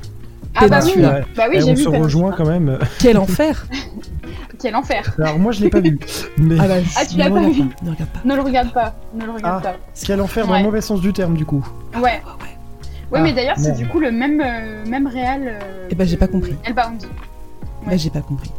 Ah 0.54 0.68
bah 0.68 0.80
oui. 0.84 0.92
Ouais. 0.96 1.24
bah 1.36 1.44
oui, 1.48 1.56
Eh, 1.56 1.60
j'ai 1.60 1.70
on 1.70 1.74
vu. 1.74 1.76
se 1.76 1.84
Peninsula. 1.84 1.98
rejoint 2.04 2.32
quand 2.32 2.46
même. 2.46 2.78
quel 2.98 3.16
enfer 3.18 3.66
Quel 4.60 4.76
enfer. 4.76 5.02
Alors 5.18 5.38
moi, 5.38 5.52
je 5.52 5.60
l'ai 5.62 5.68
pas 5.68 5.80
vu. 5.80 5.98
Mais 6.38 6.56
Ah 6.58 6.68
bah, 6.68 6.74
Ah, 6.96 7.04
tu 7.04 7.14
ne 7.16 7.18
l'as 7.18 7.28
pas 7.28 7.34
regarde 7.36 7.52
vu 7.54 7.62
Ne 7.82 7.90
regarde 7.90 8.10
pas. 8.10 8.20
Ne 8.24 8.34
le 8.34 8.40
regarde 8.42 8.72
pas, 8.72 8.94
ne 9.14 9.24
le 9.26 9.32
regarde 9.32 9.62
Ah. 9.66 9.70
pas. 9.72 9.76
quel 10.06 10.20
enfer 10.22 10.46
dans 10.46 10.52
Ouais. 10.52 10.58
le 10.60 10.64
mauvais 10.64 10.80
sens 10.80 11.00
du 11.02 11.12
terme, 11.12 11.34
du 11.36 11.44
coup. 11.44 11.66
Ouais. 11.96 12.02
Ouais, 13.12 13.20
Ah, 13.20 13.20
mais 13.22 13.32
d'ailleurs, 13.34 13.58
c'est 13.58 13.72
du 13.76 13.86
coup 13.86 14.00
le 14.00 14.10
même, 14.10 14.40
euh, 14.44 14.84
même 14.88 15.06
réal. 15.06 15.42
euh, 15.46 15.86
Eh 15.90 15.94
ben, 15.94 16.06
j'ai 16.06 16.16
pas 16.16 16.26
compris. 16.28 16.54
Hellbound. 17.84 17.86
Bah, 17.86 17.90
Ouais. 17.92 17.98
j'ai 17.98 18.10
pas 18.10 18.20
compris. 18.22 18.50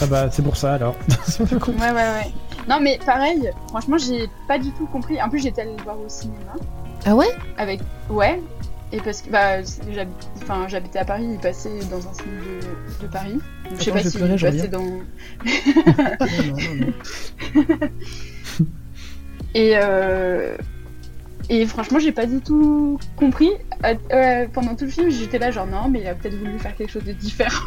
Ah 0.00 0.06
bah, 0.06 0.28
c'est 0.30 0.42
pour 0.42 0.56
ça 0.56 0.74
alors. 0.74 0.96
Ouais, 1.40 1.90
ouais, 1.90 1.92
ouais. 1.92 2.32
Non, 2.68 2.78
mais 2.80 2.98
pareil, 3.04 3.50
franchement, 3.68 3.98
j'ai 3.98 4.28
pas 4.48 4.58
du 4.58 4.70
tout 4.72 4.86
compris. 4.86 5.20
En 5.20 5.28
plus, 5.28 5.40
j'étais 5.42 5.62
allée 5.62 5.76
le 5.76 5.82
voir 5.82 5.96
au 5.98 6.08
cinéma. 6.08 6.52
Ah 7.04 7.14
ouais? 7.16 7.26
Avec. 7.58 7.80
Ouais. 8.08 8.40
Et 8.92 9.00
parce 9.00 9.22
que 9.22 9.30
bah, 9.30 9.58
enfin, 10.42 10.66
j'habitais 10.68 10.98
à 10.98 11.04
Paris, 11.04 11.26
il 11.32 11.38
passait 11.38 11.70
dans 11.90 11.96
un 12.06 12.12
cinéma 12.12 12.40
de, 13.00 13.06
de 13.06 13.10
Paris. 13.10 13.32
Donc, 13.70 13.78
je 13.78 13.84
sais 13.84 13.90
pas 13.90 14.02
si 14.04 14.16
pleurer, 14.16 14.32
il 14.34 14.38
je 14.38 14.46
passait 14.46 14.68
dans. 14.68 14.82
Non, 14.82 14.92
non, 16.20 16.56
non, 16.56 17.66
non. 17.66 17.88
Et, 19.54 19.72
euh, 19.76 20.56
et 21.48 21.66
franchement, 21.66 21.98
j'ai 21.98 22.12
pas 22.12 22.26
du 22.26 22.40
tout 22.40 22.98
compris. 23.16 23.50
Euh, 23.84 23.94
euh, 24.12 24.46
pendant 24.52 24.74
tout 24.74 24.84
le 24.84 24.90
film, 24.90 25.10
j'étais 25.10 25.38
là, 25.38 25.50
genre 25.50 25.66
non, 25.66 25.88
mais 25.88 26.00
il 26.00 26.06
a 26.06 26.14
peut-être 26.14 26.36
voulu 26.38 26.58
faire 26.58 26.74
quelque 26.76 26.90
chose 26.90 27.04
de 27.04 27.12
différent. 27.12 27.66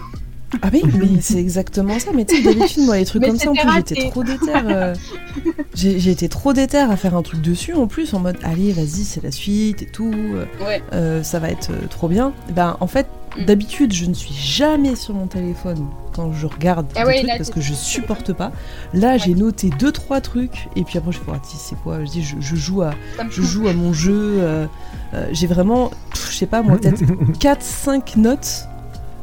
Ah 0.62 0.70
oui, 0.72 0.84
mais 0.98 1.22
c'est 1.22 1.39
exactement 1.39 2.00
ça. 2.00 2.12
Mais 2.16 2.26
tu 2.26 2.38
sais, 2.38 2.41
d'habitude, 2.43 2.84
moi, 2.84 2.98
les 2.98 3.06
trucs 3.06 3.22
Mais 3.22 3.28
comme 3.30 3.38
ça, 3.39 3.50
en 3.52 3.54
plus, 3.56 3.72
j'étais 3.76 4.10
trop 4.10 4.24
déter. 4.24 4.52
euh, 4.54 4.93
J'ai 5.76 6.00
j'ai 6.00 6.12
été 6.12 6.30
trop 6.30 6.54
déter 6.54 6.78
à 6.78 6.96
faire 6.96 7.16
un 7.16 7.22
truc 7.22 7.41
dessus, 7.41 7.74
en 7.74 7.88
plus, 7.88 8.14
en 8.14 8.20
mode, 8.20 8.38
allez, 8.43 8.72
vas-y, 8.72 9.04
c'est 9.04 9.22
la 9.24 9.32
suite 9.32 9.82
et 9.82 9.86
tout. 9.88 10.14
euh, 10.36 10.46
Ouais. 10.66 10.82
euh, 10.93 11.24
ça 11.24 11.39
va 11.39 11.50
être 11.50 11.72
trop 11.89 12.08
bien. 12.08 12.34
Ben, 12.52 12.78
en 12.80 12.88
fait, 12.88 13.08
Mm. 13.38 13.43
d'habitude, 13.43 13.91
je 13.93 14.06
ne 14.06 14.14
suis 14.14 14.34
jamais 14.34 14.96
sur 14.96 15.14
mon 15.14 15.28
téléphone 15.28 15.88
quand 16.14 16.32
je 16.32 16.48
regarde 16.48 16.86
Ah 16.96 17.02
des 17.02 17.08
ouais, 17.08 17.16
trucs 17.18 17.28
là, 17.28 17.36
parce 17.36 17.50
que 17.50 17.60
je 17.60 17.74
supporte 17.74 18.32
pas. 18.32 18.54
Là, 18.93 19.18
j'ai 19.18 19.34
noté 19.34 19.72
deux 19.78 19.91
trois 19.91 20.22
trucs 20.22 20.70
et 20.78 20.84
puis 20.86 20.98
après, 20.98 21.12
je 21.12 21.18
fais, 21.18 21.32
ah, 21.34 21.39
tu 21.43 21.50
sais, 21.58 21.58
c'est 21.72 21.76
quoi? 21.84 22.00
Je 22.06 22.12
dis, 22.12 22.24
je, 22.24 22.38
je 22.39 22.56
joue 22.56 22.82
à, 22.82 22.91
me 23.26 23.30
je 23.30 23.41
joue 23.41 23.68
à 23.68 23.74
mon 23.74 23.91
jeu. 23.91 24.38
euh, 24.39 24.68
euh, 25.14 25.28
j'ai 25.34 25.48
vraiment, 25.48 25.91
je 26.14 26.34
sais 26.34 26.46
pas, 26.46 26.62
moi, 26.62 26.78
peut-être 26.78 27.02
4-5 27.39 28.16
notes 28.18 28.68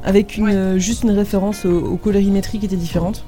avec 0.05 0.37
une, 0.37 0.45
Ouais. 0.45 0.55
euh, 0.55 0.79
juste 0.79 1.03
une 1.05 1.11
référence 1.13 1.65
au, 1.65 1.79
au 1.93 1.97
colorimétrie 1.97 2.59
qui 2.59 2.67
était 2.67 2.77
différente. 2.77 3.25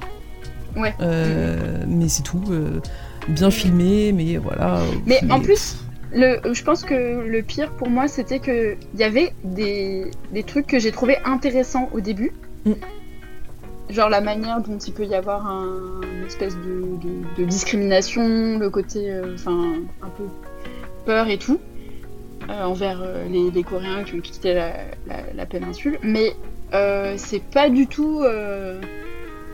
Ouais. 0.75 0.93
Euh, 1.01 1.83
Mais 1.87 2.07
c'est 2.09 2.23
tout. 2.23 2.41
euh, 2.51 2.79
bien 3.27 3.49
filmé, 3.49 4.11
mais 4.11 4.37
voilà. 4.37 4.81
Mais 5.07 5.19
en 5.31 5.39
plus, 5.39 5.77
le, 6.13 6.37
je 6.53 6.63
pense 6.63 6.83
que 6.83 7.25
le 7.27 7.41
pire 7.41 7.71
pour 7.71 7.89
moi, 7.89 8.07
c'était 8.07 8.39
que 8.39 8.75
il 8.93 8.99
y 8.99 9.03
avait 9.03 9.33
des, 9.43 10.11
des 10.31 10.43
trucs 10.43 10.67
que 10.67 10.77
j'ai 10.79 10.91
trouvé 10.91 11.17
intéressants 11.25 11.89
au 11.93 12.01
début. 12.01 12.33
Mm. 12.65 12.73
Genre 13.89 14.09
la 14.09 14.21
manière 14.21 14.61
dont 14.61 14.77
il 14.77 14.93
peut 14.93 15.05
y 15.05 15.15
avoir 15.15 15.47
un, 15.47 16.01
une 16.19 16.25
espèce 16.27 16.55
de, 16.55 16.61
de- 17.03 17.41
de 17.43 17.47
discrimination, 17.47 18.59
le 18.59 18.69
côté, 18.69 19.11
euh, 19.11 19.33
enfin, 19.35 19.73
un 20.03 20.09
peu 20.09 20.23
peur 21.05 21.27
et 21.29 21.37
tout, 21.37 21.59
envers 22.47 23.01
les, 23.31 23.49
les 23.51 23.63
Coréens 23.63 24.03
qui 24.03 24.15
ont 24.15 24.21
quitté 24.21 24.53
la, 24.53 24.69
la- 25.07 25.33
la 25.35 25.45
péninsule. 25.45 25.97
Mais 26.03 26.33
c'est 26.71 27.43
pas 27.43 27.69
du 27.69 27.87
tout. 27.87 28.21
euh, 28.23 28.79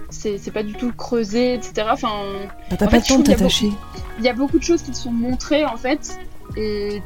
c'est 0.09 0.51
pas 0.53 0.64
du 0.64 0.74
tout 0.74 0.91
creusé, 0.93 1.53
etc. 1.53 1.88
Enfin, 1.91 2.09
Bah, 2.70 2.76
t'as 2.78 2.86
en 2.86 2.89
pas 2.89 2.99
fait, 2.99 3.09
le 3.09 3.16
temps 3.16 3.20
de 3.20 3.28
t'attacher. 3.28 3.70
il 4.20 4.26
y 4.26 4.30
a 4.30 4.34
beaucoup 4.34 4.59
de 4.59 4.64
choses 4.64 4.82
qui 4.82 4.91
te 4.91 4.97
sont 4.97 5.12
montrées 5.12 5.64
en 5.66 5.78
fait 5.78 6.20
et 6.57 7.01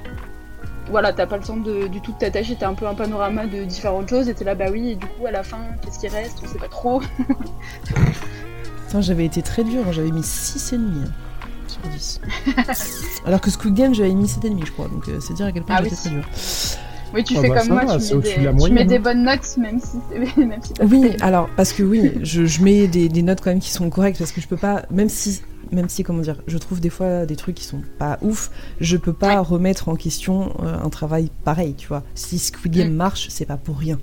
voilà 0.89 1.13
t'as 1.13 1.27
pas 1.27 1.37
le 1.37 1.43
temps 1.43 1.57
de, 1.57 1.85
du 1.87 2.01
tout 2.01 2.11
de 2.13 2.17
t'attacher 2.17 2.55
t'as 2.59 2.67
un 2.67 2.73
peu 2.73 2.87
un 2.87 2.95
panorama 2.95 3.45
de 3.45 3.63
différentes 3.63 4.09
choses 4.09 4.27
et 4.27 4.33
t'es 4.33 4.43
là 4.43 4.55
bah 4.55 4.65
oui 4.71 4.89
et 4.91 4.95
du 4.95 5.05
coup 5.05 5.25
à 5.27 5.31
la 5.31 5.43
fin 5.43 5.59
qu'est-ce 5.83 5.99
qui 5.99 6.07
reste? 6.07 6.39
On 6.43 6.47
sait 6.47 6.57
pas 6.57 6.67
trop 6.67 7.01
j'avais 9.01 9.25
été 9.25 9.41
très 9.41 9.63
dur, 9.65 9.83
hein, 9.87 9.91
j'avais 9.91 10.09
mis 10.11 10.21
6,5 10.21 10.75
hein, 10.75 11.11
sur 11.67 11.81
10. 11.91 12.21
Alors 13.25 13.41
que 13.41 13.51
Squid 13.51 13.73
Game, 13.73 13.93
j'avais 13.93 14.13
mis 14.13 14.25
7,5 14.25 14.65
je 14.65 14.71
crois, 14.71 14.87
donc 14.87 15.07
euh, 15.09 15.19
c'est 15.19 15.33
dire 15.33 15.47
à 15.47 15.51
quel 15.51 15.63
point 15.63 15.75
Ah 15.77 15.83
j'étais 15.83 15.95
oui. 15.95 16.01
très 16.01 16.09
dur. 16.11 16.23
Oui 17.13 17.23
tu 17.23 17.35
Ah 17.37 17.41
fais 17.41 17.49
bah, 17.49 17.59
comme 17.59 17.69
moi 17.69 17.85
va, 17.85 17.97
tu, 17.97 18.15
mets 18.15 18.21
des, 18.21 18.35
de 18.37 18.43
la 18.43 18.51
tu 18.51 18.55
moyenne, 18.57 18.75
mets 18.75 18.85
des 18.85 18.95
hein. 18.95 18.99
bonnes 18.99 19.23
notes 19.23 19.57
même 19.57 19.79
si 19.79 19.97
c'est 20.09 20.37
même 20.45 20.59
si 20.63 20.73
Oui, 20.83 21.15
alors, 21.21 21.49
parce 21.55 21.71
que 21.73 21.83
oui, 21.83 22.11
je, 22.23 22.45
je 22.45 22.63
mets 22.63 22.87
des, 22.87 23.09
des 23.09 23.21
notes 23.21 23.39
quand 23.41 23.49
même 23.51 23.59
qui 23.59 23.71
sont 23.71 23.89
correctes, 23.89 24.17
parce 24.19 24.31
que 24.31 24.41
je 24.41 24.47
peux 24.47 24.57
pas, 24.57 24.83
même 24.91 25.09
si, 25.09 25.41
même 25.71 25.89
si, 25.89 26.03
comment 26.03 26.21
dire, 26.21 26.41
je 26.47 26.57
trouve 26.57 26.79
des 26.79 26.89
fois 26.89 27.25
des 27.25 27.35
trucs 27.35 27.55
qui 27.55 27.63
sont 27.63 27.81
pas 27.99 28.17
ouf, 28.21 28.51
je 28.81 28.97
peux 28.97 29.13
pas 29.13 29.39
remettre 29.39 29.89
en 29.89 29.95
question 29.95 30.53
euh, 30.63 30.77
un 30.83 30.89
travail 30.89 31.29
pareil, 31.43 31.73
tu 31.75 31.87
vois. 31.87 32.03
Si 32.15 32.37
Squid 32.39 32.73
Game 32.73 32.91
Mm. 32.91 32.95
marche, 32.95 33.27
c'est 33.29 33.45
pas 33.45 33.57
pour 33.57 33.77
rien. 33.77 33.99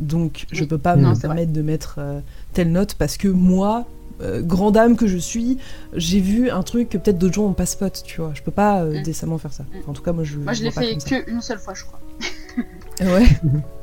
Donc, 0.00 0.46
je 0.52 0.60
Oui. 0.62 0.66
peux 0.66 0.78
pas 0.78 0.96
Non, 0.96 1.10
me 1.10 1.14
vrai. 1.14 1.22
permettre 1.22 1.52
de 1.52 1.62
mettre 1.62 1.96
euh, 1.98 2.20
telle 2.52 2.70
note 2.72 2.94
parce 2.94 3.16
que 3.16 3.26
moi, 3.28 3.84
euh, 4.20 4.42
grande 4.42 4.76
âme 4.76 4.96
que 4.96 5.06
je 5.06 5.16
suis, 5.16 5.58
j'ai 5.94 6.20
vu 6.20 6.50
un 6.50 6.62
truc 6.62 6.88
que 6.90 6.98
peut-être 6.98 7.18
d'autres 7.18 7.34
gens 7.34 7.46
ont 7.46 7.52
pas 7.52 7.66
spot, 7.66 8.02
tu 8.04 8.20
vois. 8.20 8.32
Je 8.34 8.42
peux 8.42 8.50
pas 8.52 8.82
euh, 8.82 9.00
Mm. 9.00 9.02
décemment 9.02 9.38
faire 9.38 9.52
ça. 9.52 9.62
Mm. 9.64 9.76
Enfin, 9.80 9.90
en 9.90 9.94
tout 9.94 10.02
cas, 10.02 10.12
moi, 10.12 10.24
je. 10.24 10.36
moi 10.38 10.52
je 10.52 10.62
l'ai 10.64 10.70
fait 10.70 10.96
qu'une 10.96 11.40
seule 11.40 11.58
fois 11.58 11.74
je 11.74 11.84
crois 11.84 12.00
Ouais. 13.00 13.26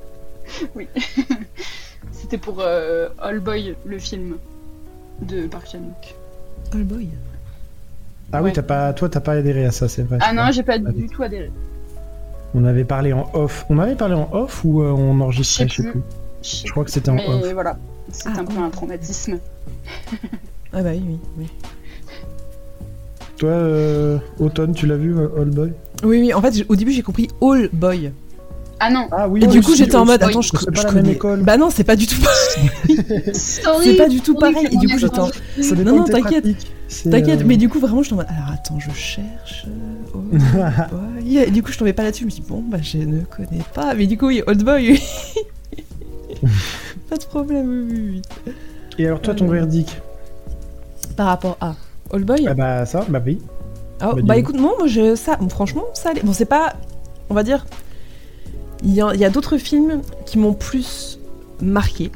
oui 0.76 0.88
c'était 2.12 2.38
pour 2.38 2.58
euh, 2.60 3.10
All 3.20 3.40
Boy 3.40 3.76
le 3.86 4.00
film 4.00 4.38
de 5.22 5.48
Park 5.48 5.68
Chan-wook 5.72 6.16
Oh 6.74 6.78
boy. 6.84 7.08
Ah 8.34 8.42
Ouais. 8.42 8.50
oui, 8.50 8.54
t'as 8.54 8.64
pas, 8.64 8.92
toi, 8.94 9.08
t'as 9.08 9.20
pas 9.22 9.34
adhéré 9.34 9.66
à 9.66 9.72
ça, 9.72 9.88
c'est 9.88 10.02
vrai. 10.04 10.18
ah 10.22 10.34
non 10.34 10.52
j'ai 10.52 10.64
pas 10.64 10.78
du 10.80 11.08
tout 11.08 11.24
adhéré 11.24 11.52
On 12.54 12.66
avait 12.66 12.84
parlé 12.84 13.14
en 13.14 13.30
off. 13.34 13.66
On 13.70 13.78
avait 13.80 13.96
parlé 13.96 14.16
en 14.16 14.30
off 14.34 14.64
ou 14.66 14.82
euh, 14.82 14.92
on 14.92 15.20
enregistrait, 15.22 15.68
Je 15.70 15.82
sais 15.84 15.90
plus. 15.90 16.02
Je 16.44 16.72
crois 16.72 16.84
que 16.84 16.92
c'était 16.92 17.10
en 17.10 17.16
mais 17.16 17.28
off. 17.28 17.54
voilà 17.54 17.78
c'est 18.12 18.30
Ah, 18.30 18.40
un 18.40 18.46
peu 18.46 18.58
un 18.60 18.70
traumatisme 18.70 19.40
Ah 20.74 20.82
bah 20.84 20.90
oui, 20.92 21.04
oui. 21.08 21.20
oui. 21.38 21.48
Toi, 23.38 23.50
euh, 23.50 24.18
Automne, 24.40 24.74
tu 24.74 24.86
l'as 24.88 24.98
vu, 24.98 25.18
euh, 25.18 25.28
Old 25.38 25.54
Boy? 25.54 25.72
Oui, 26.04 26.20
oui, 26.22 26.34
en 26.34 26.42
fait, 26.42 26.66
au 26.70 26.76
début, 26.76 26.92
j'ai 26.92 27.02
compris 27.04 27.30
All 27.42 27.70
Boy. 27.74 28.12
Ah 28.80 28.90
non, 28.92 29.08
Ah 29.12 29.28
oui. 29.30 29.42
Et 29.44 29.48
du 29.48 29.62
coup, 29.62 29.74
j'étais 29.74 29.96
en 29.96 30.06
mode, 30.06 30.22
attends, 30.22 30.42
je, 30.42 30.50
je 30.50 30.66
pas 30.66 30.84
la 30.84 30.90
connais- 30.90 31.02
même 31.04 31.12
école. 31.14 31.44
Bah 31.44 31.56
non, 31.58 31.70
c'est 31.70 31.84
pas 31.86 31.96
du 31.96 32.08
tout 32.08 32.20
pareil. 32.22 33.00
C'est 33.34 33.96
pas 33.96 34.10
du 34.10 34.20
tout 34.22 34.36
pareil. 34.36 34.68
Et 34.72 34.78
du 34.78 34.88
coup, 34.90 34.98
j'étais 34.98 35.20
en... 35.20 35.30
Non, 35.86 35.96
non, 35.98 36.04
t'inquiète. 36.04 36.46
T'inquiète, 37.10 37.42
euh, 37.42 37.46
mais 37.46 37.58
du 37.58 37.70
coup, 37.70 37.80
vraiment, 37.80 38.04
je 38.04 38.10
tombais. 38.10 38.26
Alors 38.28 38.52
attends, 38.54 38.80
je 38.80 38.92
cherche. 38.92 39.66
Old 40.14 40.42
Boy. 40.54 41.38
Et 41.48 41.52
du 41.52 41.64
coup, 41.64 41.72
je 41.72 41.78
tombais 41.78 41.94
pas 41.94 42.04
là-dessus. 42.04 42.22
Je 42.22 42.26
me 42.26 42.30
suis 42.32 42.42
dit, 42.42 42.48
bon, 42.50 42.64
bah, 42.68 42.78
je 42.82 42.98
ne 42.98 43.22
connais 43.22 43.64
pas. 43.74 43.94
Mais 43.96 44.08
du 44.08 44.18
coup, 44.18 44.28
oui, 44.28 44.44
Old 44.46 44.64
Boy, 44.64 45.00
pas 47.10 47.18
de 47.18 47.24
problème, 47.26 47.70
oui, 47.70 47.88
oui, 47.90 48.22
oui. 48.46 48.54
Et 49.00 49.08
alors, 49.08 49.22
toi, 49.22 49.34
ton 49.34 49.48
Euh, 49.48 49.52
verdict 49.54 50.02
Par 51.16 51.28
rapport 51.28 51.58
à 51.62 51.76
Old 52.12 52.26
Boy 52.26 52.46
Ah 52.48 52.54
bah, 52.54 52.86
ça, 52.86 53.06
bah 53.08 53.22
oui. 53.26 53.40
Ah, 54.00 54.12
bah, 54.14 54.22
bah, 54.24 54.38
écoute, 54.38 54.60
moi, 54.60 54.74
moi 54.78 54.88
je, 54.88 55.16
ça, 55.16 55.38
bon, 55.38 55.50
franchement, 55.50 55.84
ça 55.94 56.10
allait. 56.10 56.22
Bon, 56.24 56.34
c'est 56.34 56.46
pas. 56.46 56.74
On 57.30 57.34
va 57.34 57.44
dire. 57.44 57.66
Il 58.86 58.94
y 58.94 59.02
a, 59.02 59.14
il 59.14 59.20
y 59.20 59.26
a 59.26 59.30
d'autres 59.30 59.58
films 59.58 60.02
qui 60.26 60.38
m'ont 60.38 60.54
plus 60.54 61.20
marqué. 61.62 62.12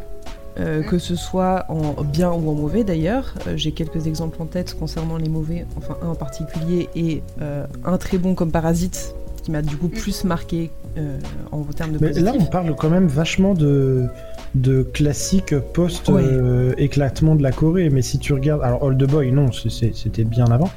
euh, 0.60 0.84
que 0.84 0.98
ce 1.00 1.16
soit 1.16 1.64
en 1.70 2.04
bien 2.04 2.32
ou 2.32 2.50
en 2.50 2.54
mauvais 2.54 2.84
d'ailleurs. 2.84 3.34
Euh, 3.48 3.54
J'ai 3.56 3.72
quelques 3.72 4.08
exemples 4.08 4.42
en 4.42 4.46
tête 4.46 4.78
concernant 4.78 5.16
les 5.18 5.30
mauvais, 5.30 5.66
enfin 5.78 5.96
un 6.04 6.10
en 6.10 6.16
particulier, 6.16 6.90
et 6.96 7.24
euh, 7.42 7.66
un 7.86 7.98
très 7.98 8.18
bon 8.18 8.36
comme 8.36 8.52
Parasite, 8.52 9.16
qui 9.44 9.52
m'a 9.52 9.62
du 9.62 9.78
coup 9.78 9.88
plus 9.88 10.26
marqué 10.26 10.70
euh, 10.98 11.18
en 11.54 11.64
termes 11.64 11.94
de 11.94 11.98
Mais 12.02 12.08
positif. 12.10 12.26
là, 12.26 12.34
on 12.38 12.46
parle 12.46 12.76
quand 12.76 12.90
même 12.90 13.08
vachement 13.08 13.54
de, 13.54 14.08
de 14.54 14.84
classiques 14.84 15.54
Ouais. 15.54 15.62
post-éclatement 15.74 17.36
de 17.36 17.44
la 17.44 17.52
Corée. 17.54 17.90
Mais 17.90 18.02
si 18.02 18.20
tu 18.20 18.34
regardes. 18.34 18.62
Alors, 18.64 18.84
Old 18.84 19.02
Boy, 19.06 19.32
non, 19.32 19.50
c'était 19.54 20.26
bien 20.26 20.46
avant. 20.48 20.70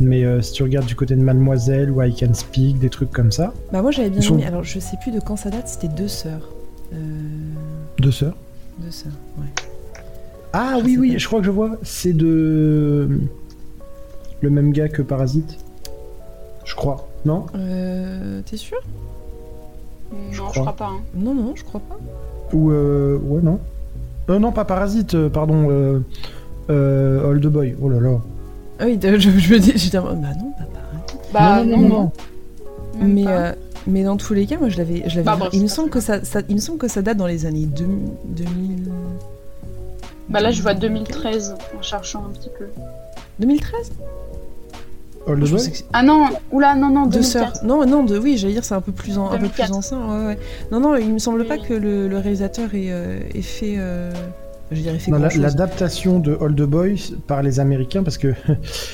Mais 0.00 0.24
euh, 0.24 0.40
si 0.42 0.52
tu 0.52 0.62
regardes 0.62 0.86
du 0.86 0.94
côté 0.94 1.16
de 1.16 1.22
Mademoiselle 1.22 1.90
ou 1.90 2.00
I 2.02 2.14
Can 2.14 2.32
Speak, 2.34 2.78
des 2.78 2.88
trucs 2.90 3.10
comme 3.10 3.32
ça, 3.32 3.52
Bah 3.72 3.82
moi 3.82 3.90
j'avais 3.90 4.10
bien 4.10 4.20
sont- 4.20 4.34
aimé, 4.34 4.46
alors 4.46 4.62
je 4.62 4.78
sais 4.78 4.96
plus 5.02 5.10
de 5.12 5.18
quand 5.20 5.36
ça 5.36 5.50
date, 5.50 5.66
c'était 5.68 5.88
Deux 5.88 6.06
Sœurs. 6.08 6.48
Euh, 6.94 6.96
deux 7.98 8.10
sœurs. 8.12 8.34
Deux 8.78 8.90
Sœurs, 8.92 9.12
ouais. 9.38 9.44
Ah 10.52 10.76
Je 10.80 10.84
oui, 10.84 10.96
oui, 10.98 11.12
pas. 11.12 11.18
je 11.18 11.26
crois 11.26 11.40
que 11.40 11.46
je 11.46 11.50
vois. 11.50 11.76
C'est 11.82 12.12
de. 12.12 13.08
Le 14.40 14.50
même 14.50 14.72
gars 14.72 14.88
que 14.88 15.02
Parasite. 15.02 15.58
Je 16.64 16.74
crois. 16.76 17.08
Non? 17.26 17.46
Euh, 17.56 18.40
T'es 18.48 18.56
sûr? 18.56 18.78
Non, 20.12 20.18
je 20.30 20.38
crois. 20.40 20.50
crois 20.52 20.72
pas. 20.76 20.86
hein. 20.86 21.00
Non, 21.14 21.34
non, 21.34 21.52
je 21.56 21.64
crois 21.64 21.80
pas. 21.80 21.98
Ou. 22.54 22.70
Euh... 22.70 23.18
Ouais, 23.18 23.42
non. 23.42 23.58
Euh, 24.30 24.38
non, 24.38 24.52
pas 24.52 24.64
Parasite, 24.64 25.14
euh, 25.14 25.28
pardon. 25.28 25.68
Euh... 25.70 26.00
Euh... 26.70 27.28
Old 27.28 27.44
Boy. 27.48 27.76
Oh 27.82 27.88
là 27.90 28.00
là. 28.00 28.18
Ah 28.78 28.84
oui, 28.86 28.98
je, 29.02 29.18
je 29.18 29.54
me 29.54 29.58
dis, 29.58 29.72
j'étais 29.76 29.98
en 29.98 30.04
mode, 30.04 30.20
bah 30.20 30.28
non, 30.38 30.52
bah 30.58 30.66
pareil. 30.72 31.20
Bah 31.32 31.64
non, 31.64 31.88
non. 31.88 32.12
Mais, 33.00 33.24
pas. 33.24 33.30
euh, 33.30 33.52
mais 33.86 34.02
dans 34.04 34.16
tous 34.16 34.34
les 34.34 34.46
cas, 34.46 34.56
moi 34.58 34.68
je 34.68 34.78
l'avais. 34.78 35.02
je 35.08 35.16
l'avais 35.20 35.22
Bah, 35.24 35.48
il, 35.52 35.60
me 35.62 35.68
pas 35.68 35.74
semble 35.74 35.90
que 35.90 36.00
ça, 36.00 36.24
ça- 36.24 36.40
il 36.48 36.54
me 36.56 36.60
semble 36.60 36.78
que 36.78 36.88
ça 36.88 37.02
date 37.02 37.16
dans 37.16 37.26
les 37.26 37.46
années 37.46 37.66
2000. 37.66 37.98
2000... 38.26 38.88
Bah 40.28 40.40
là, 40.40 40.50
je 40.50 40.60
vois 40.62 40.74
2013 40.74 41.56
en 41.78 41.82
cherchant 41.82 42.24
un 42.28 42.30
petit 42.38 42.50
peu. 42.58 42.66
2013 43.40 43.92
Old 45.26 45.44
Je 45.44 45.50
Boy 45.50 45.58
pensais 45.58 45.70
que 45.70 45.76
c'est- 45.78 45.84
Ah 45.92 46.02
non, 46.02 46.26
oula, 46.52 46.74
non, 46.74 46.88
non, 46.90 47.04
Deux 47.06 47.20
2004. 47.20 47.56
sœurs. 47.56 47.64
Non, 47.64 47.86
non, 47.86 48.04
de, 48.04 48.18
oui, 48.18 48.36
j'allais 48.36 48.52
dire 48.54 48.64
c'est 48.64 48.74
un 48.74 48.80
peu 48.80 48.92
plus, 48.92 49.16
en, 49.18 49.26
un 49.26 49.38
peu 49.38 49.48
plus 49.48 49.62
2004. 49.68 49.74
ancien. 49.74 49.98
Ouais, 49.98 50.26
ouais. 50.26 50.38
Non, 50.72 50.80
non, 50.80 50.96
il 50.96 51.12
me 51.12 51.18
semble 51.18 51.40
Oui, 51.42 51.46
pas 51.48 51.58
que 51.58 51.72
le, 51.74 52.08
le 52.08 52.18
réalisateur 52.18 52.74
ait, 52.74 52.88
euh, 52.90 53.20
ait 53.34 53.42
fait. 53.42 53.74
euh, 53.78 54.12
je 54.70 54.80
dirais. 54.80 54.98
L'adaptation 55.38 56.18
de 56.18 56.36
Old 56.40 56.60
Boy 56.62 57.00
par 57.26 57.42
les 57.42 57.60
Américains, 57.60 58.02
parce 58.02 58.18
que 58.18 58.34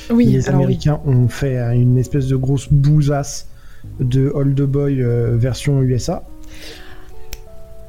Oui, 0.09 0.25
les 0.25 0.47
oui. 0.47 0.53
Américains 0.53 0.99
ont 1.05 1.27
fait 1.27 1.57
euh, 1.57 1.71
une 1.71 1.97
espèce 1.97 2.27
de 2.27 2.35
grosse 2.35 2.67
bousasse 2.71 3.47
de 3.99 4.31
Old 4.33 4.59
Boy 4.61 5.01
euh, 5.01 5.35
version 5.37 5.81
USA. 5.81 6.23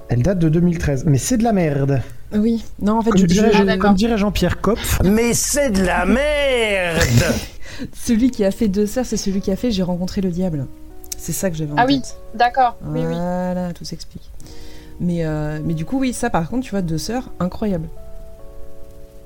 Elle 0.09 0.23
date 0.23 0.39
de 0.39 0.49
2013, 0.49 1.05
mais 1.07 1.19
c'est 1.19 1.37
de 1.37 1.43
la 1.45 1.53
merde. 1.53 2.01
Oui, 2.35 2.65
non, 2.81 2.99
en 2.99 3.03
fait, 3.03 3.11
Comme 3.11 3.21
je, 3.21 3.27
dirait, 3.27 3.51
je- 3.53 3.65
Ah, 3.69 3.77
comme 3.77 3.95
dirait 3.95 4.19
Jean-Pierre 4.19 4.61
Kopf. 4.61 5.01
Mais 5.05 5.33
c'est 5.35 5.71
de 5.71 5.83
la 5.85 6.05
merde 6.07 7.03
celui 7.93 8.31
qui 8.31 8.45
a 8.45 8.51
fait 8.51 8.69
Deux 8.69 8.87
Sœurs, 8.87 9.05
c'est 9.07 9.17
celui 9.17 9.41
qui 9.41 9.51
a 9.51 9.57
fait 9.57 9.71
J'ai 9.71 9.83
rencontré 9.83 10.21
le 10.21 10.31
diable. 10.31 10.67
C'est 11.19 11.33
ça 11.33 11.51
que 11.51 11.57
j'avais 11.57 11.73
en 11.73 11.77
Ah 11.77 11.87
oui, 11.87 12.03
d'accord. 12.35 12.77
Oui, 12.85 13.01
oui. 13.01 13.05
Voilà, 13.15 13.73
tout 13.75 13.85
s'explique. 13.85 14.31
Mais, 15.01 15.25
euh, 15.25 15.61
mais 15.63 15.75
du 15.75 15.85
coup, 15.85 15.99
oui, 15.99 16.13
ça 16.13 16.31
par 16.31 16.49
contre, 16.49 16.65
tu 16.65 16.71
vois, 16.71 16.83
Deux 16.83 16.99
Sœurs, 16.99 17.31
incroyable. 17.41 17.89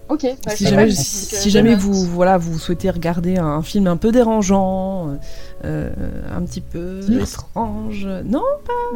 Ok. 0.09 0.27
bah, 0.45 0.57
si 0.57 0.66
jamais, 0.66 0.87
pas, 0.87 0.93
si, 0.93 1.49
euh, 1.49 1.51
jamais 1.53 1.73
je 1.73 1.77
vous, 1.77 2.05
voilà, 2.05 2.37
vous 2.37 2.59
souhaitez 2.59 2.91
regarder 2.91 3.37
un, 3.37 3.47
un 3.47 3.62
film 3.62 3.87
un 3.87 3.97
peu 3.97 4.11
dérangeant, 4.11 5.16
euh, 5.64 5.91
un 6.35 6.43
petit 6.43 6.61
peu 6.61 7.01
étrange. 7.21 8.09
Non 8.25 8.43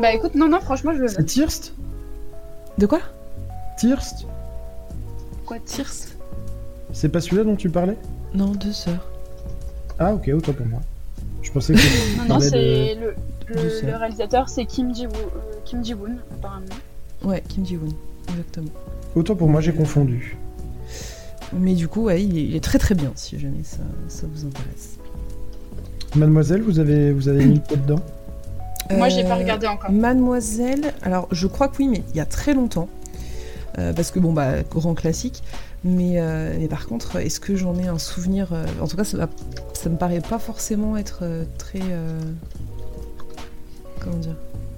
Bah 0.00 0.12
écoute, 0.12 0.34
non, 0.34 0.48
non, 0.48 0.60
franchement, 0.60 0.92
je 0.92 0.98
le 0.98 1.08
C'est. 1.08 1.24
Tirst 1.24 1.72
De 2.78 2.86
quoi? 2.86 2.98
Tirst 3.78 4.26
Quoi, 5.46 5.58
Tirst 5.64 6.16
C'est 6.92 7.08
pas 7.10 7.20
celui-là 7.20 7.44
dont 7.44 7.54
tu 7.54 7.70
parlais? 7.70 7.96
Non, 8.34 8.46
Deux 8.48 8.72
Sœurs. 8.72 9.06
Ah 10.00 10.14
ok, 10.14 10.28
autant 10.34 10.52
pour 10.52 10.66
moi. 10.66 10.80
Je 11.42 11.52
pensais 11.52 11.74
que 11.74 12.18
Non, 12.18 12.24
non, 12.34 12.36
de... 12.38 12.42
c'est 12.42 12.94
le, 12.96 13.14
le, 13.48 13.96
réalisateur, 13.96 14.48
c'est 14.48 14.64
Kim 14.64 14.94
Ji-woon, 14.94 15.12
euh, 15.14 15.58
Kim 15.64 15.84
Ji-woon, 15.84 16.16
apparemment. 16.32 16.66
Ouais, 17.22 17.42
Kim 17.48 17.64
Ji-woon, 17.64 17.92
exactement. 18.28 18.70
Autant 19.14 19.36
pour 19.36 19.48
moi, 19.48 19.60
j'ai 19.60 19.72
confondu. 19.72 20.36
Mais 21.52 21.74
du 21.74 21.88
coup, 21.88 22.04
ouais, 22.04 22.22
il 22.24 22.36
est, 22.38 22.44
il 22.44 22.56
est 22.56 22.64
très 22.64 22.78
très 22.78 22.94
bien, 22.94 23.12
si 23.14 23.38
jamais 23.38 23.62
ça, 23.62 23.78
ça 24.08 24.26
vous 24.32 24.46
intéresse. 24.46 24.96
Mademoiselle, 26.16 26.62
vous 26.62 26.78
avez, 26.78 27.12
vous 27.12 27.28
avez 27.28 27.44
mis 27.44 27.54
le 27.54 27.60
pied 27.60 27.76
dedans? 27.76 28.00
Moi, 28.90 29.08
j'ai 29.08 29.24
pas 29.24 29.36
Euh, 29.36 29.38
regardé 29.38 29.66
encore. 29.66 29.90
Mademoiselle, 29.90 30.92
alors 31.02 31.28
je 31.30 31.46
crois 31.46 31.68
que 31.68 31.78
oui, 31.78 31.88
mais 31.88 32.02
il 32.10 32.16
y 32.16 32.20
a 32.20 32.26
très 32.26 32.54
longtemps. 32.54 32.88
Euh, 33.78 33.92
parce 33.92 34.10
que 34.10 34.20
bon, 34.20 34.32
bah, 34.32 34.62
grand 34.70 34.94
classique. 34.94 35.42
Mais, 35.84 36.14
euh, 36.16 36.56
mais 36.58 36.68
par 36.68 36.86
contre, 36.86 37.16
est-ce 37.16 37.40
que 37.40 37.56
j'en 37.56 37.76
ai 37.78 37.88
un 37.88 37.98
souvenir 37.98 38.52
euh, 38.52 38.64
En 38.80 38.86
tout 38.86 38.96
cas, 38.96 39.04
ça, 39.04 39.28
ça 39.74 39.90
me 39.90 39.96
paraît 39.96 40.20
pas 40.20 40.38
forcément 40.38 40.96
être 40.96 41.20
euh, 41.22 41.44
très. 41.58 41.80
Comment 44.04 44.16
dire 44.18 44.36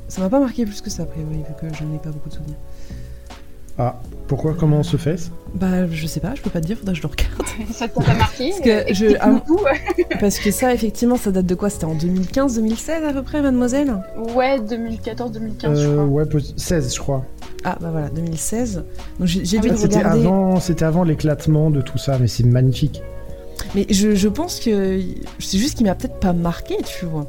Ça 0.09 0.21
m'a 0.23 0.29
pas 0.31 0.41
marqué 0.41 0.65
plus 0.65 0.81
que 0.81 0.89
ça, 0.91 1.03
a 1.03 1.07
priori, 1.07 1.35
vu 1.37 1.43
que 1.61 1.75
j'en 1.77 1.93
ai 1.95 1.99
pas 1.99 2.11
beaucoup 2.11 2.29
de 2.29 2.35
souvenirs. 2.35 2.57
Ah, 3.79 4.01
pourquoi 4.27 4.55
Comment 4.55 4.79
on 4.79 4.83
se 4.83 4.97
fait 4.97 5.17
Bah, 5.55 5.87
je 5.91 6.07
sais 6.07 6.21
pas, 6.21 6.35
je 6.35 6.41
peux 6.41 6.49
pas 6.49 6.63
te 6.63 6.67
dire, 6.67 6.79
faudrait 6.79 6.95
que 6.95 6.99
je 6.99 7.03
le 7.03 7.09
regarde. 7.09 7.33
Ça 7.75 7.87
t'a 7.89 8.15
marqué 8.15 8.49
Parce 8.51 8.61
que 8.63 8.71
euh, 8.71 8.85
je- 8.95 9.17
ah, 9.21 9.43
parce 10.21 10.39
que 10.39 10.51
ça, 10.51 10.73
effectivement, 10.73 11.17
ça 11.17 11.31
date 11.31 11.45
de 11.45 11.55
quoi? 11.55 11.69
C'était 11.69 11.85
en 11.85 11.95
2015-2016 11.95 13.05
à 13.07 13.13
peu 13.13 13.23
près, 13.23 13.43
mademoiselle? 13.43 13.95
Ouais, 14.35 14.59
2014-2015, 14.61 15.61
je 15.63 15.67
euh, 15.69 15.93
crois. 15.93 16.05
Ouais, 16.07 16.25
pos- 16.25 16.55
16, 16.57 16.95
je 16.95 16.99
crois. 17.01 17.25
Ah, 17.65 17.77
bah 17.81 17.89
voilà, 17.91 18.09
2016. 18.09 18.83
Donc 19.19 19.29
j'ai 19.29 19.45
j'ai 19.45 19.59
dû 19.59 19.69
Ah, 19.69 19.73
le 19.73 19.77
C'était 19.79 19.99
regarder. 19.99 20.21
avant, 20.21 20.59
c'était 20.61 20.85
avant 20.85 21.05
l'éclatement 21.05 21.69
de 21.71 21.83
tout 21.83 21.99
ça, 21.99 22.17
mais 22.19 22.29
c'est 22.29 22.45
magnifique. 22.45 23.03
Mais 23.75 23.87
je, 23.91 24.15
je 24.15 24.29
pense 24.29 24.59
que 24.61 25.01
c'est 25.39 25.59
juste 25.59 25.77
qu'il 25.77 25.87
m'a 25.87 25.95
peut-être 25.95 26.19
pas 26.21 26.33
marqué, 26.33 26.77
tu 26.85 27.05
vois. 27.05 27.27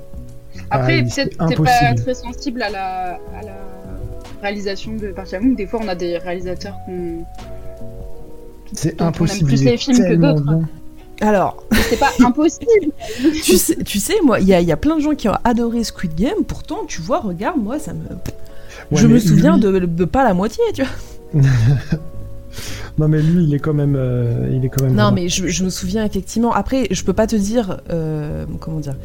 Après, 0.70 1.00
Ah, 1.00 1.04
peut-être 1.16 1.30
t'es 1.30 1.36
pas 1.38 1.46
impossible. 1.46 2.02
très 2.04 2.14
sensible 2.14 2.62
à 2.62 2.70
la, 2.70 3.20
à 3.40 3.44
la 3.46 3.58
réalisation 4.42 4.94
de 4.96 5.08
Park. 5.08 5.28
Des 5.56 5.66
fois, 5.66 5.80
on 5.84 5.88
a 5.88 5.96
des 5.96 6.18
réalisateurs 6.18 6.76
qu'on... 6.86 7.24
C'est 8.74 8.98
Donc, 8.98 9.00
on 9.00 9.04
aime 9.04 9.08
impossible. 9.10 9.48
plus 9.50 9.64
les 9.64 9.78
films 9.78 9.98
que 9.98 10.16
d'autres. 10.16 10.60
Alors, 11.22 11.64
C'est 11.90 11.98
pas 12.00 12.12
impossible 12.24 12.92
tu 13.44 13.58
sais, 13.58 13.76
tu 13.78 13.98
sais 14.00 14.14
moi, 14.24 14.40
il 14.40 14.48
y 14.48 14.54
a, 14.54 14.62
il 14.62 14.68
y 14.68 14.72
a 14.72 14.78
plein 14.78 14.98
de 14.98 15.02
gens 15.02 15.16
qui 15.16 15.28
ont 15.30 15.38
adoré 15.44 15.84
Squid 15.84 16.14
Game, 16.16 16.44
pourtant, 16.48 16.80
tu 16.88 17.02
vois, 17.02 17.22
regarde, 17.22 17.58
moi, 17.60 17.80
ça 17.80 17.94
me. 17.94 18.00
Ouais, 18.00 19.02
je 19.02 19.08
me 19.08 19.18
souviens 19.18 19.56
lui- 19.56 19.62
de, 19.62 19.80
de 19.80 20.06
pas 20.06 20.24
la 20.24 20.34
moitié, 20.36 20.64
tu 20.74 20.84
vois. 20.84 21.42
Non, 23.00 23.08
mais 23.08 23.22
lui, 23.22 23.44
il 23.44 23.54
est 23.54 23.60
quand 23.60 23.76
même. 23.76 23.96
euh, 23.96 24.50
il 24.52 24.66
est 24.66 24.70
quand 24.70 24.84
même. 24.84 24.94
Non, 24.94 25.04
vraiment- 25.04 25.12
mais 25.16 25.30
je, 25.30 25.48
je 25.48 25.64
me 25.64 25.70
souviens 25.70 26.04
effectivement. 26.04 26.52
Après, 26.52 26.88
je 26.90 27.04
peux 27.04 27.14
pas 27.14 27.28
te 27.28 27.36
dire. 27.36 27.80
euh, 27.92 28.46
comment 28.60 28.80
dire 28.80 28.96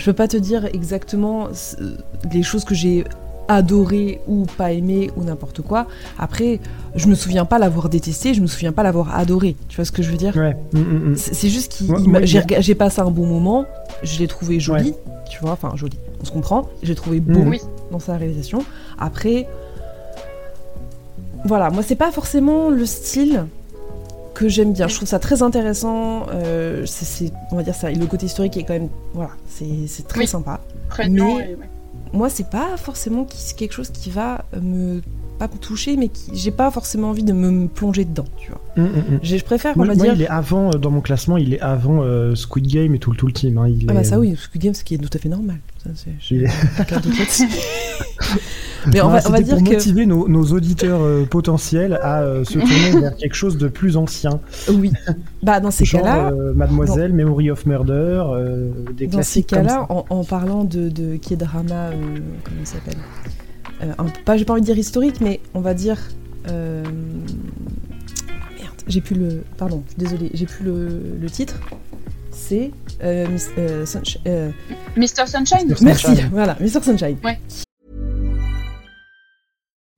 Je 0.00 0.06
peux 0.06 0.14
pas 0.14 0.28
te 0.28 0.38
dire 0.38 0.64
exactement 0.72 1.48
euh, 1.48 1.96
les 2.32 2.42
choses 2.42 2.64
que 2.64 2.74
j'ai 2.74 3.04
adorées 3.48 4.22
ou 4.26 4.46
pas 4.46 4.72
aimées 4.72 5.10
ou 5.16 5.24
n'importe 5.24 5.60
quoi. 5.60 5.86
Après, 6.18 6.58
je 6.94 7.06
me 7.06 7.14
souviens 7.14 7.44
pas 7.44 7.58
l'avoir 7.58 7.90
détesté, 7.90 8.32
je 8.32 8.40
me 8.40 8.46
souviens 8.46 8.72
pas 8.72 8.82
l'avoir 8.82 9.14
adoré. 9.14 9.56
Tu 9.68 9.76
vois 9.76 9.84
ce 9.84 9.92
que 9.92 10.02
je 10.02 10.10
veux 10.10 10.16
dire? 10.16 10.34
Ouais. 10.36 10.56
mm, 10.72 10.78
mm, 10.78 11.10
mm. 11.10 11.16
C'est 11.16 11.50
juste 11.50 11.82
Ouais, 11.86 11.98
ouais, 12.00 12.26
j'ai 12.26 12.74
passé 12.74 13.02
un 13.02 13.10
bon 13.10 13.26
moment, 13.26 13.66
je 14.02 14.18
l'ai 14.20 14.26
trouvé 14.26 14.58
joli, 14.58 14.94
tu 15.30 15.38
vois, 15.40 15.52
enfin 15.52 15.72
joli, 15.74 15.98
on 16.22 16.24
se 16.24 16.30
comprend. 16.30 16.70
J'ai 16.82 16.94
trouvé 16.94 17.20
beau 17.20 17.44
dans 17.90 17.98
sa 17.98 18.16
réalisation. 18.16 18.64
Après, 18.98 19.46
voilà, 21.44 21.68
moi 21.68 21.82
c'est 21.82 21.96
pas 21.96 22.10
forcément 22.10 22.70
le 22.70 22.86
style 22.86 23.44
que 24.40 24.48
j'aime 24.48 24.72
bien. 24.72 24.88
Je 24.88 24.94
trouve 24.96 25.06
ça 25.08 25.18
très 25.18 25.42
intéressant. 25.42 26.26
euh, 26.32 26.84
c'est- 26.86 27.30
on 27.52 27.56
va 27.56 27.62
dire 27.62 27.74
ça, 27.74 27.90
le 27.90 28.06
côté 28.06 28.24
historique 28.26 28.56
est 28.56 28.62
quand 28.64 28.72
même, 28.72 28.88
voilà, 29.12 29.30
c'est 29.46 30.08
très 30.08 30.20
Oui. 30.20 30.26
sympa. 30.26 30.60
Prégnant 30.88 31.36
Mais- 31.36 31.48
ouais. 31.48 31.58
Moi, 32.14 32.28
c'est 32.30 32.48
pas 32.48 32.76
forcément 32.78 33.26
quelque 33.56 33.72
chose 33.72 33.90
qui 33.90 34.10
va 34.10 34.44
me 34.60 35.00
pas 35.48 35.48
me 35.52 35.58
toucher, 35.58 35.96
mais 35.96 36.08
qui 36.08 36.30
j'ai 36.34 36.50
pas 36.50 36.70
forcément 36.70 37.08
envie 37.10 37.22
de 37.24 37.32
me, 37.32 37.50
me 37.50 37.66
plonger 37.68 38.04
dedans, 38.04 38.26
tu 38.36 38.50
vois. 38.50 38.60
Hum, 38.76 38.90
hum. 38.94 39.18
J'ai- 39.22 39.38
Je 39.38 39.44
préfère, 39.44 39.76
Moi, 39.76 39.86
on 39.86 39.88
va 39.88 39.94
moi, 39.96 40.04
dire. 40.04 40.14
il 40.14 40.22
est 40.22 40.28
avant, 40.28 40.68
euh, 40.68 40.78
dans 40.78 40.90
mon 40.90 41.00
classement, 41.00 41.36
il 41.38 41.54
est 41.54 41.60
avant 41.60 42.02
euh, 42.02 42.34
Squid 42.34 42.66
Game 42.66 42.94
et 42.94 42.98
tout, 42.98 43.10
le- 43.10 43.16
tout 43.16 43.26
le 43.26 43.32
team. 43.32 43.58
hein. 43.58 43.66
Il 43.68 43.86
Ah 43.88 43.94
bah 43.94 44.04
ça 44.04 44.16
euh, 44.16 44.20
oui, 44.20 44.36
Squid 44.36 44.62
Game, 44.62 44.74
ce 44.74 44.84
qui 44.84 44.94
est 44.94 44.98
tout 44.98 45.08
à 45.12 45.18
fait 45.18 45.28
normal. 45.30 45.56
Ça, 45.82 45.90
je- 46.20 46.34
Il 46.34 46.44
est-. 46.44 46.48
Mais 48.92 49.00
on 49.02 49.08
va, 49.08 49.20
on 49.26 49.30
va 49.30 49.40
dire 49.42 49.56
pour 49.56 49.64
que 49.66 49.72
motiver 49.74 50.06
nos, 50.06 50.26
nos 50.28 50.44
auditeurs 50.52 51.00
euh, 51.02 51.24
potentiels 51.24 51.98
à 52.02 52.22
euh, 52.22 52.44
se 52.44 52.54
tourner 52.58 53.00
vers 53.00 53.14
quelque 53.16 53.34
chose 53.34 53.58
de 53.58 53.68
plus 53.68 53.96
ancien. 53.98 54.40
oui. 54.72 54.90
Bah 55.42 55.60
dans 55.60 55.70
ces 55.70 55.84
cas-là, 55.86 56.30
euh, 56.32 56.52
Mademoiselle, 56.54 57.12
Memory 57.12 57.50
of 57.50 57.66
Murder, 57.66 58.24
des 58.96 59.06
dans 59.06 59.22
ces 59.22 59.42
classiques 59.42 59.50
comme 59.50 59.58
cas-là, 59.66 59.86
ça. 59.88 59.92
en, 59.92 60.04
en 60.08 60.24
parlant 60.24 60.64
de, 60.64 60.88
de 60.88 61.16
qui 61.16 61.34
est 61.34 61.36
drama, 61.36 61.90
comment 62.44 62.56
il 62.60 62.66
s'appelle? 62.66 62.96
Un- 63.98 64.04
Pas, 64.24 64.36
j'ai 64.36 64.44
pas 64.44 64.52
envie 64.54 64.60
de 64.62 64.66
dire 64.66 64.78
historique, 64.78 65.20
mais 65.20 65.40
on 65.54 65.60
va 65.60 65.74
dire. 65.74 65.98
euh, 66.48 66.82
merde, 68.58 68.82
j'ai 68.86 69.00
plus 69.00 69.14
le. 69.16 69.44
Pardon, 69.56 69.82
désolé, 69.96 70.30
j'ai 70.34 70.46
plus 70.46 70.64
le, 70.64 71.16
le 71.20 71.30
titre. 71.30 71.54
C'est 72.32 72.70
euh, 73.02 73.26
Miss- 73.28 73.50
euh, 73.58 73.84
Sunsh- 73.84 74.18
euh, 74.26 74.50
Mr. 74.96 75.26
Sunshine. 75.26 75.74
Merci, 75.82 76.06
Sunshine. 76.06 76.28
voilà, 76.32 76.56
Mr. 76.60 76.82
Sunshine. 76.82 77.16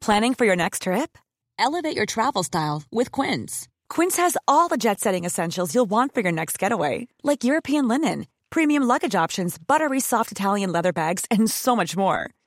Planning 0.00 0.34
for 0.34 0.44
your 0.46 0.56
next 0.56 0.82
trip? 0.82 1.16
Elevate 1.58 1.94
your 1.96 2.06
travel 2.06 2.42
style 2.42 2.82
with 2.90 3.10
Quince. 3.12 3.68
Quince 3.88 4.16
has 4.16 4.36
all 4.48 4.68
the 4.68 4.76
jet 4.76 4.98
setting 5.00 5.24
essentials 5.24 5.74
you'll 5.74 5.88
want 5.88 6.12
for 6.12 6.22
your 6.22 6.32
next 6.32 6.58
getaway, 6.58 7.06
like 7.22 7.44
European 7.44 7.86
linen, 7.86 8.26
premium 8.50 8.82
luggage 8.82 9.14
options, 9.14 9.56
buttery 9.58 10.00
soft 10.00 10.32
Italian 10.32 10.72
leather 10.72 10.92
bags, 10.92 11.24
and 11.30 11.48
so 11.48 11.76
much 11.76 11.96
more. 11.96 12.30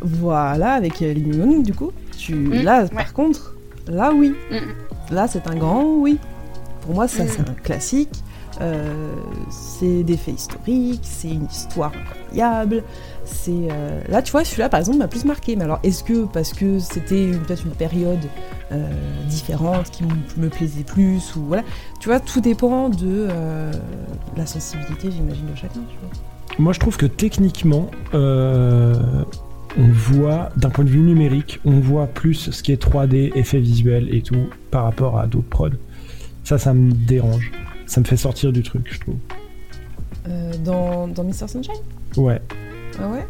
Voilà, 0.00 0.72
avec 0.74 1.00
euh, 1.02 1.12
Lee 1.12 1.62
du 1.62 1.74
coup. 1.74 1.92
Tu... 2.16 2.34
là, 2.62 2.82
ouais. 2.84 2.88
par 2.88 3.12
contre, 3.12 3.54
là, 3.88 4.12
oui. 4.14 4.34
Mm. 4.50 5.14
Là, 5.14 5.26
c'est 5.28 5.46
un 5.48 5.56
grand 5.56 5.84
oui. 5.84 6.18
Pour 6.82 6.94
moi, 6.94 7.08
ça, 7.08 7.24
Mm. 7.24 7.28
c'est 7.28 7.48
un 7.48 7.54
classique. 7.54 8.10
Euh, 8.60 9.12
c'est 9.50 10.04
des 10.04 10.16
faits 10.16 10.36
historiques, 10.36 11.00
c'est 11.02 11.28
une 11.30 11.46
histoire 11.46 11.90
incroyable. 11.92 12.84
C'est 13.24 13.50
euh, 13.68 14.00
là, 14.08 14.22
tu 14.22 14.30
vois, 14.30 14.44
celui-là, 14.44 14.68
par 14.68 14.78
exemple, 14.78 14.98
m'a 14.98 15.08
plus 15.08 15.24
marqué. 15.24 15.56
Mais 15.56 15.64
alors, 15.64 15.80
est-ce 15.82 16.04
que 16.04 16.24
parce 16.26 16.52
que 16.52 16.78
c'était 16.78 17.24
une- 17.24 17.40
peut-être 17.40 17.64
une 17.64 17.72
période 17.72 18.20
euh, 18.70 18.86
différente 19.28 19.90
qui 19.90 20.04
me 20.36 20.48
plaisait 20.48 20.84
plus 20.84 21.34
ou 21.34 21.40
voilà, 21.48 21.64
tu 21.98 22.08
vois, 22.08 22.20
tout 22.20 22.40
dépend 22.40 22.90
de 22.90 23.26
euh, 23.28 23.72
la 24.36 24.46
sensibilité, 24.46 25.10
j'imagine, 25.10 25.46
de 25.50 25.56
chacun. 25.56 25.80
Tu 25.88 25.96
vois. 26.00 26.56
Moi, 26.60 26.72
je 26.72 26.78
trouve 26.78 26.96
que 26.96 27.06
techniquement, 27.06 27.90
euh, 28.14 28.94
on 29.78 29.86
voit, 29.88 30.50
d'un 30.56 30.70
point 30.70 30.84
de 30.84 30.90
vue 30.90 31.00
numérique, 31.00 31.60
on 31.64 31.80
voit 31.80 32.06
plus 32.06 32.50
ce 32.50 32.62
qui 32.62 32.72
est 32.72 32.80
3D, 32.82 33.32
effets 33.34 33.58
visuels 33.60 34.14
et 34.14 34.22
tout, 34.22 34.48
par 34.70 34.84
rapport 34.84 35.18
à 35.18 35.26
d'autres 35.26 35.48
prods. 35.48 35.70
Ça, 36.44 36.58
ça 36.58 36.72
me 36.74 36.92
dérange. 36.92 37.50
Ça 37.86 38.00
me 38.00 38.06
fait 38.06 38.16
sortir 38.16 38.52
du 38.52 38.62
truc, 38.62 38.86
je 38.90 39.00
trouve. 39.00 39.16
Euh, 40.28 40.52
dans, 40.64 41.06
dans 41.08 41.24
Mr. 41.24 41.48
Sunshine? 41.48 41.74
Ouais, 42.16 42.40
Ah 42.98 43.08
ouais? 43.08 43.26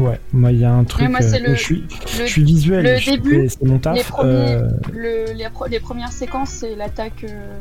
Ouais. 0.00 0.18
Moi, 0.32 0.52
il 0.52 0.60
y 0.60 0.64
a 0.64 0.72
un 0.72 0.84
truc. 0.84 1.02
Ouais, 1.02 1.08
moi, 1.08 1.20
c'est 1.20 1.42
euh, 1.42 1.48
le- 1.48 1.54
je, 1.56 1.60
suis, 1.62 1.76
le- 2.20 2.26
je 2.26 2.30
suis 2.30 2.44
visuel. 2.44 2.84
le 2.84 2.96
je- 2.98 3.10
début, 3.10 3.48
c'est- 3.48 3.62
mon 3.64 3.78
taf. 3.78 3.96
les 3.96 4.04
premiers- 4.04 4.30
euh, 4.32 4.68
Le- 4.92 5.32
les, 5.70 5.80
premières 5.80 6.12
séquences, 6.12 6.50
c'est 6.50 6.76
l'attaque 6.76 7.24
euh, 7.24 7.58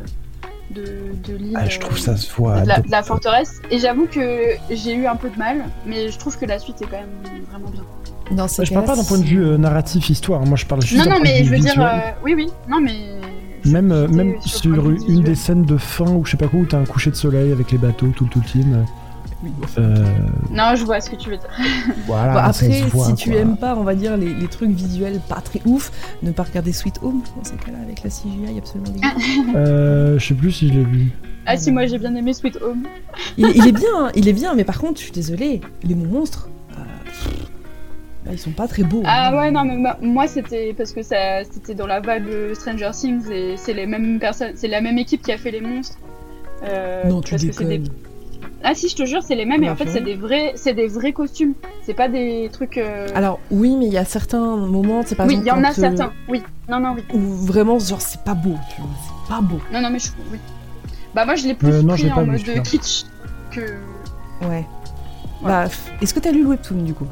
de, 0.71 0.83
de 1.27 1.35
l'île. 1.37 1.53
ah, 1.55 1.67
je 1.67 1.79
trouve 1.79 1.95
euh, 1.97 2.01
ça 2.01 2.17
se 2.17 2.31
voit. 2.33 2.61
de 2.61 2.67
la, 2.67 2.79
de- 2.79 2.87
de 2.87 2.91
la 2.91 3.03
forteresse. 3.03 3.61
Et 3.71 3.79
j'avoue 3.79 4.05
que 4.07 4.49
j'ai 4.69 4.93
eu 4.95 5.05
un 5.07 5.15
peu 5.15 5.29
de 5.29 5.37
mal, 5.37 5.65
mais 5.85 6.09
je 6.09 6.17
trouve 6.17 6.37
que 6.37 6.45
la 6.45 6.59
suite 6.59 6.81
est 6.81 6.85
quand 6.85 6.97
même 6.97 7.45
vraiment 7.51 7.69
bien. 7.69 7.83
Dans 8.31 8.47
Je 8.47 8.73
parle 8.73 8.85
pas 8.85 8.95
d'un 8.97 9.03
point 9.05 9.19
de 9.19 9.23
vue 9.23 9.41
euh, 9.43 9.57
narratif, 9.57 10.09
histoire. 10.09 10.45
Moi, 10.45 10.57
je 10.57 10.65
parle 10.65 10.81
juste 10.81 10.97
non, 10.97 11.05
d'un 11.09 11.15
non, 11.17 11.21
point 11.21 11.29
de 11.29 11.33
mais 11.33 11.39
vue 11.41 11.45
je 11.45 11.51
veux 11.51 11.59
dire, 11.59 11.71
visuel. 11.71 11.87
euh, 11.87 12.11
oui, 12.23 12.33
oui, 12.35 12.47
non, 12.69 12.81
mais. 12.81 12.97
Même, 13.65 13.91
euh, 13.91 14.07
sur 14.45 14.69
le 14.75 14.91
une 14.91 14.97
visuel. 14.97 15.23
des 15.23 15.35
scènes 15.35 15.63
de 15.65 15.77
fin 15.77 16.09
ou 16.09 16.23
je 16.25 16.31
sais 16.31 16.37
pas 16.37 16.47
quoi 16.47 16.59
où 16.59 16.65
t'as 16.65 16.77
un 16.79 16.85
coucher 16.85 17.09
de 17.11 17.15
soleil 17.15 17.51
avec 17.51 17.71
les 17.71 17.77
bateaux, 17.77 18.07
tout, 18.15 18.25
tout 18.25 18.39
le 18.39 18.45
team. 18.51 18.85
Euh, 19.77 20.05
Non, 20.51 20.75
je 20.75 20.83
vois 20.83 20.99
ce 21.01 21.09
que 21.09 21.15
tu 21.15 21.29
veux 21.29 21.37
dire. 21.37 21.49
voilà, 22.07 22.33
Bon, 22.33 22.39
ça 22.39 22.45
après, 22.65 22.71
se 22.81 22.85
voit, 22.85 23.05
si 23.05 23.13
tu 23.15 23.29
quoi. 23.31 23.39
aimes 23.39 23.57
pas, 23.57 23.75
on 23.75 23.83
va 23.83 23.95
dire, 23.95 24.17
les, 24.17 24.33
les 24.33 24.47
trucs 24.47 24.71
visuels 24.71 25.19
pas 25.29 25.41
très 25.41 25.61
ouf, 25.65 25.91
ne 26.23 26.31
pas 26.31 26.43
regarder 26.43 26.73
Sweet 26.73 26.99
Home 27.03 27.21
dans 27.35 27.43
ces 27.43 27.55
cas-là 27.55 27.77
avec 27.83 28.03
la 28.03 28.09
CGI 28.09 28.57
absolument 28.57 28.89
dégueulasse. 28.91 29.23
Euh, 29.55 30.17
je 30.19 30.25
sais 30.27 30.33
plus 30.33 30.51
si 30.51 30.67
je 30.69 30.73
l'ai 30.73 30.83
vu. 30.83 31.11
Ah, 31.45 31.55
si, 31.57 31.71
moi 31.71 31.85
j'ai 31.85 31.97
bien 31.97 32.13
aimé 32.15 32.33
Sweet 32.33 32.57
Home. 32.61 32.83
il, 33.37 33.47
il 33.55 33.67
est 33.67 33.71
bien, 33.71 33.87
hein, 33.97 34.11
il 34.15 34.27
est 34.27 34.33
bien, 34.33 34.53
mais 34.55 34.63
par 34.65 34.79
contre, 34.79 34.99
je 34.99 35.03
suis 35.05 35.13
désolée, 35.13 35.61
les 35.83 35.95
monstres, 35.95 36.49
euh, 36.71 36.81
bah, 38.25 38.31
ils 38.33 38.39
sont 38.39 38.51
pas 38.51 38.67
très 38.67 38.83
beaux. 38.83 39.03
Ah 39.05 39.29
hein. 39.29 39.37
ouais, 39.37 39.51
non, 39.51 39.63
mais 39.63 39.77
ma- 39.77 39.97
moi 40.01 40.27
c'était 40.27 40.73
parce 40.77 40.91
que 40.91 41.01
ça, 41.03 41.43
c'était 41.49 41.73
dans 41.75 41.87
la 41.87 41.99
vibe 42.01 42.27
de 42.29 42.53
Stranger 42.53 42.91
Things 42.91 43.29
et 43.31 43.55
c'est 43.55 43.73
les 43.73 43.85
mêmes 43.85 44.19
personnes, 44.19 44.51
c'est 44.55 44.67
la 44.67 44.81
même 44.81 44.97
équipe 44.97 45.21
qui 45.21 45.31
a 45.31 45.37
fait 45.37 45.51
les 45.51 45.61
monstres. 45.61 45.97
Euh, 46.63 47.03
Non, 47.07 47.21
tu 47.21 47.31
parce 47.31 47.43
déconnes. 47.43 47.69
des- 47.69 47.83
Ah 48.63 48.73
si, 48.73 48.89
je 48.89 48.95
te 48.95 49.05
jure, 49.05 49.21
c'est 49.23 49.35
les 49.35 49.45
mêmes 49.45 49.63
et 49.63 49.67
Bah, 49.67 49.73
en 49.73 49.75
fait 49.75 49.89
c'est 49.89 50.01
des 50.01 50.15
vrais, 50.15 50.53
c'est 50.55 50.73
des 50.73 50.87
vrais 50.87 51.13
costumes. 51.13 51.53
C'est 51.83 51.93
pas 51.93 52.09
des 52.09 52.49
trucs. 52.51 52.77
euh, 52.77 53.07
Alors, 53.15 53.39
oui, 53.51 53.75
mais 53.77 53.85
il 53.87 53.93
y 53.93 53.97
a 53.97 54.05
certains 54.05 54.57
moments, 54.57 55.03
c'est 55.05 55.15
par 55.15 55.27
oui, 55.27 55.37
il 55.39 55.45
y 55.45 55.51
en 55.51 55.63
a 55.63 55.69
euh, 55.69 55.73
certains. 55.73 56.11
Oui, 56.27 56.43
non, 56.69 56.79
non, 56.79 56.95
oui. 56.95 57.03
Où 57.13 57.19
vraiment, 57.19 57.79
genre, 57.79 58.01
c'est 58.01 58.23
pas 58.23 58.33
beau, 58.33 58.55
tu 58.75 58.81
vois, 58.81 58.89
c'est 59.05 59.29
pas 59.33 59.41
beau. 59.41 59.59
Non, 59.71 59.81
non, 59.81 59.89
mais 59.89 59.99
je. 59.99 60.09
Oui. 60.31 60.39
Bah 61.15 61.25
moi 61.25 61.35
je 61.35 61.47
l'ai 61.47 61.53
plus 61.55 61.69
Euh, 61.69 61.81
non, 61.81 61.95
je 61.95 62.03
pris 62.05 62.13
pas 62.13 62.21
en 62.21 62.25
mode 62.25 62.63
kitsch 62.63 63.05
que. 63.51 63.61
Ouais. 64.47 64.65
Bah, 65.43 65.65
est-ce 66.01 66.13
que 66.13 66.19
t'as 66.19 66.31
lu 66.31 66.43
le 66.43 66.49
webtoon 66.49 66.83
du 66.83 66.93
coup? 66.93 67.07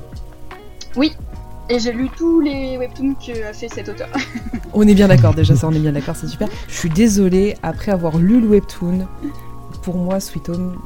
Et 1.67 1.79
j'ai 1.79 1.91
lu 1.91 2.09
tous 2.15 2.41
les 2.41 2.77
webtoons 2.77 3.15
que 3.15 3.49
a 3.49 3.53
fait 3.53 3.69
cet 3.69 3.89
auteur. 3.89 4.07
On 4.73 4.87
est 4.87 4.93
bien 4.93 5.07
d'accord, 5.07 5.33
déjà, 5.33 5.55
ça, 5.55 5.67
on 5.67 5.71
est 5.71 5.79
bien 5.79 5.93
d'accord, 5.93 6.15
c'est 6.15 6.27
super. 6.27 6.47
Je 6.67 6.75
suis 6.75 6.89
désolée, 6.89 7.55
après 7.63 7.91
avoir 7.91 8.17
lu 8.17 8.39
le 8.41 8.47
webtoon, 8.47 9.07
pour 9.81 9.95
moi, 9.95 10.19
Sweet 10.19 10.49
Home, 10.49 10.77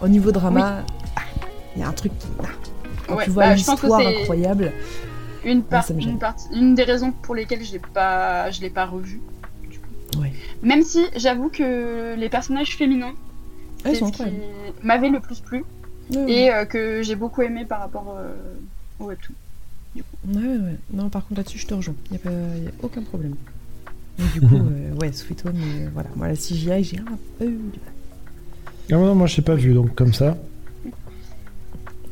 au 0.00 0.08
niveau 0.08 0.32
drama, 0.32 0.84
ah, 1.16 1.20
il 1.74 1.80
y 1.80 1.82
a 1.84 1.88
un 1.88 1.92
truc 1.92 2.16
qui. 2.18 2.26
ah. 2.42 2.46
Quand 3.06 3.16
Ouais, 3.16 3.24
tu 3.24 3.30
vois 3.30 3.44
bah, 3.48 3.54
l'histoire 3.54 3.78
c'est- 3.78 4.20
incroyable. 4.22 4.72
Une, 5.44 5.62
par- 5.62 5.86
des 6.50 6.82
raisons 6.82 7.12
pour 7.12 7.34
lesquelles 7.36 7.64
je 7.64 7.72
l'ai 7.72 7.78
pas, 7.78 8.50
je 8.50 8.60
l'ai 8.60 8.70
pas 8.70 8.84
revu. 8.86 9.20
du 9.70 9.78
coup. 9.78 10.20
Ouais. 10.20 10.32
Même 10.62 10.82
si 10.82 11.04
j'avoue 11.14 11.48
que 11.48 12.14
les 12.16 12.28
personnages 12.28 12.76
féminins, 12.76 13.12
Ah, 13.84 13.90
c'est 13.90 13.96
sont 14.00 14.06
ce 14.08 14.12
qui 14.12 14.22
incroyables. 14.22 14.44
m'avait 14.82 15.08
le 15.10 15.20
plus 15.20 15.38
plu 15.40 15.64
Ouais, 16.10 16.16
ouais. 16.18 16.32
et 16.32 16.52
euh, 16.52 16.64
que 16.64 17.02
j'ai 17.04 17.14
beaucoup 17.14 17.42
aimé 17.42 17.64
par 17.64 17.78
rapport 17.80 18.16
euh, 18.18 18.34
au 18.98 19.04
webtoon. 19.04 19.34
Ouais, 19.94 20.02
ouais, 20.34 20.42
ouais. 20.56 20.76
Non, 20.92 21.08
par 21.08 21.24
contre, 21.26 21.40
là-dessus, 21.40 21.58
je 21.58 21.66
te 21.68 21.74
rejoins. 21.74 21.94
Il 22.10 22.12
n'y 22.12 22.16
a, 22.16 22.20
pas- 22.20 22.30
y 22.30 22.66
a 22.66 22.70
aucun 22.82 23.02
problème. 23.02 23.36
Du 24.34 24.40
coup, 24.40 24.46
euh, 24.56 24.94
ouais, 25.00 25.12
Sweet 25.12 25.44
Home, 25.46 25.54
euh, 25.62 25.88
voilà. 25.94 26.08
Moi, 26.16 26.26
la 26.28 26.34
CGI, 26.34 26.82
j'ai 26.82 26.98
un 26.98 27.18
peu 27.38 27.46
du 27.46 27.52
mal. 27.52 27.92
Ah 28.90 28.94
non, 28.94 29.14
moi 29.14 29.26
je 29.26 29.36
l'ai 29.36 29.42
pas 29.42 29.54
vu 29.54 29.74
donc 29.74 29.94
comme 29.94 30.12
ça. 30.12 30.36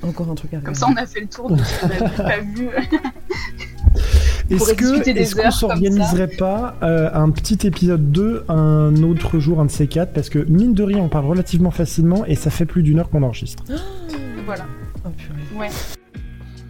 Encore 0.02 0.30
un 0.30 0.34
truc 0.34 0.52
à 0.54 0.58
Comme 0.58 0.74
ça, 0.74 0.86
on 0.90 0.96
a 0.96 1.06
fait 1.06 1.20
le 1.20 1.26
tour 1.28 1.50
de 1.50 1.62
ce 1.62 1.80
qu'on 1.80 1.88
n'avait 1.88 2.16
pas 2.16 2.40
vu. 2.40 2.68
Est-ce 4.50 4.74
que 4.74 5.42
qu'on 5.42 5.50
s'organiserait 5.50 6.28
pas 6.28 6.76
euh, 6.82 7.08
un 7.14 7.30
petit 7.30 7.66
épisode 7.66 8.12
2 8.12 8.44
un 8.48 8.94
autre 9.02 9.38
jour, 9.38 9.60
un 9.60 9.64
de 9.64 9.70
ces 9.70 9.86
quatre? 9.86 10.12
Parce 10.12 10.28
que 10.28 10.38
mine 10.40 10.74
de 10.74 10.82
rien, 10.82 10.98
on 10.98 11.08
parle 11.08 11.26
relativement 11.26 11.70
facilement 11.70 12.26
et 12.26 12.34
ça 12.34 12.50
fait 12.50 12.66
plus 12.66 12.82
d'une 12.82 12.98
heure 12.98 13.08
qu'on 13.08 13.22
enregistre. 13.22 13.64
voilà. 14.44 14.66
Oh, 15.06 15.08
purée. 15.16 15.38
Ouais. 15.58 15.70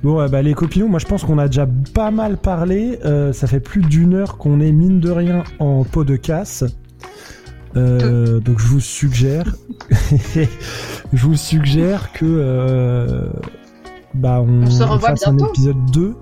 Bon, 0.04 0.28
bah 0.28 0.42
les 0.42 0.52
copinons, 0.52 0.88
moi 0.88 0.98
je 0.98 1.06
pense 1.06 1.24
qu'on 1.24 1.38
a 1.38 1.46
déjà 1.46 1.66
pas 1.94 2.10
mal 2.10 2.36
parlé. 2.36 2.98
Euh, 3.04 3.32
ça 3.32 3.46
fait 3.46 3.60
plus 3.60 3.80
d'une 3.80 4.14
heure 4.14 4.36
qu'on 4.36 4.60
est 4.60 4.70
mine 4.70 5.00
de 5.00 5.10
rien 5.10 5.44
en 5.58 5.82
pot 5.82 6.04
de 6.04 6.16
casse. 6.16 6.62
Euh, 7.76 8.40
donc 8.40 8.60
je 8.60 8.66
vous 8.66 8.80
suggère, 8.80 9.54
je 11.12 11.26
vous 11.26 11.36
suggère 11.36 12.12
que 12.12 12.24
euh, 12.24 13.26
bah 14.14 14.40
on, 14.40 14.62
On 14.62 14.70
se 14.70 14.82
revoit 14.84 15.10
fasse 15.10 15.26
un 15.26 15.34
bientôt. 15.34 15.52
épisode 15.52 15.90
2 15.92 16.14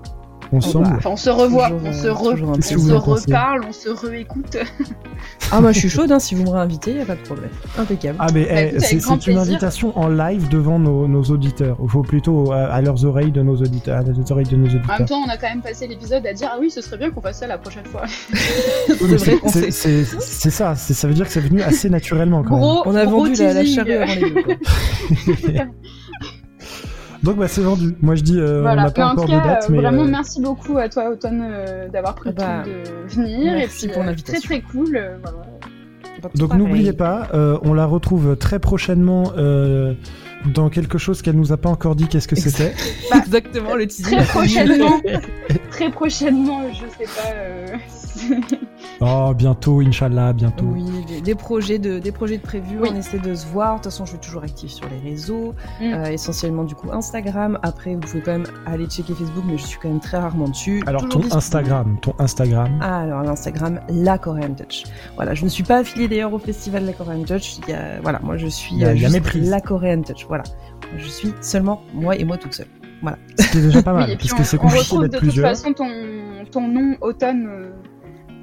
ensemble. 0.57 0.87
bah, 0.89 0.95
Enfin, 0.97 1.09
on 1.11 1.17
se 1.17 1.29
revoit, 1.29 1.69
Toujours, 1.69 1.81
on 1.85 1.89
euh, 1.89 1.93
se, 1.93 2.07
re- 2.07 2.31
toujours 2.33 2.49
un 2.49 2.53
on 2.57 2.61
se 2.61 2.93
reparle, 2.93 3.61
on 3.67 3.71
se 3.73 3.89
réécoute. 3.89 4.57
Ah, 5.51 5.61
moi 5.61 5.71
je 5.71 5.79
suis 5.79 5.89
chaude, 5.89 6.11
hein, 6.11 6.19
si 6.19 6.35
vous 6.35 6.43
me 6.43 6.49
réinvitez, 6.49 6.95
y 6.95 6.99
a 6.99 7.05
pas 7.05 7.15
de 7.15 7.21
problème. 7.21 7.49
Impeccable. 7.77 8.17
Ah 8.19 8.27
mais 8.33 8.43
Bah, 8.43 8.49
eh, 8.55 8.67
écoute, 8.95 9.21
c'est 9.21 9.31
une 9.31 9.37
invitation 9.37 9.97
en 9.97 10.09
live 10.09 10.49
devant 10.49 10.79
nos, 10.79 11.07
nos 11.07 11.21
auditeurs. 11.23 11.77
Faut 11.87 12.01
plutôt 12.01 12.51
à, 12.51 12.63
à 12.65 12.81
leurs 12.81 13.05
oreilles 13.05 13.31
de 13.31 13.41
nos 13.41 13.55
auditeurs, 13.55 13.99
à 13.99 14.01
les 14.03 14.31
oreilles 14.31 14.47
de 14.47 14.57
nos 14.57 14.67
En 14.67 14.97
même 14.97 15.05
temps, 15.07 15.21
on 15.25 15.29
a 15.29 15.37
quand 15.37 15.47
même 15.49 15.61
passé 15.61 15.87
l'épisode 15.87 16.25
à 16.25 16.33
dire 16.33 16.49
ah 16.51 16.57
oui, 16.59 16.69
ce 16.71 16.81
serait 16.81 16.97
bien 16.97 17.11
qu'on 17.11 17.21
fasse 17.21 17.39
ça 17.39 17.47
la 17.47 17.57
prochaine 17.57 17.85
fois. 17.85 18.03
C'est 20.19 20.49
ça, 20.49 20.75
c'est- 20.75 20.93
ça 20.93 21.07
veut 21.07 21.13
dire 21.13 21.25
que 21.25 21.31
c'est 21.31 21.39
venu 21.39 21.61
assez 21.61 21.89
naturellement 21.89 22.43
quand 22.43 22.51
même. 22.55 22.59
Gros, 22.59 22.83
On 22.85 22.95
a 22.95 23.05
vendu 23.05 23.33
la, 23.35 23.53
la 23.53 23.65
charrue 23.65 23.93
avant 23.93 24.13
les 24.15 24.29
bœufs. 24.31 24.57
Donc 27.23 27.37
bah 27.37 27.47
c'est 27.47 27.61
vendu. 27.61 27.95
Moi 28.01 28.15
je 28.15 28.21
dis 28.23 28.37
euh, 28.37 28.59
on 28.59 28.61
Voilà. 28.63 28.83
n'a 28.83 28.91
pas 28.91 29.07
en 29.07 29.11
encore 29.11 29.25
de 29.25 29.31
date, 29.31 29.69
mais 29.69 29.77
vraiment 29.77 30.03
euh, 30.03 30.07
merci 30.09 30.41
beaucoup 30.41 30.77
à 30.77 30.89
toi, 30.89 31.09
Automne, 31.09 31.41
euh, 31.49 31.87
d'avoir 31.87 32.15
pris 32.15 32.29
le 32.29 32.35
Bah, 32.35 32.63
temps 32.63 32.69
de 32.69 33.09
venir. 33.15 33.53
merci 33.53 33.85
et 33.85 33.87
puis, 33.87 33.93
pour 33.93 34.03
euh, 34.03 34.05
l'invitation. 34.07 34.41
Très 34.41 34.59
très 34.59 34.61
cool. 34.71 34.95
euh, 34.97 35.15
voilà. 35.21 35.37
Donc 36.35 36.53
n'oubliez 36.53 36.93
pas, 36.93 37.27
euh, 37.33 37.57
on 37.63 37.73
la 37.73 37.85
retrouve 37.85 38.37
très 38.37 38.59
prochainement 38.59 39.33
euh, 39.37 39.93
dans 40.53 40.69
quelque 40.69 40.97
chose 40.97 41.21
qu'elle 41.21 41.35
nous 41.35 41.51
a 41.51 41.57
pas 41.57 41.69
encore 41.69 41.95
dit 41.95 42.07
qu'est-ce 42.07 42.27
que 42.27 42.35
c'était. 42.35 42.73
Exactement, 43.15 43.75
le 43.75 43.87
teasing. 43.87 44.17
Très 44.17 44.25
prochainement, 44.25 45.01
très 45.71 45.89
prochainement, 45.91 46.61
je 46.71 47.05
sais 47.05 48.37
pas. 48.37 48.57
Oh 49.05 49.33
bientôt, 49.33 49.81
Inch'Allah, 49.81 50.31
bientôt. 50.33 50.65
Oui, 50.65 50.85
des, 51.07 51.19
des 51.21 51.35
projets 51.35 51.77
de 51.79 51.99
des 51.99 52.11
projets 52.11 52.37
de 52.37 52.41
prévus. 52.41 52.77
Oui. 52.81 52.89
On 52.91 52.95
essaie 52.95 53.19
de 53.19 53.35
se 53.35 53.45
voir. 53.47 53.71
De 53.71 53.75
toute 53.77 53.85
façon, 53.85 54.05
je 54.05 54.11
suis 54.11 54.19
toujours 54.19 54.43
active 54.43 54.69
sur 54.69 54.85
les 54.89 55.09
réseaux, 55.09 55.53
Mm. 55.81 55.83
euh, 55.93 56.05
essentiellement 56.05 56.63
du 56.63 56.75
coup 56.75 56.87
Instagram. 56.91 57.59
Après, 57.63 57.93
vous 57.95 57.99
pouvez 58.01 58.21
quand 58.21 58.31
même 58.31 58.45
aller 58.65 58.85
checker 58.85 59.13
Facebook, 59.13 59.43
mais 59.47 59.57
je 59.57 59.63
suis 59.65 59.79
quand 59.81 59.89
même 59.89 59.99
très 59.99 60.17
rarement 60.19 60.47
dessus. 60.47 60.81
Alors 60.87 61.01
Toujours 61.03 61.13
ton 61.13 61.19
disponible. 61.37 61.37
Instagram, 61.37 61.97
ton 62.01 62.13
Instagram. 62.19 62.79
Ah, 62.81 63.01
alors 63.01 63.23
l'Instagram, 63.23 63.79
la 63.89 64.17
Korean 64.17 64.53
Touch. 64.53 64.83
Voilà, 65.15 65.33
je 65.33 65.43
ne 65.43 65.49
suis 65.49 65.63
pas 65.63 65.77
affiliée 65.79 66.07
d'ailleurs 66.07 66.33
au 66.33 66.39
festival 66.39 66.85
La 66.85 66.93
Korean 66.93 67.23
Touch. 67.23 67.57
Il 67.67 67.69
y 67.71 67.73
a, 67.73 67.99
voilà, 68.01 68.19
moi 68.23 68.37
je 68.37 68.47
suis 68.47 68.75
Il 68.75 68.81
y 68.81 68.85
a- 68.85 68.89
euh, 68.89 68.95
juste 68.95 69.11
méprise. 69.13 69.49
la 69.49 69.59
Korean 69.59 70.01
Touch. 70.01 70.25
Voilà, 70.27 70.43
je 70.97 71.07
suis 71.07 71.33
seulement 71.41 71.81
moi 71.93 72.15
et 72.15 72.23
moi 72.23 72.37
toute 72.37 72.53
seule. 72.53 72.67
C'était 73.37 73.61
déjà 73.61 73.83
pas 73.83 73.91
mal, 73.91 74.05
oui, 74.05 74.13
et 74.13 74.15
puis 74.15 74.29
parce 74.29 74.39
on, 74.39 74.43
que 74.43 74.47
c'est 74.49 74.57
compliqué 74.57 74.85
d'être 74.97 75.01
de 75.01 75.07
toute 75.07 75.19
plusieurs. 75.19 75.49
façon 75.49 75.73
ton, 75.73 75.89
ton 76.49 76.67
nom, 76.69 76.95
Automne. 77.01 77.47
euh, 77.49 77.69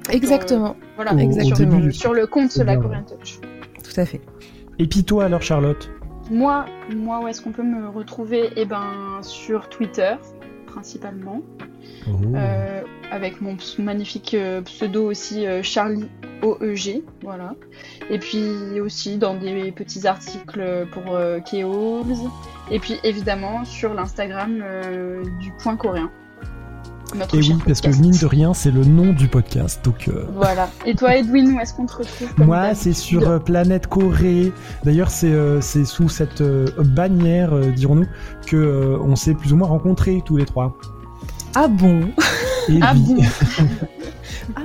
Exactement, 0.09 0.75
voilà, 0.95 1.13
Au- 1.13 1.17
au 1.17 1.19
exactement. 1.19 1.77
du- 1.79 1.91
Sur 1.93 2.13
le 2.13 2.25
compte 2.27 2.51
C'est 2.51 2.63
la 2.63 2.75
Korean 2.77 3.03
Touch. 3.03 3.39
tout 3.83 3.99
à 3.99 4.05
fait. 4.05 4.21
Et 4.79 4.87
puis 4.87 5.03
toi 5.03 5.25
alors 5.25 5.41
Charlotte? 5.41 5.89
Moi, 6.29 6.65
moi, 6.95 7.21
où 7.21 7.27
est-ce 7.27 7.41
qu'on 7.41 7.51
peut 7.51 7.63
me 7.63 7.89
retrouver? 7.89 8.49
Eh 8.55 8.65
ben, 8.65 9.19
sur 9.21 9.67
Twitter, 9.69 10.13
principalement. 10.65 11.41
Oh. 12.07 12.11
Euh, 12.35 12.81
avec 13.11 13.41
mon 13.41 13.57
magnifique 13.79 14.33
euh, 14.33 14.61
pseudo 14.61 15.09
aussi 15.09 15.45
euh, 15.45 15.61
Charlie 15.61 16.07
OEG, 16.41 17.03
voilà. 17.21 17.53
Et 18.09 18.17
puis 18.17 18.79
aussi 18.79 19.17
dans 19.17 19.35
des 19.35 19.71
petits 19.73 20.07
articles 20.07 20.87
pour 20.91 21.15
euh, 21.15 21.39
Keos. 21.41 22.05
Et 22.71 22.79
puis 22.79 22.95
évidemment 23.03 23.65
sur 23.65 23.93
l'Instagram 23.93 24.63
euh, 24.63 25.23
du 25.41 25.51
Point 25.61 25.75
Coréen. 25.75 26.09
Notre 27.15 27.35
Et 27.35 27.39
oui, 27.39 27.55
parce 27.65 27.81
que 27.81 27.89
mine 27.89 28.15
de 28.17 28.25
rien, 28.25 28.53
c'est 28.53 28.71
le 28.71 28.83
nom 28.85 29.13
du 29.13 29.27
podcast, 29.27 29.79
donc. 29.83 30.07
euh, 30.07 30.25
Voilà. 30.35 30.69
Et 30.85 30.95
toi, 30.95 31.15
Edwin, 31.15 31.53
où 31.53 31.59
est-ce 31.59 31.73
qu'on 31.73 31.85
te 31.85 31.93
retrouve 31.97 32.33
comme 32.35 32.45
Moi, 32.47 32.73
c'est 32.75 32.93
sur 32.93 33.27
euh, 33.29 33.39
Planète 33.39 33.87
Corée. 33.87 34.51
D'ailleurs, 34.83 35.09
c'est 35.11 35.31
euh, 35.31 35.59
c'est 35.61 35.85
sous 35.85 36.09
cette 36.09 36.41
euh, 36.41 36.67
bannière, 36.79 37.53
euh, 37.53 37.71
dirons-nous, 37.71 38.07
que 38.47 38.55
euh, 38.55 38.97
on 39.01 39.15
s'est 39.15 39.33
plus 39.33 39.53
ou 39.53 39.57
moins 39.57 39.67
rencontrés 39.67 40.21
tous 40.25 40.37
les 40.37 40.45
trois. 40.45 40.75
Ah 41.55 41.67
bon? 41.67 42.01
Et 42.69 42.79
Ah 42.81 42.93
oui, 42.95 43.15
bon? 43.15 43.23
Ah 44.55 44.61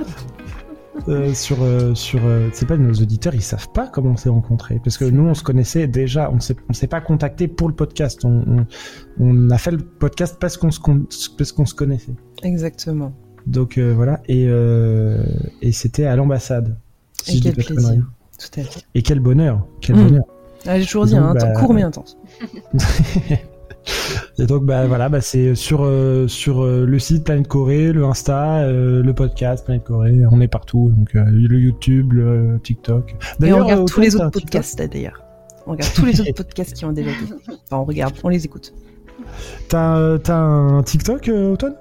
euh, 1.07 1.33
sur 1.33 1.61
euh, 1.61 1.93
sur, 1.95 2.19
euh, 2.25 2.49
c'est 2.53 2.65
pas 2.67 2.77
nos 2.77 2.93
auditeurs, 2.93 3.33
ils 3.35 3.41
savent 3.41 3.69
pas 3.71 3.87
comment 3.87 4.11
on 4.11 4.17
s'est 4.17 4.29
rencontrés, 4.29 4.79
parce 4.83 4.97
que 4.97 5.05
nous, 5.05 5.23
on 5.27 5.33
se 5.33 5.43
connaissait 5.43 5.87
déjà. 5.87 6.29
On 6.31 6.39
s'est 6.39 6.55
on 6.69 6.73
s'est 6.73 6.87
pas 6.87 7.01
contacté 7.01 7.47
pour 7.47 7.67
le 7.69 7.75
podcast. 7.75 8.25
On, 8.25 8.43
on, 8.47 8.65
on 9.19 9.49
a 9.49 9.57
fait 9.57 9.71
le 9.71 9.77
podcast 9.77 10.37
parce 10.39 10.57
qu'on 10.57 10.71
se 10.71 10.79
parce 11.37 11.51
qu'on 11.51 11.65
se 11.65 11.73
connaissait. 11.75 12.13
Exactement. 12.43 13.13
Donc 13.45 13.77
euh, 13.77 13.93
voilà. 13.95 14.21
Et 14.27 14.45
euh, 14.49 15.23
et 15.61 15.71
c'était 15.71 16.05
à 16.05 16.15
l'ambassade. 16.15 16.77
si 17.23 17.37
Et 17.37 17.41
quel 17.41 17.55
plaisir. 17.55 18.05
Tout 18.39 18.59
à 18.59 18.63
fait. 18.63 18.81
Et 18.93 19.01
quel 19.01 19.19
bonheur, 19.19 19.65
quel 19.81 19.95
Mm. 19.95 20.03
bonheur. 20.07 20.23
Ah, 20.65 20.79
J'ai 20.79 20.85
toujours 20.85 21.05
dit, 21.05 21.15
hein, 21.15 21.29
un 21.29 21.35
temps 21.35 21.47
bah, 21.47 21.53
court 21.59 21.73
mais 21.73 21.81
intense. 21.83 22.17
Et 24.39 24.45
donc 24.45 24.65
bah 24.65 24.85
voilà, 24.85 25.09
bah, 25.09 25.19
c'est 25.19 25.55
sur 25.55 25.83
euh, 25.83 26.27
sur 26.27 26.63
euh, 26.63 26.85
le 26.85 26.99
site 26.99 27.23
Planète 27.23 27.47
Corée, 27.47 27.91
le 27.91 28.05
Insta, 28.05 28.59
euh, 28.59 29.01
le 29.01 29.13
podcast 29.13 29.65
Planète 29.65 29.83
Corée, 29.83 30.21
on 30.29 30.39
est 30.41 30.47
partout, 30.47 30.93
donc 30.95 31.15
euh, 31.15 31.23
le 31.27 31.59
YouTube, 31.59 32.13
le 32.13 32.59
TikTok. 32.61 33.15
Et 33.43 33.51
on 33.51 33.63
regarde 33.63 33.87
tous 33.87 33.99
les 33.99 34.15
autres 34.15 34.29
podcasts 34.29 34.79
d'ailleurs. 34.79 35.23
On 35.65 35.71
regarde 35.71 35.91
tous 35.93 36.05
les 36.05 36.21
autres 36.21 36.33
podcasts 36.35 36.73
qui 36.73 36.85
ont 36.85 36.91
déjà 36.91 37.09
été. 37.09 37.33
Enfin, 37.47 37.81
on 37.81 37.85
regarde, 37.85 38.13
on 38.23 38.29
les 38.29 38.45
écoute. 38.45 38.73
T'as 39.69 40.19
t'as 40.19 40.37
un 40.37 40.83
TikTok, 40.83 41.27
euh, 41.29 41.53
Automne 41.53 41.75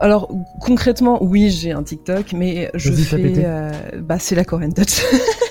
Alors 0.00 0.28
concrètement, 0.60 1.22
oui, 1.22 1.50
j'ai 1.50 1.70
un 1.70 1.84
TikTok, 1.84 2.32
mais 2.32 2.72
je 2.74 2.90
fais 2.90 3.44
euh, 3.46 3.70
bah 4.02 4.18
c'est 4.18 4.34
la 4.34 4.44
Korean 4.44 4.72
Touch. 4.72 5.02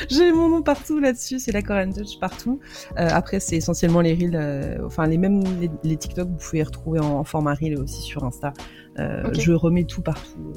j'ai 0.10 0.32
mon 0.32 0.48
nom 0.48 0.62
partout 0.62 0.98
là-dessus, 0.98 1.38
c'est 1.38 1.52
la 1.52 1.62
Korean 1.62 1.90
Touch 1.92 2.18
partout. 2.20 2.60
Euh, 2.98 3.08
après, 3.10 3.40
c'est 3.40 3.56
essentiellement 3.56 4.00
les 4.00 4.14
reels, 4.14 4.36
euh, 4.36 4.86
enfin 4.86 5.06
les 5.06 5.18
mêmes 5.18 5.42
les, 5.60 5.70
les 5.82 5.96
TikTok, 5.96 6.28
vous 6.28 6.36
pouvez 6.36 6.58
les 6.58 6.64
retrouver 6.64 7.00
en, 7.00 7.18
en 7.18 7.24
format 7.24 7.54
reel 7.54 7.78
aussi 7.78 8.02
sur 8.02 8.24
Insta. 8.24 8.52
Euh. 8.98 9.30
Je 9.32 9.52
remets 9.52 9.84
tout 9.84 10.02
partout. 10.02 10.52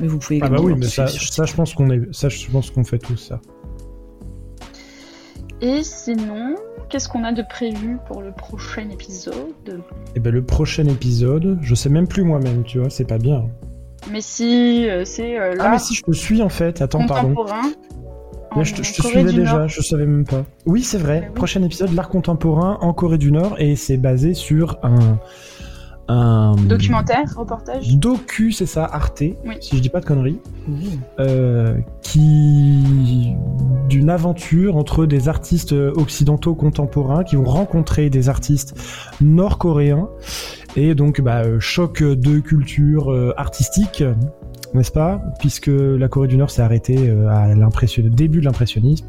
Mais 0.00 0.06
vous 0.06 0.18
pouvez 0.18 0.40
Ah 0.42 0.48
bah 0.48 0.58
oui, 0.60 0.74
mais 0.76 0.86
ça, 0.86 1.06
ça 1.08 1.44
je 1.44 1.54
pense 1.54 1.74
qu'on 1.74 1.90
est, 1.90 2.14
ça 2.14 2.28
je 2.28 2.50
pense 2.50 2.70
qu'on 2.70 2.84
fait 2.84 2.98
tous 2.98 3.16
ça. 3.16 3.40
Et 5.60 5.82
sinon, 5.82 6.54
qu'est-ce 6.88 7.08
qu'on 7.08 7.24
a 7.24 7.32
de 7.32 7.42
prévu 7.42 7.98
pour 8.06 8.22
le 8.22 8.30
prochain 8.30 8.88
épisode? 8.90 9.82
Et 10.14 10.20
ben 10.20 10.32
le 10.32 10.44
prochain 10.44 10.86
épisode, 10.86 11.58
je 11.62 11.74
sais 11.74 11.88
même 11.88 12.06
plus 12.06 12.22
moi-même, 12.22 12.62
tu 12.62 12.78
vois, 12.78 12.90
c'est 12.90 13.06
pas 13.06 13.18
bien. 13.18 13.48
Mais 14.10 14.20
si, 14.20 14.88
euh, 14.88 15.04
c'est 15.04 15.38
euh, 15.38 15.56
Ah 15.58 15.70
mais 15.70 15.78
si 15.78 15.94
je 15.94 16.02
te 16.02 16.12
suis 16.12 16.42
en 16.42 16.48
fait, 16.48 16.80
attends 16.80 17.06
pardon. 17.06 17.34
En 18.50 18.64
je 18.64 18.74
te, 18.74 18.82
je 18.82 18.92
te 18.94 19.02
Corée 19.02 19.14
suivais 19.14 19.32
déjà, 19.32 19.58
Nord. 19.58 19.68
je 19.68 19.82
savais 19.82 20.06
même 20.06 20.24
pas. 20.24 20.44
Oui, 20.66 20.82
c'est 20.82 20.98
vrai. 20.98 21.22
Ah 21.24 21.26
oui. 21.28 21.34
Prochain 21.34 21.62
épisode, 21.62 21.92
l'art 21.94 22.08
contemporain 22.08 22.78
en 22.80 22.92
Corée 22.92 23.18
du 23.18 23.30
Nord, 23.32 23.56
et 23.58 23.76
c'est 23.76 23.96
basé 23.98 24.34
sur 24.34 24.78
un, 24.82 25.18
un 26.08 26.56
Documentaire, 26.66 27.24
reportage. 27.36 27.94
docu, 27.96 28.50
c'est 28.52 28.64
ça, 28.66 28.84
Arte, 28.90 29.20
Oui. 29.20 29.56
si 29.60 29.76
je 29.76 29.82
dis 29.82 29.90
pas 29.90 30.00
de 30.00 30.06
conneries, 30.06 30.40
Oui. 30.68 30.98
euh, 31.20 31.74
qui 32.02 33.34
d'une 33.88 34.10
aventure 34.10 34.76
entre 34.76 35.06
des 35.06 35.28
artistes 35.28 35.72
occidentaux 35.72 36.54
contemporains 36.54 37.24
qui 37.24 37.36
vont 37.36 37.44
rencontrer 37.44 38.10
des 38.10 38.28
artistes 38.28 38.74
nord-coréens 39.22 40.08
et 40.76 40.94
donc 40.94 41.20
bah, 41.22 41.42
euh, 41.44 41.58
choc 41.60 42.02
de 42.02 42.38
culture 42.40 43.10
euh, 43.10 43.32
artistique, 43.38 44.04
n'est-ce 44.74 44.92
pas? 44.92 45.20
Puisque 45.40 45.70
la 45.72 46.08
Corée 46.08 46.28
du 46.28 46.36
Nord 46.36 46.50
s'est 46.50 46.62
arrêtée 46.62 47.08
euh, 47.08 47.28
à 47.28 47.54
l'impression 47.54 48.02
début 48.08 48.40
de 48.40 48.44
l'impressionnisme. 48.44 49.06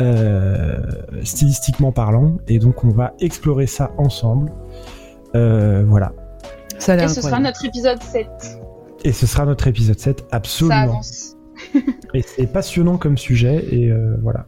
euh, 0.00 0.80
stylistiquement 1.22 1.92
parlant 1.92 2.36
et 2.48 2.58
donc 2.58 2.82
on 2.84 2.88
va 2.90 3.12
explorer 3.20 3.66
ça 3.68 3.92
ensemble 3.96 4.50
Euh, 5.36 5.84
voilà 5.86 6.12
Ça 6.78 6.96
Et 6.96 7.08
ce 7.08 7.22
sera 7.22 7.38
notre 7.40 7.64
épisode 7.64 8.02
7. 8.02 8.26
et 9.04 9.12
ce 9.12 9.26
sera 9.26 9.44
notre 9.44 9.66
épisode 9.68 9.98
7 9.98 10.20
Ça 10.20 10.26
absolument 10.36 10.74
avance. 10.82 11.36
Et 12.14 12.22
c'est 12.22 12.46
passionnant 12.48 12.96
comme 12.98 13.16
sujet 13.18 13.64
et 13.70 13.88
euh, 13.90 14.16
voilà. 14.22 14.46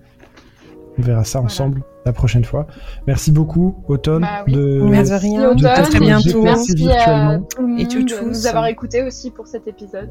On 0.98 1.02
verra 1.02 1.24
ça 1.24 1.40
ensemble 1.40 1.82
la 2.05 2.12
prochaine 2.12 2.44
fois. 2.44 2.66
Merci 3.06 3.32
beaucoup, 3.32 3.82
Automne, 3.89 4.23
Bah 4.23 4.44
oui. 4.47 4.55
de, 4.55 4.81
Merci 4.82 5.10
de 5.12 5.16
rien. 5.16 5.51
Automne, 5.51 5.66
À 5.66 5.82
très 5.82 6.01
bientôt. 6.01 6.43
Merci 6.43 6.73
à 6.73 6.74
virtuellement. 6.77 7.43
tout 7.43 7.62
le 7.62 7.68
monde 7.68 7.81
Et 7.81 7.85
de 7.85 8.24
nous 8.28 8.47
avoir 8.47 8.66
écoutés 8.66 9.02
aussi 9.02 9.31
pour 9.31 9.47
cet 9.47 9.66
épisode. 9.68 10.10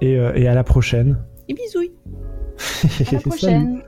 et, 0.00 0.16
euh, 0.18 0.32
et 0.34 0.46
à 0.48 0.54
la 0.54 0.62
prochaine. 0.64 1.18
Et 1.48 1.54
bisous. 1.54 1.80
À 1.80 2.86
la 2.86 3.04
Salut. 3.04 3.22
prochaine. 3.22 3.82